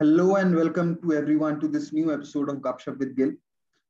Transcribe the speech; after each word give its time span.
Hello 0.00 0.36
and 0.36 0.54
welcome 0.54 0.96
to 1.02 1.12
everyone 1.12 1.58
to 1.58 1.66
this 1.66 1.92
new 1.92 2.12
episode 2.14 2.48
of 2.48 2.58
Gupshup 2.58 2.98
with 3.00 3.16
Gil. 3.16 3.32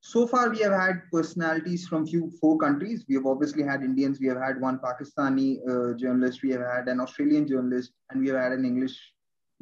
So 0.01 0.27
far, 0.27 0.49
we 0.49 0.61
have 0.61 0.73
had 0.73 1.03
personalities 1.13 1.87
from 1.87 2.07
few 2.07 2.33
four 2.41 2.57
countries. 2.57 3.05
We 3.07 3.17
have 3.17 3.27
obviously 3.27 3.63
had 3.63 3.83
Indians. 3.83 4.19
We 4.19 4.29
have 4.29 4.39
had 4.39 4.59
one 4.59 4.79
Pakistani 4.79 5.59
uh, 5.69 5.99
journalist. 5.99 6.43
We 6.43 6.49
have 6.53 6.63
had 6.63 6.89
an 6.89 7.01
Australian 7.01 7.47
journalist, 7.47 7.93
and 8.09 8.23
we 8.23 8.29
have 8.29 8.39
had 8.41 8.53
an 8.53 8.65
English 8.65 8.97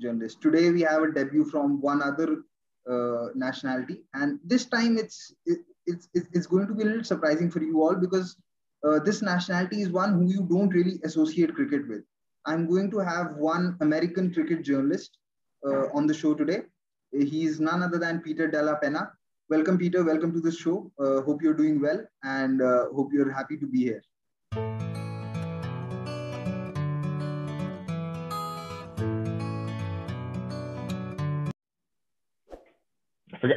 journalist. 0.01 0.41
Today, 0.41 0.71
we 0.71 0.83
have 0.83 1.03
a 1.03 1.11
debut 1.11 1.47
from 1.47 1.81
one 1.81 2.01
other 2.01 2.45
uh, 2.89 3.33
nationality, 3.35 4.05
and 4.15 4.39
this 4.45 4.67
time 4.67 4.97
it's 4.99 5.35
it, 5.47 5.59
it's 5.85 6.09
it's 6.15 6.47
going 6.47 6.69
to 6.69 6.75
be 6.75 6.85
a 6.85 6.87
little 6.87 7.11
surprising 7.13 7.51
for 7.51 7.61
you 7.61 7.83
all 7.83 7.97
because 7.97 8.37
uh, 8.87 9.01
this 9.01 9.21
nationality 9.21 9.83
is 9.83 9.91
one 9.91 10.13
who 10.13 10.31
you 10.31 10.47
don't 10.49 10.69
really 10.69 11.01
associate 11.03 11.57
cricket 11.57 11.89
with. 11.89 12.05
I'm 12.45 12.69
going 12.69 12.93
to 12.93 12.99
have 12.99 13.35
one 13.35 13.77
American 13.81 14.33
cricket 14.33 14.63
journalist 14.63 15.19
uh, 15.67 15.89
on 15.93 16.07
the 16.07 16.15
show 16.15 16.35
today. 16.35 16.63
He's 17.13 17.61
none 17.61 17.83
other 17.83 17.99
than 17.99 18.21
Peter 18.21 18.49
Della 18.49 18.77
Penna. 18.83 19.13
Welcome, 19.49 19.79
Peter. 19.79 20.05
Welcome 20.05 20.33
to 20.33 20.41
the 20.41 20.53
show. 20.53 20.91
Uh, 20.99 21.23
hope 21.23 21.43
you're 21.43 21.55
doing 21.55 21.81
well 21.81 22.05
and 22.25 22.63
uh, 22.63 22.87
hope 22.95 23.11
you're 23.13 23.33
happy 23.33 23.57
to 23.57 23.67
be 23.67 23.79
here. 23.79 24.03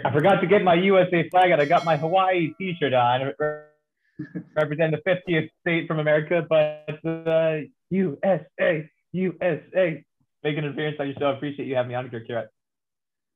I 0.05 0.12
forgot, 0.12 0.41
to 0.41 0.48
get 0.48 0.63
my 0.63 0.76
USA 0.76 1.27
flag 1.29 1.51
out. 1.51 1.59
I 1.59 1.65
got 1.65 1.84
my 1.84 1.98
Hawaii 1.98 2.53
T-shirt 2.59 2.93
on, 2.93 3.34
represent 4.55 4.93
the 4.93 5.01
50th 5.09 5.49
state 5.62 5.87
from 5.87 5.99
America, 5.99 6.45
but 6.48 6.99
uh, 7.05 7.62
USA, 7.89 8.89
USA 9.13 10.05
making 10.43 10.63
an 10.63 10.71
appearance 10.71 10.98
on 10.99 11.07
your 11.07 11.16
show. 11.16 11.25
I 11.27 11.35
appreciate 11.35 11.67
you 11.67 11.75
having 11.75 11.89
me 11.89 11.95
on, 11.95 12.09
Kirk. 12.09 12.49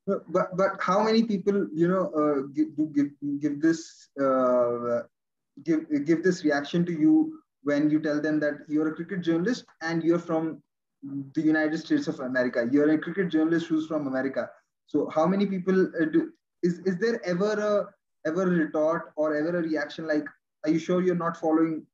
But 0.06 0.58
but 0.58 0.72
how 0.82 1.02
many 1.02 1.24
people 1.24 1.68
you 1.74 1.88
know 1.88 2.12
uh, 2.12 2.48
give, 2.54 2.68
give 2.94 3.08
give 3.40 3.62
this 3.62 4.10
uh, 4.22 5.04
give 5.64 6.06
give 6.06 6.24
this 6.24 6.44
reaction 6.44 6.86
to 6.86 6.92
you 6.92 7.40
when 7.64 7.90
you 7.90 8.00
tell 8.02 8.22
them 8.22 8.40
that 8.42 8.66
you're 8.68 8.90
a 8.90 8.96
cricket 8.96 9.22
journalist 9.22 9.66
and 9.82 10.04
you're 10.04 10.20
from 10.20 10.62
the 11.36 11.42
United 11.42 11.78
States 11.78 12.08
of 12.08 12.20
America. 12.20 12.68
You're 12.72 12.92
a 12.92 12.98
cricket 12.98 13.30
journalist 13.30 13.68
who's 13.68 13.88
from 13.88 14.08
America. 14.08 14.50
So 14.88 15.10
how 15.10 15.26
many 15.26 15.46
people 15.46 15.88
uh, 16.02 16.06
do, 16.06 16.32
is 16.64 16.80
is 16.80 16.98
there 16.98 17.26
ever 17.26 17.54
a 17.54 18.28
ever 18.28 18.44
a 18.44 18.58
retort 18.64 19.14
or 19.16 19.36
ever 19.36 19.58
a 19.60 19.62
reaction 19.62 20.08
like, 20.08 20.26
are 20.66 20.70
you 20.70 20.80
sure 20.80 21.02
you're 21.02 21.16
not 21.16 21.38
following 21.38 21.86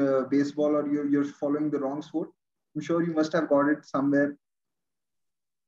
uh, 0.00 0.22
baseball 0.22 0.74
or 0.76 0.88
you're 0.92 1.08
you're 1.08 1.24
following 1.24 1.70
the 1.70 1.78
wrong 1.78 2.02
sport? 2.02 2.30
I'm 2.74 2.82
sure 2.82 3.02
you 3.02 3.12
must 3.12 3.32
have 3.32 3.48
got 3.48 3.68
it 3.68 3.84
somewhere 3.84 4.36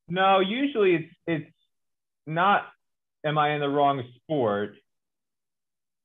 no, 0.08 0.40
usually 0.40 0.94
it's 0.94 1.14
it's 1.26 1.52
not. 2.26 2.66
Am 3.24 3.38
I 3.38 3.54
in 3.54 3.60
the 3.60 3.68
wrong 3.68 4.02
sport? 4.16 4.74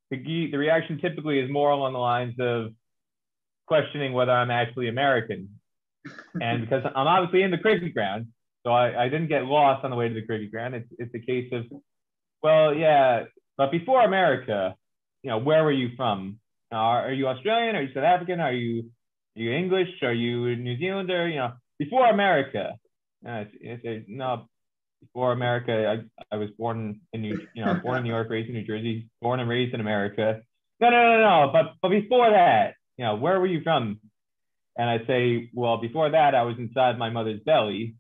The 0.10 0.50
the 0.52 0.58
reaction 0.58 1.00
typically 1.00 1.40
is 1.40 1.50
more 1.50 1.72
along 1.72 1.94
the 1.94 2.00
lines 2.00 2.36
of 2.40 2.74
questioning 3.68 4.14
whether 4.14 4.32
I'm 4.32 4.52
actually 4.52 4.88
American, 4.90 5.50
and 6.40 6.62
because 6.62 6.84
I'm 6.86 7.08
obviously 7.08 7.44
in 7.44 7.52
the 7.52 7.58
cricket 7.58 7.94
ground, 7.94 8.28
so 8.64 8.72
I, 8.72 9.06
I 9.06 9.10
didn't 9.10 9.28
get 9.28 9.46
lost 9.46 9.84
on 9.84 9.92
the 9.92 9.98
way 9.98 10.08
to 10.08 10.14
the 10.14 10.26
cricket 10.26 10.52
ground. 10.52 10.76
It's 10.76 10.90
it's 10.98 11.16
a 11.16 11.20
case 11.20 11.52
of, 11.52 11.66
well, 12.44 12.74
yeah, 12.74 13.26
but 13.58 13.72
before 13.72 14.04
America, 14.04 14.76
you 15.24 15.30
know, 15.30 15.38
where 15.38 15.64
were 15.64 15.72
you 15.72 15.92
from? 15.96 16.40
are, 16.72 17.08
are 17.08 17.14
you 17.14 17.28
Australian? 17.28 17.76
Are 17.76 17.82
you 17.82 17.94
South 17.94 18.04
African? 18.04 18.40
Are 18.40 18.54
you 18.54 18.90
are 19.38 19.42
you 19.42 19.52
English? 19.52 19.90
Are 20.02 20.14
you 20.14 20.56
New 20.56 20.78
Zealander? 20.78 21.28
You 21.28 21.38
know, 21.38 21.54
before 21.80 22.10
America, 22.10 22.74
it's, 23.24 23.52
it's, 23.62 23.82
it's, 23.84 24.06
no, 24.08 24.48
before 25.02 25.32
America, 25.32 26.04
I, 26.32 26.36
I 26.36 26.38
was 26.38 26.50
born 26.58 27.02
in 27.14 27.22
New, 27.22 27.40
you 27.54 27.66
know, 27.66 27.74
born 27.84 27.98
in 27.98 28.04
New 28.04 28.10
York, 28.10 28.30
raised 28.30 28.50
in 28.50 28.56
New 28.56 28.66
Jersey, 28.66 29.10
born 29.22 29.40
and 29.40 29.50
raised 29.50 29.74
in 29.74 29.82
America. 29.82 30.42
No, 30.80 30.90
no, 30.90 31.14
no, 31.14 31.22
no. 31.22 31.50
But 31.52 31.74
but 31.82 31.90
before 31.90 32.30
that, 32.32 32.76
you 32.98 33.06
know, 33.06 33.16
where 33.16 33.40
were 33.40 33.48
you 33.48 33.62
from? 33.62 34.00
And 34.78 34.90
I 34.90 35.06
say, 35.06 35.50
well, 35.54 35.78
before 35.78 36.12
that, 36.12 36.34
I 36.34 36.44
was 36.44 36.56
inside 36.58 36.98
my 36.98 37.10
mother's 37.10 37.42
belly. 37.46 37.96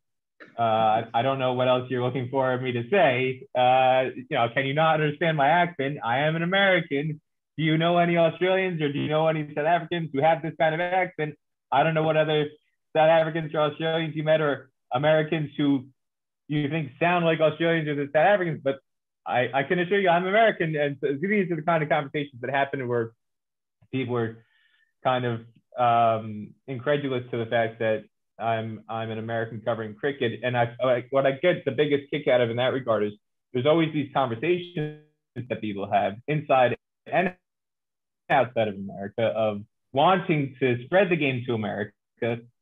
Uh, 0.57 0.61
I, 0.61 1.03
I 1.13 1.21
don't 1.21 1.37
know 1.37 1.53
what 1.53 1.67
else 1.67 1.89
you're 1.89 2.03
looking 2.03 2.29
for 2.29 2.57
me 2.59 2.71
to 2.71 2.83
say. 2.89 3.45
Uh, 3.57 4.09
you 4.15 4.25
know, 4.31 4.47
can 4.53 4.65
you 4.65 4.73
not 4.73 5.01
understand 5.01 5.37
my 5.37 5.49
accent? 5.49 5.97
I 6.03 6.19
am 6.19 6.35
an 6.35 6.43
American. 6.43 7.21
Do 7.57 7.63
you 7.63 7.77
know 7.77 7.97
any 7.97 8.17
Australians 8.17 8.81
or 8.81 8.91
do 8.91 8.99
you 8.99 9.09
know 9.09 9.27
any 9.27 9.47
South 9.53 9.65
Africans 9.65 10.09
who 10.13 10.21
have 10.21 10.41
this 10.41 10.53
kind 10.59 10.73
of 10.73 10.81
accent? 10.81 11.35
I 11.71 11.83
don't 11.83 11.93
know 11.93 12.03
what 12.03 12.17
other 12.17 12.47
South 12.95 13.09
Africans 13.09 13.53
or 13.53 13.59
Australians 13.59 14.15
you 14.15 14.23
met 14.23 14.41
or 14.41 14.70
Americans 14.93 15.51
who 15.57 15.85
you 16.47 16.69
think 16.69 16.91
sound 16.99 17.25
like 17.25 17.39
Australians 17.39 17.87
or 17.87 17.95
the 17.95 18.07
South 18.07 18.27
Africans, 18.27 18.61
but 18.63 18.79
I, 19.25 19.49
I 19.53 19.63
can 19.63 19.79
assure 19.79 19.99
you 19.99 20.09
I'm 20.09 20.25
American. 20.25 20.75
And 20.75 20.97
so 21.01 21.07
these 21.19 21.51
are 21.51 21.55
the 21.55 21.61
kind 21.61 21.83
of 21.83 21.89
conversations 21.89 22.41
that 22.41 22.49
happen 22.49 22.87
where 22.87 23.11
people 23.91 24.17
are 24.17 24.43
kind 25.03 25.25
of 25.25 25.41
um, 25.77 26.53
incredulous 26.67 27.23
to 27.31 27.37
the 27.37 27.45
fact 27.45 27.79
that 27.79 28.03
I'm 28.39 28.83
I'm 28.89 29.11
an 29.11 29.19
American 29.19 29.61
covering 29.61 29.95
cricket. 29.95 30.41
And 30.43 30.57
I 30.57 30.73
what 31.11 31.25
I 31.25 31.31
get 31.31 31.63
the 31.65 31.71
biggest 31.71 32.09
kick 32.11 32.27
out 32.27 32.41
of 32.41 32.49
in 32.49 32.57
that 32.57 32.73
regard 32.73 33.03
is 33.03 33.13
there's 33.53 33.65
always 33.65 33.93
these 33.93 34.09
conversations 34.13 35.03
that 35.35 35.61
people 35.61 35.89
have 35.91 36.15
inside 36.27 36.75
and 37.05 37.35
outside 38.29 38.67
of 38.67 38.75
America 38.75 39.23
of 39.23 39.61
wanting 39.93 40.55
to 40.59 40.83
spread 40.85 41.09
the 41.09 41.15
game 41.15 41.43
to 41.45 41.53
America, 41.53 41.93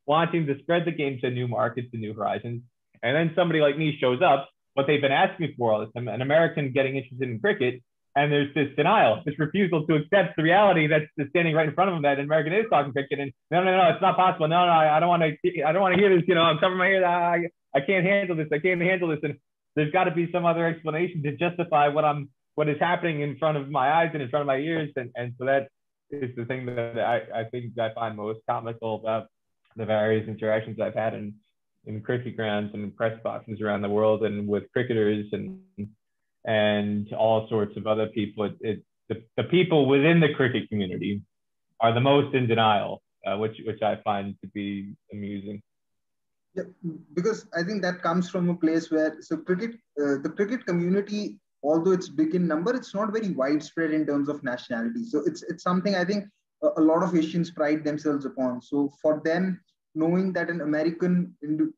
wanting 0.09 0.47
to 0.47 0.57
spread 0.59 0.85
the 0.85 0.91
game 0.91 1.19
to 1.21 1.29
new 1.29 1.47
markets 1.47 1.89
and 1.93 2.01
new 2.01 2.15
horizons. 2.15 2.63
And 3.03 3.15
then 3.15 3.31
somebody 3.35 3.61
like 3.61 3.77
me 3.77 3.95
shows 4.01 4.21
up, 4.23 4.49
what 4.73 4.87
they've 4.87 4.99
been 4.99 5.11
asking 5.11 5.53
for 5.55 5.71
all 5.71 5.79
this 5.81 5.93
time, 5.93 6.07
an 6.07 6.23
American 6.23 6.71
getting 6.73 6.97
interested 6.97 7.29
in 7.29 7.39
cricket. 7.39 7.83
And 8.15 8.31
there's 8.31 8.51
this 8.55 8.69
denial, 8.75 9.21
this 9.23 9.37
refusal 9.37 9.85
to 9.85 9.95
accept 9.95 10.35
the 10.35 10.41
reality 10.41 10.87
that's 10.87 11.29
standing 11.29 11.53
right 11.53 11.69
in 11.69 11.75
front 11.75 11.91
of 11.91 11.95
them 11.95 12.01
that 12.01 12.17
an 12.17 12.25
American 12.25 12.53
is 12.53 12.65
talking 12.71 12.91
cricket. 12.91 13.19
And 13.19 13.31
no, 13.51 13.63
no, 13.63 13.77
no, 13.77 13.89
it's 13.91 14.01
not 14.01 14.15
possible. 14.15 14.47
No, 14.47 14.65
no, 14.65 14.71
I 14.71 14.99
don't 14.99 15.09
want 15.09 15.21
to, 15.21 15.63
I 15.63 15.71
don't 15.71 15.81
want 15.81 15.93
to 15.93 16.01
hear 16.01 16.13
this. 16.13 16.27
You 16.27 16.33
know, 16.33 16.41
I'm 16.41 16.57
covering 16.57 16.79
my 16.79 16.87
ears. 16.87 17.05
I, 17.05 17.77
I 17.77 17.81
can't 17.85 18.03
handle 18.03 18.35
this. 18.35 18.47
I 18.51 18.57
can't 18.57 18.81
handle 18.81 19.09
this. 19.09 19.19
And 19.21 19.37
there's 19.75 19.91
got 19.91 20.05
to 20.05 20.11
be 20.11 20.27
some 20.31 20.43
other 20.43 20.65
explanation 20.65 21.21
to 21.21 21.37
justify 21.37 21.87
what 21.87 22.03
I'm, 22.03 22.29
what 22.55 22.67
is 22.67 22.77
happening 22.79 23.21
in 23.21 23.37
front 23.37 23.57
of 23.57 23.69
my 23.69 23.91
eyes 23.91 24.09
and 24.13 24.23
in 24.23 24.29
front 24.29 24.41
of 24.41 24.47
my 24.47 24.57
ears. 24.57 24.89
And, 24.95 25.11
and 25.15 25.35
so 25.37 25.45
that 25.45 25.67
is 26.09 26.35
the 26.35 26.45
thing 26.45 26.65
that 26.65 26.99
I, 26.99 27.41
I 27.41 27.43
think 27.51 27.77
I 27.77 27.93
find 27.93 28.17
most 28.17 28.39
comical 28.49 28.95
about 28.95 29.27
the 29.75 29.85
various 29.85 30.27
interactions 30.27 30.79
I've 30.79 30.95
had 30.95 31.13
in, 31.13 31.33
in 31.85 32.01
cricket 32.01 32.35
grounds 32.35 32.71
and 32.73 32.95
press 32.95 33.17
boxes 33.23 33.61
around 33.61 33.81
the 33.81 33.89
world 33.89 34.23
and 34.23 34.47
with 34.47 34.71
cricketers 34.73 35.27
and 35.31 35.59
and 36.45 37.11
all 37.13 37.47
sorts 37.49 37.75
of 37.77 37.85
other 37.85 38.07
people. 38.07 38.45
It, 38.45 38.55
it 38.61 38.83
the, 39.09 39.23
the 39.37 39.43
people 39.43 39.87
within 39.87 40.19
the 40.19 40.33
cricket 40.33 40.69
community 40.69 41.21
are 41.81 41.93
the 41.93 42.01
most 42.01 42.35
in 42.35 42.47
denial, 42.47 43.01
uh, 43.25 43.37
which 43.37 43.57
which 43.65 43.81
I 43.81 43.97
find 44.03 44.35
to 44.41 44.47
be 44.47 44.93
amusing. 45.11 45.61
Yeah, 46.55 46.63
because 47.13 47.47
I 47.55 47.63
think 47.63 47.81
that 47.83 48.01
comes 48.01 48.29
from 48.29 48.49
a 48.49 48.55
place 48.55 48.91
where 48.91 49.17
so 49.21 49.37
cricket, 49.37 49.71
uh, 50.01 50.17
the 50.23 50.33
cricket 50.35 50.65
community, 50.65 51.37
although 51.63 51.91
it's 51.91 52.09
big 52.09 52.35
in 52.35 52.47
number, 52.47 52.75
it's 52.75 52.93
not 52.93 53.11
very 53.11 53.31
widespread 53.31 53.91
in 53.91 54.05
terms 54.05 54.29
of 54.29 54.43
nationality. 54.43 55.03
So 55.05 55.23
it's 55.25 55.43
it's 55.43 55.63
something 55.63 55.95
I 55.95 56.05
think 56.05 56.25
a, 56.61 56.81
lot 56.81 57.03
of 57.03 57.15
Asians 57.15 57.51
pride 57.51 57.83
themselves 57.83 58.25
upon. 58.25 58.61
So 58.61 58.91
for 59.01 59.21
them, 59.23 59.61
knowing 59.95 60.33
that 60.33 60.49
an 60.49 60.61
American 60.61 61.33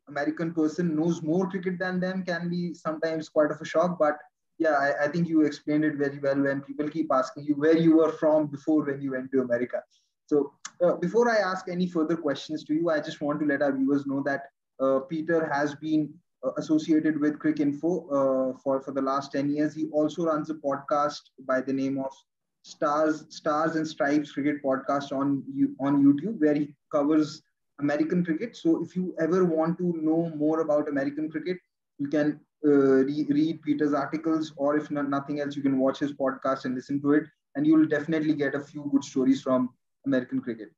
American 0.10 0.54
person 0.54 0.96
knows 0.96 1.22
more 1.22 1.50
cricket 1.50 1.80
than 1.80 2.00
them 2.00 2.24
can 2.24 2.50
be 2.50 2.74
sometimes 2.74 3.30
quite 3.30 3.52
of 3.52 3.62
a 3.62 3.66
shock. 3.66 3.98
But 3.98 4.18
yeah, 4.58 4.74
I, 4.74 5.06
I, 5.06 5.08
think 5.08 5.28
you 5.28 5.42
explained 5.42 5.86
it 5.86 5.96
very 5.96 6.20
well 6.20 6.40
when 6.40 6.62
people 6.62 6.88
keep 6.88 7.12
asking 7.12 7.46
you 7.46 7.56
where 7.56 7.78
you 7.78 7.98
were 7.98 8.12
from 8.12 8.48
before 8.48 8.84
when 8.84 9.02
you 9.02 9.12
went 9.12 9.32
to 9.32 9.42
America. 9.42 9.82
So 10.28 10.54
uh, 10.84 10.96
before 10.96 11.30
I 11.30 11.38
ask 11.38 11.68
any 11.68 11.88
further 11.88 12.16
questions 12.16 12.64
to 12.66 12.74
you, 12.74 12.90
I 12.90 13.00
just 13.00 13.22
want 13.22 13.40
to 13.40 13.46
let 13.46 13.62
our 13.62 13.76
viewers 13.76 14.06
know 14.06 14.22
that 14.26 14.44
uh, 14.80 15.00
Peter 15.00 15.50
has 15.52 15.76
been 15.76 16.14
uh, 16.44 16.52
associated 16.58 17.20
with 17.20 17.40
Cricinfo 17.40 18.06
uh, 18.08 18.58
for, 18.64 18.82
for 18.82 18.92
the 18.92 19.02
last 19.02 19.32
10 19.32 19.50
years. 19.50 19.76
He 19.76 19.88
also 19.88 20.26
runs 20.26 20.50
a 20.50 20.56
podcast 20.56 21.22
by 21.46 21.62
the 21.62 21.74
name 21.74 21.98
of 21.98 22.12
Stars 22.64 23.26
Stars 23.30 23.76
and 23.76 23.88
Stripes 23.88 24.32
Cricket 24.32 24.64
podcast 24.64 25.12
on 25.12 25.44
you 25.54 25.76
on 25.80 26.04
YouTube, 26.04 26.40
where 26.40 26.54
he 26.54 26.74
covers 26.92 27.42
American 27.80 28.24
cricket. 28.24 28.56
So 28.56 28.84
if 28.84 28.96
you 28.96 29.16
ever 29.20 29.46
want 29.46 29.78
to 29.80 29.94
know 30.02 30.32
more 30.36 30.62
about 30.62 30.88
American 30.88 31.30
cricket, 31.30 31.58
you 31.98 32.08
can 32.08 32.40
uh, 32.66 33.04
re- 33.10 33.28
read 33.30 33.62
Peter's 33.64 33.94
articles, 33.94 34.54
or 34.58 34.78
if 34.78 34.92
not, 34.92 35.10
nothing 35.10 35.40
else, 35.40 35.56
you 35.56 35.64
can 35.64 35.80
watch 35.80 36.00
his 36.00 36.14
podcast 36.14 36.66
and 36.66 36.76
listen 36.76 37.02
to 37.02 37.14
it, 37.14 37.24
and 37.56 37.66
you 37.66 37.76
will 37.76 37.88
definitely 37.88 38.34
get 38.34 38.56
a 38.56 38.60
few 38.60 38.88
good 38.92 39.04
stories 39.04 39.42
from 39.42 39.70
American 40.06 40.42
cricket. 40.42 40.70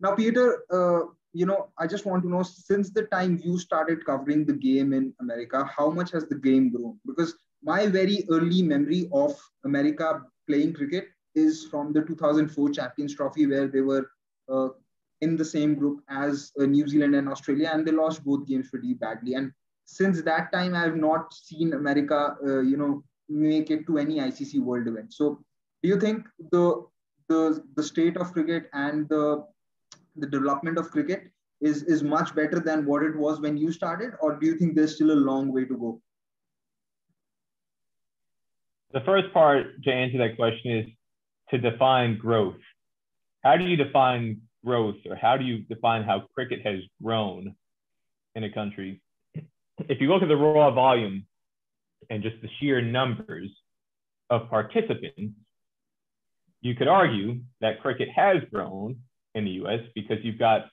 Now, 0.00 0.14
Peter, 0.14 0.62
uh, 0.70 1.00
you 1.32 1.46
know, 1.46 1.68
I 1.78 1.86
just 1.86 2.04
want 2.06 2.22
to 2.24 2.28
know 2.28 2.42
since 2.42 2.90
the 2.90 3.04
time 3.04 3.40
you 3.42 3.58
started 3.58 4.04
covering 4.04 4.44
the 4.44 4.52
game 4.52 4.92
in 4.92 5.14
America, 5.20 5.64
how 5.76 5.90
much 5.90 6.10
has 6.12 6.26
the 6.26 6.34
game 6.34 6.70
grown? 6.70 6.98
Because 7.06 7.34
my 7.62 7.86
very 7.86 8.24
early 8.30 8.62
memory 8.62 9.08
of 9.12 9.38
America 9.64 10.22
playing 10.46 10.74
cricket 10.74 11.08
is 11.34 11.66
from 11.66 11.92
the 11.92 12.02
2004 12.02 12.70
Champions 12.70 13.14
Trophy, 13.14 13.46
where 13.46 13.68
they 13.68 13.80
were 13.80 14.10
uh, 14.52 14.68
in 15.20 15.36
the 15.36 15.44
same 15.44 15.74
group 15.74 16.02
as 16.08 16.52
uh, 16.60 16.64
New 16.64 16.88
Zealand 16.88 17.14
and 17.14 17.28
Australia, 17.28 17.70
and 17.72 17.86
they 17.86 17.92
lost 17.92 18.24
both 18.24 18.46
games 18.46 18.70
pretty 18.70 18.94
badly. 18.94 19.34
And 19.34 19.52
since 19.84 20.22
that 20.22 20.52
time, 20.52 20.74
I 20.74 20.82
have 20.82 20.96
not 20.96 21.32
seen 21.34 21.72
America, 21.72 22.36
uh, 22.44 22.60
you 22.60 22.76
know, 22.76 23.02
make 23.28 23.70
it 23.70 23.86
to 23.86 23.98
any 23.98 24.16
ICC 24.16 24.60
World 24.60 24.86
event. 24.86 25.12
So, 25.12 25.44
do 25.82 25.88
you 25.88 25.98
think 25.98 26.26
the 26.52 26.84
the 27.28 27.62
the 27.76 27.82
state 27.82 28.16
of 28.16 28.32
cricket 28.32 28.68
and 28.72 29.08
the 29.08 29.44
the 30.16 30.26
development 30.26 30.78
of 30.78 30.90
cricket 30.90 31.30
is 31.60 31.82
is 31.84 32.02
much 32.02 32.34
better 32.34 32.58
than 32.58 32.84
what 32.86 33.02
it 33.02 33.16
was 33.16 33.40
when 33.40 33.56
you 33.56 33.72
started, 33.72 34.12
or 34.20 34.36
do 34.36 34.46
you 34.46 34.56
think 34.56 34.74
there's 34.74 34.94
still 34.94 35.12
a 35.12 35.22
long 35.30 35.52
way 35.52 35.64
to 35.64 35.76
go? 35.76 36.00
The 38.92 39.00
first 39.00 39.32
part 39.32 39.82
to 39.84 39.92
answer 39.92 40.18
that 40.18 40.36
question 40.36 40.72
is 40.72 40.86
to 41.50 41.58
define 41.58 42.18
growth. 42.18 42.60
How 43.42 43.56
do 43.56 43.64
you 43.64 43.76
define 43.76 44.42
growth, 44.64 44.96
or 45.08 45.16
how 45.16 45.36
do 45.36 45.44
you 45.44 45.58
define 45.58 46.02
how 46.02 46.24
cricket 46.34 46.60
has 46.64 46.80
grown 47.02 47.54
in 48.34 48.44
a 48.44 48.52
country? 48.52 49.00
If 49.88 50.00
you 50.00 50.08
look 50.08 50.22
at 50.22 50.28
the 50.28 50.36
raw 50.36 50.70
volume 50.70 51.26
and 52.10 52.22
just 52.22 52.36
the 52.42 52.48
sheer 52.58 52.80
numbers 52.80 53.48
of 54.28 54.48
participants, 54.50 55.34
you 56.60 56.74
could 56.74 56.88
argue 56.88 57.40
that 57.60 57.80
cricket 57.80 58.08
has 58.14 58.36
grown 58.52 58.98
in 59.34 59.44
the 59.44 59.52
US 59.62 59.80
because 59.94 60.18
you've 60.22 60.38
got 60.38 60.66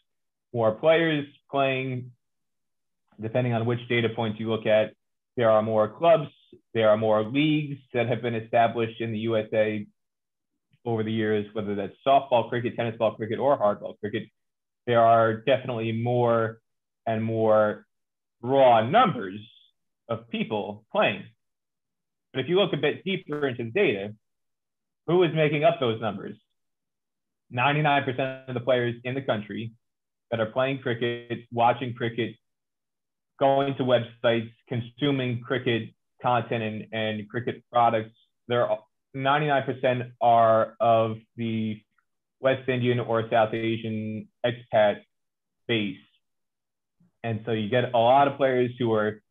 more 0.53 0.71
players 0.71 1.25
playing, 1.49 2.11
depending 3.21 3.53
on 3.53 3.65
which 3.65 3.79
data 3.87 4.09
points 4.09 4.39
you 4.39 4.49
look 4.49 4.65
at. 4.65 4.93
There 5.37 5.49
are 5.49 5.61
more 5.61 5.87
clubs, 5.87 6.29
there 6.73 6.89
are 6.89 6.97
more 6.97 7.23
leagues 7.23 7.79
that 7.93 8.07
have 8.07 8.21
been 8.21 8.35
established 8.35 8.99
in 8.99 9.11
the 9.11 9.19
USA 9.19 9.85
over 10.87 11.03
the 11.03 11.11
years, 11.11 11.45
whether 11.51 11.75
that's 11.75 11.93
softball 12.07 12.47
cricket, 12.47 12.75
tennis 12.77 12.95
ball 12.97 13.13
cricket, 13.13 13.39
or 13.39 13.59
hardball 13.59 13.99
cricket. 13.99 14.23
There 14.87 15.01
are 15.01 15.41
definitely 15.41 15.91
more 15.91 16.59
and 17.05 17.21
more 17.21 17.85
raw 18.41 18.87
numbers 18.87 19.39
of 20.07 20.29
people 20.29 20.85
playing. 20.93 21.23
But 22.33 22.39
if 22.39 22.49
you 22.49 22.55
look 22.55 22.71
a 22.71 22.77
bit 22.77 23.03
deeper 23.03 23.47
into 23.47 23.65
the 23.65 23.71
data, 23.71 24.13
who 25.07 25.23
is 25.23 25.31
making 25.35 25.65
up 25.65 25.81
those 25.81 25.99
numbers? 25.99 26.37
99% 27.53 28.47
of 28.47 28.53
the 28.53 28.61
players 28.61 28.95
in 29.03 29.13
the 29.13 29.21
country 29.21 29.73
that 30.31 30.39
are 30.39 30.45
playing 30.45 30.79
cricket, 30.79 31.39
watching 31.51 31.93
cricket, 31.93 32.35
going 33.39 33.75
to 33.75 33.83
websites, 33.83 34.51
consuming 34.69 35.41
cricket 35.41 35.89
content 36.21 36.63
and, 36.63 36.85
and 36.93 37.29
cricket 37.29 37.63
products, 37.71 38.15
they're 38.47 38.69
99% 39.17 40.11
are 40.21 40.75
of 40.79 41.17
the 41.35 41.81
West 42.39 42.69
Indian 42.69 42.99
or 42.99 43.27
South 43.29 43.53
Asian 43.53 44.27
expat 44.45 44.97
base. 45.67 45.97
And 47.23 47.41
so 47.45 47.51
you 47.51 47.69
get 47.69 47.93
a 47.93 47.97
lot 47.97 48.27
of 48.27 48.37
players 48.37 48.71
who 48.77 48.93
are, 48.93 49.21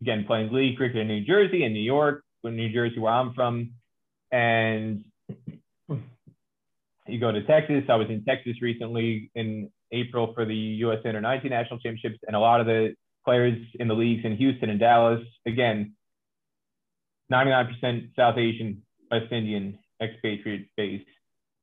again, 0.00 0.24
playing 0.26 0.52
league 0.52 0.76
cricket 0.76 0.98
in 0.98 1.08
New 1.08 1.24
Jersey 1.24 1.64
and 1.64 1.72
New 1.72 1.80
York, 1.80 2.24
New 2.44 2.72
Jersey, 2.72 2.98
where 2.98 3.12
I'm 3.12 3.32
from. 3.34 3.70
And 4.32 5.04
you 7.06 7.20
go 7.20 7.30
to 7.32 7.44
Texas. 7.44 7.84
I 7.88 7.96
was 7.96 8.08
in 8.10 8.24
Texas 8.24 8.60
recently 8.60 9.30
in 9.34 9.70
April 9.92 10.32
for 10.34 10.44
the 10.44 10.54
US 10.54 10.98
Under 11.04 11.20
19 11.20 11.50
National 11.50 11.78
Championships, 11.78 12.20
and 12.26 12.34
a 12.34 12.40
lot 12.40 12.60
of 12.60 12.66
the 12.66 12.94
players 13.24 13.58
in 13.78 13.88
the 13.88 13.94
leagues 13.94 14.24
in 14.24 14.36
Houston 14.36 14.70
and 14.70 14.80
Dallas, 14.80 15.22
again, 15.46 15.94
99% 17.32 18.14
South 18.16 18.36
Asian, 18.36 18.82
West 19.12 19.30
Indian, 19.30 19.78
expatriate 20.02 20.68
base. 20.76 21.04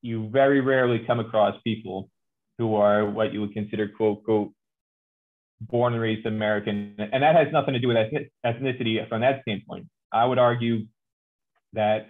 You 0.02 0.30
very 0.30 0.62
rarely 0.62 1.00
come 1.06 1.20
across 1.20 1.56
people 1.64 2.10
who 2.58 2.76
are 2.76 3.10
what 3.10 3.34
you 3.34 3.42
would 3.42 3.54
consider 3.54 3.90
quote, 3.90 4.24
quote, 4.24 4.52
born 5.62 5.94
and 5.94 6.02
raised 6.02 6.26
American. 6.26 6.96
And 6.98 7.24
that 7.24 7.36
has 7.36 7.48
nothing 7.52 7.74
to 7.74 7.80
do 7.80 7.88
with 7.90 7.98
ethnicity 8.46 9.08
from 9.10 9.22
that 9.22 9.42
standpoint. 9.42 9.88
I 10.14 10.26
would 10.26 10.38
argue 10.38 10.86
that 11.74 12.08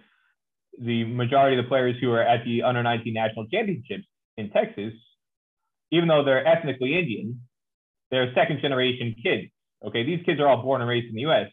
the 0.79 1.03
majority 1.05 1.57
of 1.57 1.65
the 1.65 1.69
players 1.69 1.95
who 1.99 2.11
are 2.11 2.21
at 2.21 2.45
the 2.45 2.63
under 2.63 2.83
19 2.83 3.13
national 3.13 3.47
championships 3.47 4.05
in 4.37 4.49
Texas, 4.51 4.93
even 5.91 6.07
though 6.07 6.23
they're 6.23 6.45
ethnically 6.45 6.97
Indian, 6.97 7.41
they're 8.11 8.33
second 8.33 8.59
generation 8.61 9.15
kids. 9.21 9.51
Okay, 9.85 10.03
these 10.03 10.23
kids 10.25 10.39
are 10.39 10.47
all 10.47 10.61
born 10.61 10.81
and 10.81 10.89
raised 10.89 11.07
in 11.07 11.15
the 11.15 11.21
US. 11.21 11.49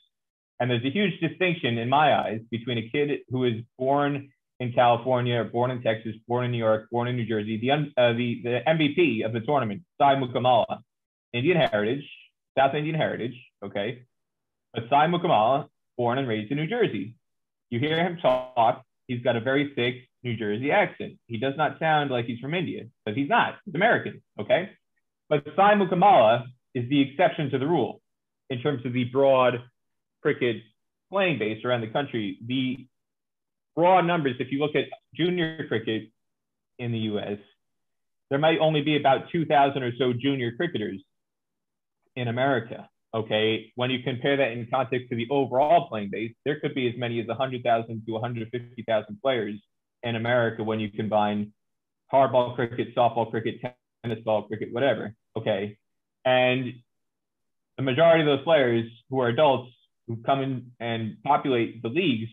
And 0.59 0.71
there's 0.71 0.85
a 0.85 0.91
huge 0.91 1.21
distinction 1.21 1.79
in 1.79 1.89
my 1.89 2.17
eyes 2.17 2.41
between 2.51 2.79
a 2.79 2.89
kid 2.89 3.21
who 3.29 3.45
is 3.45 3.63
born 3.79 4.31
in 4.59 4.73
California, 4.73 5.45
born 5.45 5.71
in 5.71 5.83
Texas, 5.83 6.15
born 6.27 6.47
in 6.47 6.51
New 6.51 6.59
York, 6.59 6.89
born 6.91 7.09
in 7.09 7.17
New 7.17 7.27
Jersey, 7.27 7.59
the, 7.59 7.73
uh, 7.73 8.13
the, 8.15 8.41
the 8.43 8.61
MVP 8.67 9.25
of 9.25 9.33
the 9.33 9.41
tournament, 9.41 9.83
Sai 10.01 10.15
Mukkamalla, 10.15 10.79
Indian 11.35 11.59
heritage, 11.59 12.09
South 12.57 12.75
Indian 12.75 12.95
heritage, 12.95 13.35
okay? 13.63 14.05
But 14.73 14.85
Sai 14.89 15.09
Mukkamalla, 15.09 15.69
born 15.99 16.19
and 16.19 16.27
raised 16.27 16.51
in 16.51 16.57
New 16.57 16.67
Jersey. 16.67 17.15
You 17.69 17.81
hear 17.81 18.03
him 18.03 18.17
talk, 18.17 18.83
he's 19.09 19.23
got 19.23 19.37
a 19.37 19.41
very 19.41 19.73
thick 19.75 20.09
New 20.23 20.37
Jersey 20.37 20.71
accent. 20.71 21.19
He 21.27 21.39
does 21.39 21.55
not 21.59 21.79
sound 21.79 22.11
like 22.11 22.25
he's 22.25 22.41
from 22.41 22.55
India, 22.55 22.85
because 23.05 23.17
he's 23.17 23.29
not. 23.29 23.57
He's 23.67 23.75
American, 23.75 24.23
okay? 24.41 24.71
But 25.29 25.45
Sai 25.55 25.75
Mukkamalla 25.75 26.45
is 26.75 26.89
the 26.89 27.03
exception 27.03 27.51
to 27.51 27.59
the 27.59 27.67
rule 27.67 28.01
in 28.49 28.61
terms 28.61 28.87
of 28.87 28.95
the 28.95 29.05
broad 29.05 29.63
cricket 30.27 30.57
playing 31.09 31.39
base 31.39 31.65
around 31.65 31.83
the 31.83 31.87
country. 31.87 32.37
The 32.45 32.85
raw 33.77 34.01
numbers, 34.01 34.35
if 34.41 34.51
you 34.51 34.59
look 34.59 34.75
at 34.75 34.87
junior 35.15 35.65
cricket 35.69 36.11
in 36.81 36.91
the 36.91 36.99
US, 37.11 37.39
there 38.29 38.41
might 38.41 38.59
only 38.59 38.83
be 38.83 38.97
about 38.97 39.31
2,000 39.31 39.85
or 39.85 39.93
so 39.97 40.13
junior 40.13 40.51
cricketers 40.57 41.01
in 42.17 42.27
America. 42.27 42.89
Okay, 43.15 43.73
when 43.77 43.89
you 43.93 44.03
compare 44.03 44.37
that 44.39 44.51
in 44.51 44.67
context 44.69 45.11
to 45.11 45.17
the 45.17 45.29
overall 45.31 45.89
playing 45.89 46.11
base, 46.11 46.33
there 46.45 46.59
could 46.59 46.75
be 46.75 46.89
as 46.89 46.95
many 46.99 47.21
as 47.21 47.29
100,000 47.29 48.03
to 48.05 48.13
150,000 48.13 49.19
players 49.23 49.55
in 50.03 50.17
America 50.17 50.65
when 50.65 50.81
you 50.81 50.91
combine 50.91 51.53
hardball 52.13 52.57
cricket, 52.57 52.97
softball 52.97 53.31
cricket, 53.31 53.61
tennis 54.03 54.19
ball 54.25 54.43
cricket, 54.43 54.73
whatever. 54.73 55.15
Okay, 55.37 55.79
and 56.25 56.75
the 57.77 57.85
majority 57.85 58.23
of 58.23 58.27
those 58.27 58.45
players 58.45 58.91
who 59.09 59.21
are 59.21 59.29
adults 59.29 59.76
who 60.07 60.17
come 60.25 60.41
in 60.41 60.73
and 60.81 61.17
populate 61.25 61.83
the 61.83 61.89
leagues 61.89 62.31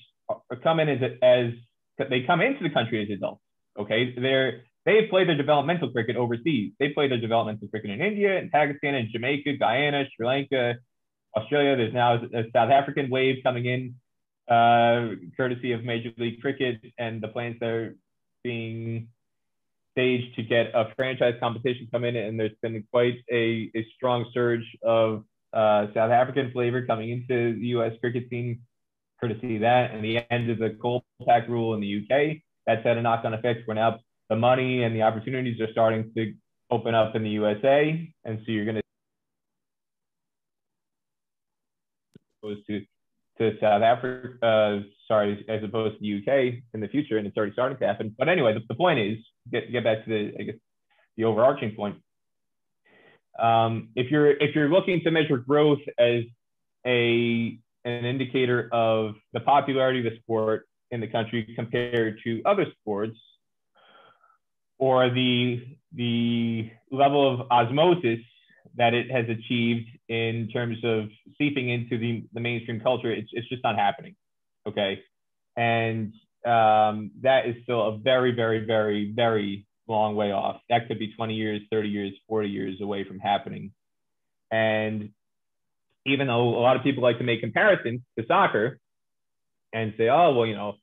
come 0.63 0.79
in 0.79 0.89
as, 0.89 0.99
as 1.21 2.07
they 2.09 2.21
come 2.21 2.41
into 2.41 2.63
the 2.63 2.69
country 2.69 3.03
as 3.03 3.09
adults. 3.09 3.41
Okay, 3.77 4.13
they're 4.15 4.63
They've 4.85 5.09
played 5.09 5.29
their 5.29 5.37
developmental 5.37 5.91
cricket 5.91 6.17
overseas. 6.17 6.73
They 6.79 6.89
played 6.89 7.11
their 7.11 7.19
developmental 7.19 7.69
cricket 7.69 7.91
in 7.91 8.01
India 8.01 8.37
and 8.37 8.51
Pakistan 8.51 8.95
and 8.95 9.09
Jamaica, 9.09 9.55
Guyana, 9.57 10.03
Sri 10.15 10.27
Lanka, 10.27 10.75
Australia. 11.37 11.77
There's 11.77 11.93
now 11.93 12.15
a 12.15 12.43
South 12.51 12.69
African 12.69 13.09
wave 13.09 13.37
coming 13.43 13.65
in, 13.65 13.95
uh, 14.53 15.15
courtesy 15.37 15.71
of 15.71 15.85
Major 15.85 16.11
League 16.17 16.41
Cricket 16.41 16.81
and 16.97 17.21
the 17.21 17.29
plans 17.29 17.57
that 17.61 17.69
are 17.69 17.95
being 18.43 19.07
staged 19.93 20.35
to 20.35 20.43
get 20.43 20.71
a 20.73 20.91
franchise 20.97 21.35
competition 21.39 21.87
come 21.89 22.03
in. 22.03 22.17
And 22.17 22.37
there's 22.37 22.51
been 22.61 22.83
quite 22.91 23.23
a, 23.31 23.71
a 23.73 23.87
strong 23.95 24.29
surge 24.33 24.65
of 24.83 25.23
uh, 25.53 25.87
South 25.93 26.11
African 26.11 26.51
flavor 26.51 26.85
coming 26.85 27.09
into 27.09 27.59
the 27.59 27.67
U.S. 27.67 27.93
cricket 27.99 28.25
scene, 28.29 28.61
courtesy 29.19 29.55
of 29.55 29.61
that, 29.61 29.91
and 29.91 30.03
the 30.03 30.19
end 30.31 30.49
of 30.49 30.59
the 30.59 30.71
Kolpak 30.71 31.47
rule 31.47 31.73
in 31.73 31.81
the 31.81 32.03
UK. 32.03 32.37
That's 32.65 32.83
had 32.85 32.97
a 32.97 33.01
knock-on 33.01 33.33
effect. 33.33 33.61
We're 33.67 33.75
now 33.75 33.99
the 34.29 34.35
money 34.35 34.83
and 34.83 34.95
the 34.95 35.03
opportunities 35.03 35.59
are 35.59 35.71
starting 35.71 36.11
to 36.15 36.33
open 36.71 36.95
up 36.95 37.15
in 37.15 37.23
the 37.23 37.29
USA. 37.31 38.09
And 38.23 38.39
so 38.45 38.51
you're 38.51 38.65
going 38.65 38.77
to 38.77 38.83
opposed 42.43 42.67
to 42.67 42.85
to 43.39 43.57
South 43.59 43.81
Africa, 43.81 44.45
uh, 44.45 44.83
sorry, 45.07 45.43
as 45.49 45.63
opposed 45.63 45.95
to 45.95 46.01
the 46.01 46.17
UK 46.19 46.61
in 46.75 46.81
the 46.81 46.87
future, 46.87 47.17
and 47.17 47.25
it's 47.25 47.35
already 47.35 47.53
starting 47.53 47.79
to 47.79 47.87
happen. 47.87 48.15
But 48.15 48.29
anyway, 48.29 48.53
the, 48.53 48.61
the 48.67 48.75
point 48.75 48.99
is, 48.99 49.17
get 49.51 49.71
get 49.71 49.83
back 49.83 50.03
to 50.05 50.09
the 50.09 50.33
I 50.39 50.43
guess 50.43 50.55
the 51.17 51.23
overarching 51.23 51.75
point. 51.75 51.95
Um, 53.39 53.89
if 53.95 54.11
you're 54.11 54.31
if 54.31 54.55
you're 54.55 54.69
looking 54.69 55.01
to 55.01 55.11
measure 55.11 55.37
growth 55.37 55.79
as 55.97 56.23
a 56.85 57.57
an 57.85 58.05
indicator 58.05 58.69
of 58.71 59.15
the 59.33 59.39
popularity 59.39 60.05
of 60.05 60.13
the 60.13 60.19
sport 60.19 60.67
in 60.91 61.01
the 61.01 61.07
country 61.07 61.53
compared 61.55 62.19
to 62.23 62.41
other 62.45 62.65
sports, 62.79 63.17
or 64.77 65.09
the 65.09 65.65
the 65.93 66.69
level 66.91 67.33
of 67.33 67.51
osmosis 67.51 68.19
that 68.75 68.93
it 68.93 69.11
has 69.11 69.25
achieved 69.29 69.87
in 70.09 70.49
terms 70.51 70.77
of 70.83 71.05
seeping 71.37 71.69
into 71.69 71.97
the, 71.97 72.23
the 72.33 72.39
mainstream 72.39 72.79
culture, 72.79 73.11
it's, 73.11 73.29
it's 73.33 73.47
just 73.47 73.63
not 73.63 73.75
happening. 73.75 74.15
Okay. 74.67 75.01
And 75.55 76.13
um, 76.45 77.11
that 77.21 77.45
is 77.45 77.55
still 77.63 77.81
a 77.87 77.97
very, 77.97 78.31
very, 78.31 78.65
very, 78.65 79.11
very 79.11 79.65
long 79.87 80.15
way 80.15 80.31
off. 80.31 80.61
That 80.69 80.87
could 80.87 80.99
be 80.99 81.13
20 81.13 81.33
years, 81.33 81.61
30 81.71 81.89
years, 81.89 82.13
40 82.27 82.49
years 82.49 82.81
away 82.81 83.03
from 83.03 83.19
happening. 83.19 83.71
And 84.51 85.09
even 86.05 86.27
though 86.27 86.49
a 86.57 86.61
lot 86.61 86.75
of 86.75 86.83
people 86.83 87.03
like 87.03 87.17
to 87.17 87.23
make 87.23 87.41
comparisons 87.41 88.01
to 88.17 88.25
soccer 88.27 88.79
and 89.73 89.93
say, 89.97 90.09
oh, 90.09 90.33
well, 90.33 90.45
you 90.45 90.55
know, 90.55 90.75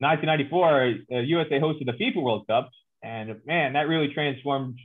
1994, 0.00 0.94
uh, 1.10 1.20
USA 1.20 1.58
hosted 1.58 1.86
the 1.86 1.92
FIFA 1.92 2.22
World 2.22 2.46
Cup, 2.46 2.70
and 3.02 3.36
man, 3.46 3.74
that 3.74 3.88
really 3.88 4.12
transformed 4.12 4.78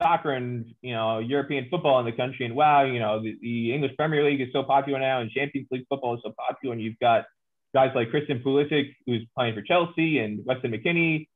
soccer 0.00 0.32
and 0.32 0.66
you 0.80 0.92
know 0.92 1.18
European 1.18 1.68
football 1.70 2.00
in 2.00 2.06
the 2.06 2.12
country, 2.12 2.44
and 2.46 2.56
wow, 2.56 2.84
you 2.84 2.98
know 2.98 3.22
the, 3.22 3.36
the 3.40 3.72
English 3.72 3.92
Premier 3.96 4.24
League 4.28 4.40
is 4.40 4.48
so 4.52 4.64
popular 4.64 4.98
now, 4.98 5.20
and 5.20 5.30
Champions 5.30 5.68
League 5.70 5.86
football 5.88 6.14
is 6.14 6.20
so 6.24 6.32
popular, 6.48 6.72
and 6.72 6.82
you've 6.82 6.98
got 6.98 7.26
guys 7.74 7.92
like 7.94 8.10
Christian 8.10 8.42
Pulisic 8.44 8.94
who's 9.06 9.24
playing 9.36 9.54
for 9.54 9.62
Chelsea, 9.62 10.18
and 10.18 10.44
Weston 10.44 10.72
McKennie 10.72 11.28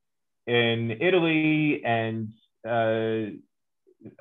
in 0.47 0.99
Italy, 1.01 1.83
and 1.85 2.29
uh, 2.67 3.31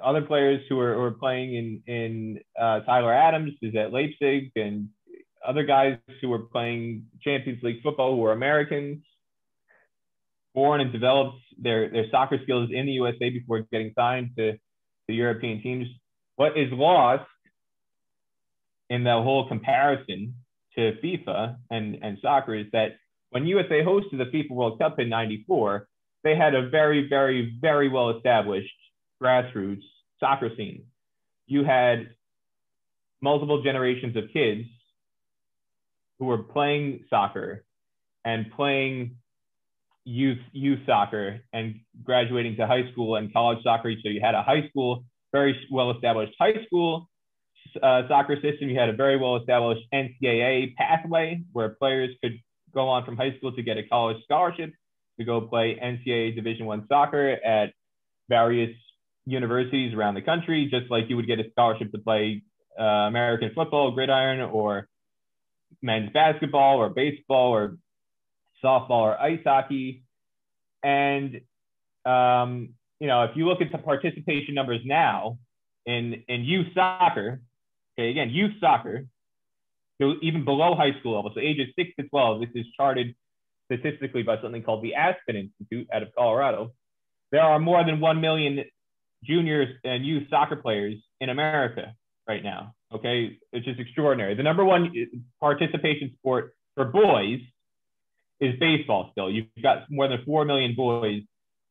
other 0.03 0.21
players 0.21 0.61
who 0.69 0.79
are, 0.79 0.93
who 0.93 1.01
are 1.01 1.11
playing 1.11 1.55
in 1.55 1.93
in 1.93 2.39
uh, 2.59 2.81
Tyler 2.81 3.13
Adams 3.13 3.53
is 3.61 3.75
at 3.75 3.91
Leipzig, 3.91 4.51
and 4.55 4.89
other 5.45 5.63
guys 5.63 5.97
who 6.21 6.31
are 6.33 6.39
playing 6.39 7.05
Champions 7.23 7.61
League 7.63 7.81
football 7.81 8.15
who 8.15 8.23
are 8.25 8.31
Americans, 8.31 9.03
born 10.53 10.81
and 10.81 10.91
developed 10.91 11.39
their, 11.57 11.89
their 11.89 12.05
soccer 12.11 12.39
skills 12.43 12.69
in 12.71 12.85
the 12.85 12.93
USA 12.93 13.29
before 13.29 13.61
getting 13.71 13.93
signed 13.95 14.31
to 14.37 14.53
the 15.07 15.13
European 15.13 15.61
teams. 15.61 15.87
What 16.35 16.57
is 16.57 16.71
lost 16.71 17.27
in 18.89 19.03
the 19.03 19.13
whole 19.13 19.47
comparison 19.47 20.35
to 20.75 20.93
FIFA 21.03 21.57
and, 21.69 21.97
and 22.01 22.17
soccer 22.21 22.55
is 22.55 22.67
that 22.73 22.95
when 23.29 23.45
USA 23.47 23.81
hosted 23.81 24.17
the 24.17 24.25
FIFA 24.25 24.51
World 24.51 24.79
Cup 24.79 24.99
in 24.99 25.09
94, 25.09 25.87
they 26.23 26.35
had 26.35 26.55
a 26.55 26.69
very, 26.69 27.07
very, 27.07 27.57
very 27.59 27.89
well 27.89 28.11
established 28.11 28.73
grassroots 29.21 29.83
soccer 30.19 30.49
scene. 30.55 30.85
You 31.47 31.63
had 31.63 32.09
multiple 33.21 33.61
generations 33.63 34.15
of 34.15 34.25
kids 34.33 34.67
who 36.19 36.25
were 36.25 36.43
playing 36.43 37.05
soccer 37.09 37.63
and 38.23 38.51
playing 38.51 39.17
youth 40.03 40.39
youth 40.51 40.79
soccer 40.85 41.41
and 41.53 41.79
graduating 42.03 42.55
to 42.55 42.65
high 42.65 42.91
school 42.91 43.15
and 43.15 43.31
college 43.33 43.63
soccer. 43.63 43.93
So 44.03 44.09
you 44.09 44.21
had 44.21 44.35
a 44.35 44.43
high 44.43 44.67
school, 44.69 45.03
very 45.31 45.59
well 45.71 45.91
established 45.91 46.33
high 46.39 46.63
school 46.65 47.09
uh, 47.81 48.07
soccer 48.07 48.35
system. 48.35 48.69
You 48.69 48.79
had 48.79 48.89
a 48.89 48.93
very 48.93 49.17
well 49.17 49.37
established 49.37 49.81
NCAA 49.93 50.75
pathway 50.75 51.41
where 51.53 51.69
players 51.69 52.11
could 52.23 52.39
go 52.73 52.87
on 52.87 53.05
from 53.05 53.17
high 53.17 53.35
school 53.37 53.51
to 53.53 53.61
get 53.61 53.77
a 53.77 53.83
college 53.83 54.17
scholarship 54.23 54.73
to 55.19 55.25
go 55.25 55.41
play 55.41 55.77
NCAA 55.81 56.35
Division 56.35 56.65
One 56.65 56.85
soccer 56.87 57.31
at 57.45 57.73
various 58.29 58.75
universities 59.25 59.93
around 59.93 60.15
the 60.15 60.21
country, 60.21 60.67
just 60.71 60.89
like 60.89 61.05
you 61.09 61.15
would 61.15 61.27
get 61.27 61.39
a 61.39 61.49
scholarship 61.51 61.91
to 61.91 61.99
play 61.99 62.43
uh, 62.79 62.83
American 62.83 63.51
football, 63.53 63.91
gridiron, 63.91 64.41
or 64.41 64.87
men's 65.81 66.11
basketball 66.13 66.77
or 66.77 66.89
baseball 66.89 67.51
or 67.51 67.77
softball 68.63 69.01
or 69.01 69.19
ice 69.19 69.39
hockey. 69.43 70.03
And, 70.83 71.41
um, 72.05 72.73
you 72.99 73.07
know, 73.07 73.23
if 73.23 73.31
you 73.35 73.47
look 73.47 73.61
at 73.61 73.71
the 73.71 73.77
participation 73.77 74.55
numbers 74.55 74.81
now 74.85 75.37
in, 75.85 76.23
in 76.27 76.43
youth 76.43 76.67
soccer, 76.73 77.41
okay, 77.97 78.09
again, 78.09 78.29
youth 78.29 78.53
soccer, 78.59 79.05
so 80.01 80.13
even 80.23 80.45
below 80.45 80.75
high 80.75 80.99
school 80.99 81.15
level, 81.15 81.31
so 81.33 81.39
ages 81.39 81.67
six 81.77 81.91
to 81.99 82.07
12, 82.07 82.41
this 82.41 82.49
is 82.55 82.65
charted 82.75 83.15
statistically 83.71 84.23
by 84.23 84.41
something 84.41 84.63
called 84.63 84.83
the 84.83 84.95
Aspen 84.95 85.35
Institute 85.35 85.87
out 85.93 86.03
of 86.03 86.09
Colorado. 86.17 86.71
There 87.31 87.41
are 87.41 87.59
more 87.59 87.83
than 87.85 87.99
1 87.99 88.21
million 88.21 88.65
juniors 89.23 89.69
and 89.83 90.05
youth 90.05 90.23
soccer 90.29 90.57
players 90.57 90.95
in 91.19 91.29
America 91.29 91.93
right 92.27 92.43
now. 92.43 92.73
Okay, 92.93 93.37
it's 93.53 93.65
just 93.65 93.79
extraordinary. 93.79 94.35
The 94.35 94.43
number 94.43 94.65
one 94.65 94.91
participation 95.39 96.11
sport 96.19 96.53
for 96.75 96.85
boys 96.85 97.39
is 98.41 98.59
baseball. 98.59 99.09
Still, 99.11 99.31
you've 99.31 99.47
got 99.61 99.89
more 99.89 100.09
than 100.09 100.19
four 100.25 100.43
million 100.43 100.75
boys 100.75 101.21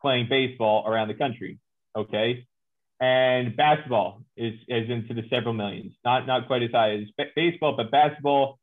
playing 0.01 0.29
baseball 0.31 0.87
around 0.87 1.09
the 1.09 1.15
country. 1.15 1.59
Okay, 1.95 2.47
and 3.01 3.55
basketball 3.57 4.23
is 4.37 4.55
is 4.69 4.89
into 4.89 5.13
the 5.13 5.23
several 5.29 5.53
millions. 5.53 5.93
Not 6.05 6.27
not 6.27 6.47
quite 6.47 6.63
as 6.63 6.71
high 6.71 6.93
as 6.93 7.27
baseball, 7.37 7.75
but 7.77 7.91
basketball 7.91 8.60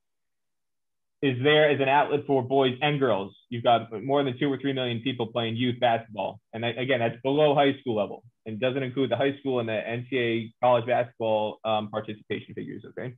is 1.22 1.38
there 1.44 1.70
as 1.70 1.82
an 1.82 1.90
outlet 1.90 2.22
for 2.28 2.44
boys 2.44 2.78
and 2.82 3.00
girls. 3.00 3.36
You've 3.50 3.64
got 3.64 3.92
more 4.04 4.24
than 4.24 4.38
two 4.38 4.52
or 4.52 4.58
three 4.58 4.74
million 4.74 5.02
people 5.02 5.28
playing 5.28 5.56
youth 5.56 5.80
basketball, 5.80 6.40
and 6.54 6.64
that, 6.64 6.78
again, 6.78 7.00
that's 7.00 7.20
below 7.24 7.56
high 7.56 7.74
school 7.80 7.96
level, 7.96 8.24
and 8.46 8.60
doesn't 8.60 8.84
include 8.84 9.10
the 9.10 9.18
high 9.18 9.36
school 9.40 9.60
and 9.60 9.68
the 9.68 9.74
NCAA 9.74 10.54
college 10.62 10.86
basketball 10.86 11.60
um, 11.66 11.90
participation 11.90 12.54
figures. 12.54 12.84
Okay. 12.90 13.16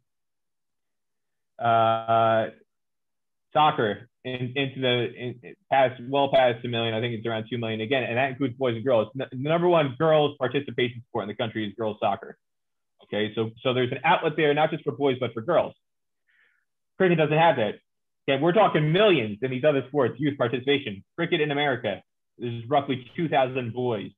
Uh, 1.59 2.51
soccer 3.51 4.09
in, 4.23 4.53
into 4.55 4.79
the 4.79 5.13
in, 5.13 5.55
past 5.69 6.01
well 6.07 6.29
past 6.33 6.63
a 6.63 6.69
million. 6.69 6.93
I 6.93 7.01
think 7.01 7.15
it's 7.15 7.27
around 7.27 7.47
two 7.49 7.57
million 7.57 7.81
again, 7.81 8.03
and 8.03 8.17
that 8.17 8.29
includes 8.29 8.55
boys 8.55 8.75
and 8.75 8.85
girls. 8.85 9.09
The 9.13 9.27
number 9.33 9.67
one 9.67 9.95
girls 9.99 10.37
participation 10.37 11.03
sport 11.09 11.23
in 11.23 11.27
the 11.27 11.35
country 11.35 11.67
is 11.67 11.73
girls 11.77 11.97
soccer. 11.99 12.37
Okay, 13.03 13.33
so 13.35 13.49
so 13.61 13.73
there's 13.73 13.91
an 13.91 13.99
outlet 14.05 14.33
there, 14.37 14.53
not 14.53 14.71
just 14.71 14.83
for 14.85 14.93
boys 14.93 15.17
but 15.19 15.33
for 15.33 15.41
girls. 15.41 15.73
Cricket 16.97 17.17
doesn't 17.17 17.37
have 17.37 17.57
that. 17.57 17.75
Okay, 18.29 18.39
we're 18.39 18.53
talking 18.53 18.91
millions 18.91 19.39
in 19.41 19.49
these 19.49 19.63
other 19.63 19.83
sports, 19.87 20.19
youth 20.19 20.37
participation. 20.37 21.03
Cricket 21.15 21.41
in 21.41 21.49
America, 21.49 22.03
there's 22.37 22.63
roughly 22.69 23.09
2,000 23.15 23.73
boys 23.73 24.11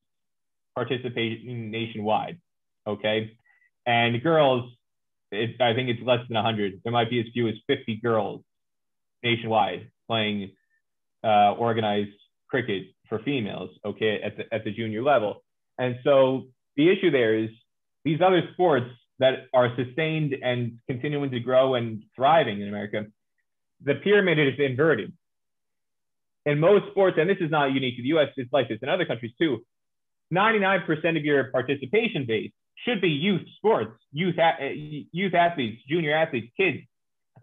participating 0.75 1.71
nationwide. 1.71 2.37
Okay, 2.85 3.31
and 3.85 4.21
girls, 4.21 4.69
it, 5.31 5.61
I 5.61 5.73
think 5.73 5.87
it's 5.87 6.01
less 6.05 6.19
than 6.27 6.35
100. 6.35 6.81
There 6.83 6.91
might 6.91 7.09
be 7.09 7.21
as 7.21 7.27
few 7.31 7.47
as 7.47 7.55
50 7.67 8.01
girls 8.03 8.41
nationwide 9.23 9.89
playing 10.07 10.51
uh, 11.23 11.53
organized 11.53 12.17
cricket 12.49 12.87
for 13.07 13.19
females. 13.19 13.69
Okay, 13.85 14.21
at 14.21 14.35
the 14.35 14.53
at 14.53 14.65
the 14.65 14.71
junior 14.71 15.03
level, 15.03 15.41
and 15.77 15.95
so 16.03 16.47
the 16.75 16.89
issue 16.89 17.11
there 17.11 17.37
is 17.37 17.49
these 18.03 18.19
other 18.19 18.41
sports 18.51 18.87
that 19.19 19.45
are 19.53 19.73
sustained 19.77 20.35
and 20.43 20.79
continuing 20.85 21.31
to 21.31 21.39
grow 21.39 21.75
and 21.75 22.03
thriving 22.13 22.59
in 22.59 22.67
America 22.67 23.05
the 23.83 23.95
pyramid 23.95 24.39
is 24.39 24.59
inverted. 24.59 25.13
In 26.45 26.59
most 26.59 26.89
sports, 26.91 27.17
and 27.19 27.29
this 27.29 27.37
is 27.39 27.51
not 27.51 27.71
unique 27.73 27.97
to 27.97 28.01
the 28.01 28.09
US, 28.09 28.29
it's 28.37 28.51
like 28.51 28.67
this 28.67 28.79
in 28.81 28.89
other 28.89 29.05
countries 29.05 29.33
too, 29.39 29.63
99% 30.33 31.17
of 31.17 31.25
your 31.25 31.45
participation 31.51 32.25
base 32.25 32.51
should 32.85 33.01
be 33.01 33.09
youth 33.09 33.41
sports, 33.57 34.01
youth, 34.11 34.35
eh, 34.39 35.03
youth 35.11 35.33
athletes, 35.33 35.81
junior 35.87 36.15
athletes, 36.15 36.51
kids. 36.57 36.79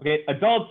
Okay, 0.00 0.24
adults, 0.28 0.70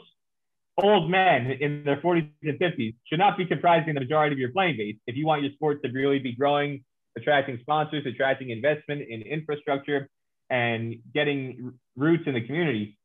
old 0.77 1.09
men 1.09 1.51
in 1.59 1.83
their 1.83 1.97
40s 1.97 2.29
and 2.43 2.59
50s 2.59 2.95
should 3.05 3.19
not 3.19 3.37
be 3.37 3.45
comprising 3.45 3.93
the 3.93 3.99
majority 3.99 4.33
of 4.33 4.39
your 4.39 4.51
playing 4.51 4.77
base 4.77 4.95
if 5.07 5.15
you 5.15 5.25
want 5.25 5.41
your 5.41 5.51
sport 5.53 5.81
to 5.83 5.91
really 5.91 6.19
be 6.19 6.33
growing, 6.33 6.83
attracting 7.17 7.57
sponsors, 7.61 8.05
attracting 8.05 8.49
investment 8.49 9.01
in 9.07 9.21
infrastructure, 9.21 10.09
and 10.49 10.95
getting 11.13 11.73
roots 11.95 12.23
in 12.25 12.33
the 12.33 12.41
community 12.41 12.96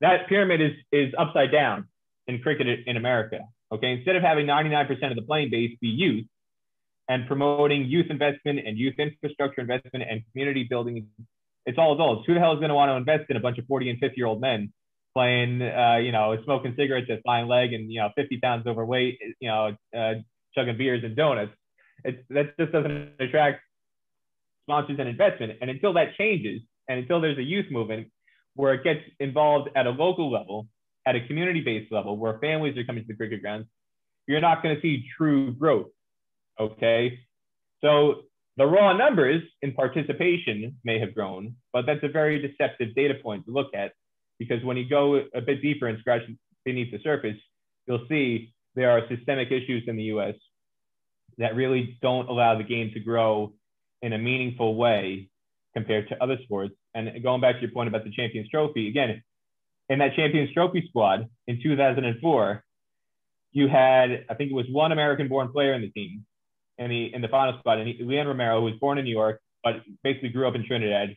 that 0.00 0.28
pyramid 0.28 0.60
is 0.60 0.72
is 0.92 1.14
upside 1.18 1.52
down 1.52 1.88
in 2.26 2.40
cricket 2.40 2.66
in 2.86 2.96
America. 2.96 3.40
Okay, 3.72 3.92
instead 3.92 4.16
of 4.16 4.22
having 4.22 4.46
99% 4.46 4.90
of 5.10 5.16
the 5.16 5.22
playing 5.22 5.50
base 5.50 5.76
be 5.80 5.88
youth 5.88 6.26
and 7.08 7.26
promoting 7.26 7.84
youth 7.84 8.06
investment 8.10 8.60
and 8.66 8.78
youth 8.78 8.94
infrastructure 8.98 9.60
investment 9.60 10.04
and 10.08 10.22
community 10.32 10.66
building, 10.68 11.06
it's 11.66 11.78
all 11.78 11.94
adults. 11.94 12.26
Who 12.26 12.34
the 12.34 12.40
hell 12.40 12.52
is 12.52 12.58
going 12.58 12.70
to 12.70 12.74
want 12.74 12.90
to 12.90 12.94
invest 12.94 13.30
in 13.30 13.36
a 13.36 13.40
bunch 13.40 13.58
of 13.58 13.66
40 13.66 13.90
and 13.90 13.98
50 13.98 14.16
year 14.16 14.26
old 14.26 14.40
men 14.40 14.72
playing, 15.14 15.62
uh, 15.62 15.96
you 15.96 16.12
know, 16.12 16.36
smoking 16.44 16.74
cigarettes 16.78 17.08
at 17.10 17.20
fine 17.24 17.48
leg 17.48 17.72
and 17.72 17.90
you 17.92 18.00
know 18.00 18.10
50 18.16 18.40
pounds 18.40 18.66
overweight, 18.66 19.18
you 19.40 19.48
know, 19.48 19.76
uh, 19.96 20.14
chugging 20.54 20.78
beers 20.78 21.02
and 21.04 21.16
donuts? 21.16 21.52
It, 22.04 22.24
that 22.30 22.56
just 22.58 22.72
doesn't 22.72 23.12
attract 23.18 23.60
sponsors 24.64 24.98
and 24.98 25.08
investment. 25.08 25.58
And 25.60 25.70
until 25.70 25.92
that 25.94 26.16
changes, 26.16 26.60
and 26.88 27.00
until 27.00 27.20
there's 27.20 27.38
a 27.38 27.42
youth 27.42 27.66
movement, 27.70 28.08
where 28.58 28.74
it 28.74 28.82
gets 28.82 28.98
involved 29.20 29.70
at 29.76 29.86
a 29.86 29.90
local 29.90 30.32
level, 30.32 30.66
at 31.06 31.14
a 31.14 31.24
community 31.28 31.60
based 31.60 31.92
level, 31.92 32.16
where 32.16 32.40
families 32.40 32.76
are 32.76 32.82
coming 32.82 33.04
to 33.04 33.06
the 33.06 33.14
cricket 33.14 33.40
grounds, 33.40 33.66
you're 34.26 34.40
not 34.40 34.64
going 34.64 34.74
to 34.74 34.82
see 34.82 35.04
true 35.16 35.52
growth. 35.52 35.86
Okay. 36.58 37.20
So 37.84 38.22
the 38.56 38.66
raw 38.66 38.94
numbers 38.94 39.42
in 39.62 39.74
participation 39.74 40.76
may 40.82 40.98
have 40.98 41.14
grown, 41.14 41.54
but 41.72 41.86
that's 41.86 42.02
a 42.02 42.08
very 42.08 42.42
deceptive 42.42 42.96
data 42.96 43.14
point 43.22 43.46
to 43.46 43.52
look 43.52 43.68
at 43.74 43.92
because 44.40 44.64
when 44.64 44.76
you 44.76 44.88
go 44.88 45.22
a 45.32 45.40
bit 45.40 45.62
deeper 45.62 45.86
and 45.86 45.96
scratch 46.00 46.22
beneath 46.64 46.90
the 46.90 46.98
surface, 47.04 47.38
you'll 47.86 48.06
see 48.08 48.52
there 48.74 48.90
are 48.90 49.02
systemic 49.08 49.52
issues 49.52 49.84
in 49.86 49.94
the 49.94 50.10
US 50.14 50.34
that 51.38 51.54
really 51.54 51.96
don't 52.02 52.28
allow 52.28 52.58
the 52.58 52.64
game 52.64 52.90
to 52.94 52.98
grow 52.98 53.52
in 54.02 54.14
a 54.14 54.18
meaningful 54.18 54.74
way 54.74 55.30
compared 55.74 56.08
to 56.08 56.22
other 56.22 56.38
sports 56.44 56.74
and 56.94 57.22
going 57.22 57.40
back 57.40 57.56
to 57.56 57.60
your 57.62 57.70
point 57.70 57.88
about 57.88 58.04
the 58.04 58.10
Champions 58.10 58.48
Trophy, 58.48 58.88
again, 58.88 59.22
in 59.88 59.98
that 60.00 60.14
Champions 60.16 60.52
Trophy 60.52 60.84
squad 60.88 61.28
in 61.46 61.60
2004, 61.62 62.64
you 63.52 63.68
had, 63.68 64.24
I 64.28 64.34
think 64.34 64.50
it 64.50 64.54
was 64.54 64.66
one 64.70 64.92
American 64.92 65.28
born 65.28 65.50
player 65.52 65.74
in 65.74 65.80
the 65.80 65.90
team 65.90 66.24
in 66.76 66.90
the, 66.90 67.14
in 67.14 67.22
the 67.22 67.28
final 67.28 67.58
squad, 67.58 67.78
and 67.78 67.88
he, 67.88 68.02
Leon 68.02 68.26
Romero, 68.26 68.60
who 68.60 68.66
was 68.66 68.74
born 68.80 68.98
in 68.98 69.04
New 69.04 69.10
York, 69.10 69.40
but 69.64 69.76
basically 70.02 70.28
grew 70.28 70.46
up 70.46 70.54
in 70.54 70.66
Trinidad. 70.66 71.16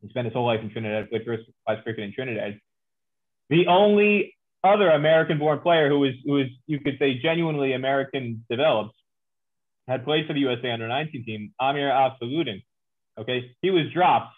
He 0.00 0.08
spent 0.08 0.24
his 0.26 0.34
whole 0.34 0.46
life 0.46 0.60
in 0.60 0.70
Trinidad, 0.70 1.10
played 1.10 1.24
first 1.24 1.44
class 1.66 1.82
cricket 1.82 2.04
in 2.04 2.12
Trinidad. 2.12 2.58
The 3.50 3.66
only 3.66 4.34
other 4.64 4.90
American 4.90 5.38
born 5.38 5.60
player 5.60 5.88
who 5.88 6.00
was, 6.00 6.12
who 6.24 6.32
was, 6.32 6.46
you 6.66 6.80
could 6.80 6.96
say, 6.98 7.20
genuinely 7.20 7.72
American 7.72 8.44
developed 8.48 8.94
had 9.88 10.04
played 10.04 10.26
for 10.26 10.32
the 10.32 10.40
USA 10.40 10.70
under 10.70 10.88
19 10.88 11.24
team, 11.24 11.52
Amir 11.60 11.90
Al-Saluddin. 11.90 12.62
Okay, 13.18 13.54
he 13.60 13.70
was 13.70 13.84
dropped 13.92 14.34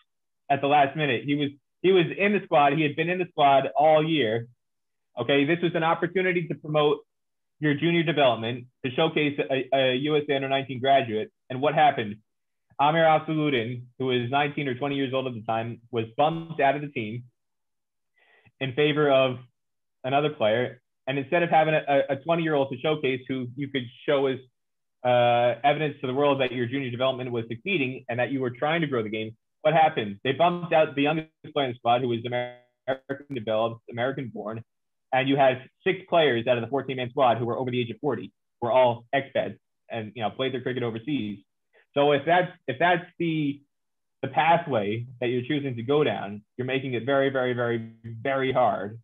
at 0.50 0.60
the 0.60 0.66
last 0.66 0.96
minute. 0.96 1.22
He 1.24 1.34
was 1.34 1.50
he 1.82 1.92
was 1.92 2.06
in 2.16 2.32
the 2.32 2.40
squad. 2.44 2.72
He 2.72 2.82
had 2.82 2.96
been 2.96 3.10
in 3.10 3.18
the 3.18 3.26
squad 3.30 3.68
all 3.76 4.02
year. 4.02 4.48
Okay, 5.18 5.44
this 5.44 5.58
was 5.62 5.72
an 5.74 5.84
opportunity 5.84 6.46
to 6.48 6.54
promote 6.54 6.98
your 7.60 7.74
junior 7.74 8.02
development 8.02 8.66
to 8.84 8.90
showcase 8.92 9.38
a, 9.38 9.68
a 9.72 9.94
USA 9.96 10.36
under 10.36 10.48
19 10.48 10.80
graduate. 10.80 11.30
And 11.50 11.60
what 11.60 11.74
happened? 11.74 12.16
Amir 12.80 13.04
Al-Saluddin, 13.04 13.84
who 13.98 14.06
was 14.06 14.30
19 14.30 14.66
or 14.66 14.74
20 14.74 14.96
years 14.96 15.14
old 15.14 15.26
at 15.28 15.34
the 15.34 15.42
time, 15.42 15.80
was 15.92 16.06
bumped 16.16 16.60
out 16.60 16.74
of 16.74 16.82
the 16.82 16.88
team 16.88 17.24
in 18.60 18.72
favor 18.72 19.10
of 19.10 19.38
another 20.02 20.30
player. 20.30 20.80
And 21.06 21.18
instead 21.18 21.42
of 21.42 21.50
having 21.50 21.74
a 21.74 22.16
20 22.16 22.42
year 22.42 22.54
old 22.54 22.70
to 22.72 22.78
showcase 22.78 23.20
who 23.28 23.48
you 23.56 23.68
could 23.68 23.84
show 24.06 24.26
as 24.26 24.38
uh, 25.04 25.54
evidence 25.62 25.96
to 26.00 26.06
the 26.06 26.14
world 26.14 26.40
that 26.40 26.52
your 26.52 26.66
junior 26.66 26.90
development 26.90 27.30
was 27.30 27.44
succeeding 27.48 28.04
and 28.08 28.18
that 28.18 28.32
you 28.32 28.40
were 28.40 28.50
trying 28.50 28.80
to 28.80 28.86
grow 28.86 29.02
the 29.02 29.08
game, 29.08 29.36
what 29.62 29.74
happened? 29.74 30.18
They 30.24 30.32
bumped 30.32 30.72
out 30.72 30.94
the 30.94 31.02
youngest 31.02 31.28
player 31.52 31.66
in 31.66 31.72
the 31.72 31.78
squad, 31.78 32.00
who 32.00 32.08
was 32.08 32.20
American 32.26 33.34
developed, 33.34 33.82
American 33.90 34.30
born, 34.32 34.62
and 35.12 35.28
you 35.28 35.36
had 35.36 35.64
six 35.86 36.00
players 36.08 36.46
out 36.46 36.56
of 36.56 36.62
the 36.62 36.68
14 36.68 36.96
man 36.96 37.10
squad 37.10 37.38
who 37.38 37.46
were 37.46 37.58
over 37.58 37.70
the 37.70 37.80
age 37.80 37.90
of 37.90 37.96
40, 38.00 38.32
were 38.60 38.72
all 38.72 39.04
expats 39.14 39.56
and 39.90 40.12
you 40.14 40.22
know 40.22 40.30
played 40.30 40.52
their 40.52 40.60
cricket 40.60 40.82
overseas. 40.82 41.38
So 41.94 42.12
if 42.12 42.22
that's 42.26 42.50
if 42.66 42.78
that's 42.78 43.04
the 43.18 43.60
the 44.22 44.28
pathway 44.28 45.06
that 45.20 45.28
you're 45.28 45.42
choosing 45.42 45.76
to 45.76 45.82
go 45.82 46.02
down, 46.02 46.42
you're 46.56 46.66
making 46.66 46.94
it 46.94 47.04
very, 47.04 47.28
very, 47.28 47.52
very, 47.52 47.90
very 48.22 48.52
hard 48.52 48.98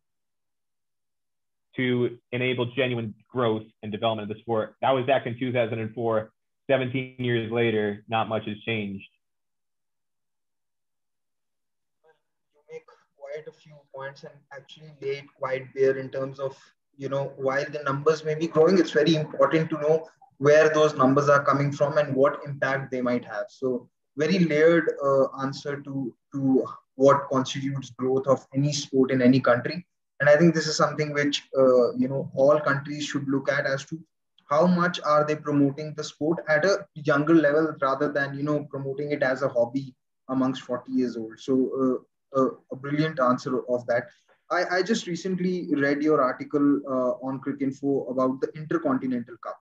to 1.81 2.19
enable 2.33 2.67
genuine 2.67 3.15
growth 3.33 3.63
and 3.83 3.91
development 3.91 4.31
of 4.31 4.37
the 4.37 4.41
sport. 4.43 4.77
That 4.83 4.91
was 4.91 5.07
back 5.07 5.27
in 5.27 5.39
2004. 5.39 6.31
17 6.71 7.15
years 7.19 7.51
later, 7.51 8.05
not 8.07 8.29
much 8.29 8.45
has 8.47 8.59
changed. 8.67 9.09
You 12.55 12.61
make 12.71 12.85
quite 13.17 13.49
a 13.49 13.53
few 13.53 13.77
points 13.95 14.25
and 14.25 14.35
actually 14.53 14.93
laid 15.01 15.25
quite 15.39 15.73
bare 15.75 15.97
in 15.97 16.11
terms 16.11 16.39
of, 16.39 16.55
you 16.99 17.09
know, 17.09 17.33
while 17.37 17.65
the 17.65 17.83
numbers 17.83 18.25
may 18.25 18.35
be 18.35 18.47
growing, 18.47 18.79
it's 18.79 18.91
very 18.91 19.15
important 19.15 19.71
to 19.71 19.81
know 19.81 20.07
where 20.37 20.69
those 20.69 20.95
numbers 20.95 21.31
are 21.31 21.43
coming 21.43 21.73
from 21.73 21.97
and 21.97 22.15
what 22.15 22.41
impact 22.47 22.91
they 22.91 23.01
might 23.01 23.25
have. 23.25 23.47
So 23.49 23.89
very 24.19 24.39
layered 24.39 24.93
uh, 25.03 25.27
answer 25.41 25.81
to, 25.81 26.15
to 26.35 26.65
what 26.97 27.27
constitutes 27.33 27.91
growth 27.91 28.27
of 28.27 28.47
any 28.55 28.73
sport 28.73 29.11
in 29.11 29.23
any 29.23 29.41
country 29.41 29.87
and 30.21 30.29
i 30.29 30.37
think 30.37 30.55
this 30.55 30.67
is 30.67 30.77
something 30.77 31.13
which 31.13 31.43
uh, 31.59 31.93
you 31.97 32.09
know 32.09 32.31
all 32.35 32.61
countries 32.61 33.05
should 33.05 33.29
look 33.29 33.51
at 33.51 33.67
as 33.67 33.85
to 33.85 33.99
how 34.51 34.67
much 34.67 35.01
are 35.05 35.25
they 35.25 35.37
promoting 35.37 35.95
the 35.95 36.05
sport 36.05 36.39
at 36.49 36.65
a 36.65 36.87
younger 36.95 37.35
level 37.35 37.75
rather 37.81 38.11
than 38.13 38.35
you 38.35 38.43
know 38.43 38.65
promoting 38.71 39.13
it 39.13 39.23
as 39.23 39.43
a 39.43 39.49
hobby 39.49 39.95
amongst 40.29 40.63
40 40.63 40.93
years 40.93 41.17
old 41.17 41.39
so 41.39 41.55
uh, 41.83 42.41
uh, 42.41 42.51
a 42.73 42.77
brilliant 42.77 43.21
answer 43.21 43.63
of 43.69 43.87
that 43.87 44.05
I, 44.51 44.79
I 44.79 44.83
just 44.83 45.07
recently 45.07 45.73
read 45.75 46.03
your 46.03 46.21
article 46.21 46.81
uh, 46.89 47.27
on 47.27 47.41
Cricinfo 47.41 48.11
about 48.11 48.41
the 48.41 48.49
Intercontinental 48.57 49.37
Cup. 49.45 49.59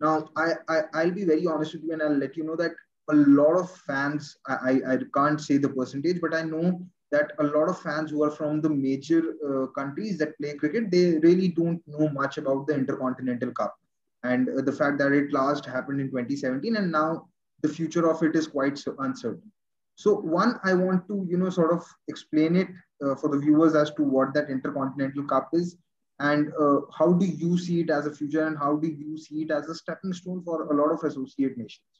Now, 0.00 0.28
I, 0.36 0.52
I, 0.68 0.82
I'll 0.94 1.10
be 1.10 1.24
very 1.24 1.46
honest 1.46 1.74
with 1.74 1.82
you 1.82 1.92
and 1.92 2.02
I'll 2.02 2.16
let 2.16 2.36
you 2.36 2.44
know 2.44 2.54
that 2.56 2.72
a 3.10 3.14
lot 3.14 3.58
of 3.58 3.70
fans, 3.78 4.36
I, 4.46 4.80
I 4.86 4.98
can't 5.14 5.40
say 5.40 5.56
the 5.56 5.68
percentage, 5.68 6.20
but 6.20 6.34
I 6.34 6.42
know 6.42 6.80
that 7.10 7.32
a 7.38 7.44
lot 7.44 7.68
of 7.68 7.80
fans 7.80 8.10
who 8.10 8.22
are 8.22 8.30
from 8.30 8.60
the 8.60 8.68
major 8.68 9.34
uh, 9.46 9.66
countries 9.68 10.18
that 10.18 10.36
play 10.38 10.54
cricket, 10.54 10.90
they 10.90 11.18
really 11.18 11.48
don't 11.48 11.80
know 11.86 12.08
much 12.10 12.38
about 12.38 12.66
the 12.66 12.74
Intercontinental 12.74 13.52
Cup. 13.52 13.74
And 14.22 14.48
uh, 14.48 14.62
the 14.62 14.72
fact 14.72 14.98
that 14.98 15.12
it 15.12 15.32
last 15.32 15.64
happened 15.64 16.00
in 16.00 16.08
2017 16.08 16.76
and 16.76 16.92
now 16.92 17.28
the 17.62 17.68
future 17.68 18.08
of 18.08 18.22
it 18.22 18.36
is 18.36 18.46
quite 18.46 18.82
uncertain. 18.98 19.50
So 19.96 20.14
one, 20.14 20.60
I 20.64 20.74
want 20.74 21.08
to, 21.08 21.26
you 21.28 21.38
know, 21.38 21.50
sort 21.50 21.72
of 21.72 21.84
explain 22.08 22.54
it 22.56 22.68
uh, 23.04 23.14
for 23.16 23.30
the 23.30 23.38
viewers 23.38 23.74
as 23.74 23.90
to 23.92 24.02
what 24.02 24.34
that 24.34 24.50
Intercontinental 24.50 25.24
Cup 25.24 25.50
is 25.52 25.76
and 26.20 26.52
uh, 26.60 26.80
how 26.96 27.12
do 27.12 27.26
you 27.26 27.56
see 27.58 27.80
it 27.80 27.90
as 27.90 28.06
a 28.06 28.14
future 28.14 28.46
and 28.46 28.58
how 28.58 28.76
do 28.76 28.88
you 28.88 29.16
see 29.16 29.42
it 29.42 29.50
as 29.50 29.68
a 29.68 29.74
stepping 29.74 30.12
stone 30.12 30.42
for 30.42 30.64
a 30.64 30.74
lot 30.74 30.92
of 30.92 31.04
associate 31.04 31.56
nations? 31.56 31.97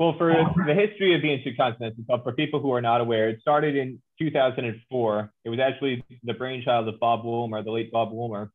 Well, 0.00 0.14
for 0.16 0.32
the 0.66 0.72
history 0.72 1.14
of 1.14 1.20
the 1.20 1.30
Intercontinental 1.30 2.02
Cup, 2.08 2.24
for 2.24 2.32
people 2.32 2.58
who 2.58 2.72
are 2.72 2.80
not 2.80 3.02
aware, 3.02 3.28
it 3.28 3.38
started 3.42 3.76
in 3.76 4.00
2004. 4.18 5.32
It 5.44 5.50
was 5.50 5.58
actually 5.60 6.02
the 6.24 6.32
brainchild 6.32 6.88
of 6.88 6.98
Bob 6.98 7.22
Woolmer, 7.22 7.62
the 7.62 7.70
late 7.70 7.92
Bob 7.92 8.10
Woolmer, 8.10 8.48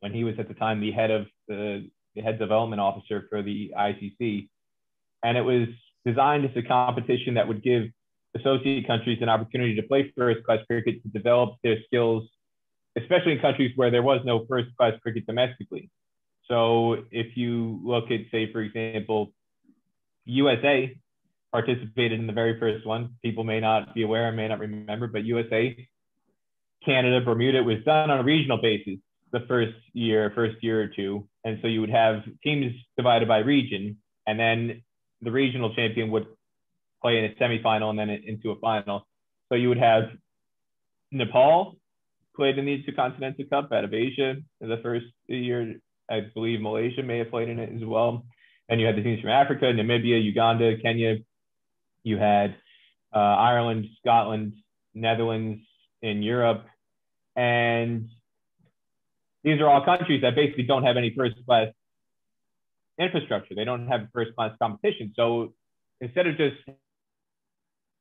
when 0.00 0.12
he 0.12 0.24
was 0.24 0.34
at 0.40 0.48
the 0.48 0.54
time 0.54 0.80
the 0.80 0.90
head 0.90 1.12
of 1.12 1.26
the, 1.46 1.88
the 2.16 2.20
head 2.20 2.40
development 2.40 2.80
officer 2.80 3.28
for 3.30 3.44
the 3.44 3.72
ICC. 3.78 4.48
And 5.22 5.38
it 5.38 5.42
was 5.42 5.68
designed 6.04 6.44
as 6.44 6.50
a 6.56 6.62
competition 6.62 7.34
that 7.34 7.46
would 7.46 7.62
give 7.62 7.84
associate 8.36 8.88
countries 8.88 9.18
an 9.22 9.28
opportunity 9.28 9.76
to 9.76 9.84
play 9.84 10.12
first 10.18 10.44
class 10.44 10.58
cricket 10.66 11.00
to 11.04 11.08
develop 11.10 11.58
their 11.62 11.76
skills, 11.86 12.28
especially 12.98 13.30
in 13.30 13.38
countries 13.38 13.70
where 13.76 13.92
there 13.92 14.02
was 14.02 14.20
no 14.24 14.44
first 14.48 14.76
class 14.76 14.94
cricket 15.00 15.26
domestically. 15.26 15.90
So 16.48 17.04
if 17.12 17.36
you 17.36 17.80
look 17.84 18.10
at, 18.10 18.22
say, 18.32 18.50
for 18.52 18.62
example, 18.62 19.32
USA 20.26 20.94
participated 21.52 22.20
in 22.20 22.26
the 22.26 22.32
very 22.32 22.58
first 22.60 22.86
one. 22.86 23.14
People 23.22 23.44
may 23.44 23.60
not 23.60 23.94
be 23.94 24.02
aware, 24.02 24.30
may 24.32 24.48
not 24.48 24.58
remember, 24.58 25.06
but 25.06 25.24
USA, 25.24 25.74
Canada, 26.84 27.24
Bermuda 27.24 27.58
it 27.58 27.62
was 27.62 27.82
done 27.84 28.10
on 28.10 28.20
a 28.20 28.22
regional 28.22 28.60
basis 28.60 28.98
the 29.32 29.40
first 29.48 29.74
year, 29.92 30.30
first 30.34 30.56
year 30.62 30.82
or 30.82 30.88
two. 30.88 31.26
And 31.44 31.58
so 31.62 31.68
you 31.68 31.80
would 31.80 31.90
have 31.90 32.22
teams 32.44 32.72
divided 32.96 33.28
by 33.28 33.38
region, 33.38 33.96
and 34.26 34.38
then 34.38 34.82
the 35.22 35.30
regional 35.30 35.74
champion 35.74 36.10
would 36.10 36.26
play 37.02 37.18
in 37.18 37.24
a 37.24 37.34
semifinal 37.40 37.90
and 37.90 37.98
then 37.98 38.10
into 38.10 38.50
a 38.50 38.56
final. 38.60 39.06
So 39.48 39.54
you 39.54 39.68
would 39.68 39.78
have 39.78 40.04
Nepal 41.12 41.76
played 42.34 42.58
in 42.58 42.66
the 42.66 42.74
Intercontinental 42.74 43.44
Cup 43.46 43.72
out 43.72 43.84
of 43.84 43.94
Asia 43.94 44.36
in 44.60 44.68
the 44.68 44.78
first 44.82 45.06
year. 45.26 45.76
I 46.10 46.20
believe 46.34 46.60
Malaysia 46.60 47.02
may 47.02 47.18
have 47.18 47.30
played 47.30 47.48
in 47.48 47.58
it 47.58 47.72
as 47.74 47.84
well. 47.84 48.24
And 48.68 48.80
you 48.80 48.86
had 48.86 48.96
the 48.96 49.02
teams 49.02 49.20
from 49.20 49.30
Africa, 49.30 49.66
Namibia, 49.66 50.22
Uganda, 50.22 50.76
Kenya. 50.78 51.16
You 52.02 52.18
had 52.18 52.56
uh, 53.14 53.18
Ireland, 53.18 53.86
Scotland, 54.00 54.54
Netherlands 54.94 55.62
in 56.02 56.22
Europe. 56.22 56.64
And 57.36 58.08
these 59.44 59.60
are 59.60 59.68
all 59.68 59.84
countries 59.84 60.22
that 60.22 60.34
basically 60.34 60.64
don't 60.64 60.82
have 60.82 60.96
any 60.96 61.14
first 61.16 61.36
class 61.46 61.68
infrastructure. 62.98 63.54
They 63.54 63.64
don't 63.64 63.86
have 63.86 64.08
first 64.12 64.34
class 64.34 64.52
competition. 64.60 65.12
So 65.14 65.54
instead 66.00 66.26
of 66.26 66.36
just 66.36 66.56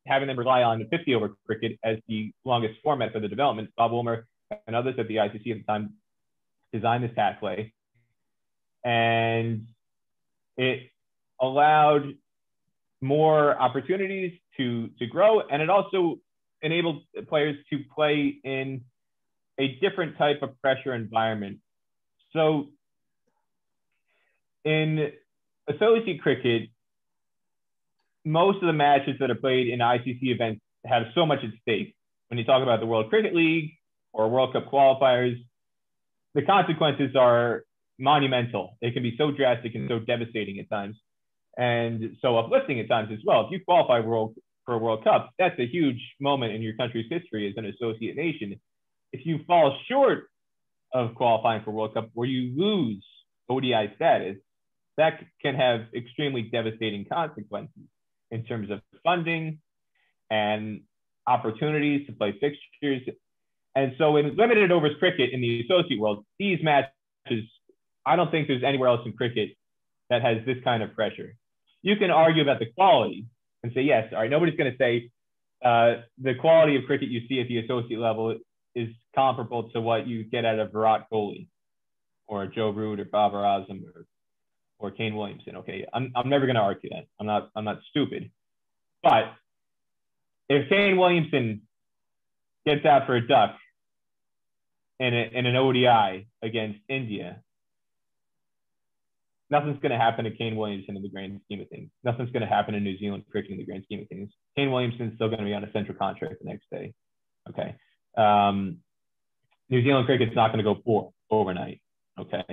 having 0.07 0.27
them 0.27 0.37
rely 0.37 0.63
on 0.63 0.79
the 0.79 0.85
50 0.85 1.15
over 1.15 1.35
cricket 1.45 1.77
as 1.83 1.97
the 2.07 2.31
longest 2.43 2.79
format 2.83 3.11
for 3.11 3.19
the 3.19 3.27
development, 3.27 3.69
Bob 3.77 3.91
Woolmer 3.91 4.23
and 4.67 4.75
others 4.75 4.95
at 4.97 5.07
the 5.07 5.15
ICC 5.15 5.51
at 5.51 5.57
the 5.57 5.63
time 5.67 5.93
designed 6.71 7.03
this 7.03 7.11
pathway. 7.15 7.73
And 8.83 9.67
it 10.57 10.89
allowed 11.41 12.13
more 13.01 13.57
opportunities 13.59 14.33
to 14.57 14.89
to 14.99 15.05
grow, 15.07 15.41
and 15.41 15.61
it 15.61 15.69
also 15.69 16.17
enabled 16.61 17.03
players 17.27 17.55
to 17.69 17.79
play 17.93 18.37
in 18.43 18.81
a 19.59 19.77
different 19.81 20.17
type 20.17 20.41
of 20.41 20.59
pressure 20.61 20.93
environment. 20.93 21.59
So, 22.33 22.69
in 24.63 25.11
associate 25.67 26.21
cricket, 26.21 26.69
most 28.25 28.55
of 28.55 28.67
the 28.67 28.73
matches 28.73 29.15
that 29.19 29.29
are 29.29 29.35
played 29.35 29.67
in 29.67 29.79
ICC 29.79 30.23
events 30.23 30.61
have 30.85 31.03
so 31.13 31.25
much 31.25 31.39
at 31.43 31.51
stake. 31.61 31.95
When 32.29 32.37
you 32.39 32.43
talk 32.43 32.63
about 32.63 32.79
the 32.79 32.85
World 32.85 33.09
Cricket 33.09 33.35
League 33.35 33.71
or 34.11 34.29
World 34.29 34.53
Cup 34.53 34.71
qualifiers, 34.71 35.35
the 36.33 36.41
consequences 36.41 37.15
are 37.15 37.63
monumental. 37.99 38.77
It 38.81 38.93
can 38.93 39.03
be 39.03 39.15
so 39.17 39.31
drastic 39.31 39.75
and 39.75 39.89
so 39.89 39.99
mm. 39.99 40.07
devastating 40.07 40.59
at 40.59 40.69
times, 40.69 40.97
and 41.57 42.17
so 42.21 42.37
uplifting 42.37 42.79
at 42.79 42.87
times 42.87 43.09
as 43.11 43.19
well. 43.25 43.45
If 43.45 43.51
you 43.51 43.59
qualify 43.63 43.99
world 43.99 44.35
for 44.65 44.75
a 44.75 44.77
World 44.77 45.03
Cup, 45.03 45.31
that's 45.37 45.57
a 45.59 45.67
huge 45.67 46.01
moment 46.19 46.53
in 46.53 46.61
your 46.61 46.75
country's 46.75 47.05
history 47.09 47.47
as 47.47 47.53
an 47.57 47.65
associate 47.65 48.15
nation. 48.15 48.59
If 49.13 49.25
you 49.25 49.39
fall 49.47 49.77
short 49.87 50.25
of 50.93 51.15
qualifying 51.15 51.63
for 51.63 51.71
World 51.71 51.93
Cup, 51.93 52.09
where 52.13 52.27
you 52.27 52.53
lose 52.55 53.05
ODI 53.49 53.93
status, 53.95 54.37
that 54.97 55.19
can 55.41 55.55
have 55.55 55.81
extremely 55.95 56.43
devastating 56.43 57.05
consequences 57.05 57.83
in 58.31 58.43
terms 58.43 58.71
of 58.71 58.81
funding 59.03 59.59
and 60.31 60.81
opportunities 61.27 62.07
to 62.07 62.13
play 62.13 62.31
fixtures. 62.39 63.01
And 63.75 63.93
so 63.97 64.17
in 64.17 64.35
limited 64.35 64.71
overs 64.71 64.95
cricket 64.99 65.31
in 65.31 65.41
the 65.41 65.61
associate 65.61 65.99
world, 65.99 66.25
these 66.39 66.59
matches 66.63 67.43
I 68.05 68.15
don't 68.15 68.31
think 68.31 68.47
there's 68.47 68.63
anywhere 68.63 68.89
else 68.89 69.01
in 69.05 69.13
cricket 69.13 69.49
that 70.09 70.21
has 70.21 70.37
this 70.45 70.57
kind 70.63 70.83
of 70.83 70.93
pressure. 70.95 71.35
You 71.81 71.95
can 71.97 72.11
argue 72.11 72.43
about 72.43 72.59
the 72.59 72.67
quality 72.75 73.25
and 73.63 73.71
say, 73.73 73.81
yes, 73.81 74.09
all 74.13 74.19
right, 74.19 74.29
nobody's 74.29 74.57
going 74.57 74.71
to 74.71 74.77
say 74.77 75.11
uh, 75.63 76.03
the 76.21 76.35
quality 76.35 76.75
of 76.77 76.83
cricket 76.85 77.09
you 77.09 77.21
see 77.27 77.41
at 77.41 77.47
the 77.47 77.59
associate 77.59 77.99
level 77.99 78.37
is 78.75 78.89
comparable 79.15 79.69
to 79.71 79.81
what 79.81 80.07
you 80.07 80.23
get 80.25 80.45
out 80.45 80.59
of 80.59 80.71
Virat 80.71 81.07
Kohli. 81.11 81.47
or 82.27 82.47
Joe 82.47 82.69
Root 82.71 82.99
or 82.99 83.05
Babar 83.05 83.43
Azam 83.43 83.83
or 83.95 84.05
or 84.79 84.91
Kane 84.91 85.15
Williamson. 85.15 85.57
Okay, 85.57 85.85
I'm 85.93 86.11
I'm 86.15 86.29
never 86.29 86.45
going 86.45 86.55
to 86.55 86.61
argue 86.61 86.89
that. 86.91 87.05
I'm 87.19 87.25
not 87.27 87.49
I'm 87.55 87.65
not 87.65 87.79
stupid, 87.89 88.31
but 89.03 89.25
if 90.49 90.69
Kane 90.69 90.97
Williamson 90.97 91.61
gets 92.65 92.85
out 92.85 93.05
for 93.07 93.15
a 93.15 93.27
duck 93.27 93.57
in, 94.99 95.13
a, 95.13 95.29
in 95.33 95.45
an 95.45 95.55
ODI 95.55 96.27
against 96.43 96.79
India, 96.89 97.41
nothing's 99.49 99.79
going 99.79 99.91
to 99.91 99.97
happen 99.97 100.25
to 100.25 100.31
Kane 100.31 100.55
Williamson 100.55 100.95
in 100.95 101.03
the 101.03 101.09
grand 101.09 101.39
scheme 101.45 101.61
of 101.61 101.69
things. 101.69 101.89
Nothing's 102.03 102.31
going 102.31 102.41
to 102.41 102.47
happen 102.47 102.75
in 102.75 102.83
New 102.83 102.97
Zealand 102.97 103.23
cricket 103.29 103.51
in 103.51 103.57
the 103.57 103.65
grand 103.65 103.83
scheme 103.83 104.01
of 104.01 104.07
things. 104.07 104.29
Kane 104.55 104.71
Williamson's 104.71 105.15
still 105.15 105.27
going 105.27 105.39
to 105.39 105.45
be 105.45 105.53
on 105.53 105.63
a 105.63 105.71
central 105.71 105.97
contract 105.97 106.35
the 106.41 106.49
next 106.49 106.65
day. 106.71 106.93
Okay. 107.49 107.75
Um, 108.17 108.77
New 109.69 109.83
Zealand 109.83 110.05
cricket's 110.05 110.35
not 110.35 110.51
going 110.51 110.63
to 110.63 110.63
go 110.63 110.75
poor 110.75 111.11
overnight. 111.29 111.81
Okay. 112.19 112.43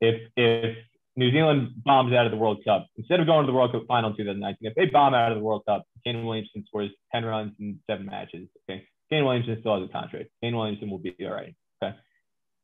If 0.00 0.30
if 0.36 0.76
New 1.16 1.30
Zealand 1.30 1.72
bombs 1.84 2.12
out 2.14 2.26
of 2.26 2.32
the 2.32 2.38
World 2.38 2.62
Cup, 2.64 2.86
instead 2.96 3.20
of 3.20 3.26
going 3.26 3.44
to 3.44 3.46
the 3.46 3.56
World 3.56 3.72
Cup 3.72 3.82
final 3.86 4.10
in 4.10 4.16
2019, 4.16 4.70
if 4.70 4.74
they 4.74 4.86
bomb 4.86 5.14
out 5.14 5.32
of 5.32 5.38
the 5.38 5.44
World 5.44 5.62
Cup, 5.68 5.84
Kane 6.04 6.24
Williamson 6.24 6.64
scores 6.66 6.90
10 7.12 7.24
runs 7.24 7.52
in 7.60 7.78
seven 7.88 8.06
matches. 8.06 8.48
Okay. 8.68 8.84
Kane 9.10 9.24
Williamson 9.24 9.56
still 9.60 9.80
has 9.80 9.88
a 9.88 9.92
contract. 9.92 10.30
Kane 10.42 10.56
Williamson 10.56 10.90
will 10.90 10.98
be 10.98 11.14
all 11.22 11.32
right. 11.32 11.54
Okay. 11.82 11.96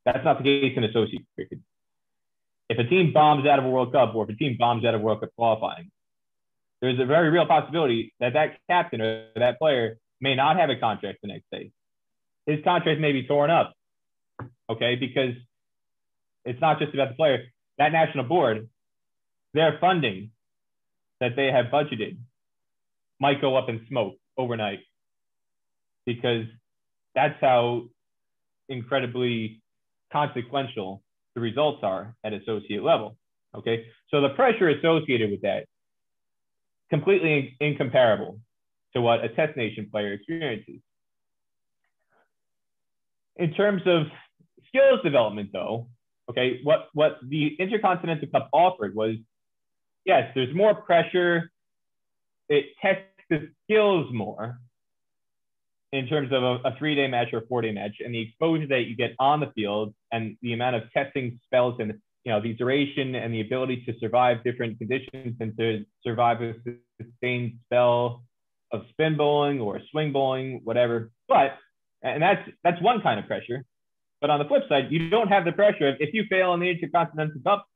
That's 0.04 0.24
not 0.24 0.38
the 0.38 0.44
case 0.44 0.76
in 0.76 0.84
associate 0.84 1.26
cricket 1.34 1.58
if 2.68 2.78
a 2.78 2.84
team 2.84 3.12
bombs 3.12 3.46
out 3.46 3.58
of 3.58 3.64
a 3.64 3.68
World 3.68 3.92
Cup 3.92 4.14
or 4.14 4.24
if 4.24 4.30
a 4.30 4.36
team 4.36 4.56
bombs 4.58 4.84
out 4.84 4.94
of 4.94 5.00
World 5.00 5.20
Cup 5.20 5.30
qualifying, 5.36 5.90
there's 6.80 6.98
a 7.00 7.06
very 7.06 7.30
real 7.30 7.46
possibility 7.46 8.12
that 8.20 8.34
that 8.34 8.58
captain 8.68 9.00
or 9.00 9.28
that 9.36 9.58
player 9.58 9.98
may 10.20 10.34
not 10.34 10.56
have 10.56 10.70
a 10.70 10.76
contract 10.76 11.18
the 11.22 11.28
next 11.28 11.44
day. 11.50 11.70
His 12.46 12.62
contract 12.64 13.00
may 13.00 13.12
be 13.12 13.26
torn 13.26 13.50
up, 13.50 13.72
okay, 14.70 14.96
because 14.96 15.34
it's 16.44 16.60
not 16.60 16.78
just 16.78 16.94
about 16.94 17.10
the 17.10 17.14
player. 17.14 17.44
That 17.78 17.92
national 17.92 18.24
board, 18.24 18.68
their 19.52 19.78
funding 19.80 20.30
that 21.20 21.34
they 21.34 21.46
have 21.46 21.66
budgeted 21.66 22.18
might 23.18 23.40
go 23.40 23.56
up 23.56 23.68
in 23.68 23.84
smoke 23.88 24.16
overnight 24.36 24.80
because 26.04 26.44
that's 27.14 27.40
how 27.40 27.84
incredibly 28.68 29.62
consequential 30.12 31.02
the 31.36 31.40
results 31.40 31.80
are 31.84 32.16
at 32.24 32.32
associate 32.32 32.82
level. 32.82 33.16
Okay, 33.54 33.86
so 34.10 34.20
the 34.20 34.30
pressure 34.30 34.68
associated 34.70 35.30
with 35.30 35.42
that 35.42 35.66
completely 36.90 37.56
incomparable 37.60 38.40
to 38.94 39.00
what 39.00 39.22
a 39.24 39.28
test 39.28 39.56
nation 39.56 39.88
player 39.90 40.12
experiences. 40.14 40.80
In 43.36 43.52
terms 43.52 43.82
of 43.86 44.06
skills 44.68 45.00
development, 45.04 45.50
though, 45.52 45.88
okay, 46.30 46.60
what, 46.64 46.88
what 46.94 47.18
the 47.26 47.54
Intercontinental 47.58 48.28
Cup 48.28 48.48
offered 48.52 48.94
was 48.94 49.16
yes, 50.06 50.30
there's 50.34 50.54
more 50.54 50.74
pressure, 50.74 51.50
it 52.48 52.66
tests 52.80 53.02
the 53.28 53.50
skills 53.64 54.06
more, 54.12 54.58
in 55.92 56.06
terms 56.06 56.32
of 56.32 56.42
a, 56.42 56.68
a 56.68 56.76
three 56.78 56.94
day 56.94 57.06
match 57.06 57.28
or 57.32 57.38
a 57.38 57.46
four 57.46 57.62
day 57.62 57.72
match 57.72 57.96
and 58.00 58.14
the 58.14 58.20
exposure 58.20 58.66
that 58.66 58.86
you 58.86 58.96
get 58.96 59.12
on 59.18 59.40
the 59.40 59.50
field 59.54 59.94
and 60.12 60.36
the 60.42 60.52
amount 60.52 60.76
of 60.76 60.82
testing 60.92 61.38
spells 61.46 61.76
and 61.78 61.94
you 62.24 62.32
know 62.32 62.40
the 62.40 62.54
duration 62.54 63.14
and 63.14 63.32
the 63.32 63.40
ability 63.40 63.84
to 63.86 63.94
survive 64.00 64.42
different 64.44 64.78
conditions 64.78 65.36
and 65.40 65.56
to 65.56 65.84
survive 66.04 66.42
a 66.42 66.54
sustained 67.00 67.54
spell 67.66 68.22
of 68.72 68.82
spin 68.90 69.16
bowling 69.16 69.60
or 69.60 69.80
swing 69.90 70.12
bowling, 70.12 70.60
whatever. 70.64 71.10
But 71.28 71.56
and 72.02 72.22
that's 72.22 72.48
that's 72.64 72.80
one 72.82 73.00
kind 73.00 73.20
of 73.20 73.26
pressure. 73.26 73.64
But 74.20 74.30
on 74.30 74.38
the 74.38 74.46
flip 74.46 74.64
side, 74.68 74.88
you 74.90 75.10
don't 75.10 75.28
have 75.28 75.44
the 75.44 75.52
pressure 75.52 75.94
if 76.00 76.14
you 76.14 76.24
fail 76.28 76.54
in 76.54 76.60
the 76.60 76.70
Intercontinental 76.70 77.40
Cup, 77.44 77.66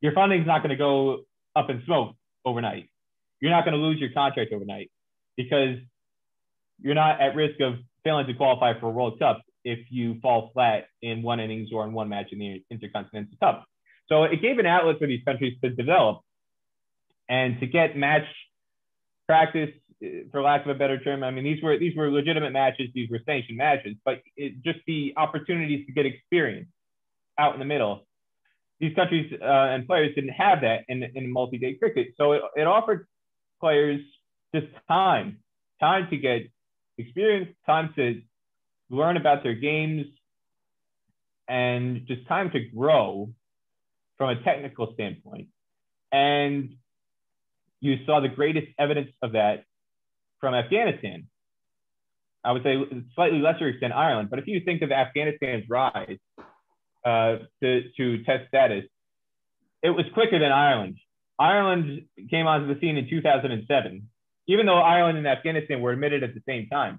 your 0.00 0.12
funding 0.12 0.40
is 0.40 0.46
not 0.46 0.58
going 0.58 0.70
to 0.70 0.76
go 0.76 1.22
up 1.54 1.70
in 1.70 1.82
smoke 1.86 2.14
overnight. 2.44 2.90
You're 3.40 3.52
not 3.52 3.64
going 3.64 3.74
to 3.74 3.80
lose 3.80 4.00
your 4.00 4.10
contract 4.10 4.52
overnight 4.52 4.90
because 5.36 5.76
you're 6.80 6.94
not 6.94 7.20
at 7.20 7.34
risk 7.34 7.60
of 7.60 7.74
failing 8.04 8.26
to 8.26 8.34
qualify 8.34 8.78
for 8.78 8.86
a 8.86 8.90
World 8.90 9.18
Cup 9.18 9.42
if 9.64 9.80
you 9.90 10.18
fall 10.20 10.50
flat 10.54 10.86
in 11.02 11.22
one 11.22 11.40
innings 11.40 11.70
or 11.72 11.84
in 11.84 11.92
one 11.92 12.08
match 12.08 12.28
in 12.32 12.38
the 12.38 12.62
Intercontinental 12.70 13.36
Cup. 13.40 13.64
So 14.08 14.24
it 14.24 14.40
gave 14.40 14.58
an 14.58 14.66
outlet 14.66 14.98
for 14.98 15.06
these 15.06 15.22
countries 15.24 15.58
to 15.62 15.70
develop 15.70 16.20
and 17.28 17.60
to 17.60 17.66
get 17.66 17.96
match 17.96 18.24
practice, 19.26 19.70
for 20.30 20.42
lack 20.42 20.64
of 20.64 20.68
a 20.68 20.78
better 20.78 20.98
term. 20.98 21.22
I 21.24 21.30
mean, 21.30 21.44
these 21.44 21.62
were 21.62 21.76
these 21.78 21.94
were 21.96 22.10
legitimate 22.10 22.52
matches, 22.52 22.88
these 22.94 23.10
were 23.10 23.18
sanctioned 23.26 23.58
matches, 23.58 23.96
but 24.04 24.22
it, 24.36 24.62
just 24.62 24.78
the 24.86 25.12
opportunities 25.16 25.86
to 25.86 25.92
get 25.92 26.06
experience 26.06 26.68
out 27.38 27.52
in 27.54 27.58
the 27.58 27.66
middle. 27.66 28.06
These 28.80 28.94
countries 28.94 29.32
uh, 29.32 29.44
and 29.44 29.86
players 29.86 30.14
didn't 30.14 30.30
have 30.30 30.60
that 30.60 30.84
in, 30.88 31.02
in 31.02 31.32
multi-day 31.32 31.74
cricket, 31.74 32.08
so 32.16 32.32
it, 32.32 32.42
it 32.54 32.66
offered 32.66 33.08
players 33.60 34.00
just 34.54 34.68
time, 34.86 35.38
time 35.80 36.06
to 36.10 36.16
get 36.16 36.42
experience, 36.98 37.48
time 37.66 37.92
to 37.96 38.20
learn 38.90 39.16
about 39.16 39.42
their 39.42 39.54
games, 39.54 40.06
and 41.48 42.06
just 42.06 42.26
time 42.28 42.50
to 42.50 42.60
grow 42.60 43.30
from 44.18 44.30
a 44.30 44.42
technical 44.42 44.92
standpoint. 44.94 45.48
And 46.12 46.74
you 47.80 48.04
saw 48.04 48.20
the 48.20 48.28
greatest 48.28 48.66
evidence 48.78 49.10
of 49.22 49.32
that 49.32 49.64
from 50.40 50.54
Afghanistan. 50.54 51.28
I 52.44 52.52
would 52.52 52.62
say 52.62 52.76
slightly 53.14 53.40
lesser 53.40 53.68
extent 53.68 53.92
Ireland, 53.92 54.30
but 54.30 54.38
if 54.38 54.46
you 54.46 54.60
think 54.64 54.82
of 54.82 54.90
Afghanistan's 54.90 55.64
rise 55.68 56.18
uh, 57.04 57.36
to, 57.62 57.82
to 57.96 58.24
test 58.24 58.48
status, 58.48 58.84
it 59.82 59.90
was 59.90 60.04
quicker 60.14 60.38
than 60.38 60.52
Ireland. 60.52 60.98
Ireland 61.38 62.06
came 62.30 62.46
onto 62.46 62.72
the 62.72 62.80
scene 62.80 62.96
in 62.96 63.08
2007 63.08 64.08
even 64.48 64.66
though 64.66 64.80
Ireland 64.80 65.18
and 65.18 65.26
Afghanistan 65.26 65.80
were 65.80 65.92
admitted 65.92 66.24
at 66.24 66.34
the 66.34 66.42
same 66.48 66.68
time 66.68 66.98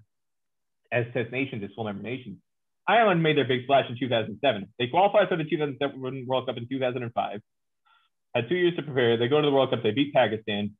as 0.91 1.05
test 1.13 1.31
nations, 1.31 1.63
as 1.63 1.71
full 1.75 1.83
member 1.83 2.03
nations, 2.03 2.37
Ireland 2.87 3.21
made 3.21 3.37
their 3.37 3.45
big 3.45 3.63
splash 3.63 3.89
in 3.89 3.97
2007. 3.99 4.73
They 4.79 4.87
qualified 4.87 5.27
for 5.27 5.35
the 5.35 5.43
2007 5.43 6.25
World 6.27 6.45
Cup 6.47 6.57
in 6.57 6.67
2005. 6.69 7.39
Had 8.35 8.49
two 8.49 8.55
years 8.55 8.75
to 8.75 8.83
prepare. 8.83 9.17
They 9.17 9.27
go 9.27 9.41
to 9.41 9.45
the 9.45 9.51
World 9.51 9.71
Cup. 9.71 9.83
They 9.83 9.91
beat 9.91 10.13
Pakistan. 10.13 10.71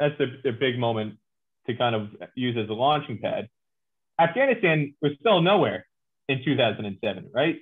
That's 0.00 0.16
their, 0.18 0.28
their 0.42 0.52
big 0.52 0.78
moment 0.78 1.18
to 1.66 1.74
kind 1.74 1.94
of 1.94 2.08
use 2.34 2.56
as 2.56 2.68
a 2.68 2.72
launching 2.72 3.18
pad. 3.18 3.48
Afghanistan 4.20 4.94
was 5.00 5.12
still 5.20 5.40
nowhere 5.40 5.86
in 6.28 6.44
2007, 6.44 7.30
right? 7.32 7.56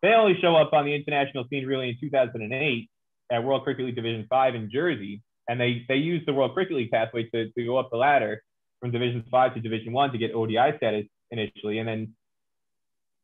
They 0.00 0.12
only 0.12 0.38
show 0.40 0.56
up 0.56 0.72
on 0.72 0.86
the 0.86 0.94
international 0.94 1.44
scene 1.50 1.66
really 1.66 1.90
in 1.90 1.96
2008 2.00 2.90
at 3.30 3.44
World 3.44 3.64
Cricket 3.64 3.86
League 3.86 3.96
Division 3.96 4.26
5 4.30 4.54
in 4.54 4.70
Jersey 4.70 5.22
and 5.48 5.60
they 5.60 5.84
they 5.88 5.96
use 5.96 6.22
the 6.26 6.32
World 6.32 6.54
Cricket 6.54 6.76
League 6.76 6.90
pathway 6.90 7.24
to, 7.30 7.50
to 7.50 7.64
go 7.64 7.78
up 7.78 7.90
the 7.90 7.96
ladder 7.96 8.42
from 8.80 8.90
Division 8.90 9.24
Five 9.30 9.54
to 9.54 9.60
Division 9.60 9.92
One 9.92 10.12
to 10.12 10.18
get 10.18 10.34
ODI 10.34 10.76
status 10.76 11.06
initially, 11.30 11.78
and 11.78 11.88
then 11.88 12.14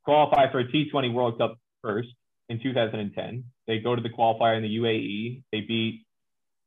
qualify 0.04 0.50
for 0.50 0.60
a 0.60 0.64
T20 0.64 1.12
World 1.12 1.38
Cup 1.38 1.58
first 1.82 2.08
in 2.48 2.60
2010. 2.62 3.44
They 3.66 3.78
go 3.78 3.94
to 3.94 4.02
the 4.02 4.08
qualifier 4.08 4.56
in 4.56 4.62
the 4.62 4.76
UAE. 4.76 5.42
They 5.52 5.60
beat 5.60 6.04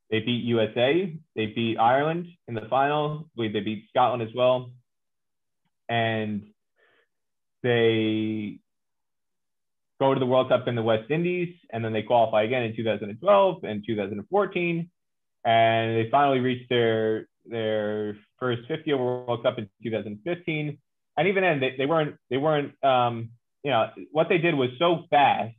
they 0.09 0.19
beat 0.19 0.43
USA. 0.45 1.17
They 1.35 1.45
beat 1.47 1.77
Ireland 1.77 2.27
in 2.47 2.53
the 2.53 2.67
final. 2.69 3.29
They 3.35 3.47
beat 3.47 3.85
Scotland 3.89 4.21
as 4.21 4.33
well, 4.35 4.71
and 5.89 6.43
they 7.63 8.59
go 9.99 10.13
to 10.13 10.19
the 10.19 10.25
World 10.25 10.49
Cup 10.49 10.67
in 10.67 10.75
the 10.75 10.83
West 10.83 11.09
Indies, 11.09 11.55
and 11.71 11.83
then 11.83 11.91
they 11.91 12.03
qualify 12.03 12.43
again 12.43 12.63
in 12.63 12.75
2012 12.75 13.63
and 13.63 13.83
2014 13.85 14.89
and 15.47 15.95
they 15.95 16.10
finally 16.12 16.41
reached 16.41 16.69
their 16.69 17.25
their 17.45 18.17
first 18.38 18.67
50 18.67 18.91
over 18.91 19.03
World 19.03 19.43
Cup 19.43 19.57
in 19.57 19.69
2015. 19.81 20.77
And 21.15 21.27
even 21.27 21.41
then, 21.41 21.62
they, 21.62 21.75
they 21.77 21.86
weren't 21.86 22.17
they 22.29 22.36
weren't 22.36 22.73
um, 22.83 23.29
you 23.63 23.71
know 23.71 23.88
what 24.12 24.27
they 24.27 24.39
did 24.39 24.55
was 24.55 24.69
so 24.77 25.05
fast. 25.10 25.55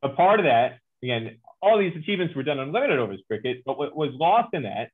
But 0.00 0.16
part 0.16 0.40
of 0.40 0.46
that, 0.46 0.78
again, 1.02 1.38
all 1.60 1.78
these 1.78 1.94
achievements 1.94 2.34
were 2.34 2.42
done 2.42 2.58
on 2.58 2.72
limited 2.72 2.98
overs 2.98 3.20
cricket. 3.28 3.62
But 3.66 3.76
what 3.76 3.94
was 3.94 4.12
lost 4.14 4.54
in 4.54 4.62
that 4.62 4.88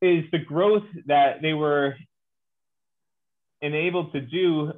is 0.00 0.24
the 0.32 0.38
growth 0.38 0.84
that 1.06 1.42
they 1.42 1.52
were 1.52 1.96
enabled 3.60 4.12
to 4.12 4.22
do 4.22 4.72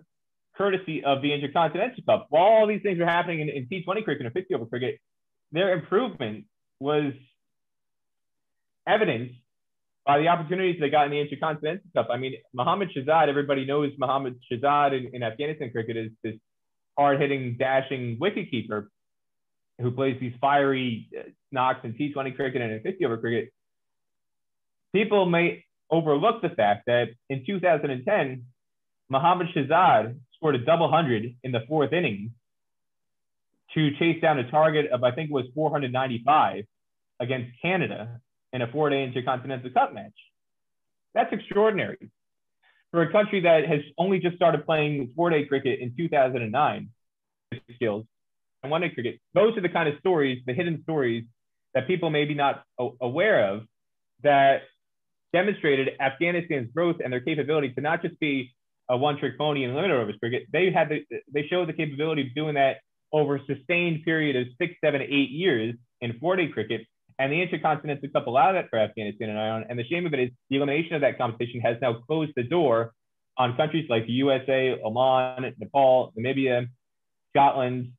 courtesy 0.58 1.04
of 1.04 1.22
the 1.22 1.32
Intercontinental 1.32 2.02
Cup. 2.04 2.26
While 2.30 2.42
all 2.42 2.66
these 2.66 2.82
things 2.82 2.98
were 2.98 3.06
happening 3.06 3.40
in, 3.40 3.48
in 3.48 3.66
T20 3.66 4.02
cricket 4.02 4.26
and 4.26 4.32
50 4.34 4.54
over 4.54 4.66
cricket, 4.66 4.98
their 5.52 5.72
improvement 5.72 6.46
was 6.80 7.12
evidenced 8.86 9.34
by 10.06 10.18
the 10.18 10.28
opportunities 10.28 10.80
they 10.80 10.88
got 10.88 11.06
in 11.06 11.10
the 11.10 11.20
Intercontinental 11.20 11.82
Cup. 11.94 12.08
I 12.10 12.16
mean, 12.16 12.34
Mohammad 12.54 12.90
Shahzad, 12.96 13.28
everybody 13.28 13.64
knows 13.64 13.90
Mohammad 13.98 14.38
Shahzad 14.50 14.96
in, 14.96 15.14
in 15.14 15.22
Afghanistan 15.22 15.70
cricket 15.70 15.96
is 15.96 16.12
this 16.22 16.34
hard-hitting, 16.96 17.56
dashing 17.58 18.18
wicketkeeper 18.18 18.86
who 19.80 19.90
plays 19.90 20.16
these 20.20 20.32
fiery 20.40 21.08
uh, 21.18 21.22
knocks 21.52 21.80
in 21.84 21.92
T20 21.94 22.36
cricket 22.36 22.62
and 22.62 22.72
in 22.72 22.82
50 22.82 23.04
over 23.04 23.18
cricket. 23.18 23.52
People 24.94 25.26
may 25.26 25.64
overlook 25.90 26.40
the 26.40 26.48
fact 26.50 26.84
that 26.86 27.08
in 27.28 27.44
2010, 27.44 28.44
Mohammad 29.10 29.48
Shahzad 29.54 30.16
scored 30.36 30.54
a 30.54 30.58
double 30.64 30.90
hundred 30.90 31.34
in 31.42 31.52
the 31.52 31.60
fourth 31.68 31.92
inning 31.92 32.32
to 33.74 33.90
chase 33.98 34.20
down 34.22 34.38
a 34.38 34.50
target 34.50 34.90
of, 34.90 35.02
I 35.02 35.10
think 35.10 35.30
it 35.30 35.34
was 35.34 35.46
495 35.54 36.64
against 37.20 37.50
Canada 37.60 38.20
in 38.52 38.62
a 38.62 38.70
four 38.70 38.90
day 38.90 39.04
Intercontinental 39.04 39.70
Cup 39.70 39.94
match. 39.94 40.12
That's 41.14 41.32
extraordinary. 41.32 42.10
For 42.90 43.02
a 43.02 43.12
country 43.12 43.40
that 43.40 43.66
has 43.66 43.80
only 43.98 44.18
just 44.20 44.36
started 44.36 44.64
playing 44.64 45.12
four 45.16 45.30
day 45.30 45.44
cricket 45.44 45.80
in 45.80 45.94
2009, 45.96 46.88
skills 47.74 48.04
and 48.62 48.70
one 48.70 48.80
day 48.80 48.90
cricket, 48.90 49.20
those 49.34 49.56
are 49.56 49.60
the 49.60 49.68
kind 49.68 49.88
of 49.88 49.98
stories, 50.00 50.42
the 50.46 50.52
hidden 50.52 50.82
stories 50.82 51.24
that 51.74 51.86
people 51.86 52.10
may 52.10 52.24
be 52.24 52.34
not 52.34 52.64
aware 53.00 53.50
of 53.50 53.62
that 54.22 54.62
demonstrated 55.32 55.90
Afghanistan's 56.00 56.72
growth 56.72 56.96
and 57.02 57.12
their 57.12 57.20
capability 57.20 57.70
to 57.74 57.80
not 57.80 58.00
just 58.02 58.18
be 58.18 58.54
a 58.88 58.96
one-trick 58.96 59.36
pony 59.36 59.64
in 59.64 59.74
limited 59.74 59.94
overs 59.94 60.16
cricket. 60.18 60.44
They 60.52 60.70
had 60.70 60.88
the, 60.88 61.04
they 61.32 61.46
showed 61.48 61.68
the 61.68 61.72
capability 61.72 62.22
of 62.22 62.34
doing 62.34 62.54
that 62.54 62.78
over 63.12 63.36
a 63.36 63.44
sustained 63.44 64.04
period 64.04 64.36
of 64.36 64.46
six, 64.58 64.74
seven, 64.82 65.02
eight 65.02 65.30
years 65.30 65.74
in 66.00 66.18
four-day 66.18 66.48
cricket. 66.48 66.86
And 67.18 67.32
the 67.32 67.40
Intercontinental 67.40 68.08
Cup 68.10 68.26
allowed 68.26 68.52
that 68.52 68.68
for 68.68 68.78
Afghanistan 68.78 69.30
and 69.30 69.38
Ireland. 69.38 69.66
And 69.68 69.78
the 69.78 69.84
shame 69.84 70.06
of 70.06 70.12
it 70.12 70.20
is 70.20 70.30
the 70.50 70.56
elimination 70.56 70.94
of 70.94 71.00
that 71.00 71.16
competition 71.16 71.60
has 71.60 71.76
now 71.80 71.94
closed 72.06 72.32
the 72.36 72.42
door 72.42 72.92
on 73.38 73.56
countries 73.56 73.86
like 73.88 74.06
the 74.06 74.12
USA, 74.12 74.78
Oman, 74.84 75.54
Nepal, 75.58 76.12
Namibia, 76.18 76.66
Scotland 77.34 77.92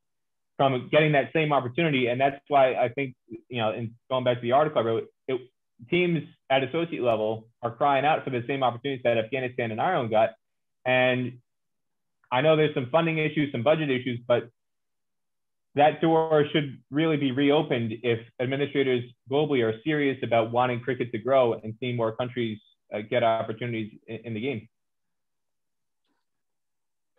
from 0.58 0.90
getting 0.92 1.12
that 1.12 1.32
same 1.34 1.54
opportunity. 1.54 2.08
And 2.08 2.20
that's 2.20 2.40
why 2.48 2.74
I 2.74 2.90
think, 2.90 3.16
you 3.50 3.62
know, 3.62 3.72
in 3.72 3.96
going 4.10 4.24
back 4.24 4.38
to 4.38 4.42
the 4.42 4.54
article 4.54 4.82
I 4.82 4.86
wrote, 4.86 5.08
it, 5.28 5.42
teams 5.90 6.24
at 6.50 6.64
associate 6.64 7.04
level 7.04 7.48
are 7.62 7.72
crying 7.72 8.06
out 8.06 8.24
for 8.24 8.32
the 8.32 8.44
same 8.48 8.64
opportunities 8.64 9.04
that 9.04 9.18
Afghanistan 9.18 9.72
and 9.72 9.80
Ireland 9.80 10.10
got. 10.10 10.32
And 10.86 11.40
I 12.32 12.42
know 12.42 12.56
there's 12.56 12.74
some 12.74 12.90
funding 12.92 13.20
issues, 13.20 13.52
some 13.52 13.64
budget 13.64 13.92
issues, 13.92 14.20
but 14.28 14.50
that 15.78 16.02
door 16.02 16.46
should 16.52 16.78
really 16.92 17.18
be 17.18 17.32
reopened 17.32 17.94
if 18.04 18.20
administrators 18.40 19.04
globally 19.32 19.64
are 19.64 19.80
serious 19.84 20.18
about 20.24 20.52
wanting 20.52 20.80
cricket 20.80 21.12
to 21.12 21.20
grow 21.20 21.54
and 21.54 21.74
seeing 21.80 21.96
more 21.96 22.16
countries 22.16 22.60
uh, 22.94 23.02
get 23.02 23.24
opportunities 23.24 23.94
in, 24.08 24.18
in, 24.26 24.34
the 24.34 24.42
game. 24.42 24.68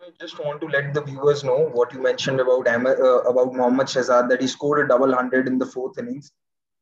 I 0.01 0.11
just 0.21 0.39
want 0.43 0.61
to 0.63 0.67
let 0.67 0.95
the 0.95 1.03
viewers 1.03 1.45
know 1.45 1.69
what 1.73 1.93
you 1.93 2.03
mentioned 2.03 2.41
about 2.41 2.67
uh, 2.67 3.21
about 3.33 3.55
Mohammad 3.55 3.89
Shehzad 3.89 4.29
that 4.29 4.41
he 4.41 4.47
scored 4.47 4.85
a 4.85 4.89
double 4.89 5.15
hundred 5.15 5.47
in 5.47 5.59
the 5.59 5.67
fourth 5.67 5.99
innings. 5.99 6.33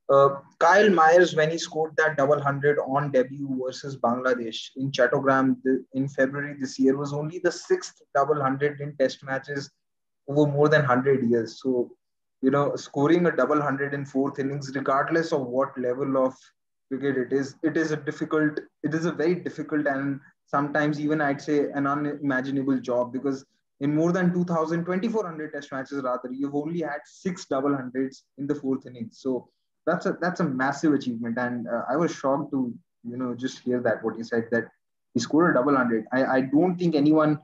Uh, 0.09 0.29
Kyle 0.61 0.89
Mayers, 0.89 1.37
when 1.37 1.51
he 1.51 1.59
scored 1.59 1.97
that 1.97 2.17
double 2.17 2.41
hundred 2.41 2.79
on 2.79 3.11
debut 3.11 3.61
versus 3.65 3.97
Bangladesh 3.97 4.71
in 4.77 4.93
Chattogram 4.93 5.57
in 5.95 6.09
February 6.09 6.55
this 6.61 6.79
year, 6.79 6.97
was 6.97 7.13
only 7.13 7.41
the 7.41 7.51
sixth 7.51 8.01
double 8.15 8.41
hundred 8.41 8.81
in 8.81 8.97
Test 8.97 9.25
matches 9.25 9.71
over 10.29 10.51
more 10.51 10.69
than 10.69 10.81
100 10.81 11.29
years. 11.29 11.61
So, 11.61 11.91
you 12.43 12.51
know, 12.51 12.77
scoring 12.77 13.27
a 13.27 13.35
double 13.35 13.61
hundred 13.61 13.95
in 13.95 14.05
fourth 14.05 14.39
innings, 14.39 14.71
regardless 14.75 15.33
of 15.33 15.47
what 15.47 15.79
level 15.79 16.25
of 16.25 16.35
cricket 16.89 17.17
it 17.17 17.33
is, 17.33 17.57
it 17.63 17.77
is 17.77 17.91
a 17.91 17.97
difficult, 17.97 18.59
it 18.83 18.95
is 18.95 19.07
a 19.07 19.13
very 19.13 19.37
difficult 19.37 19.87
and 19.87 20.21
sometimes 20.47 21.01
even 21.01 21.21
I'd 21.21 21.41
say 21.41 21.71
an 21.71 21.87
unimaginable 21.87 22.79
job 22.79 23.13
because 23.13 23.45
in 23.81 23.95
more 23.95 24.13
than 24.13 24.33
2,000, 24.33 24.85
2,400 24.85 25.53
test 25.53 25.73
matches 25.73 26.03
rather, 26.03 26.31
you've 26.33 26.55
only 26.55 26.81
had 26.81 27.01
six 27.05 27.47
double 27.47 27.75
hundreds 27.75 28.25
in 28.39 28.47
the 28.47 28.55
fourth 28.55 28.87
innings. 28.87 29.19
So 29.21 29.49
that's 29.87 30.07
a 30.07 30.17
that's 30.21 30.41
a 30.41 30.45
massive 30.45 30.95
achievement, 30.95 31.39
and 31.39 31.69
uh, 31.69 31.83
I 31.89 31.97
was 31.97 32.13
shocked 32.13 32.51
to 32.51 32.75
you 33.05 33.17
know 33.17 33.35
just 33.35 33.61
hear 33.61 33.81
that 33.83 34.03
what 34.03 34.19
you 34.19 34.25
said 34.25 34.49
that 34.51 34.65
he 35.15 35.21
scored 35.21 35.51
a 35.51 35.55
double 35.55 35.77
hundred. 35.77 36.07
I 36.13 36.25
I 36.25 36.41
don't 36.41 36.77
think 36.77 36.95
anyone 36.95 37.39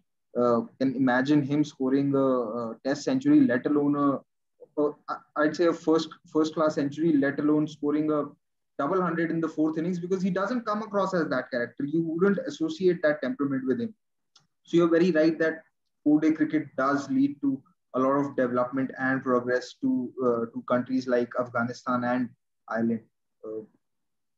can 0.79 0.95
imagine 0.95 1.43
him 1.43 1.65
scoring 1.65 2.15
a, 2.15 2.19
a 2.19 2.77
test 2.85 3.05
century, 3.05 3.41
let 3.41 3.67
alone 3.67 3.97
a, 3.97 4.83
a 4.83 4.91
I'd 5.37 5.57
say 5.57 5.67
a 5.67 5.73
first 5.73 6.09
first 6.33 6.55
class 6.55 6.75
century, 6.75 7.13
let 7.13 7.39
alone 7.39 7.67
scoring 7.69 8.11
a 8.11 8.25
double 8.79 9.03
hundred 9.03 9.31
in 9.31 9.41
the 9.41 9.49
fourth 9.49 9.79
innings 9.79 9.99
because 9.99 10.23
he 10.23 10.31
doesn't 10.31 10.65
come 10.65 10.83
across 10.83 11.15
as 11.15 11.29
that 11.29 11.51
character. 11.51 11.85
You 11.85 12.03
wouldn't 12.03 12.39
associate 12.47 13.03
that 13.03 13.21
temperament 13.23 13.67
with 13.67 13.81
him. 13.81 13.95
So 14.65 14.77
you're 14.77 14.89
very 14.89 15.11
right 15.11 15.39
that 15.39 15.63
four-day 16.05 16.33
cricket 16.33 16.67
does 16.77 17.09
lead 17.11 17.41
to 17.43 17.63
a 17.95 18.01
lot 18.01 18.13
of 18.13 18.37
development 18.37 18.91
and 18.99 19.23
progress 19.23 19.75
to 19.83 20.13
uh, 20.25 20.47
to 20.53 20.63
countries 20.67 21.07
like 21.07 21.31
Afghanistan 21.39 22.05
and 22.05 22.29
Ireland. 22.69 23.03
Uh, 23.45 23.63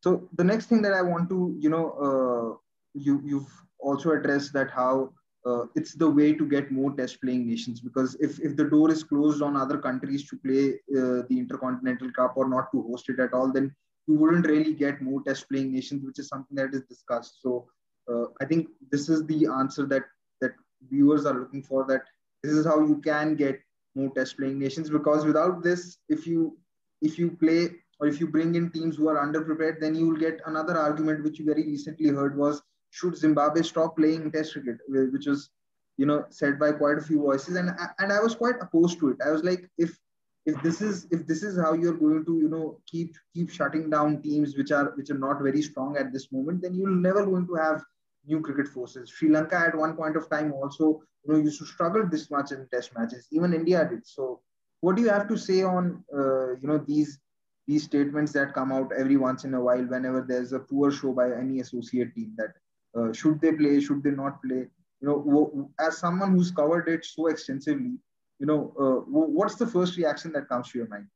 so 0.02 0.28
the 0.36 0.44
next 0.44 0.66
thing 0.66 0.82
that 0.82 0.92
I 0.92 1.02
want 1.02 1.28
to, 1.30 1.56
you 1.58 1.70
know, 1.70 1.90
uh, 2.06 2.56
you 2.94 3.22
you've 3.24 3.52
also 3.78 4.10
addressed 4.10 4.52
that 4.54 4.70
how 4.70 5.12
uh, 5.46 5.66
it's 5.74 5.94
the 5.94 6.08
way 6.08 6.32
to 6.32 6.46
get 6.46 6.70
more 6.70 6.92
test 6.92 7.20
playing 7.20 7.46
nations. 7.46 7.80
Because 7.80 8.16
if, 8.20 8.40
if 8.40 8.56
the 8.56 8.64
door 8.64 8.90
is 8.90 9.04
closed 9.04 9.42
on 9.42 9.56
other 9.56 9.78
countries 9.78 10.28
to 10.28 10.36
play 10.36 10.74
uh, 10.96 11.22
the 11.28 11.36
intercontinental 11.38 12.10
cup 12.12 12.34
or 12.36 12.48
not 12.48 12.72
to 12.72 12.82
host 12.82 13.08
it 13.08 13.20
at 13.20 13.32
all 13.34 13.52
then 13.52 13.74
you 14.06 14.14
wouldn't 14.14 14.46
really 14.46 14.74
get 14.74 15.00
more 15.00 15.22
test 15.22 15.48
playing 15.48 15.72
nations 15.72 16.04
which 16.04 16.18
is 16.18 16.28
something 16.28 16.56
that 16.56 16.74
is 16.74 16.82
discussed. 16.82 17.40
So 17.42 17.68
uh, 18.10 18.26
i 18.40 18.44
think 18.44 18.68
this 18.90 19.08
is 19.08 19.24
the 19.26 19.46
answer 19.46 19.86
that 19.86 20.04
that 20.40 20.52
viewers 20.90 21.24
are 21.24 21.38
looking 21.38 21.62
for 21.62 21.86
that 21.86 22.02
this 22.42 22.52
is 22.52 22.66
how 22.66 22.80
you 22.80 23.00
can 23.00 23.34
get 23.34 23.58
more 23.94 24.10
test 24.14 24.36
playing 24.36 24.58
nations. 24.58 24.90
Because 24.90 25.24
without 25.24 25.62
this 25.62 25.98
if 26.08 26.26
you 26.26 26.56
if 27.02 27.18
you 27.18 27.30
play 27.30 27.70
or 28.00 28.06
if 28.06 28.18
you 28.20 28.26
bring 28.26 28.54
in 28.54 28.70
teams 28.70 28.96
who 28.96 29.08
are 29.08 29.24
underprepared 29.26 29.80
then 29.80 29.94
you 29.94 30.08
will 30.08 30.16
get 30.16 30.40
another 30.46 30.76
argument 30.76 31.22
which 31.22 31.38
you 31.38 31.44
very 31.44 31.64
recently 31.64 32.08
heard 32.08 32.36
was 32.36 32.62
should 32.98 33.16
zimbabwe 33.24 33.62
stop 33.72 33.96
playing 33.96 34.30
test 34.30 34.52
cricket 34.54 34.78
which 35.16 35.26
was 35.32 35.50
you 35.96 36.06
know 36.06 36.24
said 36.30 36.58
by 36.58 36.70
quite 36.72 36.98
a 36.98 37.06
few 37.08 37.20
voices 37.28 37.56
and 37.56 37.70
and 37.98 38.12
i 38.12 38.20
was 38.26 38.34
quite 38.42 38.64
opposed 38.66 38.98
to 38.98 39.10
it 39.12 39.26
i 39.26 39.30
was 39.30 39.44
like 39.50 39.68
if 39.78 39.98
if 40.46 40.60
this 40.62 40.80
is 40.86 41.06
if 41.10 41.26
this 41.26 41.42
is 41.48 41.58
how 41.64 41.72
you're 41.72 42.00
going 42.04 42.24
to 42.24 42.38
you 42.44 42.50
know 42.54 42.78
keep 42.92 43.16
keep 43.34 43.50
shutting 43.58 43.88
down 43.96 44.20
teams 44.22 44.56
which 44.56 44.72
are 44.78 44.86
which 44.96 45.10
are 45.10 45.22
not 45.26 45.42
very 45.48 45.62
strong 45.70 45.96
at 45.96 46.12
this 46.12 46.30
moment 46.32 46.62
then 46.62 46.74
you're 46.74 46.98
never 47.08 47.24
going 47.24 47.46
to 47.46 47.54
have 47.54 47.84
new 48.26 48.40
cricket 48.40 48.68
forces. 48.68 49.10
Sri 49.10 49.28
Lanka 49.28 49.56
at 49.56 49.76
one 49.76 49.96
point 49.96 50.16
of 50.16 50.28
time 50.30 50.52
also, 50.52 51.02
you 51.24 51.32
know, 51.32 51.38
used 51.38 51.58
to 51.58 51.66
struggle 51.66 52.06
this 52.08 52.30
much 52.30 52.52
in 52.52 52.66
test 52.72 52.94
matches. 52.96 53.26
Even 53.30 53.54
India 53.54 53.86
did. 53.88 54.06
So, 54.06 54.40
what 54.80 54.96
do 54.96 55.02
you 55.02 55.08
have 55.08 55.28
to 55.28 55.38
say 55.38 55.62
on, 55.62 56.04
uh, 56.14 56.54
you 56.56 56.68
know, 56.68 56.78
these 56.78 57.18
these 57.66 57.84
statements 57.84 58.32
that 58.32 58.52
come 58.52 58.72
out 58.72 58.92
every 58.98 59.16
once 59.16 59.44
in 59.44 59.54
a 59.54 59.60
while 59.60 59.82
whenever 59.86 60.20
there's 60.20 60.52
a 60.52 60.58
poor 60.58 60.90
show 60.90 61.12
by 61.12 61.32
any 61.32 61.60
associate 61.60 62.14
team 62.14 62.34
that 62.36 62.52
uh, 62.96 63.12
should 63.12 63.40
they 63.40 63.52
play, 63.52 63.80
should 63.80 64.02
they 64.02 64.10
not 64.10 64.42
play? 64.42 64.66
You 65.00 65.08
know, 65.08 65.70
as 65.78 65.98
someone 65.98 66.32
who's 66.32 66.50
covered 66.50 66.88
it 66.88 67.04
so 67.04 67.26
extensively, 67.26 67.98
you 68.38 68.46
know, 68.46 68.72
uh, 68.78 69.10
what's 69.10 69.56
the 69.56 69.66
first 69.66 69.96
reaction 69.96 70.32
that 70.32 70.48
comes 70.48 70.70
to 70.70 70.78
your 70.78 70.88
mind? 70.88 71.06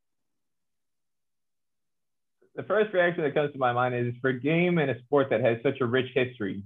The 2.55 2.65
first 2.65 2.93
reaction 2.93 3.23
that 3.23 3.35
comes 3.35 3.53
to 3.53 3.59
my 3.59 3.73
mind 3.73 3.95
is 3.95 4.15
for 4.21 4.31
a 4.31 4.39
game 4.39 4.79
and 4.79 4.91
a 4.91 4.99
sport 5.01 5.31
that 5.31 5.41
has 5.41 5.59
such 5.63 5.81
a 5.81 5.87
rich 5.87 6.11
history, 6.15 6.65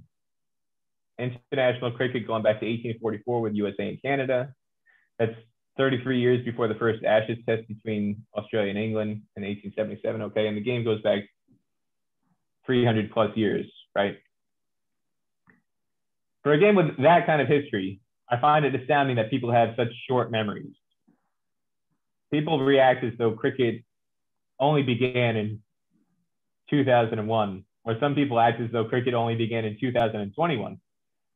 international 1.18 1.92
cricket 1.92 2.26
going 2.26 2.42
back 2.42 2.60
to 2.60 2.66
1844 2.66 3.40
with 3.40 3.54
USA 3.54 3.88
and 3.88 4.02
Canada. 4.02 4.54
That's 5.18 5.34
33 5.76 6.20
years 6.20 6.44
before 6.44 6.68
the 6.68 6.74
first 6.74 7.04
Ashes 7.04 7.38
test 7.46 7.68
between 7.68 8.24
Australia 8.36 8.70
and 8.70 8.78
England 8.78 9.22
in 9.36 9.42
1877. 9.42 10.22
Okay, 10.22 10.46
and 10.48 10.56
the 10.56 10.60
game 10.60 10.84
goes 10.84 11.00
back 11.02 11.24
300 12.66 13.10
plus 13.10 13.36
years, 13.36 13.70
right? 13.94 14.16
For 16.42 16.52
a 16.52 16.58
game 16.58 16.74
with 16.74 16.96
that 16.98 17.26
kind 17.26 17.40
of 17.40 17.48
history, 17.48 18.00
I 18.28 18.40
find 18.40 18.64
it 18.64 18.74
astounding 18.74 19.16
that 19.16 19.30
people 19.30 19.52
have 19.52 19.74
such 19.76 19.88
short 20.08 20.30
memories. 20.30 20.72
People 22.32 22.60
react 22.60 23.04
as 23.04 23.12
though 23.18 23.32
cricket 23.32 23.84
only 24.58 24.82
began 24.82 25.36
in 25.36 25.60
2001, 26.70 27.64
or 27.84 27.96
some 28.00 28.14
people 28.14 28.40
act 28.40 28.60
as 28.60 28.70
though 28.72 28.84
cricket 28.86 29.14
only 29.14 29.36
began 29.36 29.64
in 29.64 29.76
2021. 29.78 30.80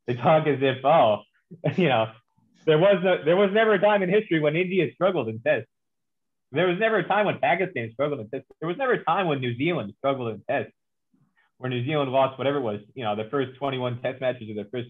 They 0.07 0.15
talk 0.15 0.47
as 0.47 0.59
if, 0.61 0.85
oh, 0.85 1.23
you 1.77 1.89
know, 1.89 2.07
there 2.65 2.79
was 2.79 3.01
no, 3.03 3.25
there 3.25 3.37
was 3.37 3.51
never 3.53 3.75
a 3.75 3.81
time 3.81 4.03
in 4.03 4.09
history 4.09 4.41
when 4.41 4.57
India 4.57 4.89
struggled 4.95 5.29
in 5.29 5.41
tests. 5.41 5.69
There 6.53 6.69
was 6.69 6.79
never 6.79 6.99
a 6.99 7.07
time 7.07 7.27
when 7.27 7.39
Pakistan 7.39 7.91
struggled 7.93 8.21
in 8.21 8.31
tests. 8.31 8.49
There 8.61 8.69
was 8.69 8.79
never 8.79 8.93
a 8.93 9.05
time 9.05 9.27
when 9.27 9.41
New 9.41 9.57
Zealand 9.57 9.93
struggled 9.99 10.35
in 10.35 10.43
tests, 10.49 10.73
where 11.59 11.71
New 11.71 11.85
Zealand 11.85 12.11
lost 12.13 12.39
whatever 12.39 12.59
it 12.59 12.63
was, 12.63 12.81
you 12.95 13.05
know, 13.05 13.17
their 13.17 13.31
first 13.31 13.57
21 13.59 14.01
test 14.03 14.21
matches 14.21 14.51
or 14.51 14.55
their 14.55 14.69
first 14.71 14.89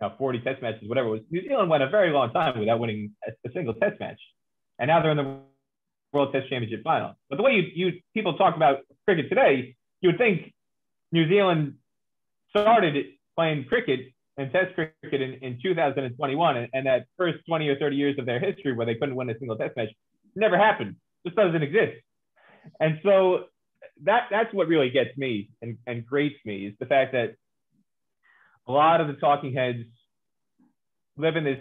you 0.00 0.08
know, 0.08 0.14
40 0.18 0.40
test 0.40 0.62
matches, 0.62 0.88
whatever 0.88 1.08
it 1.08 1.10
was. 1.10 1.20
New 1.30 1.46
Zealand 1.46 1.70
went 1.70 1.82
a 1.82 1.88
very 1.88 2.10
long 2.10 2.32
time 2.32 2.58
without 2.58 2.78
winning 2.78 3.12
a, 3.26 3.30
a 3.48 3.52
single 3.52 3.74
test 3.74 4.00
match. 4.00 4.20
And 4.78 4.88
now 4.88 5.00
they're 5.00 5.12
in 5.12 5.16
the 5.16 5.38
World 6.12 6.32
Test 6.32 6.48
Championship 6.48 6.82
final. 6.82 7.14
But 7.30 7.36
the 7.36 7.42
way 7.42 7.52
you, 7.52 7.62
you 7.74 8.00
people 8.12 8.36
talk 8.36 8.56
about 8.56 8.78
cricket 9.06 9.28
today, 9.28 9.76
you 10.00 10.10
would 10.10 10.18
think 10.18 10.52
New 11.12 11.28
Zealand 11.28 11.74
started 12.50 13.06
playing 13.36 13.64
cricket 13.66 14.00
and 14.36 14.50
Test 14.50 14.74
cricket 14.74 15.20
in, 15.20 15.34
in 15.42 15.60
2021, 15.62 16.56
and, 16.56 16.68
and, 16.72 16.86
that 16.86 17.06
first 17.16 17.38
20 17.46 17.68
or 17.68 17.78
30 17.78 17.94
years 17.94 18.18
of 18.18 18.26
their 18.26 18.40
history 18.40 18.72
where 18.72 18.84
they 18.84 18.96
couldn't 18.96 19.14
win 19.14 19.30
a 19.30 19.38
single 19.38 19.56
Test 19.56 19.76
match 19.76 19.90
never 20.34 20.58
happened. 20.58 20.96
This 21.24 21.34
doesn't 21.34 21.62
exist. 21.62 22.02
And 22.80 22.98
so 23.04 23.44
that 24.02 24.26
that's 24.30 24.52
what 24.52 24.68
really 24.68 24.90
gets 24.90 25.16
me 25.16 25.50
and, 25.62 25.78
and 25.86 26.04
grates 26.04 26.36
me 26.44 26.66
is 26.66 26.74
the 26.80 26.86
fact 26.86 27.12
that 27.12 27.36
a 28.66 28.72
lot 28.72 29.00
of 29.00 29.06
the 29.06 29.14
talking 29.14 29.54
heads 29.54 29.84
live 31.16 31.36
in 31.36 31.44
this 31.44 31.60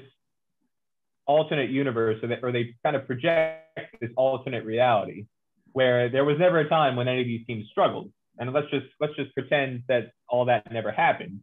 alternate 1.25 1.69
universe, 1.69 2.21
or 2.23 2.27
they, 2.27 2.39
or 2.41 2.51
they 2.51 2.75
kind 2.83 2.95
of 2.95 3.05
project 3.05 3.67
this 4.01 4.11
alternate 4.15 4.65
reality 4.65 5.25
where 5.73 6.09
there 6.09 6.25
was 6.25 6.37
never 6.37 6.59
a 6.59 6.69
time 6.69 6.95
when 6.95 7.07
any 7.07 7.21
of 7.21 7.27
these 7.27 7.45
teams 7.45 7.67
struggled. 7.69 8.11
And 8.39 8.51
let's 8.51 8.69
just 8.71 8.87
let's 8.99 9.15
just 9.15 9.33
pretend 9.35 9.83
that 9.87 10.11
all 10.27 10.45
that 10.45 10.71
never 10.71 10.91
happened, 10.91 11.41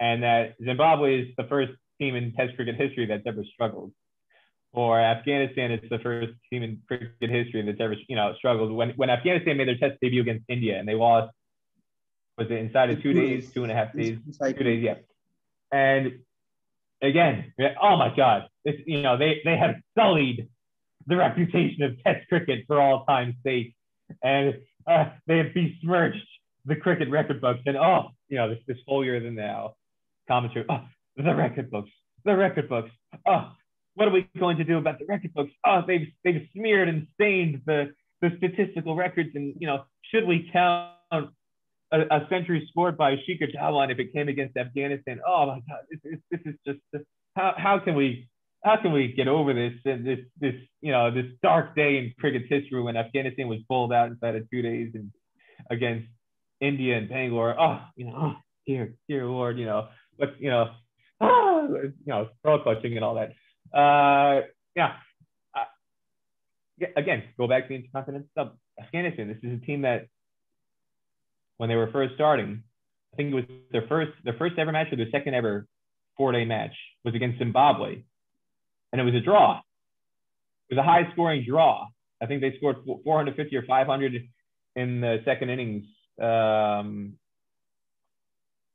and 0.00 0.24
that 0.24 0.54
Zimbabwe 0.64 1.20
is 1.22 1.28
the 1.36 1.44
first 1.44 1.72
team 2.00 2.16
in 2.16 2.32
Test 2.32 2.56
cricket 2.56 2.74
history 2.74 3.06
that's 3.06 3.22
ever 3.26 3.44
struggled, 3.54 3.92
or 4.72 4.98
Afghanistan 4.98 5.70
is 5.70 5.88
the 5.90 5.98
first 5.98 6.32
team 6.50 6.62
in 6.62 6.80
cricket 6.88 7.30
history 7.30 7.62
that's 7.62 7.80
ever 7.80 7.94
you 8.08 8.16
know 8.16 8.34
struggled. 8.36 8.72
When 8.72 8.90
when 8.90 9.10
Afghanistan 9.10 9.56
made 9.56 9.68
their 9.68 9.76
Test 9.76 10.00
debut 10.00 10.22
against 10.22 10.44
India 10.48 10.78
and 10.78 10.88
they 10.88 10.94
lost, 10.94 11.32
was 12.38 12.46
it 12.50 12.54
inside 12.54 12.90
of 12.90 13.02
two 13.02 13.12
days, 13.12 13.52
two 13.52 13.62
and 13.62 13.72
a 13.72 13.74
half 13.74 13.92
days, 13.92 14.18
two 14.40 14.52
days, 14.52 14.82
yeah. 14.82 14.94
And 15.70 16.20
again, 17.02 17.52
oh 17.80 17.96
my 17.96 18.14
God, 18.16 18.48
it's, 18.64 18.82
you 18.86 19.02
know 19.02 19.16
they 19.18 19.40
they 19.44 19.56
have 19.56 19.76
sullied 19.96 20.48
the 21.06 21.16
reputation 21.16 21.82
of 21.82 22.02
Test 22.02 22.28
cricket 22.28 22.64
for 22.66 22.80
all 22.80 23.04
time's 23.04 23.34
sake, 23.44 23.74
and 24.22 24.54
uh, 24.86 25.06
they 25.26 25.38
have 25.38 25.52
besmirched 25.54 26.26
the 26.64 26.76
cricket 26.76 27.10
record 27.10 27.40
books. 27.40 27.60
And 27.66 27.76
oh, 27.76 28.08
you 28.28 28.38
know 28.38 28.48
this 28.48 28.60
this 28.66 28.78
holier 28.86 29.20
than 29.20 29.34
thou 29.34 29.74
commentary. 30.28 30.64
Oh, 30.70 30.80
the 31.16 31.34
record 31.34 31.70
books, 31.70 31.90
the 32.24 32.34
record 32.34 32.70
books. 32.70 32.90
Oh, 33.26 33.52
what 33.94 34.08
are 34.08 34.10
we 34.10 34.28
going 34.38 34.56
to 34.56 34.64
do 34.64 34.78
about 34.78 34.98
the 34.98 35.06
record 35.06 35.34
books? 35.34 35.52
Oh, 35.66 35.82
they've 35.86 36.08
they've 36.24 36.48
smeared 36.54 36.88
and 36.88 37.06
stained 37.14 37.62
the 37.66 37.92
the 38.20 38.30
statistical 38.38 38.96
records, 38.96 39.30
and 39.34 39.54
you 39.58 39.66
know, 39.66 39.84
should 40.10 40.26
we 40.26 40.48
count 40.52 40.92
a, 41.10 41.24
a 41.92 42.26
century 42.30 42.66
scored 42.70 42.96
by 42.96 43.16
Shikhar 43.16 43.54
Dhawan 43.54 43.90
if 43.90 43.98
it 43.98 44.12
came 44.12 44.28
against 44.28 44.56
Afghanistan? 44.56 45.20
Oh 45.26 45.46
my 45.46 45.60
God, 45.68 45.80
this, 45.90 46.00
this, 46.02 46.20
this 46.30 46.40
is 46.54 46.54
just 46.66 47.04
how 47.36 47.54
how 47.56 47.78
can 47.78 47.94
we 47.94 48.28
how 48.64 48.76
can 48.76 48.92
we 48.92 49.12
get 49.12 49.28
over 49.28 49.52
this 49.52 49.74
and 49.84 50.06
this 50.06 50.20
this 50.40 50.54
you 50.80 50.92
know 50.92 51.10
this 51.10 51.26
dark 51.42 51.74
day 51.74 51.98
in 51.98 52.12
cricket's 52.18 52.46
history 52.48 52.80
when 52.80 52.96
Afghanistan 52.96 53.48
was 53.48 53.58
pulled 53.68 53.92
out 53.92 54.08
inside 54.08 54.36
of 54.36 54.48
two 54.50 54.62
days 54.62 54.92
and 54.94 55.10
against 55.70 56.08
India 56.60 56.96
and 56.96 57.08
Bangalore? 57.08 57.58
Oh, 57.60 57.80
you 57.96 58.06
know, 58.06 58.14
oh, 58.16 58.34
dear 58.66 58.94
dear 59.08 59.26
Lord, 59.26 59.58
you 59.58 59.66
know, 59.66 59.88
but 60.18 60.40
you 60.40 60.50
know, 60.50 60.70
ah, 61.20 61.62
you 61.62 61.92
know, 62.06 62.28
throat 62.42 62.62
clutching 62.62 62.94
and 62.96 63.04
all 63.04 63.16
that. 63.16 63.32
Uh, 63.72 64.42
yeah. 64.76 64.92
Uh, 65.54 66.86
again, 66.96 67.24
go 67.38 67.46
back 67.48 67.64
to 67.64 67.68
the 67.68 67.74
Intercontinental 67.76 68.28
Cup. 68.36 68.56
Afghanistan. 68.80 69.28
This 69.28 69.38
is 69.42 69.62
a 69.62 69.66
team 69.66 69.82
that, 69.82 70.06
when 71.58 71.68
they 71.68 71.76
were 71.76 71.90
first 71.92 72.14
starting, 72.14 72.62
I 73.12 73.16
think 73.16 73.32
it 73.32 73.34
was 73.34 73.44
their 73.70 73.86
first 73.88 74.12
their 74.24 74.34
first 74.38 74.58
ever 74.58 74.72
match 74.72 74.88
or 74.90 74.96
their 74.96 75.10
second 75.10 75.34
ever 75.34 75.66
four 76.16 76.32
day 76.32 76.44
match 76.44 76.72
was 77.04 77.14
against 77.14 77.38
Zimbabwe, 77.38 78.02
and 78.92 79.00
it 79.00 79.04
was 79.04 79.14
a 79.14 79.20
draw. 79.20 79.60
It 80.70 80.76
was 80.76 80.78
a 80.78 80.82
high 80.82 81.10
scoring 81.12 81.44
draw. 81.46 81.86
I 82.22 82.26
think 82.26 82.40
they 82.40 82.56
scored 82.56 82.76
450 83.04 83.56
or 83.56 83.62
500 83.62 84.28
in 84.76 85.00
the 85.00 85.18
second 85.24 85.50
innings. 85.50 85.84
Um, 86.20 87.14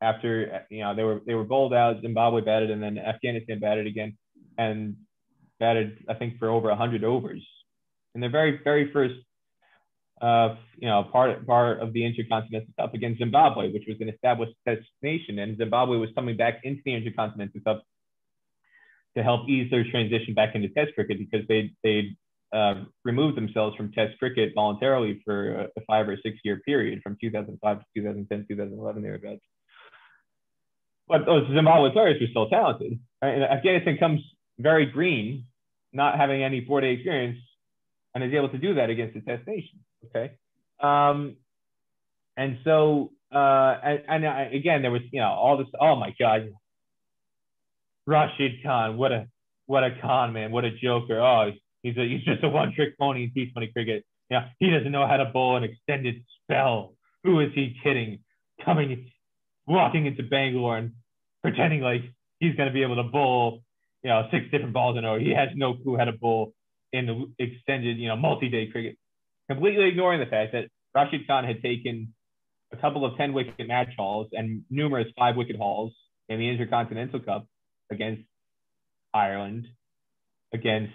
after 0.01 0.65
you 0.69 0.81
know 0.83 0.95
they 0.95 1.03
were 1.03 1.21
they 1.25 1.33
were 1.33 1.43
bowled 1.43 1.73
out, 1.73 2.01
Zimbabwe 2.01 2.41
batted, 2.41 2.69
and 2.69 2.81
then 2.81 2.97
Afghanistan 2.97 3.59
batted 3.59 3.87
again, 3.87 4.17
and 4.57 4.95
batted 5.59 6.05
I 6.09 6.13
think 6.13 6.39
for 6.39 6.49
over 6.49 6.69
100 6.69 7.03
overs. 7.03 7.45
In 8.15 8.21
their 8.21 8.29
very 8.29 8.59
very 8.63 8.91
first 8.91 9.15
uh, 10.21 10.55
you 10.77 10.87
know 10.87 11.03
part 11.11 11.45
part 11.45 11.79
of 11.79 11.93
the 11.93 12.05
Intercontinental 12.05 12.73
Cup 12.79 12.93
against 12.93 13.19
Zimbabwe, 13.19 13.71
which 13.71 13.83
was 13.87 13.97
an 13.99 14.09
established 14.09 14.53
test 14.67 14.81
nation, 15.01 15.39
and 15.39 15.57
Zimbabwe 15.57 15.97
was 15.97 16.09
coming 16.15 16.37
back 16.37 16.61
into 16.63 16.81
the 16.85 16.93
Intercontinental 16.93 17.61
Cup 17.61 17.83
to 19.15 19.23
help 19.23 19.47
ease 19.49 19.69
their 19.71 19.83
transition 19.89 20.33
back 20.33 20.55
into 20.55 20.69
Test 20.69 20.93
cricket 20.95 21.17
because 21.19 21.47
they 21.47 21.71
they 21.83 22.15
uh, 22.53 22.85
removed 23.03 23.37
themselves 23.37 23.75
from 23.75 23.91
Test 23.91 24.17
cricket 24.17 24.53
voluntarily 24.55 25.21
for 25.23 25.61
a, 25.61 25.63
a 25.77 25.81
five 25.85 26.07
or 26.07 26.17
six 26.23 26.37
year 26.43 26.61
period 26.65 27.01
from 27.03 27.17
2005 27.21 27.79
to 27.79 27.85
2010, 27.95 28.45
2011 28.47 29.03
thereabouts 29.03 29.41
but 31.07 31.25
those 31.25 31.47
Zimbabwe 31.53 31.91
players 31.91 32.19
were 32.19 32.27
still 32.27 32.49
talented. 32.49 32.99
Right? 33.21 33.35
And 33.35 33.43
Afghanistan 33.43 33.97
comes 33.97 34.21
very 34.59 34.85
green, 34.85 35.45
not 35.93 36.17
having 36.17 36.43
any 36.43 36.65
four 36.65 36.81
day 36.81 36.93
experience, 36.93 37.39
and 38.13 38.23
is 38.23 38.33
able 38.33 38.49
to 38.49 38.57
do 38.57 38.75
that 38.75 38.89
against 38.89 39.13
the 39.13 39.21
test 39.21 39.47
nation. 39.47 39.79
Okay. 40.05 40.33
Um, 40.79 41.37
and 42.35 42.57
so, 42.63 43.11
uh, 43.33 43.77
and, 43.83 44.03
and 44.07 44.27
I, 44.27 44.43
again, 44.53 44.81
there 44.81 44.91
was, 44.91 45.01
you 45.11 45.19
know, 45.19 45.27
all 45.27 45.57
this, 45.57 45.67
oh 45.79 45.95
my 45.95 46.13
God, 46.19 46.49
Rashid 48.05 48.63
Khan, 48.63 48.97
what 48.97 49.11
a, 49.11 49.27
what 49.65 49.83
a 49.83 49.97
con 50.01 50.33
man, 50.33 50.51
what 50.51 50.63
a 50.65 50.71
joker. 50.71 51.19
Oh, 51.19 51.51
he's 51.83 51.97
a, 51.97 52.07
he's 52.07 52.23
just 52.23 52.43
a 52.43 52.49
one 52.49 52.73
trick 52.73 52.97
pony 52.97 53.23
in 53.23 53.31
T20 53.31 53.73
cricket. 53.73 54.05
Yeah, 54.29 54.49
he 54.59 54.69
doesn't 54.69 54.91
know 54.91 55.07
how 55.07 55.17
to 55.17 55.25
bowl 55.25 55.57
an 55.57 55.63
extended 55.63 56.23
spell. 56.43 56.93
Who 57.23 57.39
is 57.39 57.49
he 57.53 57.75
kidding? 57.83 58.19
Coming 58.63 59.09
walking 59.67 60.05
into 60.05 60.23
Bangalore 60.23 60.77
and 60.77 60.93
pretending 61.41 61.81
like 61.81 62.01
he's 62.39 62.55
going 62.55 62.67
to 62.67 62.73
be 62.73 62.83
able 62.83 62.95
to 62.95 63.03
bowl, 63.03 63.61
you 64.07 64.13
know, 64.13 64.25
six 64.31 64.45
different 64.51 64.71
balls 64.71 64.97
in 64.97 65.03
a 65.03 65.07
row. 65.09 65.19
He 65.19 65.31
has 65.31 65.49
no 65.53 65.73
clue 65.73 65.97
how 65.97 66.05
to 66.05 66.13
bowl 66.13 66.53
in 66.93 67.07
the 67.07 67.43
extended, 67.43 67.97
you 67.97 68.07
know, 68.07 68.15
multi-day 68.15 68.67
cricket, 68.67 68.97
completely 69.49 69.83
ignoring 69.83 70.21
the 70.21 70.25
fact 70.25 70.53
that 70.53 70.69
Rashid 70.95 71.27
Khan 71.27 71.43
had 71.43 71.61
taken 71.61 72.13
a 72.71 72.77
couple 72.77 73.03
of 73.03 73.17
10 73.17 73.33
wicket 73.33 73.67
match 73.67 73.89
hauls 73.97 74.29
and 74.31 74.63
numerous 74.69 75.07
five 75.19 75.35
wicket 75.35 75.57
hauls 75.57 75.91
in 76.29 76.39
the 76.39 76.47
Intercontinental 76.47 77.19
Cup 77.19 77.47
against 77.91 78.23
Ireland, 79.13 79.67
against 80.53 80.93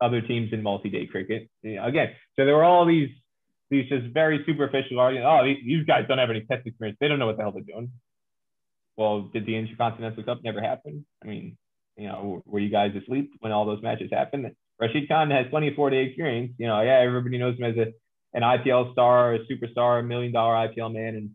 other 0.00 0.20
teams 0.20 0.52
in 0.52 0.62
multi-day 0.62 1.06
cricket. 1.06 1.50
You 1.62 1.74
know, 1.74 1.86
again, 1.86 2.10
so 2.36 2.44
there 2.44 2.54
were 2.54 2.62
all 2.62 2.86
these 2.86 3.10
these 3.68 3.88
just 3.88 4.14
very 4.14 4.44
superficial 4.46 5.00
arguments. 5.00 5.28
Oh, 5.28 5.44
these 5.44 5.84
guys 5.86 6.04
don't 6.06 6.18
have 6.18 6.30
any 6.30 6.42
test 6.42 6.68
experience. 6.68 6.98
They 7.00 7.08
don't 7.08 7.18
know 7.18 7.26
what 7.26 7.36
the 7.36 7.42
hell 7.42 7.50
they're 7.50 7.62
doing. 7.62 7.90
Well, 8.96 9.22
did 9.32 9.44
the 9.44 9.56
Intercontinental 9.56 10.22
Cup 10.22 10.38
never 10.44 10.60
happen? 10.60 11.04
I 11.20 11.26
mean, 11.26 11.58
you 11.98 12.06
know, 12.06 12.42
were 12.46 12.60
you 12.60 12.70
guys 12.70 12.92
asleep 12.94 13.32
when 13.40 13.52
all 13.52 13.66
those 13.66 13.82
matches 13.82 14.10
happened? 14.12 14.52
Rashid 14.80 15.08
Khan 15.08 15.30
has 15.30 15.46
plenty 15.50 15.68
of 15.68 15.74
four 15.74 15.90
day 15.90 16.04
experience. 16.04 16.52
You 16.58 16.68
know, 16.68 16.80
yeah, 16.80 17.00
everybody 17.00 17.38
knows 17.38 17.58
him 17.58 17.64
as 17.64 17.76
a, 17.76 17.92
an 18.34 18.42
IPL 18.42 18.92
star, 18.92 19.34
a 19.34 19.40
superstar, 19.40 20.00
a 20.00 20.02
million 20.02 20.32
dollar 20.32 20.68
IPL 20.68 20.94
man, 20.94 21.30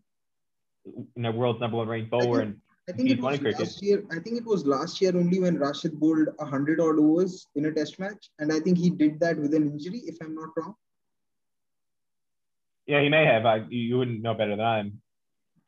and 1.16 1.26
the 1.26 1.32
world's 1.32 1.60
number 1.60 1.78
one 1.78 1.88
ranked 1.88 2.10
bowler. 2.10 2.40
And 2.40 2.56
I 2.90 2.94
think 2.94 3.10
it 3.10 3.22
was 3.22 3.40
cricket. 3.40 3.60
last 3.60 3.84
year. 3.84 4.04
I 4.12 4.20
think 4.20 4.38
it 4.38 4.46
was 4.46 4.66
last 4.66 5.02
year 5.02 5.16
only 5.16 5.42
when 5.42 5.58
Rashid 5.58 6.00
bowled 6.00 6.30
hundred 6.40 6.80
odd 6.80 6.98
overs 6.98 7.48
in 7.56 7.66
a 7.66 7.72
Test 7.72 8.00
match, 8.00 8.30
and 8.40 8.52
I 8.54 8.62
think 8.62 8.78
he 8.78 8.90
did 8.90 9.20
that 9.20 9.38
with 9.38 9.54
an 9.54 9.68
injury, 9.68 10.00
if 10.06 10.16
I'm 10.22 10.34
not 10.34 10.50
wrong. 10.56 10.76
Yeah, 12.86 13.02
he 13.02 13.10
may 13.10 13.26
have. 13.26 13.46
I, 13.46 13.66
you 13.70 13.98
wouldn't 13.98 14.22
know 14.22 14.34
better 14.34 14.56
than 14.56 14.66
I 14.66 14.80
am. 14.80 15.02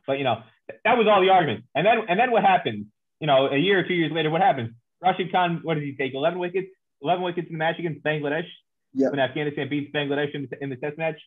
But 0.08 0.19
you 0.19 0.23
know, 0.23 0.41
that 0.86 0.97
was 0.97 1.08
all 1.10 1.21
the 1.21 1.29
argument. 1.29 1.65
And 1.75 1.86
then 1.86 1.97
and 2.08 2.17
then 2.17 2.31
what 2.31 2.43
happened? 2.43 2.86
You 3.19 3.27
know, 3.27 3.47
a 3.47 3.58
year 3.58 3.79
or 3.79 3.84
two 3.84 3.93
years 3.93 4.12
later, 4.13 4.29
what 4.29 4.41
happens? 4.41 4.71
Rashid 5.01 5.31
Khan, 5.31 5.60
what 5.63 5.75
did 5.75 5.84
he 5.84 5.95
take? 5.95 6.13
Eleven 6.13 6.39
wickets. 6.39 6.67
Eleven 7.01 7.23
wickets 7.23 7.47
in 7.47 7.53
the 7.53 7.60
match 7.60 7.79
against 7.79 8.03
Bangladesh. 8.03 8.47
When 8.93 9.19
Afghanistan 9.19 9.67
beats 9.69 9.91
Bangladesh 9.93 10.34
in 10.34 10.47
the, 10.49 10.63
in 10.63 10.69
the 10.69 10.77
Test 10.77 10.97
match. 10.97 11.19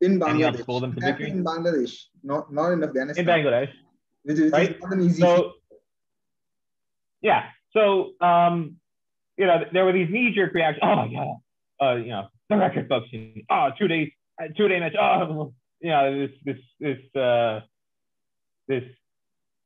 In 0.00 0.20
Bangladesh. 0.20 0.80
them 0.80 0.94
to 0.94 1.00
victory. 1.00 1.30
In 1.30 1.44
Bangladesh, 1.44 1.98
not 2.22 2.52
not 2.52 2.72
in 2.72 2.82
Afghanistan. 2.82 3.24
In 3.24 3.30
Bangladesh. 3.30 3.70
Which 4.24 4.38
is, 4.38 4.52
right? 4.52 4.76
not 4.82 4.92
an 4.92 5.02
easy. 5.02 5.20
So, 5.20 5.52
yeah. 7.22 7.44
So 7.72 8.12
um, 8.20 8.76
you 9.38 9.46
know, 9.46 9.64
there 9.72 9.84
were 9.84 9.92
these 9.92 10.10
knee-jerk 10.10 10.52
reactions. 10.52 10.82
Oh 10.82 10.96
my 10.96 11.08
god. 11.08 11.36
Uh, 11.80 11.96
you 11.96 12.08
know, 12.08 12.26
the 12.50 12.56
record 12.56 12.88
books. 12.88 13.08
Oh, 13.50 13.70
two 13.78 13.88
days 13.88 14.10
two 14.56 14.68
day 14.68 14.80
match. 14.80 14.94
Oh, 15.00 15.52
you 15.80 15.90
know, 15.90 16.26
this 16.26 16.36
this 16.44 16.58
this 16.80 17.20
uh, 17.20 17.60
this 18.68 18.84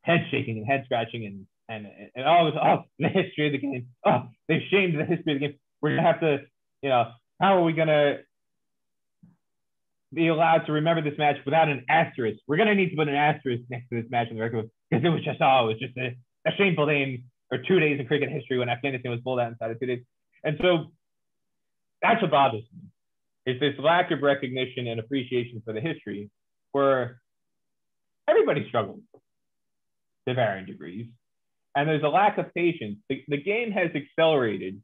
head 0.02 0.26
shaking 0.30 0.58
and 0.58 0.66
head 0.66 0.82
scratching 0.84 1.24
and 1.26 1.46
and 1.70 1.86
and 2.14 2.24
all 2.26 2.46
this. 2.46 2.54
Oh, 2.62 2.82
the 2.98 3.08
history 3.08 3.46
of 3.46 3.52
the 3.52 3.58
game. 3.58 3.86
Oh, 4.04 4.28
they've 4.48 4.62
shamed 4.70 4.98
the 4.98 5.04
history 5.04 5.34
of 5.34 5.40
the 5.40 5.46
game. 5.46 5.58
We're 5.80 5.96
gonna 5.96 6.06
have 6.06 6.20
to, 6.20 6.38
you 6.82 6.90
know, 6.90 7.12
how 7.40 7.56
are 7.56 7.64
we 7.64 7.72
gonna 7.72 8.18
be 10.12 10.28
allowed 10.28 10.66
to 10.66 10.72
remember 10.72 11.02
this 11.02 11.18
match 11.18 11.36
without 11.44 11.68
an 11.68 11.84
asterisk? 11.88 12.40
We're 12.46 12.56
gonna 12.56 12.74
need 12.74 12.90
to 12.90 12.96
put 12.96 13.08
an 13.08 13.14
asterisk 13.14 13.62
next 13.70 13.88
to 13.90 14.02
this 14.02 14.10
match 14.10 14.28
in 14.30 14.36
the 14.36 14.42
record 14.42 14.70
because 14.90 15.04
it 15.04 15.08
was 15.08 15.24
just 15.24 15.40
oh, 15.40 15.68
it 15.68 15.74
was 15.74 15.78
just 15.78 15.96
a, 15.96 16.16
a 16.46 16.52
shameful 16.58 16.86
day 16.86 17.22
or 17.52 17.58
two 17.66 17.80
days 17.80 17.98
in 17.98 18.06
cricket 18.06 18.30
history 18.30 18.58
when 18.58 18.68
Afghanistan 18.68 19.10
was 19.10 19.20
pulled 19.24 19.40
out 19.40 19.52
inside 19.52 19.70
of 19.70 19.80
two 19.80 19.86
days. 19.86 20.02
And 20.44 20.56
so 20.60 20.92
that's 22.02 22.20
what 22.22 22.30
bothers 22.30 22.62
me 22.74 22.90
is 23.46 23.58
this 23.60 23.74
lack 23.78 24.10
of 24.10 24.22
recognition 24.22 24.86
and 24.86 25.00
appreciation 25.00 25.62
for 25.64 25.72
the 25.72 25.80
history 25.80 26.30
where 26.72 27.20
everybody 28.28 28.66
struggles 28.68 29.00
to 30.28 30.34
varying 30.34 30.66
degrees. 30.66 31.06
And 31.76 31.88
there's 31.88 32.02
a 32.02 32.08
lack 32.08 32.38
of 32.38 32.52
patience. 32.54 32.98
The, 33.08 33.22
the 33.28 33.40
game 33.42 33.70
has 33.72 33.90
accelerated 33.94 34.82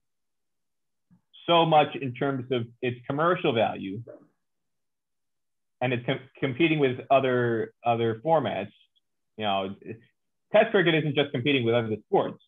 so 1.47 1.67
much 1.67 1.95
in 1.97 2.15
terms 2.15 2.51
of 2.51 2.67
its 2.83 2.99
commercial 3.07 3.53
value 3.53 4.03
and 5.81 5.93
it's 5.93 6.05
com- 6.07 6.21
competing 6.39 6.79
with 6.79 6.99
other 7.11 7.73
other 7.85 8.21
formats. 8.25 8.73
You 9.37 9.45
know, 9.45 9.75
test 10.53 10.71
cricket 10.71 10.95
isn't 10.95 11.15
just 11.15 11.33
competing 11.33 11.65
with 11.65 11.75
other 11.75 11.97
sports. 12.07 12.43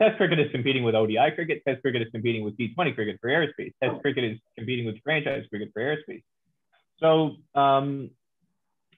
Test 0.00 0.16
cricket 0.16 0.40
is 0.40 0.50
competing 0.50 0.82
with 0.82 0.94
ODI 0.94 1.30
cricket. 1.34 1.62
Test 1.66 1.80
cricket 1.80 2.02
is 2.02 2.08
competing 2.10 2.44
with 2.44 2.56
T20 2.58 2.94
cricket 2.94 3.18
for 3.20 3.30
airspace. 3.30 3.72
Test 3.82 4.00
cricket 4.02 4.24
is 4.24 4.38
competing 4.58 4.86
with 4.86 4.96
franchise 5.02 5.44
cricket 5.48 5.70
for 5.72 5.82
airspace. 5.82 6.22
So, 6.98 7.36
um, 7.54 8.10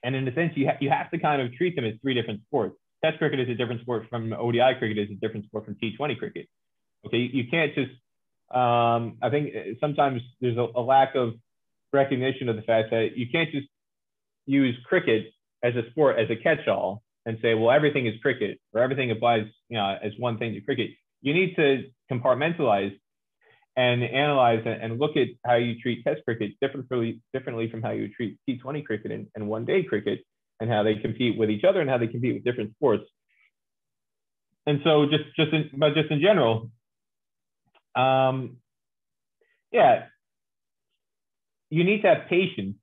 and 0.03 0.15
in 0.15 0.27
a 0.27 0.33
sense, 0.33 0.53
you, 0.55 0.67
ha- 0.67 0.77
you 0.79 0.89
have 0.89 1.11
to 1.11 1.19
kind 1.19 1.41
of 1.41 1.53
treat 1.53 1.75
them 1.75 1.85
as 1.85 1.93
three 2.01 2.15
different 2.15 2.41
sports. 2.47 2.77
Test 3.03 3.19
cricket 3.19 3.39
is 3.39 3.49
a 3.49 3.55
different 3.55 3.81
sport 3.81 4.07
from 4.09 4.33
ODI 4.33 4.75
cricket 4.79 4.97
is 4.97 5.09
a 5.11 5.15
different 5.15 5.45
sport 5.45 5.65
from 5.65 5.75
T20 5.75 6.17
cricket. 6.17 6.47
Okay, 7.05 7.17
you, 7.17 7.47
can't 7.49 7.73
just. 7.75 7.91
Um, 8.53 9.17
I 9.21 9.29
think 9.29 9.53
sometimes 9.79 10.21
there's 10.41 10.57
a, 10.57 10.67
a 10.75 10.81
lack 10.81 11.15
of 11.15 11.33
recognition 11.93 12.49
of 12.49 12.55
the 12.55 12.61
fact 12.63 12.91
that 12.91 13.15
you 13.15 13.27
can't 13.31 13.51
just 13.51 13.67
use 14.45 14.75
cricket 14.85 15.27
as 15.63 15.75
a 15.75 15.89
sport 15.91 16.17
as 16.17 16.29
a 16.29 16.35
catch-all 16.35 17.03
and 17.25 17.37
say, 17.41 17.53
well, 17.53 17.71
everything 17.71 18.07
is 18.07 18.15
cricket 18.21 18.59
or 18.73 18.81
everything 18.81 19.11
applies, 19.11 19.45
you 19.69 19.77
know, 19.77 19.97
as 20.01 20.13
one 20.17 20.37
thing 20.37 20.53
to 20.53 20.61
cricket. 20.61 20.91
You 21.21 21.33
need 21.33 21.55
to 21.57 21.83
compartmentalize 22.11 22.97
and 23.75 24.03
analyze 24.03 24.63
and 24.65 24.97
look 24.97 25.17
at 25.17 25.27
how 25.45 25.55
you 25.55 25.79
treat 25.79 26.03
test 26.03 26.21
cricket 26.25 26.53
differently, 26.61 27.21
differently 27.33 27.69
from 27.69 27.81
how 27.83 27.91
you 27.91 28.09
treat 28.09 28.39
T20 28.49 28.85
cricket 28.85 29.11
and, 29.11 29.27
and 29.35 29.47
one 29.47 29.65
day 29.65 29.83
cricket 29.83 30.21
and 30.59 30.69
how 30.69 30.83
they 30.83 30.95
compete 30.95 31.37
with 31.37 31.49
each 31.49 31.63
other 31.63 31.81
and 31.81 31.89
how 31.89 31.97
they 31.97 32.07
compete 32.07 32.35
with 32.35 32.43
different 32.43 32.73
sports. 32.75 33.03
And 34.65 34.81
so 34.83 35.05
just, 35.05 35.23
just 35.35 35.53
in, 35.53 35.69
but 35.77 35.93
just 35.93 36.11
in 36.11 36.19
general, 36.19 36.69
um, 37.95 38.57
yeah, 39.71 40.05
you 41.69 41.83
need 41.83 42.01
to 42.01 42.07
have 42.09 42.29
patience 42.29 42.75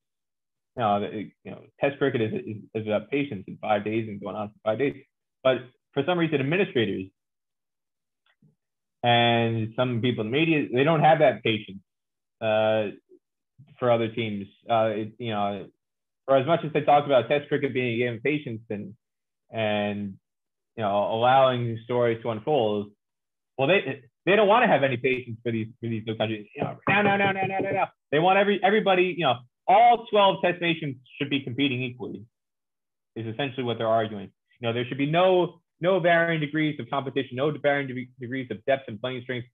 know, 0.77 1.09
you 1.45 1.51
know, 1.51 1.61
test 1.81 1.99
cricket 1.99 2.21
is, 2.21 2.33
is, 2.33 2.57
is 2.75 2.87
about 2.87 3.11
patience 3.11 3.45
in 3.47 3.59
five 3.61 3.85
days 3.85 4.09
and 4.09 4.21
going 4.21 4.37
on 4.37 4.49
for 4.49 4.55
five 4.65 4.79
days. 4.79 4.97
But 5.43 5.59
for 5.93 6.03
some 6.05 6.19
reason, 6.19 6.41
administrators 6.41 7.05
and 9.03 9.73
some 9.77 10.01
people 10.01 10.25
in 10.25 10.31
the 10.31 10.37
media, 10.37 10.67
they 10.73 10.85
don't 10.85 11.01
have 11.01 11.21
that 11.21 11.43
patience 11.43 11.79
uh, 12.41 12.89
for 13.79 13.91
other 13.91 14.09
teams. 14.09 14.47
Uh, 14.69 14.91
it, 14.95 15.13
you 15.19 15.31
know, 15.31 15.67
for 16.27 16.37
as 16.37 16.47
much 16.47 16.61
as 16.65 16.73
they 16.73 16.83
talk 16.83 17.07
about 17.07 17.29
test 17.29 17.49
cricket 17.49 17.75
being 17.75 17.95
a 17.95 17.99
game 17.99 18.15
of 18.15 18.23
patience 18.23 18.63
and, 18.71 18.95
and, 19.53 20.15
you 20.77 20.83
know, 20.83 21.13
allowing 21.13 21.79
stories 21.85 22.23
to 22.23 22.31
unfold, 22.31 22.91
well, 23.59 23.69
they, 23.69 24.03
they 24.27 24.37
don't 24.37 24.49
want 24.49 24.63
to 24.65 24.69
have 24.69 24.83
any 24.83 24.97
patience 24.97 25.39
for 25.43 25.53
these 25.53 25.69
for 25.81 25.89
these 25.89 26.05
two 26.05 26.17
countries. 26.17 26.47
You 26.57 26.65
know, 26.65 26.79
no, 26.89 27.03
no, 27.03 27.17
no, 27.17 27.33
no, 27.33 27.47
no, 27.47 27.59
no, 27.59 27.71
no. 27.71 27.85
They 28.11 28.19
want 28.19 28.39
every 28.39 28.61
everybody, 28.65 29.15
you 29.17 29.25
know, 29.25 29.37
all 29.67 30.07
12 30.11 30.37
test 30.43 30.61
nations 30.61 30.97
should 31.19 31.31
be 31.31 31.41
competing 31.41 31.83
equally 31.83 32.25
is 33.17 33.27
essentially 33.27 33.63
what 33.63 33.79
they're 33.79 33.87
arguing. 33.87 34.31
You 34.61 34.69
know, 34.69 34.73
there 34.73 34.85
should 34.87 34.99
be 34.99 35.11
no 35.11 35.61
no 35.81 36.01
varying 36.01 36.41
degrees 36.41 36.79
of 36.81 36.89
competition, 36.89 37.37
no 37.37 37.51
varying 37.51 37.89
de- 37.89 38.11
degrees 38.19 38.49
of 38.51 38.65
depth 38.65 38.85
and 38.89 39.01
playing 39.01 39.23
strength. 39.23 39.49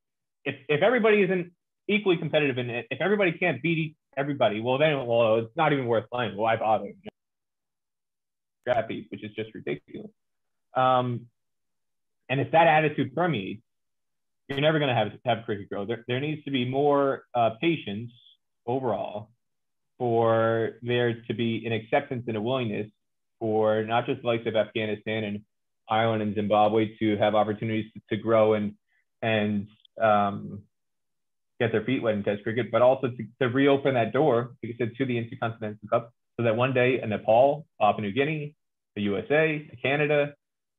If 0.44 0.54
if 0.68 0.82
everybody 0.82 1.22
isn't 1.22 1.52
equally 1.88 2.16
competitive 2.16 2.58
and 2.58 2.70
if 2.70 3.00
everybody 3.00 3.32
can't 3.32 3.60
beat 3.62 3.96
everybody, 4.16 4.60
well 4.60 4.78
then 4.78 5.06
well 5.06 5.36
it's 5.36 5.56
not 5.56 5.72
even 5.72 5.86
worth 5.86 6.08
playing. 6.10 6.36
Why 6.36 6.56
bother? 6.56 6.92
Scrappy, 8.62 9.06
which 9.10 9.24
is 9.24 9.30
just 9.34 9.54
ridiculous. 9.54 10.10
Um, 10.74 11.26
and 12.28 12.40
if 12.40 12.52
that 12.52 12.66
attitude 12.66 13.14
permeates, 13.14 13.62
you're 14.48 14.60
never 14.60 14.78
going 14.78 14.88
to 14.88 14.94
have 14.94 15.12
have 15.24 15.44
cricket 15.44 15.68
grow. 15.68 15.84
There, 15.84 16.04
there 16.08 16.20
needs 16.20 16.44
to 16.44 16.50
be 16.50 16.68
more 16.68 17.24
uh, 17.34 17.50
patience 17.60 18.10
overall 18.66 19.30
for 19.98 20.72
there 20.82 21.22
to 21.28 21.34
be 21.34 21.64
an 21.66 21.72
acceptance 21.72 22.24
and 22.26 22.36
a 22.36 22.40
willingness 22.40 22.88
for 23.38 23.84
not 23.84 24.06
just 24.06 24.22
the 24.22 24.26
likes 24.26 24.46
of 24.46 24.56
Afghanistan 24.56 25.24
and 25.24 25.40
Ireland 25.88 26.22
and 26.22 26.34
Zimbabwe 26.34 26.96
to 26.98 27.16
have 27.18 27.34
opportunities 27.34 27.90
to, 27.92 28.16
to 28.16 28.22
grow 28.22 28.54
and 28.54 28.74
and 29.22 29.66
um, 30.00 30.62
get 31.60 31.72
their 31.72 31.84
feet 31.84 32.02
wet 32.02 32.14
in 32.14 32.24
Test 32.24 32.42
cricket, 32.42 32.70
but 32.72 32.82
also 32.82 33.08
to, 33.08 33.26
to 33.40 33.48
reopen 33.48 33.94
that 33.94 34.12
door, 34.12 34.54
like 34.62 34.74
I 34.74 34.78
said, 34.78 34.92
to 34.96 35.04
the 35.04 35.18
Intercontinental 35.18 35.88
Cup, 35.88 36.12
so 36.36 36.42
that 36.42 36.56
one 36.56 36.72
day 36.72 37.00
a 37.00 37.06
Nepal, 37.06 37.66
Papua 37.78 38.00
New 38.00 38.12
Guinea, 38.12 38.54
the 38.96 39.02
USA, 39.02 39.68
a 39.70 39.76
Canada, 39.76 40.34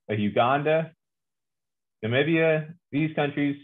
a 0.10 0.16
Uganda, 0.16 0.92
Namibia, 2.04 2.74
these 2.92 3.16
countries 3.16 3.56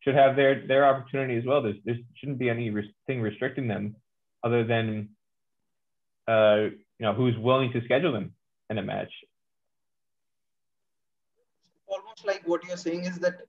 should 0.00 0.14
have 0.14 0.36
their 0.36 0.66
their 0.66 0.86
opportunity 0.86 1.36
as 1.38 1.44
well. 1.46 1.62
There's, 1.62 1.76
there 1.86 1.96
shouldn't 2.16 2.38
be 2.38 2.50
anything 2.50 3.22
restricting 3.22 3.66
them 3.68 3.96
other 4.44 4.64
than 4.64 5.08
uh, 6.28 6.68
you 6.98 7.06
know 7.06 7.14
who's 7.14 7.36
willing 7.38 7.72
to 7.72 7.82
schedule 7.84 8.12
them 8.12 8.34
in 8.68 8.76
a 8.76 8.82
match. 8.82 9.12
Almost 11.86 12.26
like 12.26 12.42
what 12.46 12.62
you're 12.66 12.76
saying 12.76 13.04
is 13.04 13.18
that 13.20 13.40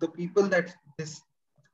the 0.00 0.08
people 0.08 0.42
that 0.48 0.74
this 0.98 1.22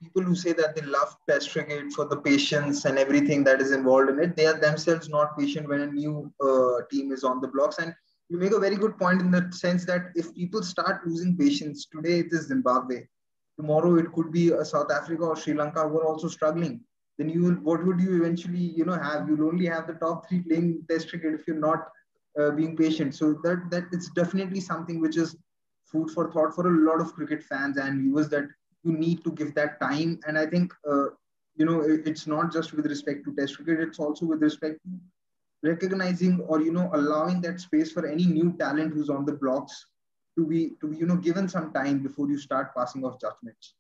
people 0.02 0.22
who 0.22 0.34
say 0.34 0.52
that 0.52 0.74
they 0.74 0.82
love 0.82 1.16
test 1.28 1.52
cricket 1.52 1.92
for 1.92 2.04
the 2.06 2.16
patience 2.16 2.84
and 2.84 2.98
everything 2.98 3.44
that 3.44 3.60
is 3.60 3.72
involved 3.72 4.10
in 4.10 4.18
it, 4.20 4.36
they 4.36 4.46
are 4.46 4.58
themselves 4.58 5.08
not 5.08 5.38
patient 5.38 5.68
when 5.68 5.80
a 5.80 5.86
new 5.86 6.32
uh, 6.44 6.80
team 6.90 7.12
is 7.12 7.24
on 7.24 7.40
the 7.40 7.48
blocks. 7.48 7.78
And 7.78 7.94
you 8.28 8.38
make 8.38 8.52
a 8.52 8.58
very 8.58 8.76
good 8.76 8.98
point 8.98 9.20
in 9.20 9.30
the 9.30 9.50
sense 9.52 9.84
that 9.86 10.06
if 10.14 10.34
people 10.34 10.62
start 10.62 11.06
losing 11.06 11.36
patience, 11.36 11.86
today 11.86 12.20
it 12.20 12.26
is 12.30 12.48
Zimbabwe, 12.48 13.06
tomorrow 13.58 13.96
it 13.96 14.12
could 14.12 14.32
be 14.32 14.52
uh, 14.52 14.64
South 14.64 14.90
Africa 14.90 15.24
or 15.24 15.36
Sri 15.36 15.54
Lanka 15.54 15.88
who 15.88 15.98
are 15.98 16.06
also 16.06 16.28
struggling. 16.28 16.80
Then 17.18 17.28
you 17.28 17.42
will, 17.42 17.54
what 17.54 17.86
would 17.86 18.00
you 18.00 18.16
eventually 18.16 18.58
you 18.76 18.84
know 18.84 18.98
have? 18.98 19.28
You'll 19.28 19.48
only 19.48 19.66
have 19.66 19.86
the 19.86 19.94
top 19.94 20.28
three 20.28 20.40
playing 20.40 20.84
test 20.90 21.10
cricket 21.10 21.34
if 21.34 21.46
you're 21.46 21.56
not 21.56 21.86
uh, 22.40 22.50
being 22.50 22.76
patient. 22.76 23.14
So 23.14 23.34
that 23.44 23.70
that 23.70 23.84
it's 23.92 24.10
definitely 24.10 24.60
something 24.60 25.00
which 25.00 25.16
is 25.16 25.36
food 25.84 26.10
for 26.10 26.32
thought 26.32 26.54
for 26.54 26.66
a 26.66 26.90
lot 26.90 27.00
of 27.00 27.14
cricket 27.14 27.44
fans 27.44 27.76
and 27.76 28.00
viewers 28.02 28.28
that 28.30 28.48
you 28.84 28.92
need 28.92 29.24
to 29.24 29.32
give 29.32 29.54
that 29.54 29.80
time. 29.80 30.20
And 30.26 30.38
i 30.38 30.46
think 30.46 30.72
uh, 30.88 31.06
you 31.56 31.64
know 31.64 31.80
it, 31.80 32.06
it's 32.06 32.26
not 32.26 32.52
just 32.52 32.72
with 32.72 32.86
respect 32.86 33.24
to 33.24 33.34
test 33.34 33.56
cricket 33.56 33.88
it's 33.88 33.98
also 33.98 34.26
with 34.26 34.42
respect 34.42 34.78
to 34.84 34.90
recognizing 35.68 36.40
or 36.42 36.60
you 36.60 36.72
know 36.72 36.90
allowing 36.92 37.40
that 37.40 37.60
space 37.60 37.90
for 37.92 38.06
any 38.06 38.26
new 38.26 38.52
talent 38.58 38.92
who's 38.92 39.10
on 39.10 39.24
the 39.24 39.32
blocks 39.32 39.86
to 40.36 40.46
be 40.46 40.72
to 40.80 40.88
be 40.88 40.96
you 40.96 41.06
know 41.06 41.16
given 41.16 41.48
some 41.48 41.72
time 41.72 42.02
before 42.02 42.28
you 42.28 42.38
start 42.38 42.74
passing 42.76 43.04
off 43.04 43.20
judgments. 43.20 43.74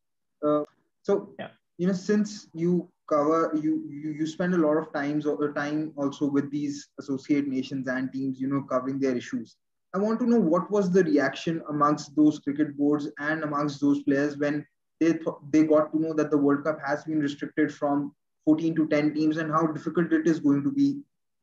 Uh, 0.46 0.62
so 1.02 1.34
yeah. 1.38 1.48
you 1.78 1.86
know 1.86 1.92
since 1.92 2.48
you 2.54 2.88
cover 3.08 3.52
you, 3.54 3.82
you 3.90 4.12
you 4.12 4.26
spend 4.26 4.54
a 4.54 4.58
lot 4.58 4.76
of 4.78 4.92
times 4.92 5.26
or 5.26 5.52
time 5.52 5.92
also 5.96 6.26
with 6.26 6.50
these 6.50 6.88
associate 6.98 7.46
nations 7.46 7.86
and 7.88 8.10
teams 8.12 8.40
you 8.40 8.48
know 8.48 8.62
covering 8.62 8.98
their 8.98 9.16
issues. 9.16 9.56
I 9.94 9.98
want 9.98 10.18
to 10.20 10.26
know 10.26 10.40
what 10.40 10.70
was 10.70 10.90
the 10.90 11.04
reaction 11.04 11.62
amongst 11.68 12.16
those 12.16 12.38
cricket 12.38 12.76
boards 12.76 13.08
and 13.18 13.44
amongst 13.44 13.80
those 13.80 14.02
players 14.02 14.38
when 14.38 14.66
they 15.04 15.12
th- 15.12 15.40
they 15.54 15.62
got 15.72 15.92
to 15.92 16.00
know 16.04 16.12
that 16.20 16.30
the 16.34 16.42
world 16.46 16.64
cup 16.64 16.78
has 16.86 17.04
been 17.04 17.24
restricted 17.28 17.72
from 17.78 18.12
14 18.44 18.74
to 18.80 18.88
10 18.88 19.14
teams 19.14 19.38
and 19.44 19.56
how 19.56 19.66
difficult 19.78 20.12
it 20.18 20.26
is 20.34 20.40
going 20.48 20.62
to 20.66 20.72
be 20.80 20.88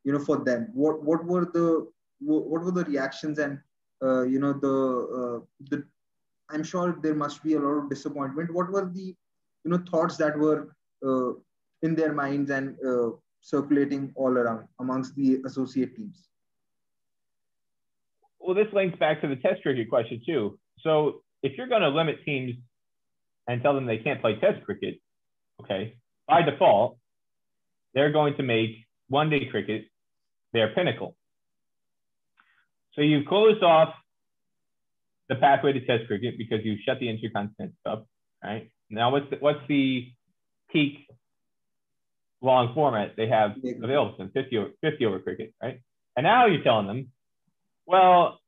you 0.03 0.13
know 0.13 0.23
for 0.27 0.37
them 0.49 0.67
what 0.73 1.03
what 1.11 1.25
were 1.31 1.45
the 1.57 1.65
what 2.19 2.61
were 2.65 2.75
the 2.79 2.85
reactions 2.85 3.39
and 3.45 3.59
uh, 4.03 4.23
you 4.33 4.39
know 4.43 4.53
the 4.65 4.75
uh, 5.19 5.39
the 5.71 5.83
i'm 6.51 6.63
sure 6.71 6.99
there 7.05 7.17
must 7.23 7.43
be 7.43 7.53
a 7.55 7.63
lot 7.65 7.81
of 7.81 7.89
disappointment 7.95 8.53
what 8.59 8.71
were 8.77 8.85
the 8.99 9.07
you 9.63 9.71
know 9.71 9.81
thoughts 9.91 10.17
that 10.17 10.37
were 10.45 10.59
uh, 11.07 11.31
in 11.81 11.95
their 11.95 12.13
minds 12.13 12.51
and 12.51 12.75
uh, 12.87 13.09
circulating 13.41 14.11
all 14.15 14.31
around 14.31 14.67
amongst 14.79 15.15
the 15.15 15.41
associate 15.45 15.95
teams. 15.95 16.29
Well, 18.39 18.55
this 18.55 18.71
links 18.73 18.97
back 18.97 19.21
to 19.21 19.27
the 19.27 19.35
test 19.35 19.61
cricket 19.61 19.89
question 19.89 20.21
too. 20.25 20.59
So 20.79 21.21
if 21.43 21.57
you're 21.57 21.67
going 21.67 21.81
to 21.81 21.89
limit 21.89 22.23
teams 22.25 22.55
and 23.47 23.61
tell 23.61 23.73
them 23.73 23.85
they 23.85 23.97
can't 23.97 24.21
play 24.21 24.35
test 24.39 24.63
cricket, 24.65 24.99
okay, 25.61 25.95
by 26.27 26.41
default, 26.41 26.97
they're 27.93 28.11
going 28.11 28.35
to 28.37 28.43
make 28.43 28.85
one 29.09 29.29
day 29.29 29.47
cricket 29.49 29.85
their 30.53 30.73
pinnacle. 30.73 31.15
So 32.93 33.01
you've 33.01 33.25
closed 33.25 33.63
off 33.63 33.93
the 35.29 35.35
pathway 35.35 35.73
to 35.73 35.85
test 35.85 36.07
cricket 36.07 36.37
because 36.37 36.59
you've 36.63 36.79
shut 36.85 36.99
the 36.99 37.09
intercontinental 37.09 37.75
cup, 37.85 38.07
right? 38.43 38.69
Now 38.89 39.11
what's 39.11 39.29
the, 39.29 39.37
what's 39.37 39.61
the 39.67 40.07
peak 40.71 41.07
long 42.41 42.73
format 42.73 43.13
they 43.15 43.27
have 43.27 43.51
available 43.83 44.13
to 44.13 44.17
them, 44.17 44.31
50 44.33 44.57
over, 44.57 44.69
50 44.81 45.05
over 45.05 45.19
cricket, 45.19 45.53
right? 45.61 45.81
And 46.17 46.25
now 46.25 46.47
you're 46.47 46.63
telling 46.63 46.87
them, 46.87 47.11
well, 47.85 48.39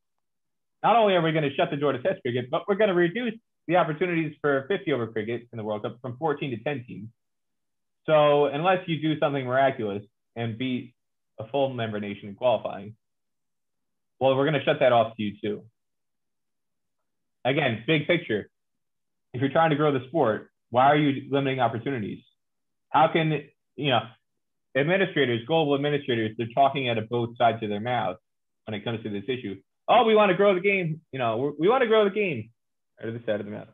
not 0.82 0.96
only 0.96 1.14
are 1.14 1.22
we 1.22 1.32
going 1.32 1.48
to 1.48 1.54
shut 1.54 1.70
the 1.70 1.76
door 1.76 1.92
to 1.92 2.02
test 2.02 2.20
cricket, 2.22 2.50
but 2.50 2.68
we're 2.68 2.74
going 2.74 2.88
to 2.88 2.94
reduce 2.94 3.34
the 3.66 3.76
opportunities 3.76 4.34
for 4.40 4.66
50 4.68 4.92
over 4.92 5.06
cricket 5.06 5.48
in 5.52 5.56
the 5.56 5.64
World 5.64 5.82
Cup 5.82 5.98
from 6.02 6.16
14 6.18 6.50
to 6.50 6.56
10 6.62 6.84
teams. 6.86 7.08
So 8.06 8.46
unless 8.46 8.86
you 8.86 9.00
do 9.00 9.18
something 9.18 9.44
miraculous 9.44 10.02
and 10.36 10.58
beat 10.58 10.94
a 11.38 11.48
full 11.48 11.70
member 11.70 12.00
nation 12.00 12.28
in 12.28 12.34
qualifying, 12.34 12.94
well, 14.20 14.36
we're 14.36 14.44
going 14.44 14.58
to 14.58 14.64
shut 14.64 14.80
that 14.80 14.92
off 14.92 15.16
to 15.16 15.22
you 15.22 15.32
too. 15.42 15.62
Again, 17.44 17.84
big 17.86 18.06
picture. 18.06 18.48
If 19.32 19.40
you're 19.40 19.50
trying 19.50 19.70
to 19.70 19.76
grow 19.76 19.92
the 19.92 20.06
sport, 20.08 20.50
why 20.70 20.86
are 20.86 20.96
you 20.96 21.28
limiting 21.30 21.60
opportunities? 21.60 22.22
How 22.90 23.08
can 23.12 23.48
you 23.76 23.90
know, 23.90 24.00
administrators, 24.76 25.40
global 25.46 25.74
administrators, 25.74 26.34
they're 26.36 26.48
talking 26.54 26.88
out 26.88 26.98
of 26.98 27.08
both 27.08 27.36
sides 27.36 27.62
of 27.62 27.68
their 27.68 27.80
mouth 27.80 28.16
when 28.66 28.74
it 28.74 28.84
comes 28.84 29.02
to 29.02 29.10
this 29.10 29.24
issue. 29.28 29.56
Oh, 29.88 30.04
we 30.04 30.14
want 30.14 30.30
to 30.30 30.36
grow 30.36 30.54
the 30.54 30.60
game. 30.60 31.00
You 31.12 31.18
know, 31.18 31.54
we 31.58 31.68
want 31.68 31.82
to 31.82 31.88
grow 31.88 32.04
the 32.04 32.10
game. 32.10 32.50
To 33.02 33.10
the 33.10 33.20
side 33.26 33.40
of 33.40 33.46
the 33.46 33.52
mouth. 33.52 33.68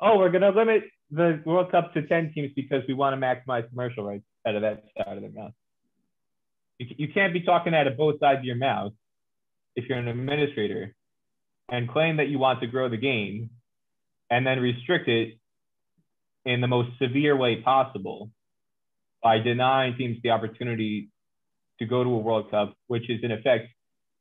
Oh, 0.00 0.18
we're 0.18 0.30
to 0.30 0.50
limit 0.50 0.84
the 1.10 1.42
World 1.44 1.70
Cup 1.70 1.92
to 1.94 2.06
10 2.06 2.32
teams 2.34 2.52
because 2.54 2.82
we 2.86 2.94
want 2.94 3.20
to 3.20 3.26
maximize 3.26 3.68
commercial 3.68 4.04
rights 4.04 4.24
out 4.46 4.54
of 4.54 4.62
that 4.62 4.84
side 4.96 5.16
of 5.16 5.22
the 5.22 5.28
mouth. 5.28 5.52
You, 6.78 6.86
you 6.96 7.08
can't 7.12 7.32
be 7.32 7.40
talking 7.40 7.74
out 7.74 7.86
of 7.86 7.96
both 7.96 8.20
sides 8.20 8.38
of 8.38 8.44
your 8.44 8.56
mouth 8.56 8.92
if 9.76 9.88
you're 9.88 9.98
an 9.98 10.08
administrator 10.08 10.94
and 11.68 11.88
claim 11.88 12.16
that 12.18 12.28
you 12.28 12.38
want 12.38 12.60
to 12.60 12.66
grow 12.66 12.88
the 12.88 12.96
game 12.96 13.50
and 14.30 14.46
then 14.46 14.60
restrict 14.60 15.08
it 15.08 15.38
in 16.44 16.60
the 16.60 16.68
most 16.68 16.90
severe 17.00 17.36
way 17.36 17.60
possible 17.60 18.30
by 19.22 19.38
denying 19.38 19.96
teams 19.96 20.18
the 20.22 20.30
opportunity 20.30 21.10
to 21.78 21.86
go 21.86 22.02
to 22.04 22.10
a 22.10 22.18
World 22.18 22.50
Cup, 22.50 22.74
which 22.86 23.10
is 23.10 23.20
in 23.22 23.32
effect 23.32 23.68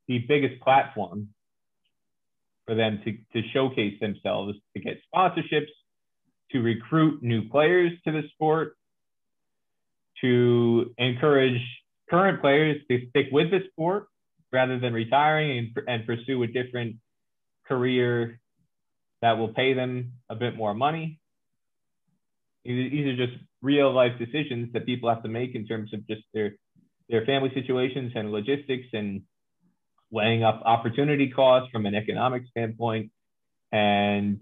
the 0.08 0.20
biggest 0.28 0.62
platform 0.62 1.30
for 2.70 2.76
them 2.76 3.01
to, 3.03 3.11
to 3.34 3.47
showcase 3.49 3.99
themselves, 3.99 4.55
to 4.76 4.80
get 4.80 4.99
sponsorships, 5.11 5.74
to 6.51 6.61
recruit 6.61 7.24
new 7.24 7.49
players 7.49 7.91
to 8.05 8.11
the 8.11 8.22
sport, 8.34 8.78
to 10.22 10.93
encourage 10.99 11.59
current 12.11 12.41
players 12.41 12.80
to 12.88 12.99
stick 13.09 13.26
with 13.32 13.49
the 13.49 13.61
sport 13.72 14.05
rather 14.51 14.80
than 14.80 14.93
retiring 14.93 15.57
and, 15.57 15.88
and 15.88 16.05
pursue 16.05 16.43
a 16.43 16.47
different 16.47 16.97
career 17.67 18.39
that 19.24 19.32
will 19.32 19.51
pay 19.51 19.74
them 19.74 20.11
a 20.30 20.36
bit 20.36 20.55
more 20.55 20.76
money. 20.76 21.20
These 22.65 23.07
are 23.07 23.15
just 23.15 23.34
real 23.63 23.91
life 23.91 24.11
decisions 24.20 24.72
that 24.74 24.86
people 24.86 25.09
have 25.09 25.24
to 25.24 25.30
make 25.30 25.55
in 25.55 25.65
terms 25.65 25.91
of 25.91 26.05
just 26.05 26.22
their 26.36 26.51
their 27.09 27.26
family 27.26 27.49
situations 27.55 28.11
and 28.13 28.32
logistics 28.32 28.86
and 28.93 29.24
weighing 30.12 30.43
up 30.43 30.62
opportunity 30.66 31.30
costs 31.30 31.70
from 31.72 31.86
an 31.86 31.95
economic 31.95 32.43
standpoint. 32.49 33.12
And 33.72 34.39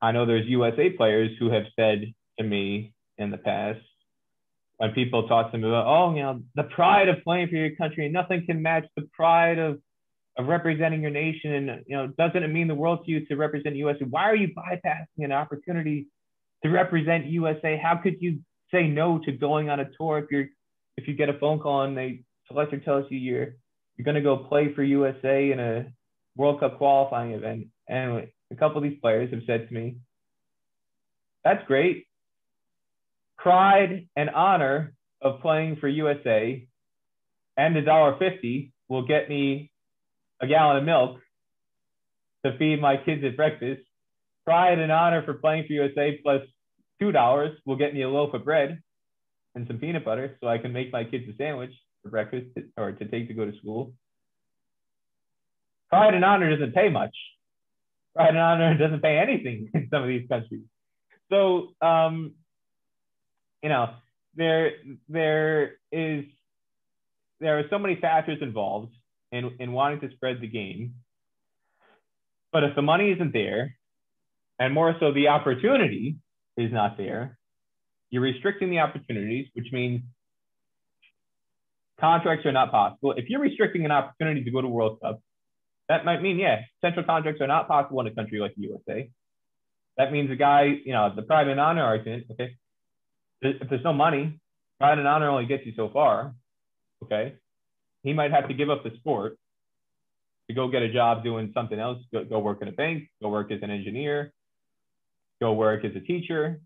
I 0.00 0.12
know 0.12 0.26
there's 0.26 0.46
USA 0.46 0.90
players 0.90 1.30
who 1.38 1.50
have 1.50 1.64
said 1.76 2.12
to 2.38 2.44
me 2.44 2.94
in 3.18 3.30
the 3.30 3.36
past, 3.36 3.80
when 4.78 4.92
people 4.92 5.28
talk 5.28 5.52
to 5.52 5.58
me 5.58 5.68
about, 5.68 5.86
oh, 5.86 6.14
you 6.14 6.22
know, 6.22 6.40
the 6.54 6.62
pride 6.62 7.08
of 7.10 7.22
playing 7.22 7.48
for 7.48 7.56
your 7.56 7.76
country, 7.76 8.08
nothing 8.08 8.46
can 8.46 8.62
match 8.62 8.86
the 8.96 9.06
pride 9.14 9.58
of 9.58 9.78
of 10.38 10.46
representing 10.46 11.02
your 11.02 11.10
nation. 11.10 11.52
And 11.52 11.84
you 11.86 11.96
know, 11.96 12.06
doesn't 12.18 12.42
it 12.42 12.48
mean 12.48 12.68
the 12.68 12.74
world 12.74 13.04
to 13.04 13.10
you 13.10 13.26
to 13.26 13.36
represent 13.36 13.76
USA? 13.76 14.04
Why 14.08 14.22
are 14.22 14.36
you 14.36 14.48
bypassing 14.48 15.24
an 15.24 15.32
opportunity 15.32 16.06
to 16.62 16.70
represent 16.70 17.26
USA? 17.26 17.78
How 17.82 17.96
could 17.96 18.16
you 18.20 18.40
say 18.72 18.86
no 18.86 19.18
to 19.26 19.32
going 19.32 19.68
on 19.68 19.80
a 19.80 19.88
tour 19.98 20.18
if 20.18 20.30
you're 20.30 20.46
if 20.96 21.08
you 21.08 21.14
get 21.14 21.28
a 21.28 21.38
phone 21.38 21.58
call 21.58 21.82
and 21.82 21.96
they 21.96 22.22
selector 22.48 22.78
tells 22.78 23.04
you 23.10 23.18
you're 23.18 23.54
you're 24.00 24.04
going 24.14 24.14
to 24.14 24.22
go 24.22 24.48
play 24.48 24.72
for 24.74 24.82
USA 24.82 25.52
in 25.52 25.60
a 25.60 25.92
World 26.34 26.60
Cup 26.60 26.78
qualifying 26.78 27.32
event? 27.32 27.66
And 27.86 28.28
a 28.50 28.56
couple 28.56 28.78
of 28.78 28.82
these 28.82 28.98
players 28.98 29.30
have 29.30 29.42
said 29.46 29.68
to 29.68 29.74
me, 29.74 29.96
"That's 31.44 31.66
great 31.66 32.06
pride 33.36 34.08
and 34.16 34.30
honor 34.30 34.94
of 35.20 35.40
playing 35.40 35.76
for 35.76 35.88
USA 35.88 36.66
and 37.58 37.76
a 37.76 37.82
dollar 37.82 38.18
fifty 38.18 38.72
will 38.88 39.06
get 39.06 39.28
me 39.28 39.70
a 40.40 40.46
gallon 40.46 40.78
of 40.78 40.84
milk 40.84 41.20
to 42.46 42.56
feed 42.56 42.80
my 42.80 42.96
kids 42.96 43.22
at 43.22 43.36
breakfast. 43.36 43.82
Pride 44.46 44.78
and 44.78 44.90
honor 44.90 45.22
for 45.24 45.34
playing 45.34 45.64
for 45.66 45.74
USA 45.74 46.18
plus 46.22 46.40
two 47.00 47.12
dollars 47.12 47.58
will 47.66 47.76
get 47.76 47.92
me 47.92 48.00
a 48.00 48.08
loaf 48.08 48.32
of 48.32 48.44
bread 48.44 48.80
and 49.54 49.66
some 49.66 49.76
peanut 49.76 50.06
butter 50.06 50.38
so 50.40 50.48
I 50.48 50.56
can 50.56 50.72
make 50.72 50.90
my 50.90 51.04
kids 51.04 51.28
a 51.28 51.36
sandwich 51.36 51.72
for 52.02 52.10
breakfast 52.10 52.46
or 52.76 52.92
to 52.92 53.04
take 53.06 53.28
to 53.28 53.34
go 53.34 53.44
to 53.44 53.56
school. 53.58 53.92
Pride 55.88 56.14
and 56.14 56.24
honor 56.24 56.54
doesn't 56.54 56.74
pay 56.74 56.88
much. 56.88 57.14
Pride 58.14 58.30
and 58.30 58.38
honor 58.38 58.76
doesn't 58.78 59.02
pay 59.02 59.18
anything 59.18 59.70
in 59.74 59.88
some 59.90 60.02
of 60.02 60.08
these 60.08 60.28
countries. 60.28 60.62
So 61.30 61.74
um, 61.80 62.34
you 63.62 63.68
know, 63.68 63.90
there 64.34 64.72
there 65.08 65.76
is 65.92 66.24
there 67.40 67.58
are 67.58 67.64
so 67.70 67.78
many 67.78 67.96
factors 67.96 68.38
involved 68.42 68.92
in, 69.32 69.56
in 69.58 69.72
wanting 69.72 70.00
to 70.00 70.10
spread 70.14 70.40
the 70.40 70.46
game. 70.46 70.94
But 72.52 72.64
if 72.64 72.74
the 72.76 72.82
money 72.82 73.12
isn't 73.12 73.32
there, 73.32 73.76
and 74.58 74.74
more 74.74 74.94
so 75.00 75.12
the 75.12 75.28
opportunity 75.28 76.16
is 76.56 76.70
not 76.72 76.98
there, 76.98 77.38
you're 78.10 78.22
restricting 78.22 78.70
the 78.70 78.80
opportunities, 78.80 79.46
which 79.54 79.68
means 79.72 80.02
contracts 82.00 82.46
are 82.46 82.52
not 82.52 82.70
possible. 82.70 83.12
If 83.12 83.28
you're 83.28 83.40
restricting 83.40 83.84
an 83.84 83.90
opportunity 83.90 84.42
to 84.44 84.50
go 84.50 84.60
to 84.60 84.68
World 84.68 84.98
Cup, 85.00 85.20
that 85.88 86.04
might 86.04 86.22
mean, 86.22 86.38
yeah, 86.38 86.60
central 86.80 87.04
contracts 87.04 87.40
are 87.40 87.46
not 87.46 87.68
possible 87.68 88.00
in 88.00 88.06
a 88.06 88.14
country 88.14 88.38
like 88.38 88.54
the 88.54 88.62
USA. 88.62 89.10
That 89.96 90.12
means 90.12 90.30
a 90.30 90.36
guy, 90.36 90.78
you 90.84 90.92
know, 90.92 91.12
the 91.14 91.22
private 91.22 91.50
and 91.50 91.60
honor 91.60 91.82
argument, 91.82 92.26
okay, 92.30 92.56
if 93.42 93.68
there's 93.68 93.84
no 93.84 93.92
money, 93.92 94.38
pride 94.78 94.98
and 94.98 95.06
honor 95.06 95.28
only 95.28 95.46
gets 95.46 95.66
you 95.66 95.72
so 95.76 95.90
far. 95.92 96.34
Okay. 97.02 97.34
He 98.02 98.12
might 98.12 98.30
have 98.30 98.48
to 98.48 98.54
give 98.54 98.70
up 98.70 98.84
the 98.84 98.92
sport 98.98 99.36
to 100.48 100.54
go 100.54 100.68
get 100.68 100.82
a 100.82 100.92
job 100.92 101.24
doing 101.24 101.50
something 101.54 101.78
else, 101.78 101.98
go, 102.12 102.24
go 102.24 102.38
work 102.38 102.62
in 102.62 102.68
a 102.68 102.72
bank, 102.72 103.10
go 103.20 103.28
work 103.28 103.50
as 103.50 103.58
an 103.62 103.70
engineer, 103.70 104.32
go 105.40 105.52
work 105.52 105.84
as 105.84 105.92
a 105.96 106.00
teacher, 106.00 106.60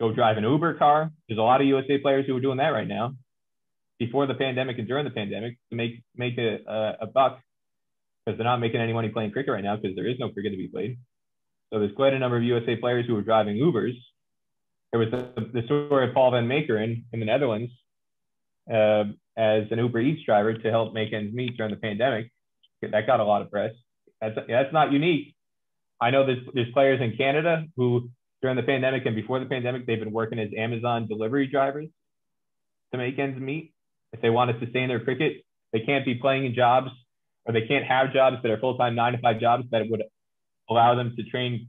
go 0.00 0.12
drive 0.12 0.36
an 0.36 0.44
Uber 0.44 0.74
car. 0.74 1.10
There's 1.28 1.38
a 1.38 1.42
lot 1.42 1.60
of 1.60 1.66
USA 1.66 1.98
players 1.98 2.26
who 2.26 2.36
are 2.36 2.40
doing 2.40 2.58
that 2.58 2.68
right 2.68 2.88
now 2.88 3.14
before 3.98 4.26
the 4.26 4.34
pandemic 4.34 4.78
and 4.78 4.88
during 4.88 5.04
the 5.04 5.10
pandemic 5.10 5.58
to 5.70 5.76
make 5.76 6.02
make 6.16 6.38
a, 6.38 6.58
a, 6.66 6.96
a 7.02 7.06
buck 7.06 7.40
because 8.24 8.38
they're 8.38 8.44
not 8.44 8.58
making 8.58 8.80
any 8.80 8.92
money 8.92 9.08
playing 9.08 9.30
cricket 9.30 9.52
right 9.52 9.64
now 9.64 9.76
because 9.76 9.96
there 9.96 10.06
is 10.06 10.18
no 10.18 10.28
cricket 10.30 10.52
to 10.52 10.58
be 10.58 10.68
played. 10.68 10.98
So 11.72 11.78
there's 11.78 11.94
quite 11.94 12.12
a 12.12 12.18
number 12.18 12.36
of 12.36 12.42
USA 12.42 12.76
players 12.76 13.06
who 13.06 13.14
were 13.14 13.22
driving 13.22 13.56
Ubers 13.56 13.96
there 14.92 15.00
was 15.00 15.10
the, 15.10 15.50
the 15.52 15.62
story 15.64 16.06
of 16.06 16.14
Paul 16.14 16.32
van 16.32 16.46
Meekeren 16.46 17.04
in 17.12 17.20
the 17.20 17.26
Netherlands 17.26 17.72
uh, 18.70 19.04
as 19.36 19.64
an 19.70 19.78
Uber 19.78 20.00
Eats 20.00 20.24
driver 20.24 20.52
to 20.52 20.70
help 20.70 20.92
make 20.92 21.12
ends 21.12 21.34
meet 21.34 21.56
during 21.56 21.72
the 21.72 21.80
pandemic. 21.80 22.30
That 22.82 23.06
got 23.06 23.20
a 23.20 23.24
lot 23.24 23.42
of 23.42 23.50
press. 23.50 23.72
That's, 24.20 24.36
that's 24.48 24.72
not 24.72 24.92
unique. 24.92 25.34
I 26.00 26.10
know 26.10 26.26
there's, 26.26 26.44
there's 26.52 26.70
players 26.72 27.00
in 27.00 27.16
Canada 27.16 27.64
who, 27.76 28.10
during 28.42 28.56
the 28.56 28.62
pandemic 28.62 29.06
and 29.06 29.16
before 29.16 29.40
the 29.40 29.46
pandemic, 29.46 29.86
they've 29.86 29.98
been 29.98 30.12
working 30.12 30.38
as 30.38 30.50
Amazon 30.56 31.06
delivery 31.06 31.46
drivers 31.46 31.88
to 32.92 32.98
make 32.98 33.18
ends 33.18 33.40
meet. 33.40 33.71
If 34.12 34.20
they 34.20 34.30
want 34.30 34.50
to 34.50 34.64
sustain 34.64 34.88
their 34.88 35.00
cricket, 35.00 35.44
they 35.72 35.80
can't 35.80 36.04
be 36.04 36.14
playing 36.14 36.44
in 36.44 36.54
jobs 36.54 36.90
or 37.44 37.52
they 37.52 37.66
can't 37.66 37.84
have 37.84 38.12
jobs 38.12 38.36
that 38.42 38.50
are 38.50 38.58
full 38.58 38.76
time 38.76 38.94
nine 38.94 39.12
to 39.12 39.18
five 39.18 39.40
jobs 39.40 39.64
that 39.70 39.88
would 39.88 40.02
allow 40.68 40.94
them 40.94 41.14
to 41.16 41.22
train 41.24 41.68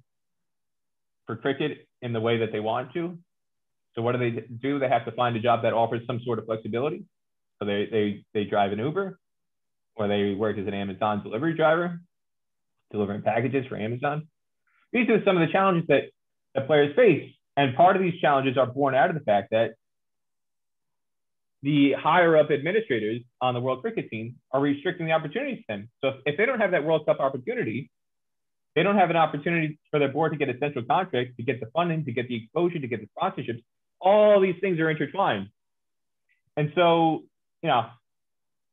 for 1.25 1.35
cricket 1.35 1.87
in 2.01 2.13
the 2.13 2.19
way 2.19 2.39
that 2.39 2.51
they 2.51 2.59
want 2.59 2.93
to. 2.93 3.17
So 3.95 4.01
what 4.01 4.13
do 4.13 4.17
they 4.17 4.41
do? 4.61 4.79
They 4.79 4.89
have 4.89 5.05
to 5.05 5.11
find 5.11 5.35
a 5.35 5.39
job 5.39 5.63
that 5.63 5.73
offers 5.73 6.01
some 6.07 6.19
sort 6.25 6.39
of 6.39 6.45
flexibility. 6.45 7.05
So 7.59 7.65
they, 7.65 7.87
they, 7.89 8.25
they 8.33 8.43
drive 8.43 8.71
an 8.71 8.79
Uber 8.79 9.19
or 9.95 10.07
they 10.07 10.33
work 10.33 10.57
as 10.57 10.67
an 10.67 10.73
Amazon 10.73 11.23
delivery 11.23 11.55
driver, 11.55 12.01
delivering 12.91 13.21
packages 13.21 13.65
for 13.67 13.77
Amazon. 13.77 14.27
These 14.91 15.09
are 15.09 15.23
some 15.23 15.37
of 15.37 15.47
the 15.47 15.51
challenges 15.51 15.87
that, 15.87 16.03
that 16.55 16.67
players 16.67 16.95
face. 16.95 17.31
And 17.55 17.75
part 17.75 17.95
of 17.95 18.01
these 18.01 18.19
challenges 18.19 18.57
are 18.57 18.65
born 18.65 18.95
out 18.95 19.09
of 19.09 19.15
the 19.15 19.21
fact 19.21 19.51
that 19.51 19.75
the 21.63 21.93
higher 21.93 22.37
up 22.37 22.51
administrators 22.51 23.21
on 23.41 23.53
the 23.53 23.59
World 23.61 23.81
Cricket 23.81 24.09
team 24.09 24.35
are 24.51 24.59
restricting 24.59 25.07
the 25.07 25.13
opportunities 25.13 25.59
to 25.59 25.63
them. 25.69 25.89
So 26.01 26.09
if, 26.09 26.15
if 26.25 26.37
they 26.37 26.45
don't 26.45 26.59
have 26.59 26.71
that 26.71 26.83
World 26.83 27.05
Cup 27.05 27.21
opportunity, 27.21 27.89
they 28.75 28.83
don't 28.83 28.97
have 28.97 29.09
an 29.09 29.15
opportunity 29.15 29.79
for 29.89 29.99
their 29.99 30.09
board 30.09 30.33
to 30.33 30.37
get 30.37 30.53
a 30.53 30.57
central 30.59 30.83
contract, 30.83 31.37
to 31.37 31.43
get 31.43 31.61
the 31.61 31.67
funding, 31.73 32.03
to 32.05 32.11
get 32.11 32.27
the 32.27 32.35
exposure, 32.35 32.79
to 32.79 32.87
get 32.87 32.99
the 32.99 33.07
sponsorships. 33.17 33.63
All 34.01 34.41
these 34.41 34.55
things 34.59 34.79
are 34.79 34.89
intertwined. 34.89 35.47
And 36.57 36.71
so, 36.75 37.23
you 37.61 37.69
know, 37.69 37.85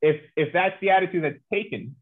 if 0.03 0.21
if 0.37 0.53
that's 0.53 0.75
the 0.81 0.91
attitude 0.91 1.23
that's 1.23 1.39
taken 1.53 1.95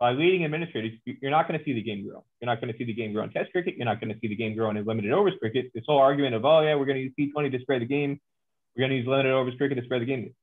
by 0.00 0.12
leading 0.12 0.44
administrators, 0.44 0.92
you're 1.04 1.30
not 1.30 1.46
going 1.46 1.58
to 1.58 1.64
see 1.64 1.72
the 1.72 1.82
game 1.82 2.06
grow. 2.06 2.24
You're 2.40 2.50
not 2.50 2.60
going 2.60 2.72
to 2.72 2.78
see 2.78 2.84
the 2.84 2.94
game 2.94 3.12
grow 3.12 3.22
in 3.22 3.30
Test 3.30 3.52
cricket. 3.52 3.76
You're 3.76 3.84
not 3.84 4.00
going 4.00 4.12
to 4.12 4.18
see 4.18 4.28
the 4.28 4.36
game 4.36 4.56
grow 4.56 4.70
in 4.70 4.84
limited 4.84 5.12
overs 5.12 5.34
cricket. 5.38 5.66
This 5.72 5.84
whole 5.86 5.98
argument 5.98 6.34
of 6.34 6.44
oh 6.44 6.62
yeah, 6.62 6.74
we're 6.74 6.86
going 6.86 6.96
to 6.96 7.02
use 7.02 7.32
T20 7.36 7.52
to 7.52 7.60
spread 7.60 7.82
the 7.82 7.86
game. 7.86 8.18
We're 8.76 8.88
to 8.88 8.96
use 8.96 9.06
limited 9.06 9.32
overs 9.32 9.54
cricket 9.56 9.78
to 9.78 9.84
spread 9.84 10.02
the 10.02 10.06
game. 10.06 10.34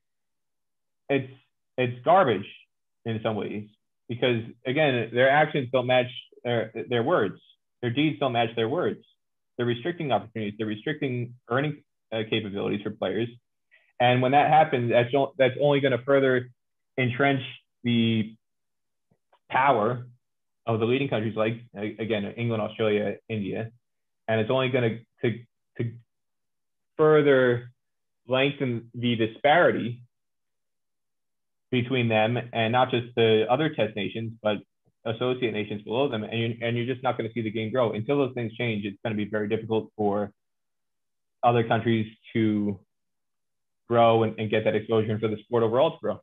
It's 1.09 1.32
it's 1.77 2.03
garbage 2.03 2.45
in 3.05 3.19
some 3.23 3.36
ways 3.36 3.67
because 4.07 4.43
again, 4.65 5.09
their 5.13 5.29
actions 5.29 5.69
don't 5.71 5.88
match 5.88 6.07
their, 6.43 6.71
their 6.89 7.03
words. 7.03 7.39
Their 7.82 7.91
deeds 7.91 8.19
don't 8.19 8.34
match 8.34 8.49
their 8.55 8.69
words. 8.69 9.03
They're 9.57 9.65
restricting 9.65 10.11
opportunities. 10.11 10.55
They're 10.57 10.67
restricting 10.67 11.36
earning 11.49 11.84
uh, 12.11 12.21
capabilities 12.29 12.82
for 12.84 12.91
players. 12.91 13.29
And 13.99 14.21
when 14.21 14.32
that 14.32 14.49
happens, 14.49 14.91
that's, 14.91 15.13
that's 15.38 15.55
only 15.61 15.79
going 15.79 15.91
to 15.91 16.03
further 16.03 16.49
entrench 16.97 17.41
the 17.84 18.36
power 19.49 20.07
of 20.65 20.79
the 20.79 20.86
leading 20.86 21.07
countries 21.07 21.36
like, 21.36 21.61
again, 21.75 22.25
England, 22.38 22.61
Australia, 22.61 23.15
India. 23.29 23.71
And 24.27 24.39
it's 24.39 24.49
only 24.49 24.69
going 24.69 24.99
to, 25.21 25.32
to 25.77 25.91
further 26.97 27.70
lengthen 28.32 28.89
the 28.95 29.15
disparity 29.15 30.01
between 31.71 32.07
them 32.07 32.38
and 32.53 32.71
not 32.71 32.89
just 32.91 33.07
the 33.15 33.45
other 33.49 33.69
test 33.69 33.95
nations, 33.95 34.32
but 34.41 34.57
associate 35.05 35.53
nations 35.53 35.82
below 35.84 36.07
them, 36.09 36.23
and 36.23 36.39
you're, 36.39 36.53
and 36.61 36.77
you're 36.77 36.86
just 36.86 37.03
not 37.03 37.17
going 37.17 37.27
to 37.27 37.34
see 37.34 37.41
the 37.41 37.51
game 37.51 37.71
grow 37.71 37.91
until 37.93 38.17
those 38.17 38.34
things 38.34 38.53
change. 38.53 38.86
It's 38.86 38.97
going 39.03 39.15
to 39.15 39.23
be 39.23 39.29
very 39.29 39.47
difficult 39.47 39.91
for 39.97 40.32
other 41.43 41.63
countries 41.63 42.07
to 42.34 42.79
grow 43.89 44.23
and, 44.23 44.39
and 44.39 44.49
get 44.49 44.63
that 44.63 44.75
exposure 44.75 45.11
and 45.11 45.19
for 45.19 45.27
the 45.27 45.38
sport 45.43 45.63
overall 45.63 45.91
to 45.91 45.97
grow. 46.01 46.21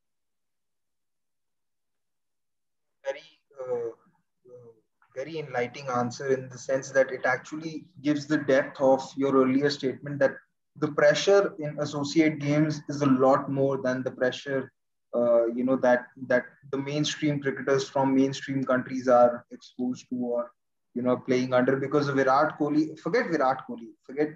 Very, 3.04 3.28
uh, 3.60 3.88
uh, 3.88 4.70
very 5.14 5.38
enlightening 5.40 5.88
answer 5.88 6.32
in 6.32 6.48
the 6.48 6.58
sense 6.58 6.90
that 6.92 7.10
it 7.10 7.26
actually 7.26 7.86
gives 8.02 8.26
the 8.26 8.38
depth 8.38 8.80
of 8.80 9.02
your 9.16 9.34
earlier 9.42 9.70
statement 9.70 10.20
that 10.20 10.36
the 10.80 10.88
pressure 10.88 11.54
in 11.58 11.78
associate 11.80 12.38
games 12.38 12.80
is 12.88 13.02
a 13.02 13.06
lot 13.06 13.50
more 13.50 13.78
than 13.82 14.02
the 14.02 14.10
pressure 14.10 14.70
uh, 15.14 15.46
you 15.46 15.64
know 15.64 15.76
that 15.76 16.06
that 16.26 16.44
the 16.72 16.78
mainstream 16.78 17.40
cricketers 17.40 17.88
from 17.88 18.14
mainstream 18.14 18.62
countries 18.64 19.08
are 19.08 19.46
exposed 19.50 20.06
to 20.10 20.16
or 20.16 20.50
you 20.94 21.02
know 21.02 21.16
playing 21.16 21.54
under 21.54 21.76
because 21.76 22.08
Virat 22.08 22.58
Kohli. 22.58 22.98
Forget 22.98 23.30
Virat 23.30 23.62
Kohli. 23.68 23.88
Forget 24.04 24.28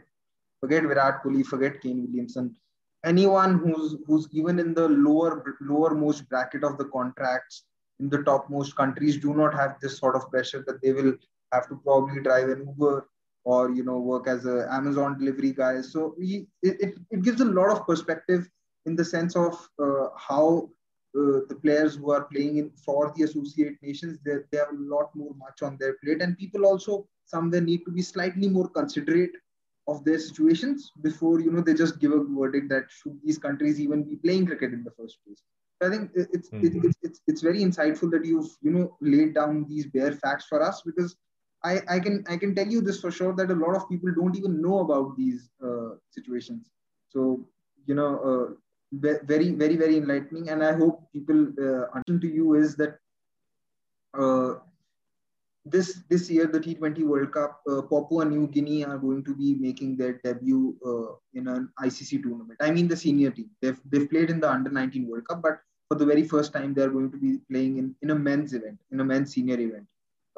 forget 0.60 0.84
Virat 0.84 1.22
Kohli. 1.22 1.44
Forget 1.44 1.80
Kane 1.82 2.06
Williamson. 2.06 2.56
Anyone 3.04 3.58
who's 3.58 3.96
who's 4.06 4.28
even 4.32 4.58
in 4.58 4.72
the 4.74 4.88
lower 4.88 5.44
lower 5.60 5.94
most 5.94 6.28
bracket 6.28 6.64
of 6.64 6.78
the 6.78 6.86
contracts 6.86 7.64
in 8.00 8.08
the 8.08 8.22
topmost 8.22 8.74
countries 8.76 9.18
do 9.18 9.34
not 9.34 9.54
have 9.54 9.76
this 9.80 9.98
sort 9.98 10.16
of 10.16 10.30
pressure 10.30 10.64
that 10.66 10.80
they 10.82 10.92
will 10.92 11.12
have 11.52 11.68
to 11.68 11.76
probably 11.84 12.22
drive 12.22 12.48
an 12.48 12.64
Uber 12.66 13.08
or 13.44 13.70
you 13.70 13.84
know 13.84 13.98
work 13.98 14.28
as 14.28 14.46
a 14.46 14.68
Amazon 14.70 15.18
delivery 15.18 15.52
guy. 15.52 15.80
So 15.80 16.14
we, 16.18 16.46
it, 16.62 16.94
it 17.10 17.22
gives 17.22 17.40
a 17.40 17.44
lot 17.44 17.70
of 17.70 17.86
perspective 17.86 18.48
in 18.86 18.96
the 18.96 19.04
sense 19.04 19.36
of 19.36 19.68
uh, 19.82 20.08
how 20.16 20.70
uh, 21.16 21.40
the 21.48 21.58
players 21.62 21.96
who 21.96 22.10
are 22.10 22.24
playing 22.24 22.56
in 22.56 22.70
for 22.70 23.12
the 23.16 23.24
associate 23.24 23.76
nations 23.82 24.18
they, 24.24 24.36
they 24.50 24.58
have 24.58 24.70
a 24.70 24.94
lot 24.94 25.14
more 25.14 25.34
much 25.36 25.62
on 25.62 25.76
their 25.78 25.96
plate 26.02 26.22
and 26.22 26.38
people 26.38 26.64
also 26.64 27.06
somewhere 27.26 27.60
need 27.60 27.84
to 27.84 27.90
be 27.90 28.02
slightly 28.02 28.48
more 28.48 28.68
considerate 28.68 29.32
of 29.88 30.02
their 30.04 30.18
situations 30.18 30.90
before 31.02 31.40
you 31.40 31.50
know 31.50 31.60
they 31.60 31.74
just 31.74 32.00
give 32.00 32.12
a 32.12 32.24
verdict 32.24 32.68
that 32.70 32.84
should 32.88 33.18
these 33.24 33.38
countries 33.38 33.78
even 33.78 34.02
be 34.02 34.16
playing 34.16 34.46
cricket 34.46 34.72
in 34.72 34.82
the 34.84 34.90
first 34.92 35.18
place 35.24 35.42
i 35.82 35.90
think 35.90 36.10
it's, 36.14 36.48
mm-hmm. 36.48 36.86
it's, 36.86 36.96
it's, 37.02 37.20
it's 37.26 37.42
very 37.42 37.60
insightful 37.60 38.10
that 38.10 38.24
you've 38.24 38.56
you 38.62 38.70
know 38.70 38.96
laid 39.00 39.34
down 39.34 39.66
these 39.68 39.86
bare 39.86 40.12
facts 40.12 40.46
for 40.48 40.62
us 40.62 40.82
because 40.86 41.16
I, 41.64 41.80
I 41.88 42.00
can 42.00 42.24
I 42.28 42.36
can 42.36 42.54
tell 42.54 42.66
you 42.66 42.80
this 42.80 43.00
for 43.00 43.10
sure 43.10 43.34
that 43.34 43.50
a 43.50 43.54
lot 43.54 43.76
of 43.76 43.88
people 43.88 44.12
don't 44.14 44.36
even 44.36 44.60
know 44.60 44.80
about 44.80 45.16
these 45.16 45.50
uh, 45.64 45.90
situations. 46.10 46.70
So 47.08 47.46
you 47.86 47.94
know, 47.94 48.10
uh, 48.30 48.54
very 48.92 49.50
very 49.50 49.76
very 49.76 49.96
enlightening. 49.96 50.48
And 50.48 50.64
i 50.64 50.72
hope 50.72 51.12
people 51.12 51.48
uh, 51.62 52.00
to 52.06 52.26
you 52.26 52.54
is 52.54 52.76
that 52.76 52.98
uh, 54.18 54.54
this 55.64 56.00
this 56.10 56.28
year 56.28 56.46
the 56.46 56.58
t20 56.58 57.04
world 57.06 57.30
cup 57.32 57.60
uh, 57.70 57.82
papua 57.82 58.24
new 58.24 58.48
guinea 58.48 58.84
are 58.84 58.98
going 58.98 59.22
to 59.24 59.34
be 59.34 59.54
making 59.54 59.96
their 59.96 60.20
debut 60.24 60.76
uh, 60.84 61.14
in 61.34 61.46
an 61.46 61.68
icc 61.80 62.22
tournament. 62.22 62.58
I 62.60 62.72
mean 62.72 62.88
the 62.88 62.96
senior 62.96 63.30
team. 63.30 63.50
They've, 63.60 63.80
they've 63.88 64.10
played 64.10 64.30
in 64.30 64.40
the 64.40 64.50
under 64.50 64.70
19 64.70 65.08
world 65.08 65.28
cup 65.28 65.42
but 65.42 65.60
for 65.88 65.96
the 65.96 66.06
very 66.06 66.24
first 66.24 66.52
time 66.52 66.74
they're 66.74 66.90
going 66.90 67.12
to 67.12 67.18
be 67.18 67.38
playing 67.50 67.78
in, 67.78 67.94
in 68.02 68.10
a 68.10 68.14
men's 68.14 68.54
event 68.54 68.78
in 68.90 69.00
a 69.00 69.04
men's 69.04 69.32
senior 69.32 69.58
event 69.60 69.86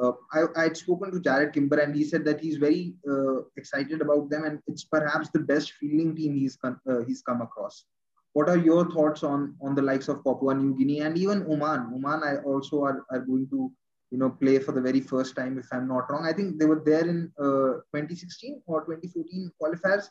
uh, 0.02 0.12
I, 0.32 0.62
had 0.62 0.76
spoken 0.76 1.12
to 1.12 1.20
Jarrod 1.20 1.52
Kimber 1.52 1.78
and 1.78 1.94
he 1.94 2.04
said 2.04 2.24
that 2.24 2.40
he's 2.40 2.56
very 2.56 2.94
uh, 3.08 3.42
excited 3.56 4.00
about 4.00 4.30
them 4.30 4.44
and 4.44 4.58
it's 4.66 4.84
perhaps 4.84 5.30
the 5.30 5.38
best 5.38 5.72
fielding 5.72 6.16
team 6.16 6.34
he's 6.34 6.56
con- 6.56 6.80
uh, 6.90 7.00
he's 7.06 7.22
come 7.22 7.42
across 7.42 7.84
what 8.34 8.48
are 8.48 8.58
your 8.58 8.84
thoughts 8.90 9.22
on 9.22 9.54
on 9.62 9.74
the 9.74 9.82
likes 9.90 10.08
of 10.08 10.22
Papua 10.24 10.54
New 10.54 10.76
Guinea 10.76 11.00
and 11.00 11.16
even 11.16 11.46
Oman? 11.50 11.92
Oman, 11.94 12.22
I 12.24 12.36
also 12.44 12.82
are, 12.82 13.06
are 13.10 13.20
going 13.20 13.48
to 13.50 13.72
you 14.10 14.18
know 14.18 14.30
play 14.30 14.58
for 14.58 14.72
the 14.72 14.80
very 14.80 15.00
first 15.00 15.36
time, 15.36 15.58
if 15.58 15.66
I'm 15.72 15.88
not 15.88 16.10
wrong. 16.10 16.26
I 16.26 16.32
think 16.32 16.58
they 16.58 16.66
were 16.66 16.82
there 16.84 17.08
in 17.08 17.32
uh, 17.38 17.80
2016 17.94 18.62
or 18.66 18.84
2014 18.84 19.50
qualifiers. 19.60 20.08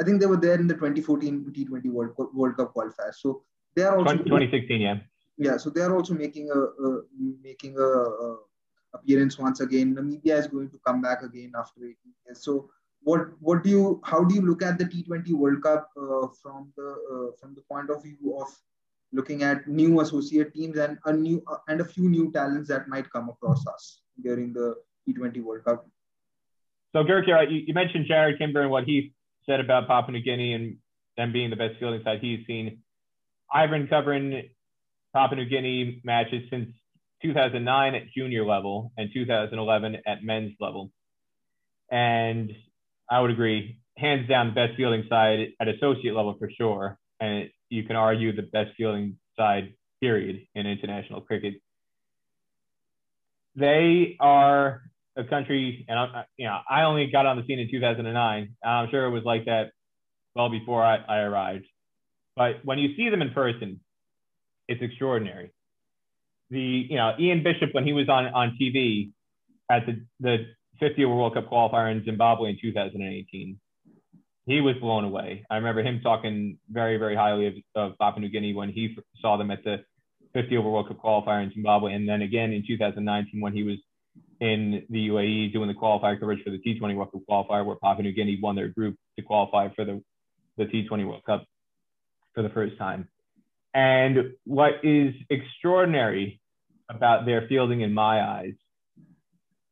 I 0.00 0.04
think 0.04 0.20
they 0.20 0.26
were 0.26 0.38
there 0.38 0.58
in 0.58 0.66
the 0.66 0.74
2014 0.74 1.52
T20 1.56 1.90
World 1.92 2.16
Cup, 2.16 2.34
World 2.34 2.56
Cup 2.56 2.72
qualifiers. 2.74 3.16
So 3.20 3.42
they 3.76 3.82
are 3.82 3.98
also 3.98 4.16
2016, 4.16 4.80
yeah. 4.80 4.98
Yeah, 5.36 5.56
so 5.58 5.70
they 5.70 5.82
are 5.82 5.94
also 5.94 6.14
making 6.14 6.50
a, 6.50 6.58
a 6.58 7.02
making 7.42 7.78
a, 7.78 7.90
a 8.26 8.36
appearance 8.92 9.38
once 9.38 9.60
again. 9.60 9.94
Namibia 9.94 10.38
is 10.38 10.46
going 10.46 10.70
to 10.70 10.80
come 10.86 11.00
back 11.00 11.22
again 11.22 11.52
after 11.58 11.80
18 11.80 11.96
years. 12.26 12.44
So 12.44 12.70
what 13.02 13.28
what 13.40 13.62
do 13.62 13.70
you 13.70 14.00
how 14.04 14.24
do 14.24 14.34
you 14.34 14.42
look 14.42 14.62
at 14.62 14.78
the 14.78 14.84
T20 14.84 15.32
World 15.32 15.62
Cup 15.62 15.90
uh, 15.96 16.26
from 16.42 16.72
the 16.76 16.88
uh, 17.12 17.36
from 17.40 17.54
the 17.54 17.62
point 17.70 17.90
of 17.90 18.02
view 18.02 18.38
of 18.40 18.48
looking 19.12 19.42
at 19.42 19.66
new 19.66 20.00
associate 20.00 20.54
teams 20.54 20.78
and 20.78 20.98
a 21.06 21.12
new 21.12 21.42
uh, 21.50 21.56
and 21.68 21.80
a 21.80 21.84
few 21.84 22.08
new 22.08 22.30
talents 22.32 22.68
that 22.68 22.88
might 22.88 23.10
come 23.10 23.28
across 23.28 23.66
us 23.66 24.02
during 24.22 24.52
the 24.52 24.74
T20 25.08 25.42
World 25.42 25.64
Cup? 25.64 25.86
So 26.92 27.04
Gurkha, 27.04 27.44
you, 27.48 27.62
you 27.66 27.74
mentioned 27.74 28.06
Jarrod 28.10 28.38
Kimber 28.38 28.62
and 28.62 28.70
what 28.70 28.84
he 28.84 29.14
said 29.46 29.60
about 29.60 29.86
Papua 29.86 30.12
New 30.12 30.22
Guinea 30.22 30.54
and 30.54 30.76
them 31.16 31.32
being 31.32 31.50
the 31.50 31.56
best 31.56 31.78
fielding 31.78 32.02
side 32.02 32.18
he's 32.20 32.46
seen. 32.46 32.82
I've 33.52 33.70
been 33.70 33.86
covering 33.88 34.42
Papua 35.14 35.36
New 35.40 35.48
Guinea 35.48 36.00
matches 36.04 36.42
since 36.50 36.68
2009 37.22 37.94
at 37.94 38.02
junior 38.16 38.44
level 38.44 38.92
and 38.96 39.10
2011 39.12 39.96
at 40.06 40.22
men's 40.22 40.52
level. 40.60 40.90
And 41.90 42.52
I 43.10 43.20
would 43.20 43.30
agree. 43.30 43.78
Hands 43.96 44.26
down, 44.28 44.48
the 44.48 44.52
best 44.52 44.76
fielding 44.76 45.04
side 45.08 45.48
at 45.60 45.68
associate 45.68 46.14
level 46.14 46.36
for 46.38 46.50
sure. 46.56 46.98
And 47.20 47.50
you 47.68 47.84
can 47.84 47.96
argue 47.96 48.34
the 48.34 48.42
best 48.42 48.70
fielding 48.76 49.18
side, 49.36 49.74
period, 50.00 50.46
in 50.54 50.66
international 50.66 51.20
cricket. 51.20 51.54
They 53.56 54.16
are 54.20 54.82
a 55.16 55.24
country, 55.24 55.84
and 55.88 55.98
I, 55.98 56.24
you 56.36 56.46
know, 56.46 56.58
I 56.68 56.82
only 56.82 57.10
got 57.10 57.26
on 57.26 57.36
the 57.36 57.44
scene 57.46 57.58
in 57.58 57.70
2009. 57.70 58.56
I'm 58.64 58.90
sure 58.90 59.04
it 59.06 59.10
was 59.10 59.24
like 59.24 59.46
that 59.46 59.72
well 60.34 60.48
before 60.48 60.82
I, 60.82 60.96
I 60.96 61.18
arrived. 61.18 61.66
But 62.36 62.64
when 62.64 62.78
you 62.78 62.96
see 62.96 63.10
them 63.10 63.22
in 63.22 63.32
person, 63.32 63.80
it's 64.68 64.80
extraordinary. 64.80 65.52
The, 66.50 66.86
you 66.90 66.96
know, 66.96 67.12
Ian 67.18 67.42
Bishop, 67.42 67.70
when 67.72 67.84
he 67.84 67.92
was 67.92 68.08
on, 68.08 68.26
on 68.26 68.58
TV 68.60 69.10
at 69.70 69.86
the, 69.86 70.04
the 70.18 70.46
50 70.80 71.04
over 71.04 71.14
World 71.14 71.34
Cup 71.34 71.48
qualifier 71.48 71.92
in 71.92 72.04
Zimbabwe 72.04 72.50
in 72.50 72.58
2018. 72.60 73.60
He 74.46 74.60
was 74.60 74.74
blown 74.80 75.04
away. 75.04 75.44
I 75.48 75.56
remember 75.56 75.82
him 75.82 76.00
talking 76.02 76.58
very, 76.68 76.96
very 76.96 77.14
highly 77.14 77.46
of, 77.46 77.54
of 77.76 77.98
Papua 77.98 78.20
New 78.20 78.30
Guinea 78.30 78.54
when 78.54 78.70
he 78.70 78.96
saw 79.20 79.36
them 79.36 79.50
at 79.50 79.62
the 79.62 79.84
50 80.32 80.56
over 80.56 80.70
World 80.70 80.88
Cup 80.88 80.98
qualifier 81.02 81.42
in 81.44 81.52
Zimbabwe, 81.52 81.92
and 81.94 82.08
then 82.08 82.22
again 82.22 82.52
in 82.52 82.64
2019 82.66 83.40
when 83.40 83.52
he 83.52 83.62
was 83.62 83.76
in 84.40 84.84
the 84.88 85.08
UAE 85.08 85.52
doing 85.52 85.68
the 85.68 85.74
qualifier 85.74 86.18
coverage 86.18 86.42
for 86.42 86.50
the 86.50 86.58
T20 86.58 86.96
World 86.96 87.12
Cup 87.12 87.22
qualifier, 87.28 87.64
where 87.64 87.76
Papua 87.76 88.02
New 88.02 88.12
Guinea 88.12 88.38
won 88.42 88.56
their 88.56 88.68
group 88.68 88.96
to 89.18 89.24
qualify 89.24 89.68
for 89.74 89.84
the, 89.84 90.02
the 90.56 90.64
T20 90.64 91.06
World 91.06 91.22
Cup 91.24 91.44
for 92.34 92.42
the 92.42 92.48
first 92.48 92.78
time. 92.78 93.08
And 93.74 94.32
what 94.44 94.82
is 94.82 95.14
extraordinary 95.28 96.39
about 96.90 97.24
their 97.24 97.46
fielding 97.48 97.80
in 97.80 97.94
my 97.94 98.20
eyes 98.22 98.54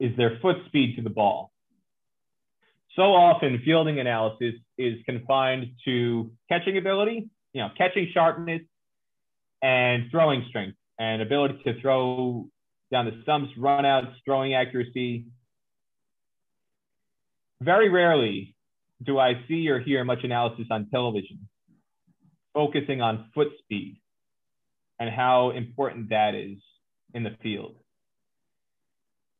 is 0.00 0.16
their 0.16 0.38
foot 0.40 0.56
speed 0.66 0.96
to 0.96 1.02
the 1.02 1.10
ball. 1.10 1.52
So 2.94 3.02
often, 3.02 3.60
fielding 3.64 4.00
analysis 4.00 4.54
is 4.76 4.94
confined 5.04 5.66
to 5.84 6.30
catching 6.48 6.78
ability, 6.78 7.28
you 7.52 7.60
know, 7.60 7.68
catching 7.76 8.08
sharpness 8.12 8.62
and 9.62 10.10
throwing 10.10 10.44
strength 10.48 10.76
and 10.98 11.22
ability 11.22 11.60
to 11.64 11.80
throw 11.80 12.48
down 12.90 13.06
the 13.06 13.20
stumps, 13.22 13.52
runouts, 13.58 14.14
throwing 14.24 14.54
accuracy. 14.54 15.26
Very 17.60 17.88
rarely 17.88 18.54
do 19.02 19.18
I 19.18 19.44
see 19.46 19.68
or 19.68 19.78
hear 19.80 20.04
much 20.04 20.24
analysis 20.24 20.66
on 20.70 20.88
television 20.90 21.48
focusing 22.54 23.00
on 23.00 23.30
foot 23.34 23.48
speed 23.62 24.00
and 24.98 25.08
how 25.08 25.50
important 25.50 26.08
that 26.08 26.34
is 26.34 26.58
in 27.14 27.22
the 27.22 27.36
field. 27.42 27.76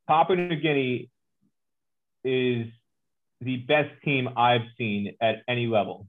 Papua 0.07 0.37
New 0.37 0.57
Guinea 0.57 1.11
is 2.25 2.67
the 3.41 3.59
best 3.69 3.91
team 4.05 4.29
I've 4.37 4.63
seen 4.77 5.15
at 5.21 5.43
any 5.49 5.67
level 5.67 6.07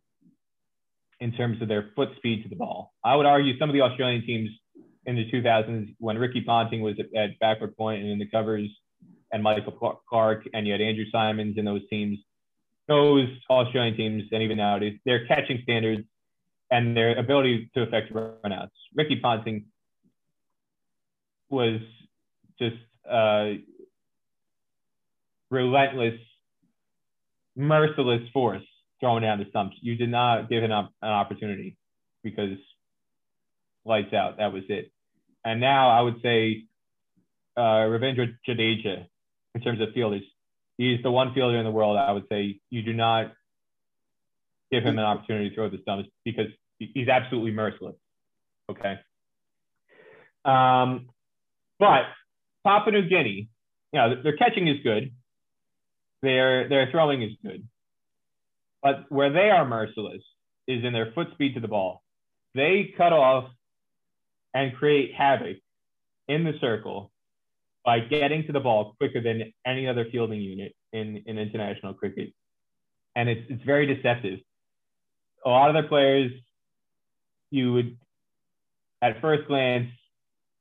in 1.20 1.32
terms 1.34 1.62
of 1.62 1.68
their 1.68 1.90
foot 1.96 2.10
speed 2.16 2.44
to 2.44 2.50
the 2.50 2.56
ball. 2.56 2.94
I 3.04 3.16
would 3.16 3.26
argue 3.26 3.58
some 3.60 3.70
of 3.70 3.74
the 3.74 3.82
Australian 3.82 4.26
teams 4.26 4.50
in 5.06 5.16
the 5.16 5.30
2000s 5.32 5.96
when 6.00 6.18
Ricky 6.18 6.42
Ponting 6.42 6.82
was 6.82 6.96
at, 7.00 7.08
at 7.16 7.40
backward 7.40 7.76
point 7.76 8.02
and 8.02 8.12
in 8.12 8.20
the 8.20 8.30
covers 8.30 8.70
and 9.32 9.44
Michael 9.44 10.00
Clarke 10.10 10.48
and 10.54 10.66
you 10.66 10.72
had 10.72 10.82
Andrew 10.82 11.06
Symonds 11.12 11.58
in 11.58 11.66
those 11.66 11.82
teams, 11.90 12.18
those 12.88 13.28
Australian 13.50 13.96
teams 13.96 14.24
and 14.32 14.42
even 14.42 14.58
nowadays, 14.58 14.98
their 15.06 15.28
catching 15.28 15.60
standards 15.64 16.04
and 16.72 16.96
their 16.96 17.18
ability 17.18 17.70
to 17.76 17.84
affect 17.84 18.14
runouts. 18.14 18.70
Ricky 18.96 19.20
Ponting 19.20 19.66
was 21.50 21.80
just 22.60 22.76
uh, 23.10 23.54
relentless, 25.50 26.20
merciless 27.56 28.22
force 28.34 28.64
throwing 29.00 29.24
down 29.24 29.40
the 29.40 29.46
stumps. 29.50 29.78
You 29.82 29.96
did 29.96 30.10
not 30.10 30.50
give 30.50 30.64
him 30.64 30.72
an 30.72 30.90
opportunity 31.02 31.78
because 32.24 32.58
lights 33.86 34.14
out. 34.14 34.38
That 34.38 34.54
was 34.54 34.64
it. 34.70 34.92
And 35.44 35.62
now 35.62 35.90
I 35.90 36.02
would 36.02 36.22
say 36.22 36.66
uh, 37.58 37.88
Ravindra 37.88 38.36
Jadeja 38.48 39.06
in 39.56 39.62
terms 39.62 39.82
of 39.82 39.90
fielders. 39.94 40.24
He's 40.78 41.02
the 41.04 41.12
one 41.12 41.34
fielder 41.34 41.58
in 41.58 41.66
the 41.66 41.72
world 41.72 41.98
I 41.98 42.12
would 42.12 42.26
say 42.30 42.60
you 42.70 42.82
do 42.84 42.94
not 42.94 43.34
give 44.72 44.84
him 44.84 44.98
an 44.98 45.06
opportunity 45.06 45.50
to 45.50 45.56
throw 45.56 45.70
the 45.70 45.80
stumps 45.82 46.10
because 46.24 46.48
he's 46.78 47.10
absolutely 47.10 47.52
merciless. 47.52 47.96
Okay. 48.70 49.00
Um, 50.46 51.10
but 51.80 52.04
Papua 52.64 52.92
New 52.92 53.10
Guinea, 53.10 53.50
you 53.94 54.00
know, 54.00 54.22
their 54.22 54.36
catching 54.36 54.68
is 54.68 54.78
good. 54.84 55.12
Their 56.22 56.68
their 56.68 56.92
throwing 56.92 57.22
is 57.24 57.32
good. 57.44 57.68
But 58.84 59.06
where 59.10 59.32
they 59.32 59.50
are 59.50 59.66
merciless 59.66 60.22
is 60.68 60.84
in 60.84 60.94
their 60.94 61.12
foot 61.14 61.28
speed 61.34 61.56
to 61.56 61.60
the 61.60 61.68
ball. 61.68 62.04
They 62.56 62.94
cut 62.98 63.14
off 63.14 63.50
and 64.54 64.76
create 64.76 65.14
havoc 65.14 65.58
in 66.28 66.44
the 66.44 66.54
circle 66.60 67.12
by 67.86 68.00
getting 68.00 68.46
to 68.46 68.52
the 68.52 68.60
ball 68.60 68.96
quicker 68.98 69.22
than 69.22 69.54
any 69.66 69.88
other 69.88 70.06
fielding 70.12 70.42
unit 70.42 70.76
in, 70.94 71.24
in 71.26 71.38
international 71.38 71.94
cricket. 71.94 72.34
And 73.16 73.30
it's, 73.30 73.46
it's 73.50 73.64
very 73.64 73.94
deceptive. 73.94 74.40
A 75.46 75.50
lot 75.50 75.70
of 75.70 75.74
their 75.74 75.88
players, 75.88 76.32
you 77.52 77.74
would, 77.74 77.98
at 79.02 79.22
first 79.22 79.48
glance, 79.48 79.90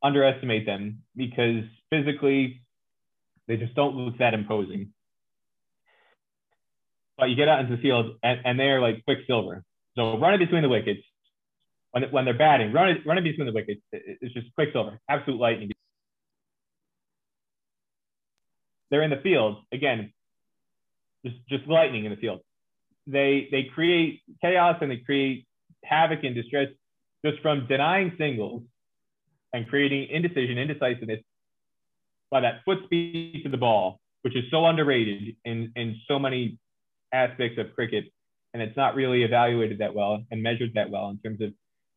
underestimate 0.03 0.67
them 0.67 1.03
because 1.17 1.65
physically, 1.91 2.63
they 3.47 3.57
just 3.57 3.75
don't 3.75 3.97
look 3.97 4.19
that 4.19 4.35
imposing. 4.35 4.93
But 7.17 7.31
you 7.31 7.37
get 7.37 7.49
out 7.49 7.61
into 7.61 7.77
the 7.77 7.83
field 7.83 8.17
and, 8.23 8.41
and 8.45 8.61
they're 8.61 8.81
like 8.81 9.05
quicksilver. 9.05 9.65
So 9.97 10.19
running 10.19 10.39
between 10.39 10.63
the 10.63 10.69
wickets, 10.69 11.01
when, 11.91 12.05
when 12.11 12.25
they're 12.25 12.39
batting, 12.39 12.73
running, 12.73 13.03
running 13.05 13.25
between 13.25 13.47
the 13.47 13.53
wickets, 13.53 13.81
it's 13.91 14.35
just 14.35 14.55
quicksilver, 14.55 15.01
absolute 15.09 15.41
lightning. 15.41 15.73
They're 18.91 19.03
in 19.03 19.11
the 19.11 19.21
field 19.23 19.59
again, 19.73 20.13
just 21.25 21.37
just 21.49 21.67
lightning 21.67 22.05
in 22.05 22.11
the 22.11 22.17
field. 22.17 22.41
They 23.07 23.49
they 23.51 23.65
create 23.65 24.23
chaos 24.41 24.79
and 24.81 24.91
they 24.91 24.99
create 24.99 25.47
havoc 25.85 26.25
and 26.25 26.35
distress 26.35 26.69
just 27.25 27.41
from 27.43 27.67
denying 27.67 28.15
singles 28.17 28.63
and 29.53 29.69
creating 29.69 30.09
indecision, 30.11 30.59
indecisiveness 30.59 31.21
by 32.31 32.41
that 32.41 32.61
foot 32.65 32.79
speed 32.85 33.41
to 33.45 33.49
the 33.49 33.57
ball, 33.57 34.01
which 34.23 34.37
is 34.37 34.45
so 34.51 34.67
underrated 34.67 35.37
in 35.45 35.73
in 35.77 35.97
so 36.07 36.19
many 36.19 36.59
aspects 37.13 37.59
of 37.59 37.75
cricket, 37.75 38.05
and 38.53 38.63
it's 38.63 38.77
not 38.77 38.95
really 38.95 39.23
evaluated 39.23 39.79
that 39.79 39.95
well 39.95 40.23
and 40.31 40.43
measured 40.43 40.75
that 40.75 40.91
well 40.91 41.09
in 41.09 41.19
terms 41.19 41.41
of 41.41 41.53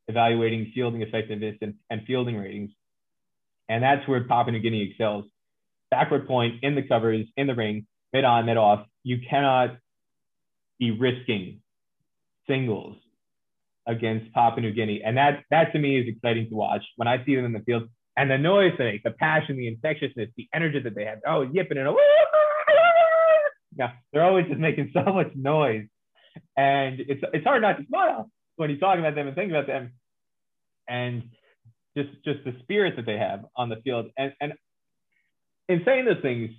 evaluating 0.07 0.71
fielding 0.73 1.01
effectiveness 1.01 1.55
and, 1.61 1.75
and 1.89 2.01
fielding 2.05 2.37
ratings. 2.37 2.71
And 3.69 3.83
that's 3.83 4.07
where 4.07 4.23
Papua 4.23 4.51
New 4.51 4.59
Guinea 4.59 4.89
excels. 4.89 5.25
Backward 5.89 6.27
point 6.27 6.63
in 6.63 6.75
the 6.75 6.83
covers, 6.83 7.25
in 7.37 7.47
the 7.47 7.55
ring, 7.55 7.85
mid 8.13 8.23
on, 8.23 8.45
mid 8.45 8.57
off. 8.57 8.85
You 9.03 9.19
cannot 9.29 9.77
be 10.79 10.91
risking 10.91 11.61
singles 12.47 12.97
against 13.91 14.33
Papua 14.33 14.61
New 14.61 14.73
Guinea. 14.73 15.01
And 15.03 15.17
that, 15.17 15.43
that 15.51 15.71
to 15.73 15.79
me 15.79 15.99
is 15.99 16.07
exciting 16.07 16.49
to 16.49 16.55
watch 16.55 16.83
when 16.95 17.07
I 17.07 17.23
see 17.25 17.35
them 17.35 17.45
in 17.45 17.53
the 17.53 17.59
field. 17.59 17.83
And 18.17 18.29
the 18.29 18.37
noise 18.37 18.73
they 18.77 18.85
make, 18.85 19.03
the 19.03 19.11
passion, 19.11 19.57
the 19.57 19.67
infectiousness, 19.67 20.29
the 20.35 20.47
energy 20.53 20.79
that 20.79 20.95
they 20.95 21.05
have. 21.05 21.19
Oh, 21.25 21.41
yipping 21.41 21.77
and 21.77 21.87
a 21.87 21.95
yeah, 23.77 23.91
they're 24.11 24.23
always 24.23 24.47
just 24.47 24.59
making 24.59 24.91
so 24.93 25.03
much 25.13 25.31
noise. 25.35 25.85
And 26.57 26.99
it's 26.99 27.23
it's 27.33 27.45
hard 27.45 27.61
not 27.61 27.77
to 27.77 27.85
smile 27.87 28.29
when 28.57 28.69
you 28.69 28.77
talk 28.77 28.99
about 28.99 29.15
them 29.15 29.27
and 29.27 29.35
think 29.35 29.51
about 29.51 29.67
them. 29.67 29.93
And 30.87 31.23
just 31.95 32.09
just 32.25 32.43
the 32.43 32.53
spirit 32.63 32.95
that 32.97 33.05
they 33.05 33.17
have 33.17 33.45
on 33.55 33.69
the 33.69 33.77
field. 33.77 34.07
And 34.17 34.33
and 34.41 34.53
in 35.69 35.81
saying 35.85 36.05
those 36.05 36.21
things, 36.21 36.51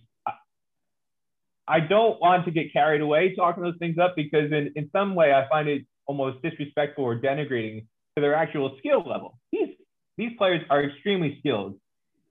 I 1.68 1.80
don't 1.80 2.20
want 2.20 2.44
to 2.46 2.50
get 2.50 2.72
carried 2.72 3.00
away 3.00 3.34
talking 3.34 3.62
those 3.62 3.78
things 3.78 3.98
up 3.98 4.14
because 4.16 4.52
in, 4.52 4.72
in 4.74 4.90
some 4.92 5.14
way 5.14 5.32
I 5.32 5.48
find 5.48 5.68
it 5.68 5.86
almost 6.07 6.42
disrespectful 6.42 7.05
or 7.05 7.18
denigrating 7.18 7.86
to 8.16 8.20
their 8.20 8.34
actual 8.34 8.76
skill 8.78 9.03
level. 9.09 9.38
These 9.53 9.68
these 10.16 10.32
players 10.36 10.62
are 10.68 10.84
extremely 10.84 11.36
skilled, 11.40 11.74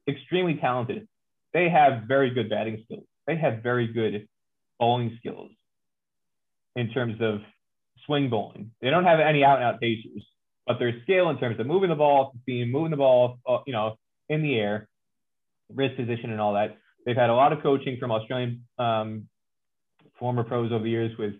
extremely 0.07 0.55
talented. 0.55 1.07
They 1.53 1.69
have 1.69 2.03
very 2.07 2.29
good 2.29 2.49
batting 2.49 2.83
skills. 2.85 3.05
They 3.27 3.35
have 3.37 3.63
very 3.63 3.87
good 3.87 4.27
bowling 4.79 5.17
skills 5.19 5.51
in 6.75 6.89
terms 6.91 7.17
of 7.21 7.41
swing 8.05 8.29
bowling. 8.29 8.71
They 8.81 8.89
don't 8.89 9.03
have 9.03 9.19
any 9.19 9.43
out 9.43 9.57
and 9.57 9.65
out 9.65 9.79
pacers, 9.79 10.25
but 10.65 10.79
their 10.79 11.01
skill 11.03 11.29
in 11.29 11.37
terms 11.37 11.59
of 11.59 11.67
moving 11.67 11.89
the 11.89 11.95
ball 11.95 12.33
seam, 12.45 12.71
moving 12.71 12.91
the 12.91 12.97
ball, 12.97 13.39
uh, 13.47 13.59
you 13.65 13.73
know, 13.73 13.97
in 14.29 14.41
the 14.41 14.55
air, 14.55 14.87
wrist 15.73 15.97
position, 15.97 16.31
and 16.31 16.39
all 16.39 16.53
that. 16.53 16.77
They've 17.05 17.15
had 17.15 17.29
a 17.29 17.35
lot 17.35 17.51
of 17.51 17.61
coaching 17.61 17.97
from 17.99 18.11
Australian 18.11 18.65
um, 18.77 19.27
former 20.19 20.43
pros 20.43 20.71
over 20.71 20.83
the 20.83 20.89
years 20.89 21.17
with 21.17 21.33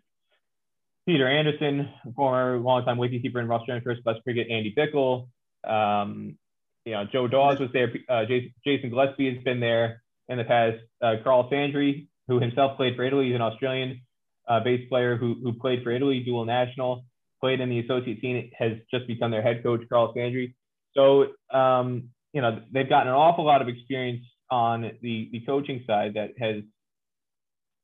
Peter 1.12 1.28
Anderson, 1.28 1.90
former 2.16 2.58
longtime 2.58 2.96
wicketkeeper 2.96 3.44
in 3.44 3.52
Australian 3.52 3.84
first 3.84 4.02
class 4.02 4.16
cricket, 4.24 4.48
Andy 4.50 4.74
Bichel. 4.74 5.28
Um, 5.68 6.38
you 6.86 6.94
know, 6.94 7.04
Joe 7.12 7.28
Dawes 7.28 7.60
was 7.60 7.70
there. 7.74 7.94
Uh, 8.08 8.24
Jason, 8.64 8.90
Gillespie 8.92 9.36
has 9.36 9.44
been 9.44 9.60
there 9.60 10.04
in 10.30 10.38
the 10.38 10.46
past. 10.46 10.78
Uh, 11.02 11.16
Carl 11.22 11.50
Sandri, 11.52 12.08
who 12.30 12.40
himself 12.40 12.78
played 12.78 12.96
for 12.96 13.04
Italy, 13.04 13.26
he's 13.26 13.36
an 13.36 13.42
Australian 13.42 14.00
uh, 14.48 14.62
bass 14.64 14.88
player 14.88 15.18
who, 15.18 15.36
who 15.44 15.52
played 15.52 15.84
for 15.84 15.92
Italy, 15.92 16.22
dual 16.22 16.46
national, 16.46 17.04
played 17.42 17.60
in 17.60 17.68
the 17.68 17.80
associate 17.80 18.22
team, 18.22 18.50
has 18.58 18.78
just 18.90 19.06
become 19.06 19.32
their 19.32 19.42
head 19.42 19.64
coach, 19.64 19.82
Carl 19.90 20.14
Sandri. 20.16 20.54
So, 20.96 21.26
um, 21.54 22.12
you 22.32 22.42
know, 22.42 22.62
they've 22.72 22.88
gotten 22.88 23.10
an 23.10 23.16
awful 23.16 23.46
lot 23.46 23.62
of 23.62 23.68
experience 23.68 24.24
on 24.50 24.84
the, 25.02 25.28
the 25.34 25.42
coaching 25.46 25.84
side 25.86 26.14
that 26.14 26.30
has 26.40 26.64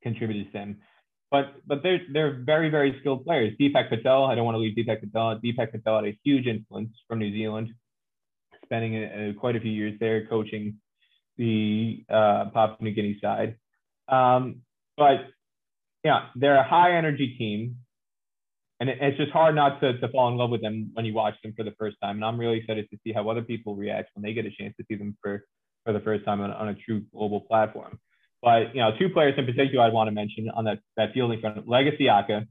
contributed 0.02 0.46
to 0.46 0.54
them. 0.54 0.78
But 1.30 1.56
but 1.66 1.84
they're 1.84 2.02
they're 2.12 2.42
very 2.46 2.70
very 2.70 2.96
skilled 3.02 3.26
players. 3.26 3.54
Dipak 3.60 3.90
Patel, 3.90 4.26
I 4.26 4.36
don't 4.36 4.46
want 4.46 4.56
to 4.56 4.60
leave 4.60 4.78
Dipak 4.78 5.02
Patel. 5.02 5.40
Dipak 5.44 5.72
Patel 5.72 5.96
had 5.98 6.06
a 6.06 6.18
huge 6.24 6.48
influence 6.48 6.92
from 7.08 7.20
New 7.20 7.32
Zealand, 7.32 7.74
spending 8.64 8.96
a, 8.96 9.30
a, 9.30 9.34
quite 9.34 9.56
a 9.56 9.60
few 9.60 9.72
years 9.72 9.98
there 10.00 10.26
coaching 10.28 10.76
the 11.38 12.06
uh, 12.10 12.46
Papua 12.54 12.78
New 12.80 12.92
Guinea 12.92 13.20
side. 13.22 13.58
Um, 14.08 14.62
but 14.96 15.28
yeah, 16.04 16.28
they're 16.36 16.56
a 16.56 16.68
high 16.68 16.98
energy 16.98 17.36
team, 17.38 17.78
and 18.80 18.90
it, 18.90 18.98
it's 19.02 19.18
just 19.18 19.32
hard 19.32 19.54
not 19.54 19.82
to, 19.82 20.00
to 20.00 20.08
fall 20.08 20.30
in 20.30 20.38
love 20.38 20.50
with 20.50 20.62
them 20.62 20.92
when 20.94 21.06
you 21.06 21.14
watch 21.14 21.36
them 21.44 21.54
for 21.58 21.64
the 21.64 21.74
first 21.78 21.98
time. 22.02 22.16
And 22.16 22.26
I'm 22.26 22.40
really 22.40 22.60
excited 22.60 22.90
to 22.90 22.98
see 23.04 23.12
how 23.12 23.30
other 23.30 23.42
people 23.42 23.76
react 23.76 24.12
when 24.16 24.24
they 24.24 24.34
get 24.34 24.46
a 24.46 24.52
chance 24.52 24.74
to 24.78 24.86
see 24.88 24.96
them 24.96 25.18
for 25.22 25.44
for 25.86 25.94
the 25.94 26.00
first 26.02 26.26
time 26.26 26.42
on, 26.42 26.52
on 26.52 26.70
a 26.70 26.76
true 26.76 27.04
global 27.14 27.42
platform. 27.42 28.00
But 28.48 28.74
you 28.74 28.80
know, 28.82 28.92
two 28.98 29.10
players 29.10 29.34
in 29.38 29.46
particular 29.46 29.84
I'd 29.84 29.92
want 29.92 30.08
to 30.08 30.14
mention 30.14 30.50
on 30.56 30.64
that 30.64 30.80
that 30.96 31.12
fielding 31.14 31.42
front. 31.42 31.68
Legacy 31.68 32.08
Aka 32.08 32.46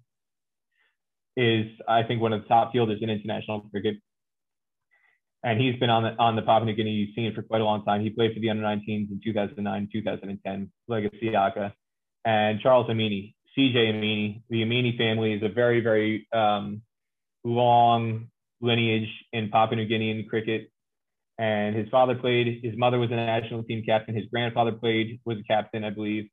is, 1.39 1.67
I 1.89 2.03
think, 2.03 2.21
one 2.21 2.35
of 2.35 2.43
the 2.43 2.49
top 2.49 2.73
fielders 2.73 2.99
in 3.01 3.09
international 3.09 3.63
cricket, 3.71 3.97
and 5.43 5.59
he's 5.59 5.75
been 5.81 5.89
on 5.89 6.03
the 6.03 6.11
on 6.19 6.37
the 6.37 6.43
Papua 6.43 6.67
New 6.67 6.75
Guinea 6.75 7.15
scene 7.17 7.35
for 7.35 7.41
quite 7.41 7.63
a 7.63 7.65
long 7.65 7.83
time. 7.83 8.03
He 8.03 8.11
played 8.11 8.35
for 8.35 8.41
the 8.41 8.51
under 8.51 8.63
19s 8.63 9.11
in 9.11 9.23
2009, 9.25 9.89
2010. 9.91 10.71
Legacy 10.87 11.35
Aka 11.35 11.73
and 12.27 12.61
Charles 12.61 12.89
Amini. 12.89 13.35
CJ 13.57 13.95
Amini. 13.95 14.43
The 14.51 14.65
Amini 14.65 14.99
family 14.99 15.33
is 15.33 15.43
a 15.43 15.49
very, 15.49 15.81
very 15.81 16.29
um, 16.31 16.83
long 17.43 18.29
lineage 18.61 19.09
in 19.33 19.49
Papua 19.49 19.77
New 19.77 19.89
Guinean 19.89 20.29
cricket 20.29 20.71
and 21.39 21.77
his 21.77 21.89
father 21.91 22.15
played. 22.15 22.61
His 22.63 22.77
mother 22.77 22.99
was 22.99 23.11
a 23.11 23.17
national 23.17 23.63
team 23.65 23.83
captain. 23.85 24.15
His 24.15 24.27
grandfather 24.27 24.73
played 24.73 25.21
was 25.25 25.39
a 25.39 25.43
captain, 25.43 25.85
I 25.85 25.91
believe. 25.91 26.29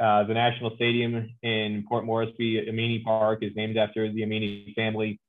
Uh, 0.00 0.24
the 0.24 0.34
national 0.34 0.74
stadium 0.76 1.28
in 1.42 1.84
Port 1.88 2.04
Moresby, 2.04 2.66
Amini 2.68 3.04
Park, 3.04 3.40
is 3.42 3.52
named 3.54 3.76
after 3.76 4.10
the 4.10 4.22
Amini 4.22 4.74
family. 4.74 5.20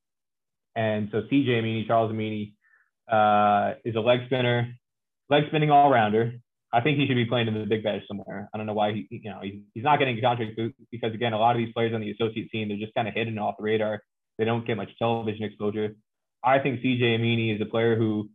And 0.76 1.10
so 1.12 1.24
CJ 1.24 1.48
Amini, 1.48 1.86
Charles 1.86 2.12
Amini, 2.12 2.54
uh, 3.12 3.76
is 3.84 3.96
a 3.96 4.00
leg 4.00 4.22
spinner, 4.26 4.74
leg 5.30 5.44
spinning 5.48 5.72
all 5.72 5.90
rounder. 5.90 6.34
I 6.74 6.80
think 6.80 6.98
he 6.98 7.06
should 7.06 7.16
be 7.16 7.26
playing 7.26 7.50
in 7.50 7.54
the 7.54 7.66
Big 7.66 7.84
Bash 7.84 8.02
somewhere. 8.08 8.50
I 8.54 8.58
don't 8.58 8.66
know 8.66 8.74
why 8.74 8.94
he, 8.94 9.08
you 9.10 9.30
know, 9.30 9.40
he's, 9.44 9.60
he's 9.74 9.84
not 9.84 10.00
getting 10.00 10.18
a 10.18 10.22
contract 10.22 10.54
because 10.90 11.14
again, 11.14 11.34
a 11.34 11.38
lot 11.38 11.54
of 11.54 11.58
these 11.58 11.74
players 11.74 11.94
on 11.94 12.00
the 12.00 12.12
associate 12.12 12.50
team, 12.50 12.70
they're 12.70 12.78
just 12.78 12.94
kind 12.94 13.10
of 13.10 13.14
hidden 13.14 13.38
off 13.38 13.56
the 13.58 13.64
radar. 13.64 14.02
They 14.38 14.46
don't 14.46 14.66
get 14.66 14.78
much 14.78 14.90
television 14.98 15.44
exposure. 15.44 15.96
I 16.44 16.60
think 16.60 16.80
CJ 16.80 17.20
Amini 17.20 17.54
is 17.54 17.62
a 17.62 17.66
player 17.66 17.98
who 17.98 18.30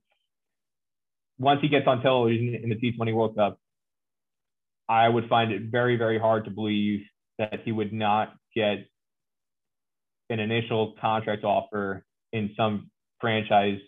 once 1.39 1.61
he 1.61 1.69
gets 1.69 1.87
on 1.87 2.03
television 2.03 2.55
in 2.63 2.69
the 2.69 2.77
T20 2.77 3.15
World 3.15 3.37
Cup, 3.37 3.59
I 4.89 5.09
would 5.09 5.29
find 5.29 5.53
it 5.53 5.63
very, 5.71 5.97
very 5.97 6.19
hard 6.19 6.45
to 6.45 6.51
believe 6.51 7.01
that 7.39 7.61
he 7.65 7.73
would 7.73 7.93
not 7.93 8.35
get 8.55 8.87
an 10.31 10.41
initial 10.41 10.95
contract 11.01 11.45
offer 11.45 12.05
in 12.33 12.51
some 12.57 12.91
franchise 13.21 13.79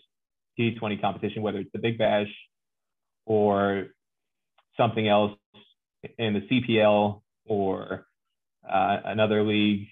T20 0.59 1.01
competition, 1.01 1.41
whether 1.41 1.59
it's 1.59 1.71
the 1.73 1.79
Big 1.79 1.97
Bash 1.97 2.27
or 3.25 3.87
something 4.77 5.07
else 5.07 5.31
in 6.17 6.33
the 6.33 6.41
CPL 6.41 7.21
or 7.45 8.05
uh, 8.69 8.97
another 9.05 9.43
league 9.43 9.87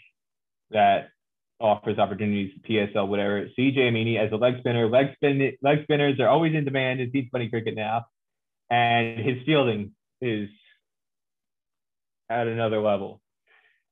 that 0.71 1.09
offers 1.59 1.97
opportunities, 1.97 2.51
PSL, 2.69 3.07
whatever. 3.07 3.47
CJ 3.57 3.77
Amini 3.77 4.17
as 4.17 4.31
a 4.31 4.35
leg 4.35 4.55
spinner. 4.59 4.87
Leg 4.87 5.07
spin 5.15 5.53
leg 5.61 5.83
spinners 5.83 6.19
are 6.19 6.27
always 6.27 6.53
in 6.53 6.65
demand 6.65 6.99
in 6.99 7.11
T20 7.11 7.49
cricket 7.49 7.75
now. 7.75 8.05
And 8.69 9.19
his 9.19 9.37
fielding 9.45 9.93
is 10.21 10.49
at 12.29 12.47
another 12.47 12.81
level. 12.81 13.21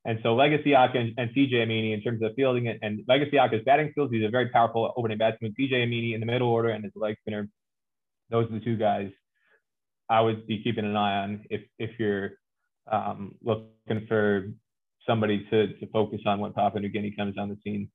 And 0.04 0.20
so 0.22 0.36
Legacy 0.36 0.74
Aka 0.74 1.00
and, 1.00 1.14
and 1.18 1.30
CJ 1.30 1.54
Amini 1.54 1.92
in 1.92 2.00
terms 2.00 2.22
of 2.22 2.32
fielding 2.36 2.66
it, 2.66 2.78
and 2.82 3.00
Legacy 3.08 3.38
Aka's 3.38 3.62
batting 3.64 3.90
skills, 3.90 4.10
he's 4.12 4.24
a 4.24 4.30
very 4.30 4.50
powerful 4.50 4.92
opening 4.96 5.18
batsman. 5.18 5.54
CJ 5.58 5.72
Amini 5.72 6.14
in 6.14 6.20
the 6.20 6.26
middle 6.26 6.48
order 6.48 6.68
and 6.68 6.84
his 6.84 6.92
leg 6.94 7.16
spinner, 7.22 7.48
those 8.30 8.48
are 8.48 8.54
the 8.54 8.60
two 8.60 8.76
guys 8.76 9.10
I 10.08 10.20
would 10.20 10.46
be 10.46 10.62
keeping 10.62 10.84
an 10.84 10.96
eye 10.96 11.22
on 11.22 11.44
if 11.50 11.62
if 11.78 11.98
you're 11.98 12.32
um, 12.90 13.34
looking 13.42 14.06
for 14.06 14.52
somebody 15.06 15.46
to, 15.50 15.68
to 15.74 15.86
focus 15.88 16.20
on 16.26 16.40
when 16.40 16.52
Papua 16.52 16.80
New 16.80 16.88
Guinea 16.88 17.12
comes 17.12 17.38
on 17.38 17.48
the 17.48 17.56
scene. 17.62 17.88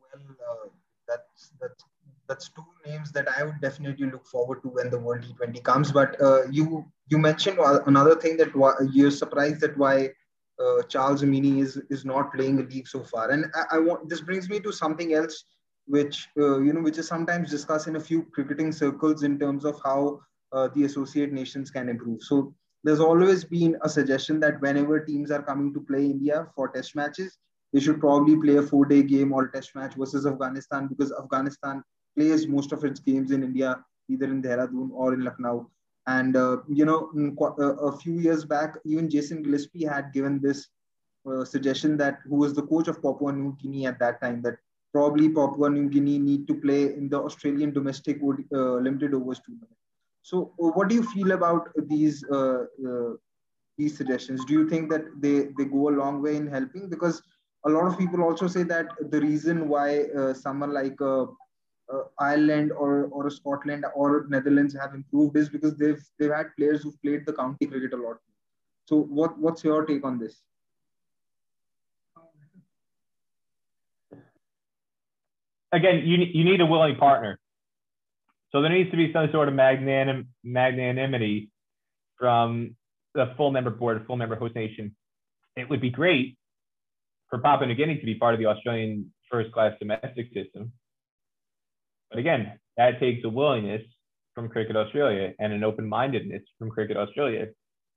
Well, 0.00 0.22
uh, 0.30 0.68
that's 1.06 1.52
that's 1.60 1.84
that's 2.28 2.50
two 2.50 2.64
names 2.86 3.10
that 3.12 3.26
I 3.28 3.42
would 3.42 3.60
definitely 3.60 4.10
look 4.10 4.26
forward 4.26 4.62
to 4.62 4.68
when 4.68 4.90
the 4.90 4.98
World 4.98 5.24
T20 5.24 5.62
comes. 5.64 5.90
But 5.90 6.20
uh, 6.20 6.42
you 6.50 6.84
you 7.08 7.18
mentioned 7.18 7.58
another 7.58 8.14
thing 8.14 8.36
that 8.36 8.50
you're 8.92 9.10
surprised 9.10 9.60
that 9.62 9.76
why 9.76 10.10
uh, 10.60 10.82
Charles 10.88 11.22
Amini 11.22 11.60
is 11.62 11.80
is 11.90 12.04
not 12.04 12.32
playing 12.32 12.58
a 12.60 12.62
league 12.62 12.88
so 12.88 13.02
far, 13.02 13.30
and 13.30 13.46
I, 13.54 13.76
I, 13.76 13.78
want 13.78 14.08
this 14.08 14.20
brings 14.20 14.48
me 14.48 14.60
to 14.60 14.72
something 14.72 15.14
else, 15.14 15.44
which 15.86 16.28
uh, 16.38 16.60
you 16.60 16.72
know 16.72 16.82
which 16.82 16.98
is 16.98 17.08
sometimes 17.08 17.50
discussed 17.50 17.88
in 17.88 17.96
a 17.96 18.00
few 18.00 18.24
cricketing 18.34 18.72
circles 18.72 19.22
in 19.22 19.38
terms 19.38 19.64
of 19.64 19.80
how 19.84 20.20
uh, 20.52 20.68
the 20.74 20.84
associate 20.84 21.32
nations 21.32 21.70
can 21.70 21.88
improve. 21.88 22.22
So 22.22 22.54
there's 22.84 23.00
always 23.00 23.44
been 23.44 23.76
a 23.82 23.88
suggestion 23.88 24.40
that 24.40 24.60
whenever 24.60 25.00
teams 25.00 25.30
are 25.30 25.42
coming 25.42 25.72
to 25.74 25.80
play 25.80 26.04
India 26.04 26.46
for 26.54 26.68
test 26.68 26.94
matches, 26.94 27.38
they 27.72 27.80
should 27.80 28.00
probably 28.00 28.36
play 28.36 28.56
a 28.56 28.62
four-day 28.62 29.02
game 29.02 29.32
or 29.32 29.44
a 29.44 29.52
test 29.52 29.74
match 29.74 29.94
versus 29.94 30.26
Afghanistan 30.26 30.86
because 30.86 31.12
Afghanistan 31.12 31.82
plays 32.16 32.46
most 32.46 32.72
of 32.72 32.84
its 32.84 33.00
games 33.00 33.30
in 33.30 33.42
India, 33.42 33.84
either 34.08 34.26
in 34.26 34.42
Dehradun 34.42 34.90
or 34.92 35.12
in 35.12 35.20
Lucknow. 35.20 35.70
And 36.06 36.36
uh, 36.36 36.58
you 36.68 36.86
know, 36.86 37.10
uh, 37.40 37.76
a 37.76 37.98
few 37.98 38.14
years 38.14 38.44
back, 38.44 38.76
even 38.86 39.10
Jason 39.10 39.42
Gillespie 39.42 39.84
had 39.84 40.12
given 40.14 40.40
this 40.40 40.68
uh, 41.28 41.44
suggestion 41.44 41.96
that 41.98 42.20
who 42.26 42.36
was 42.36 42.54
the 42.54 42.62
coach 42.62 42.88
of 42.88 43.02
Papua 43.02 43.32
New 43.32 43.56
Guinea 43.60 43.86
at 43.86 43.98
that 43.98 44.20
time 44.22 44.40
that 44.42 44.56
probably 44.94 45.28
Papua 45.28 45.68
New 45.68 45.88
Guinea 45.90 46.18
need 46.18 46.48
to 46.48 46.54
play 46.54 46.94
in 46.94 47.10
the 47.10 47.18
Australian 47.18 47.72
domestic 47.72 48.20
uh, 48.22 48.76
limited 48.76 49.12
overs 49.12 49.40
tournament. 49.44 49.76
So, 50.28 50.52
uh, 50.62 50.68
what 50.76 50.88
do 50.88 50.94
you 50.94 51.04
feel 51.04 51.32
about 51.32 51.70
these 51.88 52.22
uh, 52.30 52.64
these 53.78 53.96
suggestions? 53.96 54.44
Do 54.44 54.52
you 54.52 54.68
think 54.68 54.90
that 54.90 55.06
they 55.22 55.36
they 55.56 55.64
go 55.64 55.88
a 55.88 55.98
long 56.00 56.20
way 56.20 56.36
in 56.36 56.46
helping? 56.46 56.90
Because 56.90 57.22
a 57.64 57.70
lot 57.70 57.86
of 57.86 57.98
people 57.98 58.22
also 58.22 58.46
say 58.46 58.62
that 58.64 58.90
the 59.14 59.20
reason 59.22 59.68
why 59.70 59.86
someone 60.34 60.74
like 60.74 61.00
uh, 61.00 61.24
Ireland 62.18 62.72
or 62.72 63.06
or 63.06 63.30
Scotland 63.30 63.86
or 63.94 64.26
Netherlands 64.28 64.76
have 64.82 64.94
improved 65.00 65.40
is 65.44 65.48
because 65.48 65.78
they've 65.78 66.04
they've 66.18 66.36
had 66.40 66.54
players 66.58 66.82
who've 66.82 67.00
played 67.02 67.24
the 67.24 67.32
county 67.40 67.72
cricket 67.72 67.94
a 67.94 68.02
lot. 68.04 68.18
So 68.84 69.00
what 69.00 69.38
what's 69.38 69.64
your 69.64 69.82
take 69.86 70.04
on 70.04 70.18
this? 70.18 70.42
Again, 75.72 76.02
you 76.04 76.18
you 76.18 76.44
need 76.44 76.60
a 76.60 76.66
willing 76.76 76.96
partner. 76.96 77.38
So 78.52 78.62
there 78.62 78.72
needs 78.72 78.90
to 78.90 78.96
be 78.96 79.12
some 79.12 79.28
sort 79.32 79.48
of 79.48 79.54
magnanim, 79.54 80.26
magnanimity 80.42 81.50
from 82.18 82.76
the 83.14 83.32
full 83.36 83.50
member 83.50 83.70
board, 83.70 84.04
full 84.06 84.16
member 84.16 84.36
host 84.36 84.54
nation. 84.54 84.94
It 85.56 85.68
would 85.68 85.80
be 85.80 85.90
great 85.90 86.38
for 87.28 87.38
Papua 87.38 87.66
New 87.66 87.74
Guinea 87.74 87.98
to 87.98 88.06
be 88.06 88.14
part 88.14 88.34
of 88.34 88.40
the 88.40 88.46
Australian 88.46 89.12
first 89.30 89.52
class 89.52 89.72
domestic 89.78 90.28
system 90.32 90.72
but 92.10 92.18
again, 92.18 92.58
that 92.76 93.00
takes 93.00 93.24
a 93.24 93.28
willingness 93.28 93.82
from 94.34 94.48
Cricket 94.48 94.76
Australia 94.76 95.32
and 95.38 95.52
an 95.52 95.64
open 95.64 95.88
mindedness 95.88 96.42
from 96.58 96.70
Cricket 96.70 96.96
Australia. 96.96 97.46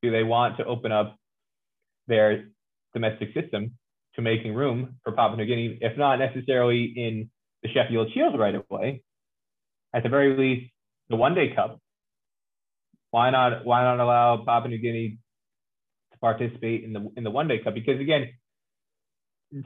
Do 0.01 0.11
they 0.11 0.23
want 0.23 0.57
to 0.57 0.65
open 0.65 0.91
up 0.91 1.17
their 2.07 2.49
domestic 2.93 3.33
system 3.33 3.77
to 4.15 4.21
making 4.21 4.53
room 4.53 4.95
for 5.03 5.13
Papua 5.13 5.37
New 5.37 5.45
Guinea, 5.45 5.77
if 5.81 5.97
not 5.97 6.19
necessarily 6.19 6.93
in 6.95 7.29
the 7.63 7.69
Sheffield 7.69 8.11
Shield 8.13 8.37
right 8.37 8.55
away, 8.55 9.03
at 9.93 10.03
the 10.03 10.09
very 10.09 10.37
least, 10.37 10.71
the 11.09 11.15
One 11.15 11.35
Day 11.35 11.53
Cup. 11.55 11.79
Why 13.11 13.29
not? 13.29 13.65
Why 13.65 13.83
not 13.83 13.99
allow 13.99 14.37
Papua 14.37 14.69
New 14.69 14.77
Guinea 14.77 15.17
to 16.13 16.19
participate 16.19 16.83
in 16.83 16.93
the 16.93 17.11
in 17.17 17.23
the 17.23 17.31
One 17.31 17.47
Day 17.47 17.59
Cup? 17.59 17.73
Because 17.73 17.99
again, 17.99 18.29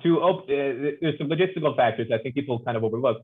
to 0.04 0.20
op- 0.20 0.50
uh, 0.50 0.98
there's 1.02 1.18
some 1.18 1.30
logistical 1.30 1.76
factors 1.76 2.08
I 2.14 2.18
think 2.18 2.36
people 2.36 2.60
kind 2.64 2.76
of 2.76 2.84
overlook 2.84 3.22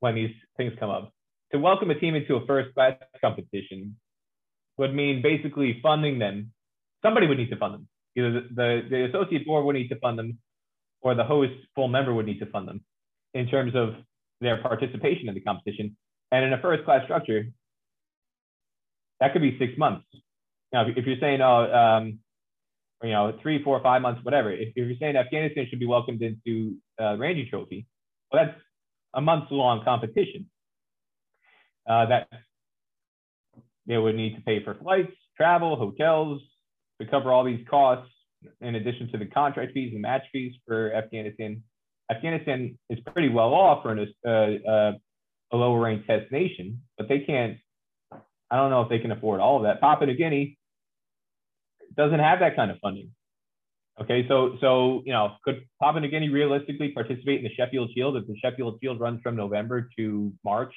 when 0.00 0.14
these 0.14 0.30
things 0.56 0.72
come 0.78 0.90
up. 0.90 1.12
To 1.52 1.58
welcome 1.58 1.90
a 1.90 1.98
team 1.98 2.14
into 2.14 2.36
a 2.36 2.46
first 2.46 2.74
class 2.74 2.94
competition 3.20 3.96
would 4.78 4.94
mean 4.94 5.22
basically 5.22 5.80
funding 5.82 6.18
them. 6.18 6.52
Somebody 7.02 7.26
would 7.26 7.38
need 7.38 7.50
to 7.50 7.56
fund 7.56 7.74
them. 7.74 7.88
Either 8.16 8.32
the, 8.32 8.48
the, 8.54 8.82
the 8.90 9.04
associate 9.06 9.46
board 9.46 9.64
would 9.64 9.76
need 9.76 9.88
to 9.88 9.98
fund 9.98 10.18
them 10.18 10.38
or 11.00 11.14
the 11.14 11.24
host 11.24 11.52
full 11.74 11.88
member 11.88 12.14
would 12.14 12.26
need 12.26 12.40
to 12.40 12.46
fund 12.46 12.66
them 12.66 12.82
in 13.34 13.46
terms 13.46 13.74
of 13.74 13.94
their 14.40 14.60
participation 14.62 15.28
in 15.28 15.34
the 15.34 15.40
competition. 15.40 15.96
And 16.34 16.46
in 16.46 16.52
a 16.52 16.58
first 16.58 16.84
class 16.84 17.04
structure, 17.04 17.46
that 19.20 19.32
could 19.32 19.42
be 19.42 19.56
six 19.56 19.78
months. 19.78 20.04
Now, 20.72 20.84
if 20.84 21.06
you're 21.06 21.20
saying, 21.20 21.40
oh, 21.40 21.72
um, 21.72 22.18
you 23.04 23.12
know, 23.12 23.38
three, 23.40 23.62
four, 23.62 23.80
five 23.80 24.02
months, 24.02 24.18
whatever, 24.24 24.50
if, 24.50 24.70
if 24.70 24.88
you're 24.88 24.96
saying 24.98 25.14
Afghanistan 25.14 25.68
should 25.70 25.78
be 25.78 25.86
welcomed 25.86 26.22
into 26.22 26.74
uh, 27.00 27.16
Ranji 27.16 27.46
Trophy, 27.48 27.86
well, 28.32 28.46
that's 28.46 28.58
a 29.14 29.20
month 29.20 29.44
long 29.52 29.84
competition 29.84 30.50
uh, 31.88 32.06
that 32.06 32.26
they 33.86 33.96
would 33.96 34.16
need 34.16 34.34
to 34.34 34.42
pay 34.42 34.60
for 34.64 34.74
flights, 34.74 35.12
travel, 35.36 35.76
hotels 35.76 36.42
to 37.00 37.06
cover 37.06 37.32
all 37.32 37.44
these 37.44 37.64
costs 37.70 38.10
in 38.60 38.74
addition 38.74 39.08
to 39.12 39.18
the 39.18 39.26
contract 39.26 39.72
fees 39.72 39.92
and 39.92 40.02
match 40.02 40.22
fees 40.32 40.52
for 40.66 40.92
Afghanistan. 40.94 41.62
Afghanistan 42.10 42.76
is 42.90 42.98
pretty 43.12 43.28
well 43.28 43.54
off 43.54 43.84
for 43.84 43.92
an, 43.92 44.12
uh, 44.26 44.68
uh, 44.68 44.92
a 45.52 45.56
lower 45.56 45.80
ranked 45.80 46.06
test 46.06 46.30
nation, 46.32 46.82
but 46.98 47.08
they 47.08 47.20
can't, 47.20 47.58
I 48.50 48.56
don't 48.56 48.70
know 48.70 48.82
if 48.82 48.88
they 48.88 48.98
can 48.98 49.12
afford 49.12 49.40
all 49.40 49.58
of 49.58 49.62
that. 49.64 49.80
Papua 49.80 50.06
New 50.06 50.16
Guinea 50.16 50.58
doesn't 51.96 52.20
have 52.20 52.40
that 52.40 52.56
kind 52.56 52.70
of 52.70 52.78
funding. 52.82 53.10
Okay, 54.00 54.26
so 54.26 54.56
so 54.60 55.02
you 55.06 55.12
know, 55.12 55.36
could 55.44 55.62
Papua 55.80 56.00
New 56.00 56.08
Guinea 56.08 56.28
realistically 56.28 56.90
participate 56.90 57.38
in 57.38 57.44
the 57.44 57.54
Sheffield 57.54 57.90
Shield 57.94 58.16
if 58.16 58.26
the 58.26 58.36
Sheffield 58.42 58.78
Shield 58.82 58.98
runs 58.98 59.20
from 59.22 59.36
November 59.36 59.88
to 59.96 60.32
March, 60.44 60.74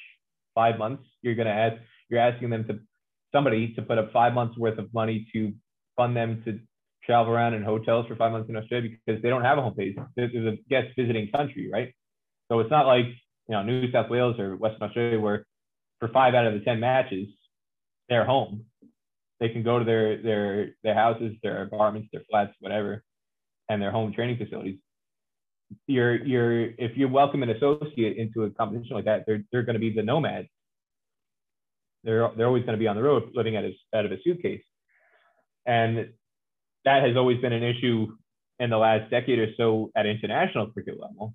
five 0.54 0.78
months? 0.78 1.02
You're 1.22 1.34
to 1.34 1.50
ask, 1.50 1.76
you're 2.08 2.20
asking 2.20 2.50
them 2.50 2.64
to 2.68 2.78
somebody 3.34 3.74
to 3.74 3.82
put 3.82 3.98
up 3.98 4.12
five 4.12 4.34
months 4.34 4.56
worth 4.56 4.78
of 4.78 4.94
money 4.94 5.26
to 5.32 5.52
fund 5.96 6.16
them 6.16 6.42
to 6.44 6.60
travel 7.04 7.32
around 7.32 7.54
in 7.54 7.62
hotels 7.62 8.06
for 8.06 8.14
five 8.14 8.30
months 8.30 8.48
in 8.48 8.56
Australia 8.56 8.90
because 8.90 9.20
they 9.22 9.28
don't 9.28 9.42
have 9.42 9.58
a 9.58 9.62
home 9.62 9.74
base. 9.76 9.96
This 10.14 10.30
is 10.32 10.46
a 10.46 10.56
guest 10.70 10.88
visiting 10.96 11.28
country, 11.30 11.68
right? 11.72 11.92
So 12.48 12.60
it's 12.60 12.70
not 12.70 12.86
like 12.86 13.06
you 13.48 13.54
know 13.54 13.62
New 13.62 13.90
South 13.90 14.10
Wales 14.10 14.38
or 14.38 14.56
Western 14.56 14.82
Australia 14.82 15.18
where 15.18 15.46
for 15.98 16.08
five 16.08 16.34
out 16.34 16.46
of 16.46 16.54
the 16.54 16.60
ten 16.60 16.80
matches 16.80 17.28
they're 18.08 18.24
home. 18.24 18.64
They 19.40 19.48
can 19.50 19.62
go 19.62 19.78
to 19.78 19.84
their 19.84 20.20
their 20.20 20.70
their 20.82 20.94
houses, 20.94 21.36
their 21.42 21.62
apartments, 21.62 22.08
their 22.12 22.22
flats, 22.30 22.54
whatever, 22.60 23.04
and 23.68 23.80
their 23.80 23.90
home 23.90 24.12
training 24.12 24.38
facilities. 24.38 24.78
You're 25.86 26.16
you're 26.24 26.62
if 26.62 26.96
you 26.96 27.08
welcome 27.08 27.42
an 27.42 27.50
associate 27.50 28.16
into 28.16 28.44
a 28.44 28.50
competition 28.50 28.96
like 28.96 29.04
that, 29.04 29.24
they're 29.26 29.44
they're 29.52 29.62
going 29.62 29.74
to 29.74 29.80
be 29.80 29.92
the 29.92 30.02
nomads. 30.02 30.48
They're 32.04 32.30
they're 32.36 32.46
always 32.46 32.64
going 32.64 32.76
to 32.76 32.82
be 32.82 32.88
on 32.88 32.96
the 32.96 33.02
road, 33.02 33.30
living 33.34 33.56
out 33.56 33.64
of 33.64 33.72
out 33.94 34.06
of 34.06 34.12
a 34.12 34.20
suitcase, 34.24 34.64
and 35.66 36.08
that 36.84 37.02
has 37.02 37.16
always 37.16 37.40
been 37.40 37.52
an 37.52 37.62
issue 37.62 38.08
in 38.58 38.70
the 38.70 38.78
last 38.78 39.10
decade 39.10 39.38
or 39.38 39.48
so 39.56 39.90
at 39.94 40.06
international 40.06 40.66
cricket 40.68 40.98
level. 40.98 41.34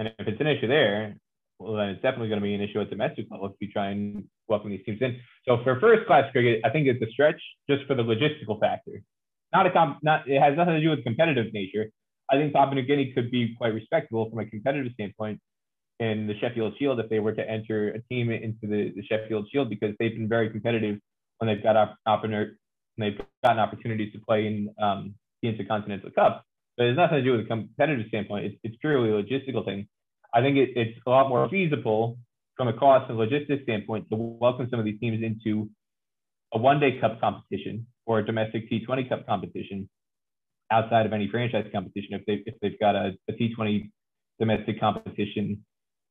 And 0.00 0.08
if 0.18 0.26
it's 0.26 0.40
an 0.40 0.48
issue 0.48 0.66
there, 0.66 1.14
well, 1.58 1.74
then 1.76 1.90
it's 1.90 2.00
definitely 2.00 2.28
going 2.28 2.40
to 2.40 2.44
be 2.44 2.54
an 2.54 2.62
issue 2.62 2.80
at 2.80 2.88
the 2.88 2.96
domestic 2.96 3.26
level 3.30 3.46
if 3.46 3.52
you 3.60 3.70
try 3.70 3.90
and 3.90 4.24
welcome 4.48 4.70
these 4.70 4.80
teams 4.86 4.98
in. 5.02 5.20
So 5.46 5.58
for 5.62 5.78
first 5.78 6.06
class 6.06 6.24
cricket, 6.32 6.62
I 6.64 6.70
think 6.70 6.88
it's 6.88 7.02
a 7.02 7.10
stretch 7.12 7.40
just 7.68 7.84
for 7.86 7.94
the 7.94 8.02
logistical 8.02 8.58
factor 8.58 9.02
not 9.52 9.66
a 9.66 9.70
comp, 9.70 9.98
not 10.02 10.28
it 10.28 10.40
has 10.40 10.56
nothing 10.56 10.74
to 10.74 10.80
do 10.80 10.90
with 10.90 11.04
competitive 11.04 11.52
nature. 11.52 11.90
I 12.30 12.36
think 12.36 12.52
Papua 12.52 12.76
New 12.76 12.86
Guinea 12.86 13.12
could 13.12 13.30
be 13.30 13.54
quite 13.56 13.74
respectable 13.74 14.30
from 14.30 14.38
a 14.38 14.46
competitive 14.46 14.92
standpoint 14.92 15.40
in 15.98 16.26
the 16.26 16.34
Sheffield 16.38 16.74
Shield 16.78 17.00
if 17.00 17.10
they 17.10 17.18
were 17.18 17.32
to 17.32 17.48
enter 17.48 17.88
a 17.88 18.00
team 18.02 18.30
into 18.30 18.66
the, 18.66 18.92
the 18.94 19.02
Sheffield 19.02 19.48
Shield 19.52 19.68
because 19.68 19.94
they've 19.98 20.14
been 20.14 20.28
very 20.28 20.50
competitive 20.50 20.98
when 21.38 21.48
they've 21.48 21.62
got 21.62 21.76
op- 21.76 21.96
they've 22.98 23.20
gotten 23.44 23.58
opportunities 23.58 24.12
to 24.12 24.20
play 24.20 24.46
in 24.46 24.72
um, 24.80 25.14
the 25.42 25.48
Intercontinental 25.48 26.10
Cup. 26.10 26.44
But 26.80 26.86
it's 26.86 26.96
nothing 26.96 27.18
to 27.18 27.22
do 27.22 27.32
with 27.32 27.42
a 27.42 27.44
competitive 27.44 28.06
standpoint. 28.08 28.46
It's, 28.46 28.56
it's 28.64 28.76
purely 28.80 29.10
a 29.10 29.22
logistical 29.22 29.66
thing. 29.66 29.86
I 30.32 30.40
think 30.40 30.56
it, 30.56 30.70
it's 30.76 30.98
a 31.06 31.10
lot 31.10 31.28
more 31.28 31.46
feasible 31.50 32.16
from 32.56 32.68
a 32.68 32.72
cost 32.72 33.10
and 33.10 33.18
logistics 33.18 33.64
standpoint 33.64 34.08
to 34.08 34.16
welcome 34.16 34.66
some 34.70 34.78
of 34.78 34.86
these 34.86 34.98
teams 34.98 35.22
into 35.22 35.68
a 36.54 36.58
one-day 36.58 36.98
cup 36.98 37.20
competition 37.20 37.86
or 38.06 38.20
a 38.20 38.24
domestic 38.24 38.70
T20 38.70 39.10
Cup 39.10 39.26
competition 39.26 39.90
outside 40.70 41.04
of 41.04 41.12
any 41.12 41.28
franchise 41.30 41.66
competition 41.70 42.14
if 42.14 42.24
they 42.24 42.42
if 42.46 42.54
they've 42.62 42.80
got 42.80 42.96
a 42.96 43.12
a 43.28 43.32
T20 43.34 43.90
domestic 44.38 44.80
competition 44.80 45.62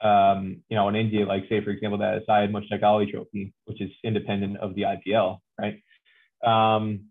um, 0.02 0.62
you 0.70 0.78
know, 0.78 0.88
in 0.88 0.96
India, 0.96 1.26
like 1.26 1.46
say 1.50 1.64
for 1.64 1.72
example, 1.72 1.98
that 1.98 2.22
Syed 2.28 2.54
Mushtaq 2.54 2.84
Ali 2.84 3.12
Trophy, 3.12 3.54
which 3.66 3.82
is 3.82 3.90
independent 4.04 4.58
of 4.58 4.76
the 4.76 4.84
IPL, 4.84 5.40
right? 5.60 5.82
Um, 6.46 7.06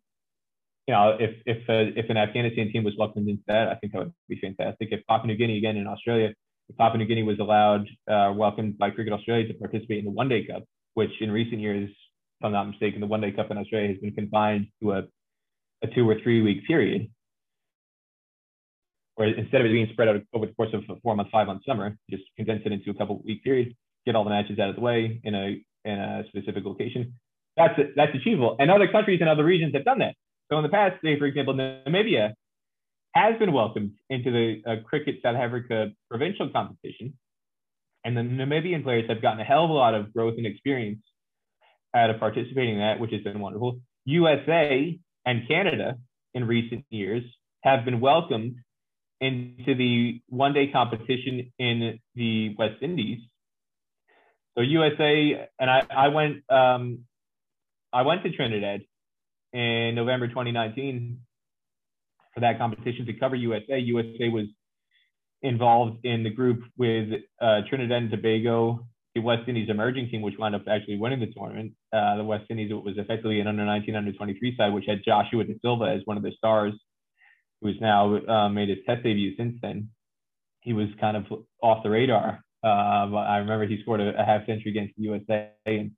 you 0.89 0.95
know, 0.95 1.17
if 1.21 1.37
if 1.47 1.59
uh, 1.69 1.93
if 2.01 2.09
an 2.11 2.17
Afghanistan 2.17 2.73
team 2.73 2.83
was 2.83 2.95
welcomed 2.99 3.29
into 3.29 3.43
that, 3.47 3.69
I 3.69 3.75
think 3.77 3.93
that 3.93 3.99
would 3.99 4.15
be 4.29 4.41
fantastic. 4.41 4.89
If 4.91 5.07
Papua 5.07 5.27
New 5.29 5.37
Guinea 5.37 5.59
again 5.59 5.77
in 5.77 5.87
Australia, 5.87 6.33
if 6.69 6.77
Papua 6.77 6.99
New 6.99 7.07
Guinea 7.07 7.23
was 7.23 7.39
allowed, 7.39 7.87
uh, 8.11 8.33
welcomed 8.35 8.79
by 8.79 8.91
Cricket 8.91 9.13
Australia 9.13 9.47
to 9.49 9.55
participate 9.55 9.99
in 9.99 10.07
the 10.07 10.11
One 10.11 10.29
Day 10.29 10.47
Cup, 10.47 10.65
which 10.95 11.11
in 11.21 11.31
recent 11.31 11.61
years, 11.61 11.91
if 11.91 12.45
I'm 12.45 12.53
not 12.53 12.65
mistaken, 12.65 13.01
the 13.01 13.07
One 13.07 13.21
Day 13.21 13.33
Cup 13.33 13.51
in 13.51 13.59
Australia 13.59 13.89
has 13.89 13.99
been 13.99 14.15
confined 14.15 14.69
to 14.83 14.93
a 14.93 15.03
a 15.83 15.87
two 15.95 16.09
or 16.09 16.17
three 16.21 16.43
week 16.43 16.67
period 16.67 17.09
or 19.19 19.27
instead 19.27 19.61
of 19.61 19.67
it 19.67 19.73
being 19.73 19.89
spread 19.93 20.09
out 20.09 20.17
over 20.33 20.47
the 20.47 20.53
course 20.53 20.71
of 20.73 20.85
a 20.89 20.99
four 21.01 21.15
month, 21.17 21.29
five 21.31 21.49
month 21.49 21.63
summer, 21.67 21.97
just 22.09 22.23
condense 22.37 22.63
it 22.65 22.73
into 22.73 22.91
a 22.91 22.95
couple 22.95 23.21
week 23.25 23.43
period, 23.43 23.75
get 24.07 24.15
all 24.15 24.25
the 24.25 24.31
matches 24.31 24.59
out 24.59 24.71
of 24.71 24.77
the 24.77 24.81
way 24.81 25.21
in 25.25 25.35
a 25.35 25.63
in 25.85 25.99
a 25.99 26.25
specific 26.29 26.65
location. 26.65 27.15
That's 27.57 27.75
that's 27.97 28.15
achievable, 28.15 28.57
and 28.61 28.71
other 28.71 28.89
countries 28.89 29.19
and 29.21 29.29
other 29.29 29.45
regions 29.45 29.75
have 29.75 29.85
done 29.85 29.99
that. 29.99 30.15
So 30.51 30.57
in 30.57 30.63
the 30.63 30.69
past, 30.69 30.97
say 31.03 31.19
for 31.19 31.27
example, 31.27 31.55
Namibia 31.55 32.33
has 33.13 33.39
been 33.39 33.53
welcomed 33.53 33.93
into 34.09 34.31
the 34.31 34.63
uh, 34.71 34.77
cricket 34.85 35.17
South 35.23 35.37
Africa 35.37 35.91
provincial 36.11 36.51
competition, 36.51 37.15
and 38.05 38.17
the 38.17 38.23
Namibian 38.23 38.83
players 38.83 39.09
have 39.09 39.21
gotten 39.21 39.41
a 39.41 39.45
hell 39.45 39.65
of 39.65 39.71
a 39.71 39.75
lot 39.75 39.95
of 39.95 40.13
growth 40.13 40.35
and 40.37 40.47
experience 40.47 41.01
out 41.95 42.11
of 42.11 42.19
participating 42.19 42.75
in 42.75 42.81
that, 42.81 43.01
which 43.01 43.13
has 43.13 43.23
been 43.23 43.41
wonderful. 43.41 43.81
USA 44.05 44.99
and 45.27 45.49
Canada 45.49 45.97
in 46.35 46.47
recent 46.47 46.85
years 46.91 47.23
have 47.63 47.85
been 47.85 48.01
welcomed 48.01 48.57
into 49.21 49.75
the 49.75 50.21
one 50.29 50.53
day 50.53 50.69
competition 50.69 51.53
in 51.59 51.99
the 52.15 52.55
West 52.57 52.83
Indies. 52.83 53.21
So 54.57 54.63
USA 54.63 55.49
and 55.59 55.71
I, 55.71 55.83
I 55.91 56.09
went 56.09 56.51
um, 56.51 57.01
I 57.93 58.03
went 58.03 58.23
to 58.25 58.31
Trinidad 58.31 58.83
in 59.53 59.95
November 59.95 60.29
2019 60.29 61.19
for 62.35 62.41
that 62.41 62.59
competition 62.59 63.07
to 63.07 63.13
cover 63.15 63.37
USA. 63.37 63.79
USA 63.79 64.29
was 64.29 64.47
involved 65.43 66.05
in 66.05 66.23
the 66.23 66.31
group 66.31 66.63
with 66.77 67.09
uh, 67.41 67.61
Trinidad 67.69 68.03
and 68.03 68.11
Tobago, 68.11 68.87
the 69.15 69.21
West 69.21 69.49
Indies 69.49 69.71
emerging 69.71 70.09
team, 70.11 70.23
which 70.23 70.35
wound 70.39 70.55
up 70.55 70.63
actually 70.69 70.97
winning 70.97 71.21
the 71.21 71.27
tournament. 71.27 71.73
Uh, 71.93 72.17
the 72.17 72.25
West 72.25 72.45
Indies 72.51 72.73
was 72.73 72.95
effectively 72.97 73.41
an 73.41 73.47
under 73.47 73.65
19, 73.65 73.95
under 73.95 74.13
23 74.13 74.57
side, 74.57 74.73
which 74.73 74.85
had 74.87 75.05
Joshua 75.05 75.45
Da 75.45 75.55
Silva 75.63 75.85
as 75.85 76.03
one 76.05 76.17
of 76.17 76.23
the 76.23 76.33
stars 76.37 76.75
who's 77.61 77.77
now 77.81 78.17
uh, 78.17 78.49
made 78.49 78.69
his 78.69 78.79
test 78.87 79.03
debut 79.03 79.35
since 79.37 79.57
then. 79.63 79.91
He 80.61 80.73
was 80.73 80.89
kind 81.01 81.17
of 81.17 81.25
off 81.63 81.83
the 81.83 81.91
radar. 81.91 82.45
Uh, 82.63 82.67
I 82.67 83.39
remember 83.39 83.67
he 83.67 83.81
scored 83.83 84.01
a, 84.01 84.21
a, 84.21 84.25
half 84.25 84.45
century 84.47 84.73
against 84.73 84.95
the 84.97 85.05
USA 85.05 85.51
and 85.65 85.93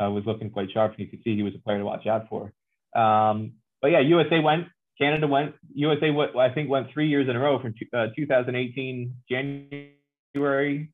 uh, 0.00 0.10
was 0.10 0.24
looking 0.24 0.50
quite 0.50 0.70
sharp. 0.72 0.92
And 0.92 1.00
you 1.00 1.08
could 1.08 1.22
see 1.24 1.34
he 1.34 1.42
was 1.42 1.54
a 1.54 1.58
player 1.58 1.78
to 1.78 1.84
watch 1.84 2.06
out 2.06 2.28
for. 2.28 2.52
Um, 2.96 3.52
but 3.82 3.90
yeah, 3.90 4.00
USA 4.00 4.40
went, 4.40 4.66
Canada 4.98 5.26
went, 5.26 5.54
USA 5.74 6.10
went, 6.10 6.34
I 6.36 6.48
think 6.48 6.70
went 6.70 6.90
three 6.92 7.08
years 7.08 7.28
in 7.28 7.36
a 7.36 7.40
row 7.40 7.60
from 7.60 7.74
uh, 7.92 8.06
2018 8.16 9.14
January, 9.30 10.92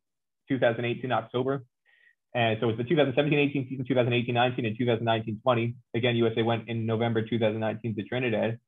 2018 0.48 1.12
October. 1.12 1.64
And 2.34 2.56
so 2.60 2.70
it 2.70 2.76
was 2.76 2.86
the 2.86 2.94
2017-18 2.94 3.68
season, 3.68 3.84
2018-19, 3.84 4.66
and 4.66 4.78
2019-20. 5.46 5.74
Again, 5.94 6.16
USA 6.16 6.42
went 6.42 6.68
in 6.68 6.86
November 6.86 7.22
2019 7.22 7.94
to 7.94 8.02
Trinidad. 8.04 8.58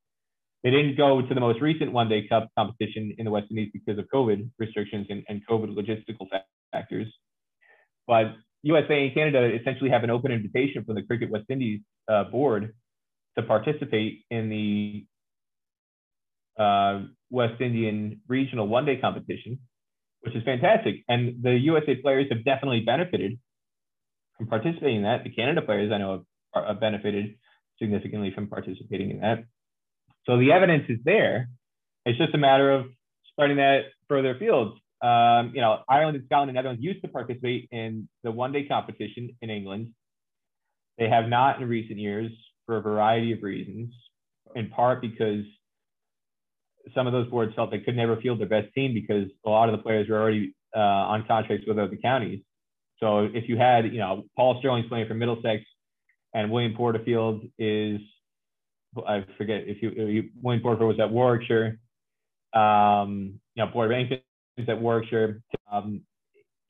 They 0.63 0.71
didn't 0.71 0.97
go 0.97 1.21
to 1.21 1.35
the 1.35 1.41
most 1.41 1.61
recent 1.61 1.93
one 1.93 2.09
day 2.09 2.27
cup 2.29 2.49
competition 2.57 3.15
in 3.19 3.25
the 3.25 3.31
West 3.31 3.47
Indies 3.51 3.71
because 3.73 3.99
of 3.99 4.07
COVID 4.15 4.51
restrictions 4.59 5.07
and, 5.11 5.25
and 5.29 5.43
COVID 5.49 5.75
logistical 5.75 6.27
factors. 6.73 7.07
But 8.07 8.35
USA 8.63 9.07
and 9.07 9.15
Canada 9.15 9.55
essentially 9.55 9.91
have 9.91 10.05
an 10.05 10.11
open 10.11 10.31
invitation 10.31 10.85
from 10.85 10.95
the 10.95 11.03
Cricket 11.03 11.31
West 11.31 11.47
Indies 11.51 11.81
uh, 12.09 12.25
board 12.25 12.75
to 13.37 13.43
participate 13.43 14.25
in 14.31 14.49
the 14.49 15.07
uh, 16.63 17.03
West 17.31 17.61
Indian 17.61 18.21
regional 18.29 18.69
one 18.69 18.85
day 18.85 18.97
competition, 18.97 19.59
which 20.21 20.35
is 20.35 20.43
fantastic. 20.45 21.05
And 21.09 21.43
the 21.43 21.53
USA 21.53 21.97
players 21.97 22.27
have 22.31 22.45
definitely 22.45 22.81
benefited 22.81 23.39
from 24.37 24.47
participating 24.47 24.97
in 24.97 25.03
that. 25.03 25.25
The 25.25 25.31
Canada 25.31 25.63
players 25.63 25.91
I 25.93 25.99
know 25.99 26.25
have, 26.55 26.65
have 26.67 26.81
benefited 26.81 27.37
significantly 27.81 28.33
from 28.35 28.49
participating 28.49 29.11
in 29.11 29.21
that. 29.21 29.45
So 30.27 30.39
the 30.39 30.53
evidence 30.53 30.85
is 30.89 30.99
there. 31.05 31.49
It's 32.07 32.19
just 32.19 32.35
a 32.35 32.39
matter 32.39 32.73
of 32.73 32.87
spreading 33.31 33.57
that 33.57 33.83
further 34.09 34.31
afield. 34.37 34.79
Um, 35.03 35.53
you 35.55 35.61
know, 35.61 35.81
Ireland 35.89 36.17
and 36.17 36.25
Scotland 36.27 36.51
and 36.51 36.55
Netherlands 36.55 36.83
used 36.83 37.03
to 37.03 37.09
participate 37.09 37.69
in 37.73 38.09
the 38.23 38.31
one-day 38.31 38.67
competition 38.67 39.31
in 39.43 39.51
England. 39.51 39.93
They 40.99 41.09
have 41.09 41.29
not 41.29 41.61
in 41.61 41.69
recent 41.69 41.99
years 41.99 42.31
for 42.67 42.77
a 42.77 42.81
variety 42.81 43.33
of 43.33 43.43
reasons, 43.43 43.95
in 44.55 44.69
part 44.71 45.01
because 45.01 45.45
some 46.95 47.07
of 47.07 47.13
those 47.13 47.29
boards 47.29 47.55
felt 47.55 47.71
they 47.71 47.79
could 47.79 47.97
never 47.97 48.17
field 48.21 48.41
their 48.41 48.49
best 48.49 48.73
team 48.75 48.93
because 48.93 49.29
a 49.47 49.51
lot 49.51 49.69
of 49.69 49.77
the 49.77 49.83
players 49.83 50.09
were 50.09 50.21
already 50.21 50.55
uh, 50.77 50.81
on 50.81 51.25
contracts 51.27 51.67
with 51.67 51.79
other 51.79 51.97
counties. 51.97 52.41
So 52.99 53.29
if 53.33 53.49
you 53.49 53.57
had, 53.57 53.87
you 53.87 53.99
know, 53.99 54.25
Paul 54.37 54.59
Stirling's 54.59 54.89
playing 54.89 55.09
for 55.09 55.15
Middlesex 55.15 55.65
and 56.33 56.51
William 56.51 56.75
Porterfield 56.75 57.45
is 57.59 58.01
I 59.07 59.25
forget 59.37 59.65
if 59.67 59.83
you, 59.83 59.91
you 59.91 60.31
Wayne 60.41 60.61
Porter 60.61 60.87
was 60.87 61.01
at 61.01 61.11
Warwickshire. 61.11 61.79
Um, 62.53 63.41
you 63.55 63.65
know, 63.65 63.71
Boyd 63.73 63.91
Rankins 63.91 64.21
at 64.69 64.81
Warwickshire. 64.81 65.41
Um, 65.71 66.03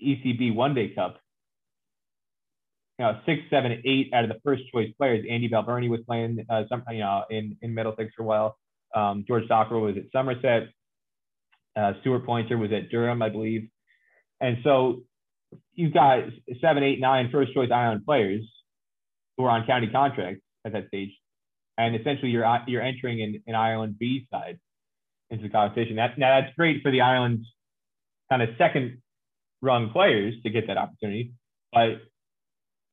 ECB 0.03 0.55
One 0.55 0.75
Day 0.75 0.89
Cup. 0.95 1.19
You 2.99 3.07
know, 3.07 3.21
six, 3.27 3.43
seven, 3.51 3.83
eight 3.85 4.11
out 4.15 4.25
of 4.25 4.31
the 4.31 4.41
first 4.45 4.63
choice 4.73 4.89
players. 4.97 5.25
Andy 5.29 5.49
Balbirnie 5.49 5.89
was 5.89 6.01
playing 6.07 6.45
uh, 6.49 6.63
some, 6.69 6.85
you 6.91 7.01
know, 7.01 7.25
in 7.31 7.57
in 7.63 7.75
Middlesex 7.75 8.13
for 8.17 8.23
a 8.23 8.27
while. 8.27 8.59
Um, 8.95 9.25
George 9.27 9.45
Dockrell 9.49 9.83
was 9.83 9.97
at 9.97 10.05
Somerset. 10.13 10.69
Uh, 11.77 11.95
Stuart 12.01 12.25
Poynter 12.25 12.57
was 12.57 12.71
at 12.73 12.91
Durham, 12.91 13.21
I 13.21 13.31
believe. 13.31 13.69
And 14.41 14.59
so 14.63 15.03
you've 15.73 15.93
got 15.93 16.21
seven, 16.61 16.85
eight, 16.85 17.01
nine 17.01 17.31
first 17.33 17.53
choice 17.53 17.71
Ireland 17.73 18.05
players 18.05 18.43
who 19.37 19.45
are 19.45 19.51
on 19.51 19.67
county 19.67 19.89
contracts 19.89 20.43
at 20.65 20.73
that 20.73 20.87
stage 20.87 21.11
and 21.79 21.97
essentially 21.97 22.31
you're 22.31 22.47
you're 22.67 22.83
entering 22.83 23.23
an, 23.23 23.43
an 23.47 23.55
Ireland 23.55 23.97
B 23.99 24.27
side 24.31 24.59
into 25.31 25.45
the 25.45 25.51
competition. 25.51 25.97
That 25.97 26.19
now 26.19 26.41
that's 26.41 26.55
great 26.57 26.83
for 26.83 26.91
the 26.91 27.01
Ireland 27.01 27.45
kind 28.31 28.43
of 28.43 28.51
second 28.59 28.99
rung 29.61 29.91
players 29.91 30.35
to 30.43 30.51
get 30.51 30.67
that 30.69 30.77
opportunity, 30.77 31.33
but 31.73 32.01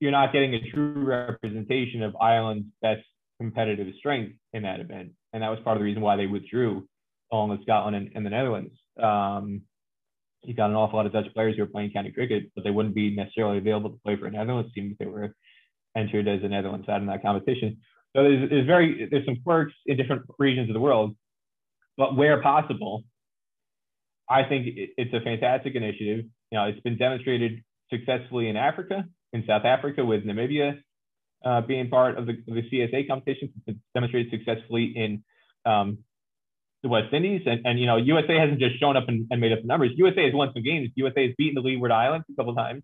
you're 0.01 0.11
not 0.11 0.33
getting 0.33 0.55
a 0.55 0.71
true 0.71 1.05
representation 1.05 2.01
of 2.01 2.15
Ireland's 2.19 2.65
best 2.81 3.03
competitive 3.39 3.87
strength 3.99 4.35
in 4.51 4.63
that 4.63 4.79
event, 4.79 5.11
and 5.31 5.43
that 5.43 5.49
was 5.49 5.59
part 5.63 5.77
of 5.77 5.81
the 5.81 5.85
reason 5.85 6.01
why 6.01 6.17
they 6.17 6.25
withdrew 6.25 6.85
along 7.31 7.51
with 7.51 7.61
Scotland 7.61 7.95
and, 7.95 8.11
and 8.15 8.25
the 8.25 8.31
Netherlands. 8.31 8.73
Um, 9.01 9.61
you 10.43 10.55
got 10.55 10.71
an 10.71 10.75
awful 10.75 10.97
lot 10.97 11.05
of 11.05 11.13
Dutch 11.13 11.31
players 11.33 11.55
who 11.55 11.63
are 11.63 11.67
playing 11.67 11.91
county 11.91 12.11
cricket, 12.11 12.51
but 12.55 12.63
they 12.63 12.71
wouldn't 12.71 12.95
be 12.95 13.15
necessarily 13.15 13.59
available 13.59 13.91
to 13.91 13.99
play 14.03 14.17
for 14.17 14.25
a 14.25 14.31
Netherlands 14.31 14.73
team 14.73 14.89
if 14.91 14.97
they 14.97 15.05
were 15.05 15.35
entered 15.95 16.27
as 16.27 16.43
a 16.43 16.47
Netherlands 16.47 16.87
side 16.87 17.01
in 17.01 17.07
that 17.07 17.21
competition. 17.21 17.77
So 18.15 18.23
there's, 18.23 18.49
there's 18.49 18.65
very 18.65 19.07
there's 19.09 19.25
some 19.25 19.37
quirks 19.43 19.73
in 19.85 19.97
different 19.97 20.23
regions 20.39 20.69
of 20.69 20.73
the 20.73 20.79
world, 20.79 21.15
but 21.95 22.15
where 22.15 22.41
possible, 22.41 23.03
I 24.27 24.43
think 24.49 24.65
it's 24.75 25.13
a 25.13 25.21
fantastic 25.21 25.75
initiative. 25.75 26.25
You 26.51 26.57
know, 26.57 26.65
it's 26.65 26.81
been 26.81 26.97
demonstrated 26.97 27.63
successfully 27.91 28.49
in 28.49 28.57
Africa, 28.57 29.05
in 29.33 29.45
South 29.47 29.65
Africa 29.65 30.03
with 30.03 30.25
Namibia 30.25 30.79
uh, 31.43 31.61
being 31.61 31.89
part 31.89 32.17
of 32.17 32.25
the, 32.25 32.33
the, 32.45 32.63
CSA 32.69 33.07
competition. 33.07 33.51
Demonstrated 33.93 34.31
successfully 34.31 34.93
in 34.95 35.23
um, 35.65 35.99
the 36.83 36.89
West 36.89 37.13
Indies, 37.13 37.41
and, 37.45 37.65
and 37.65 37.79
you 37.79 37.85
know, 37.85 37.97
USA 37.97 38.37
hasn't 38.37 38.59
just 38.59 38.79
shown 38.79 38.97
up 38.97 39.05
and, 39.07 39.27
and 39.31 39.39
made 39.41 39.51
up 39.51 39.61
the 39.61 39.67
numbers. 39.67 39.91
USA 39.95 40.25
has 40.25 40.33
won 40.33 40.51
some 40.53 40.63
games. 40.63 40.89
USA 40.95 41.27
has 41.27 41.35
beaten 41.37 41.55
the 41.55 41.61
Leeward 41.61 41.91
Islands 41.91 42.25
a 42.31 42.35
couple 42.35 42.55
times 42.55 42.83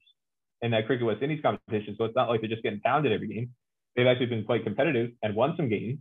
in 0.61 0.71
that 0.71 0.87
Cricket 0.87 1.05
West 1.05 1.21
Indies 1.21 1.41
competition, 1.41 1.95
so 1.97 2.05
it's 2.05 2.15
not 2.15 2.29
like 2.29 2.41
they're 2.41 2.49
just 2.49 2.63
getting 2.63 2.81
pounded 2.81 3.11
every 3.11 3.27
game 3.27 3.51
they've 3.97 4.07
actually 4.07 4.27
been 4.27 4.45
quite 4.45 4.63
competitive 4.63 5.11
and 5.23 5.35
won 5.35 5.55
some 5.57 5.67
games. 5.67 5.99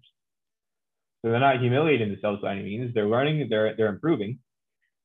So 1.22 1.30
they're 1.30 1.40
not 1.40 1.60
humiliating 1.60 2.10
themselves 2.10 2.42
by 2.42 2.52
any 2.52 2.62
means. 2.62 2.94
They're 2.94 3.08
learning, 3.08 3.48
they're, 3.48 3.74
they're 3.74 3.88
improving. 3.88 4.38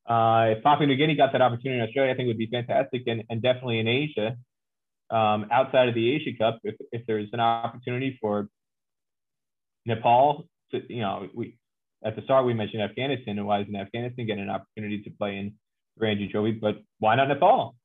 Uh, 0.07 0.55
if 0.57 0.63
Papua 0.63 0.85
New 0.85 0.97
Guinea 0.97 1.15
got 1.15 1.31
that 1.31 1.41
opportunity 1.41 1.79
in 1.79 1.87
Australia, 1.87 2.11
I 2.11 2.15
think 2.15 2.25
it 2.25 2.27
would 2.27 2.37
be 2.37 2.49
fantastic. 2.51 3.03
And, 3.07 3.23
and 3.29 3.41
definitely 3.41 3.79
in 3.79 3.87
Asia, 3.87 4.35
um, 5.11 5.47
outside 5.51 5.89
of 5.89 5.95
the 5.95 6.09
Asia 6.15 6.31
Cup, 6.37 6.59
if, 6.63 6.75
if 6.91 7.05
there's 7.05 7.29
an 7.33 7.39
opportunity 7.39 8.17
for 8.21 8.47
Nepal 9.85 10.47
to, 10.71 10.81
you 10.87 11.01
know, 11.01 11.27
we, 11.33 11.57
at 12.03 12.15
the 12.15 12.21
start 12.23 12.45
we 12.45 12.53
mentioned 12.53 12.81
Afghanistan 12.81 13.37
and 13.37 13.45
why 13.45 13.61
isn't 13.61 13.75
Afghanistan 13.75 14.25
getting 14.25 14.43
an 14.43 14.49
opportunity 14.49 15.01
to 15.03 15.09
play 15.11 15.37
in 15.37 15.53
the 15.97 16.05
Ranji 16.05 16.29
Trophy? 16.29 16.53
But 16.53 16.77
why 16.99 17.15
not 17.15 17.27
Nepal? 17.27 17.75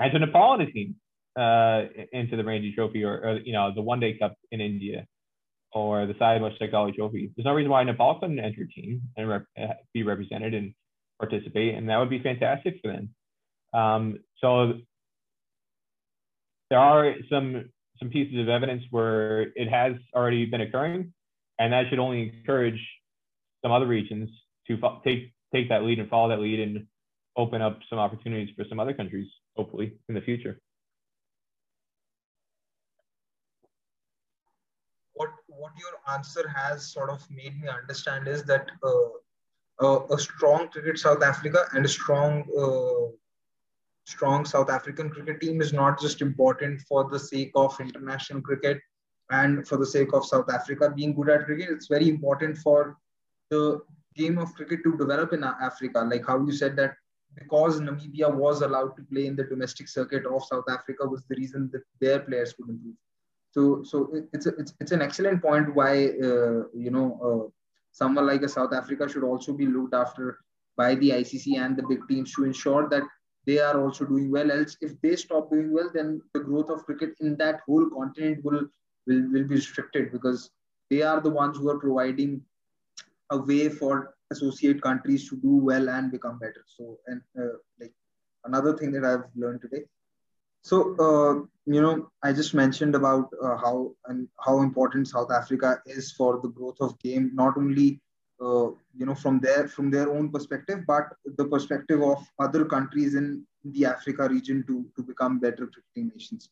Enter 0.00 0.18
Nepal 0.18 0.60
in 0.60 0.66
the 0.66 0.72
team 0.72 0.96
uh, 1.38 1.84
into 2.12 2.36
the 2.36 2.44
Ranji 2.44 2.72
Trophy 2.74 3.04
or, 3.04 3.14
or, 3.14 3.38
you 3.38 3.52
know 3.52 3.72
the 3.74 3.82
One 3.82 4.00
Day 4.00 4.18
Cup 4.18 4.34
in 4.50 4.60
India 4.60 5.06
or 5.72 6.06
the 6.06 6.14
Mushtaq 6.14 6.74
Ali 6.74 6.92
Trophy. 6.92 7.32
There's 7.34 7.46
no 7.46 7.54
reason 7.54 7.70
why 7.70 7.82
Nepal 7.84 8.18
couldn't 8.20 8.38
enter 8.38 8.62
a 8.62 8.68
team 8.68 9.00
and 9.16 9.28
rep- 9.28 9.46
be 9.94 10.02
represented 10.02 10.52
and 10.52 10.74
participate, 11.18 11.74
and 11.74 11.88
that 11.88 11.96
would 11.98 12.10
be 12.10 12.22
fantastic 12.22 12.80
for 12.82 12.92
them. 12.92 13.14
Um, 13.72 14.18
so 14.38 14.74
there 16.72 16.80
are 16.80 17.14
some 17.28 17.68
some 17.98 18.08
pieces 18.08 18.38
of 18.40 18.48
evidence 18.48 18.82
where 18.90 19.52
it 19.62 19.68
has 19.68 19.92
already 20.16 20.46
been 20.46 20.62
occurring, 20.62 21.12
and 21.58 21.70
that 21.70 21.84
should 21.90 21.98
only 21.98 22.22
encourage 22.22 22.80
some 23.62 23.70
other 23.70 23.86
regions 23.86 24.30
to 24.66 24.78
take 25.04 25.34
take 25.54 25.68
that 25.68 25.84
lead 25.84 25.98
and 25.98 26.08
follow 26.08 26.30
that 26.30 26.40
lead 26.40 26.60
and 26.60 26.86
open 27.36 27.60
up 27.60 27.80
some 27.90 27.98
opportunities 27.98 28.48
for 28.56 28.64
some 28.70 28.80
other 28.80 28.94
countries, 28.94 29.28
hopefully 29.54 29.92
in 30.08 30.14
the 30.14 30.22
future. 30.22 30.58
What 35.12 35.28
what 35.48 35.72
your 35.78 35.96
answer 36.16 36.48
has 36.48 36.90
sort 36.90 37.10
of 37.10 37.20
made 37.30 37.54
me 37.60 37.68
understand 37.68 38.28
is 38.28 38.44
that 38.44 38.70
uh, 38.82 39.08
uh, 39.84 40.06
a 40.06 40.18
strong 40.18 40.68
cricket 40.68 40.98
South 40.98 41.22
Africa 41.22 41.66
and 41.74 41.84
a 41.84 41.88
strong 42.00 42.44
uh, 42.58 43.12
strong 44.04 44.44
South 44.44 44.70
African 44.70 45.10
cricket 45.10 45.40
team 45.40 45.60
is 45.60 45.72
not 45.72 46.00
just 46.00 46.20
important 46.20 46.80
for 46.82 47.08
the 47.08 47.18
sake 47.18 47.52
of 47.54 47.78
international 47.80 48.42
cricket 48.42 48.80
and 49.30 49.66
for 49.66 49.76
the 49.76 49.86
sake 49.86 50.12
of 50.12 50.26
South 50.26 50.50
Africa 50.52 50.92
being 50.94 51.14
good 51.14 51.30
at 51.30 51.44
cricket. 51.44 51.70
It's 51.70 51.88
very 51.88 52.08
important 52.08 52.58
for 52.58 52.96
the 53.50 53.80
game 54.16 54.38
of 54.38 54.54
cricket 54.54 54.80
to 54.84 54.96
develop 54.96 55.32
in 55.32 55.44
Africa. 55.44 56.00
Like 56.00 56.26
how 56.26 56.44
you 56.44 56.52
said 56.52 56.76
that 56.76 56.94
because 57.34 57.80
Namibia 57.80 58.32
was 58.32 58.60
allowed 58.60 58.96
to 58.96 59.02
play 59.10 59.26
in 59.26 59.36
the 59.36 59.44
domestic 59.44 59.88
circuit 59.88 60.26
of 60.26 60.44
South 60.44 60.64
Africa 60.68 61.06
was 61.06 61.24
the 61.28 61.36
reason 61.36 61.70
that 61.72 61.82
their 62.00 62.20
players 62.20 62.52
could 62.52 62.68
improve. 62.68 62.94
So, 63.52 63.82
so 63.84 64.14
it's, 64.32 64.46
a, 64.46 64.50
it's, 64.56 64.74
it's 64.80 64.92
an 64.92 65.02
excellent 65.02 65.42
point 65.42 65.74
why, 65.74 66.08
uh, 66.22 66.64
you 66.74 66.90
know, 66.90 67.18
uh, 67.22 67.50
someone 67.92 68.26
like 68.26 68.42
a 68.42 68.48
South 68.48 68.72
Africa 68.72 69.08
should 69.08 69.24
also 69.24 69.52
be 69.52 69.66
looked 69.66 69.94
after 69.94 70.38
by 70.76 70.94
the 70.94 71.10
ICC 71.10 71.58
and 71.58 71.76
the 71.76 71.82
big 71.82 72.00
teams 72.08 72.34
to 72.34 72.44
ensure 72.44 72.88
that 72.88 73.02
they 73.46 73.58
are 73.58 73.80
also 73.80 74.04
doing 74.04 74.30
well. 74.30 74.50
Else, 74.50 74.76
if 74.80 75.00
they 75.00 75.16
stop 75.16 75.50
doing 75.50 75.72
well, 75.72 75.90
then 75.92 76.20
the 76.34 76.40
growth 76.40 76.70
of 76.70 76.84
cricket 76.84 77.14
in 77.20 77.36
that 77.38 77.60
whole 77.66 77.88
continent 77.90 78.44
will, 78.44 78.66
will, 79.06 79.22
will 79.32 79.48
be 79.48 79.56
restricted 79.56 80.12
because 80.12 80.50
they 80.90 81.02
are 81.02 81.20
the 81.20 81.30
ones 81.30 81.58
who 81.58 81.68
are 81.70 81.78
providing 81.78 82.42
a 83.30 83.38
way 83.38 83.68
for 83.68 84.14
associate 84.30 84.80
countries 84.82 85.28
to 85.28 85.36
do 85.36 85.56
well 85.56 85.88
and 85.88 86.12
become 86.12 86.38
better. 86.38 86.64
So, 86.66 86.98
and 87.06 87.20
uh, 87.38 87.56
like 87.80 87.92
another 88.44 88.76
thing 88.76 88.92
that 88.92 89.04
I've 89.04 89.24
learned 89.34 89.62
today. 89.62 89.84
So, 90.62 90.94
uh, 90.98 91.34
you 91.66 91.80
know, 91.82 92.10
I 92.22 92.32
just 92.32 92.54
mentioned 92.54 92.94
about 92.94 93.28
uh, 93.42 93.56
how 93.56 93.94
and 94.06 94.28
how 94.38 94.60
important 94.62 95.08
South 95.08 95.30
Africa 95.32 95.80
is 95.86 96.12
for 96.12 96.40
the 96.40 96.48
growth 96.48 96.76
of 96.80 96.98
game, 97.00 97.32
not 97.34 97.56
only 97.56 98.00
uh, 98.42 98.68
you 98.98 99.06
know 99.06 99.14
from 99.14 99.38
their 99.40 99.68
from 99.68 99.90
their 99.90 100.10
own 100.10 100.30
perspective 100.30 100.80
but 100.86 101.04
the 101.38 101.44
perspective 101.44 102.02
of 102.02 102.18
other 102.38 102.64
countries 102.64 103.14
in 103.14 103.44
the 103.64 103.84
africa 103.84 104.28
region 104.28 104.64
to 104.66 104.84
to 104.96 105.02
become 105.02 105.38
better 105.38 105.66
cricketing 105.66 106.10
nations. 106.14 106.50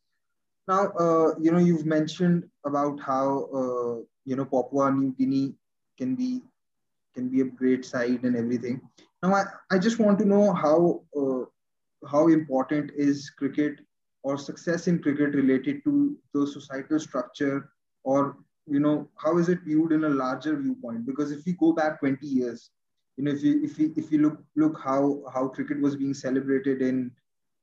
Now 0.68 0.92
uh, 1.04 1.34
you 1.40 1.50
know 1.50 1.58
you've 1.58 1.86
mentioned 1.86 2.48
about 2.64 3.00
how 3.00 3.48
uh, 3.60 3.94
you 4.24 4.36
know 4.36 4.44
papua 4.44 4.92
new 4.92 5.12
guinea 5.18 5.54
can 5.98 6.14
be 6.14 6.42
can 7.14 7.28
be 7.28 7.40
a 7.40 7.44
great 7.44 7.84
side 7.84 8.22
and 8.24 8.36
everything. 8.36 8.80
Now 9.22 9.34
i, 9.34 9.44
I 9.72 9.78
just 9.78 9.98
want 9.98 10.18
to 10.20 10.24
know 10.24 10.52
how 10.52 11.02
uh, 11.20 11.44
how 12.06 12.28
important 12.28 12.92
is 12.96 13.30
cricket 13.30 13.80
or 14.22 14.36
success 14.38 14.86
in 14.86 15.02
cricket 15.02 15.34
related 15.34 15.82
to 15.84 16.16
the 16.34 16.46
societal 16.46 17.00
structure 17.00 17.70
or 18.04 18.36
you 18.66 18.80
know 18.80 19.08
how 19.16 19.38
is 19.38 19.48
it 19.48 19.60
viewed 19.64 19.92
in 19.92 20.04
a 20.04 20.08
larger 20.08 20.56
viewpoint? 20.56 21.06
Because 21.06 21.32
if 21.32 21.44
we 21.46 21.52
go 21.52 21.72
back 21.72 22.00
20 22.00 22.26
years 22.26 22.70
you 23.20 23.24
know 23.24 23.32
if 23.32 23.42
you 23.42 23.62
if 23.62 23.78
you 23.78 23.92
if 23.96 24.10
you 24.12 24.18
look 24.24 24.38
look 24.56 24.80
how 24.82 25.22
how 25.34 25.48
cricket 25.48 25.80
was 25.80 25.96
being 25.96 26.14
celebrated 26.14 26.82
in 26.82 27.10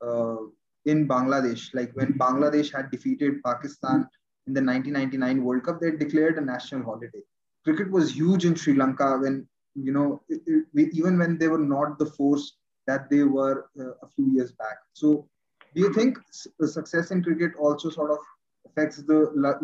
uh, 0.07 0.37
in 0.85 1.07
bangladesh 1.07 1.63
like 1.73 1.95
when 1.99 2.13
bangladesh 2.23 2.71
had 2.75 2.91
defeated 2.91 3.41
pakistan 3.47 4.07
in 4.47 4.53
the 4.57 4.61
1999 4.61 5.43
world 5.43 5.63
cup 5.63 5.79
they 5.81 5.91
declared 5.91 6.37
a 6.37 6.41
national 6.41 6.83
holiday. 6.83 7.23
Cricket 7.65 7.89
was 7.91 8.15
huge 8.15 8.45
in 8.45 8.55
sri 8.55 8.73
lanka 8.81 9.17
when 9.23 9.47
you 9.87 9.91
know 9.91 10.21
it, 10.29 10.41
it, 10.73 10.93
even 11.01 11.17
when 11.21 11.37
they 11.37 11.49
were 11.53 11.65
not 11.75 11.97
the 11.99 12.05
force 12.05 12.45
that 12.85 13.09
they 13.09 13.23
were 13.23 13.65
uh, 13.79 13.93
a 14.05 14.07
few 14.15 14.27
years 14.35 14.53
back. 14.53 14.77
So 14.93 15.27
do 15.75 15.81
you 15.81 15.93
think 15.93 16.17
success 16.61 17.11
in 17.11 17.23
cricket 17.23 17.51
also 17.59 17.89
sort 17.89 18.11
of 18.11 18.19
affects 18.67 18.97
the 18.97 19.19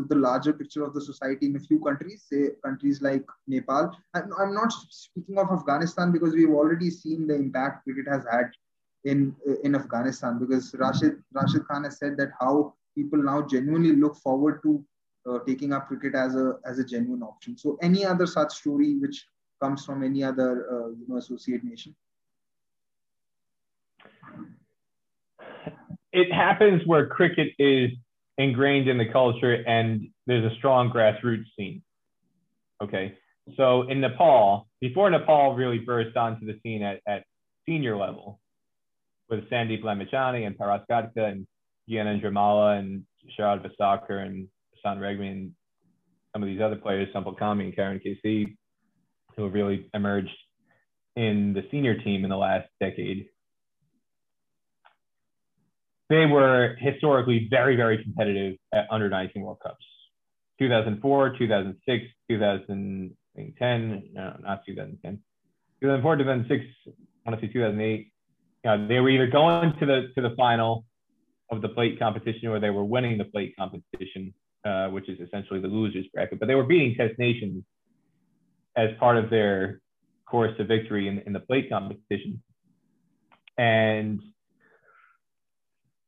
the 0.10 0.16
larger 0.16 0.54
picture 0.54 0.84
of 0.84 0.94
the 0.94 1.02
society 1.02 1.46
in 1.48 1.56
a 1.56 1.60
few 1.60 1.80
countries, 1.80 2.26
say 2.30 2.52
countries 2.66 3.02
like 3.02 3.26
Nepal. 3.48 3.92
I'm, 4.14 4.32
I'm 4.40 4.54
not 4.54 4.72
speaking 4.90 5.38
of 5.38 5.52
Afghanistan 5.52 6.12
because 6.12 6.34
we've 6.34 6.58
already 6.62 6.90
seen 6.90 7.28
the 7.28 7.36
impact 7.36 7.84
cricket 7.84 8.08
has 8.12 8.26
had 8.32 8.52
in 9.06 9.36
in 9.64 9.76
Afghanistan. 9.76 10.40
Because 10.40 10.74
Rashid 10.78 11.22
Rashid 11.34 11.68
Khan 11.68 11.84
has 11.84 11.98
said 11.98 12.18
that 12.18 12.32
how 12.40 12.74
people 12.96 13.22
now 13.22 13.42
genuinely 13.42 13.96
look 13.96 14.16
forward 14.18 14.62
to 14.64 14.84
uh, 15.30 15.40
taking 15.48 15.74
up 15.74 15.88
cricket 15.88 16.16
as 16.16 16.36
a 16.36 16.56
as 16.66 16.80
a 16.80 16.86
genuine 16.86 17.24
option. 17.24 17.58
So 17.58 17.78
any 17.82 18.06
other 18.06 18.28
such 18.28 18.54
story 18.54 18.96
which 19.00 19.26
comes 19.62 19.86
from 19.86 20.04
any 20.04 20.24
other 20.24 20.52
uh, 20.72 20.88
you 20.90 21.06
know 21.08 21.18
associate 21.18 21.64
nation? 21.64 21.96
It 26.12 26.32
happens 26.32 26.86
where 26.86 27.08
cricket 27.08 27.50
is 27.58 27.90
ingrained 28.38 28.88
in 28.88 28.98
the 28.98 29.12
culture 29.12 29.54
and 29.54 30.08
there's 30.26 30.52
a 30.52 30.56
strong 30.56 30.92
grassroots 30.92 31.46
scene. 31.58 31.82
Okay. 32.82 33.18
So 33.58 33.84
in 33.90 34.02
Nepal, 34.02 34.68
before 34.82 35.10
Nepal 35.10 35.56
really 35.56 35.80
burst 35.80 36.16
onto 36.16 36.46
the 36.46 36.60
scene 36.64 36.82
at, 36.82 37.02
at 37.08 37.24
senior 37.68 37.98
level 37.98 38.40
with 39.30 39.50
Sandeep 39.50 39.84
Lamichhane 39.84 40.46
and 40.46 40.58
Paras 40.58 40.82
Khadka 40.90 41.32
and 41.32 41.48
Gyanendra 41.90 42.32
Malla 42.32 42.78
and 42.78 43.04
Sharad 43.38 43.66
Vesawkar 43.66 44.26
and 44.26 44.48
Basant 44.74 45.00
Regmi 45.00 45.32
and 45.32 45.52
some 46.34 46.42
of 46.42 46.48
these 46.48 46.62
other 46.62 46.76
players, 46.76 47.08
Sompal 47.14 47.38
Kami 47.38 47.66
and 47.66 47.76
Karan 47.76 48.00
KC, 48.00 48.56
who 49.36 49.44
have 49.44 49.54
really 49.54 49.90
emerged 49.94 50.36
in 51.16 51.54
the 51.54 51.64
senior 51.70 52.02
team 52.02 52.24
in 52.24 52.30
the 52.30 52.38
last 52.38 52.68
decade 52.80 53.28
they 56.10 56.26
were 56.26 56.76
historically 56.80 57.48
very, 57.50 57.76
very 57.76 58.04
competitive 58.04 58.56
at 58.74 58.88
under 58.92 59.10
19 59.10 59.42
World 59.42 59.60
Cups. 59.64 59.86
2004, 60.60 61.38
2006, 61.38 62.06
2010, 62.30 64.10
no, 64.14 64.38
not 64.42 64.62
2010. 64.66 65.20
2004, 65.82 66.18
2006, 66.18 66.66
I 67.26 67.30
want 67.30 67.42
to 67.42 67.48
say 67.48 67.52
2008. 67.52 68.12
You 68.64 68.70
know, 68.70 68.88
they 68.88 69.00
were 69.00 69.10
either 69.10 69.28
going 69.28 69.74
to 69.80 69.86
the 69.86 70.12
to 70.16 70.22
the 70.22 70.36
final 70.38 70.86
of 71.52 71.62
the 71.62 71.70
plate 71.70 72.00
competition 72.00 72.48
or 72.48 72.60
they 72.60 72.70
were 72.70 72.86
winning 72.86 73.18
the 73.18 73.26
plate 73.26 73.54
competition, 73.58 74.34
uh, 74.66 74.88
which 74.88 75.10
is 75.10 75.20
essentially 75.20 75.60
the 75.60 75.68
losers 75.68 76.06
bracket. 76.14 76.40
But 76.40 76.48
they 76.48 76.56
were 76.56 76.64
beating 76.64 76.96
Test 76.96 77.20
Nations 77.20 77.64
as 78.78 78.90
part 79.00 79.18
of 79.18 79.30
their 79.30 79.82
course 80.26 80.56
to 80.58 80.64
victory 80.64 81.08
in, 81.08 81.20
in 81.26 81.34
the 81.34 81.40
plate 81.40 81.70
competition. 81.70 82.42
And 83.58 84.22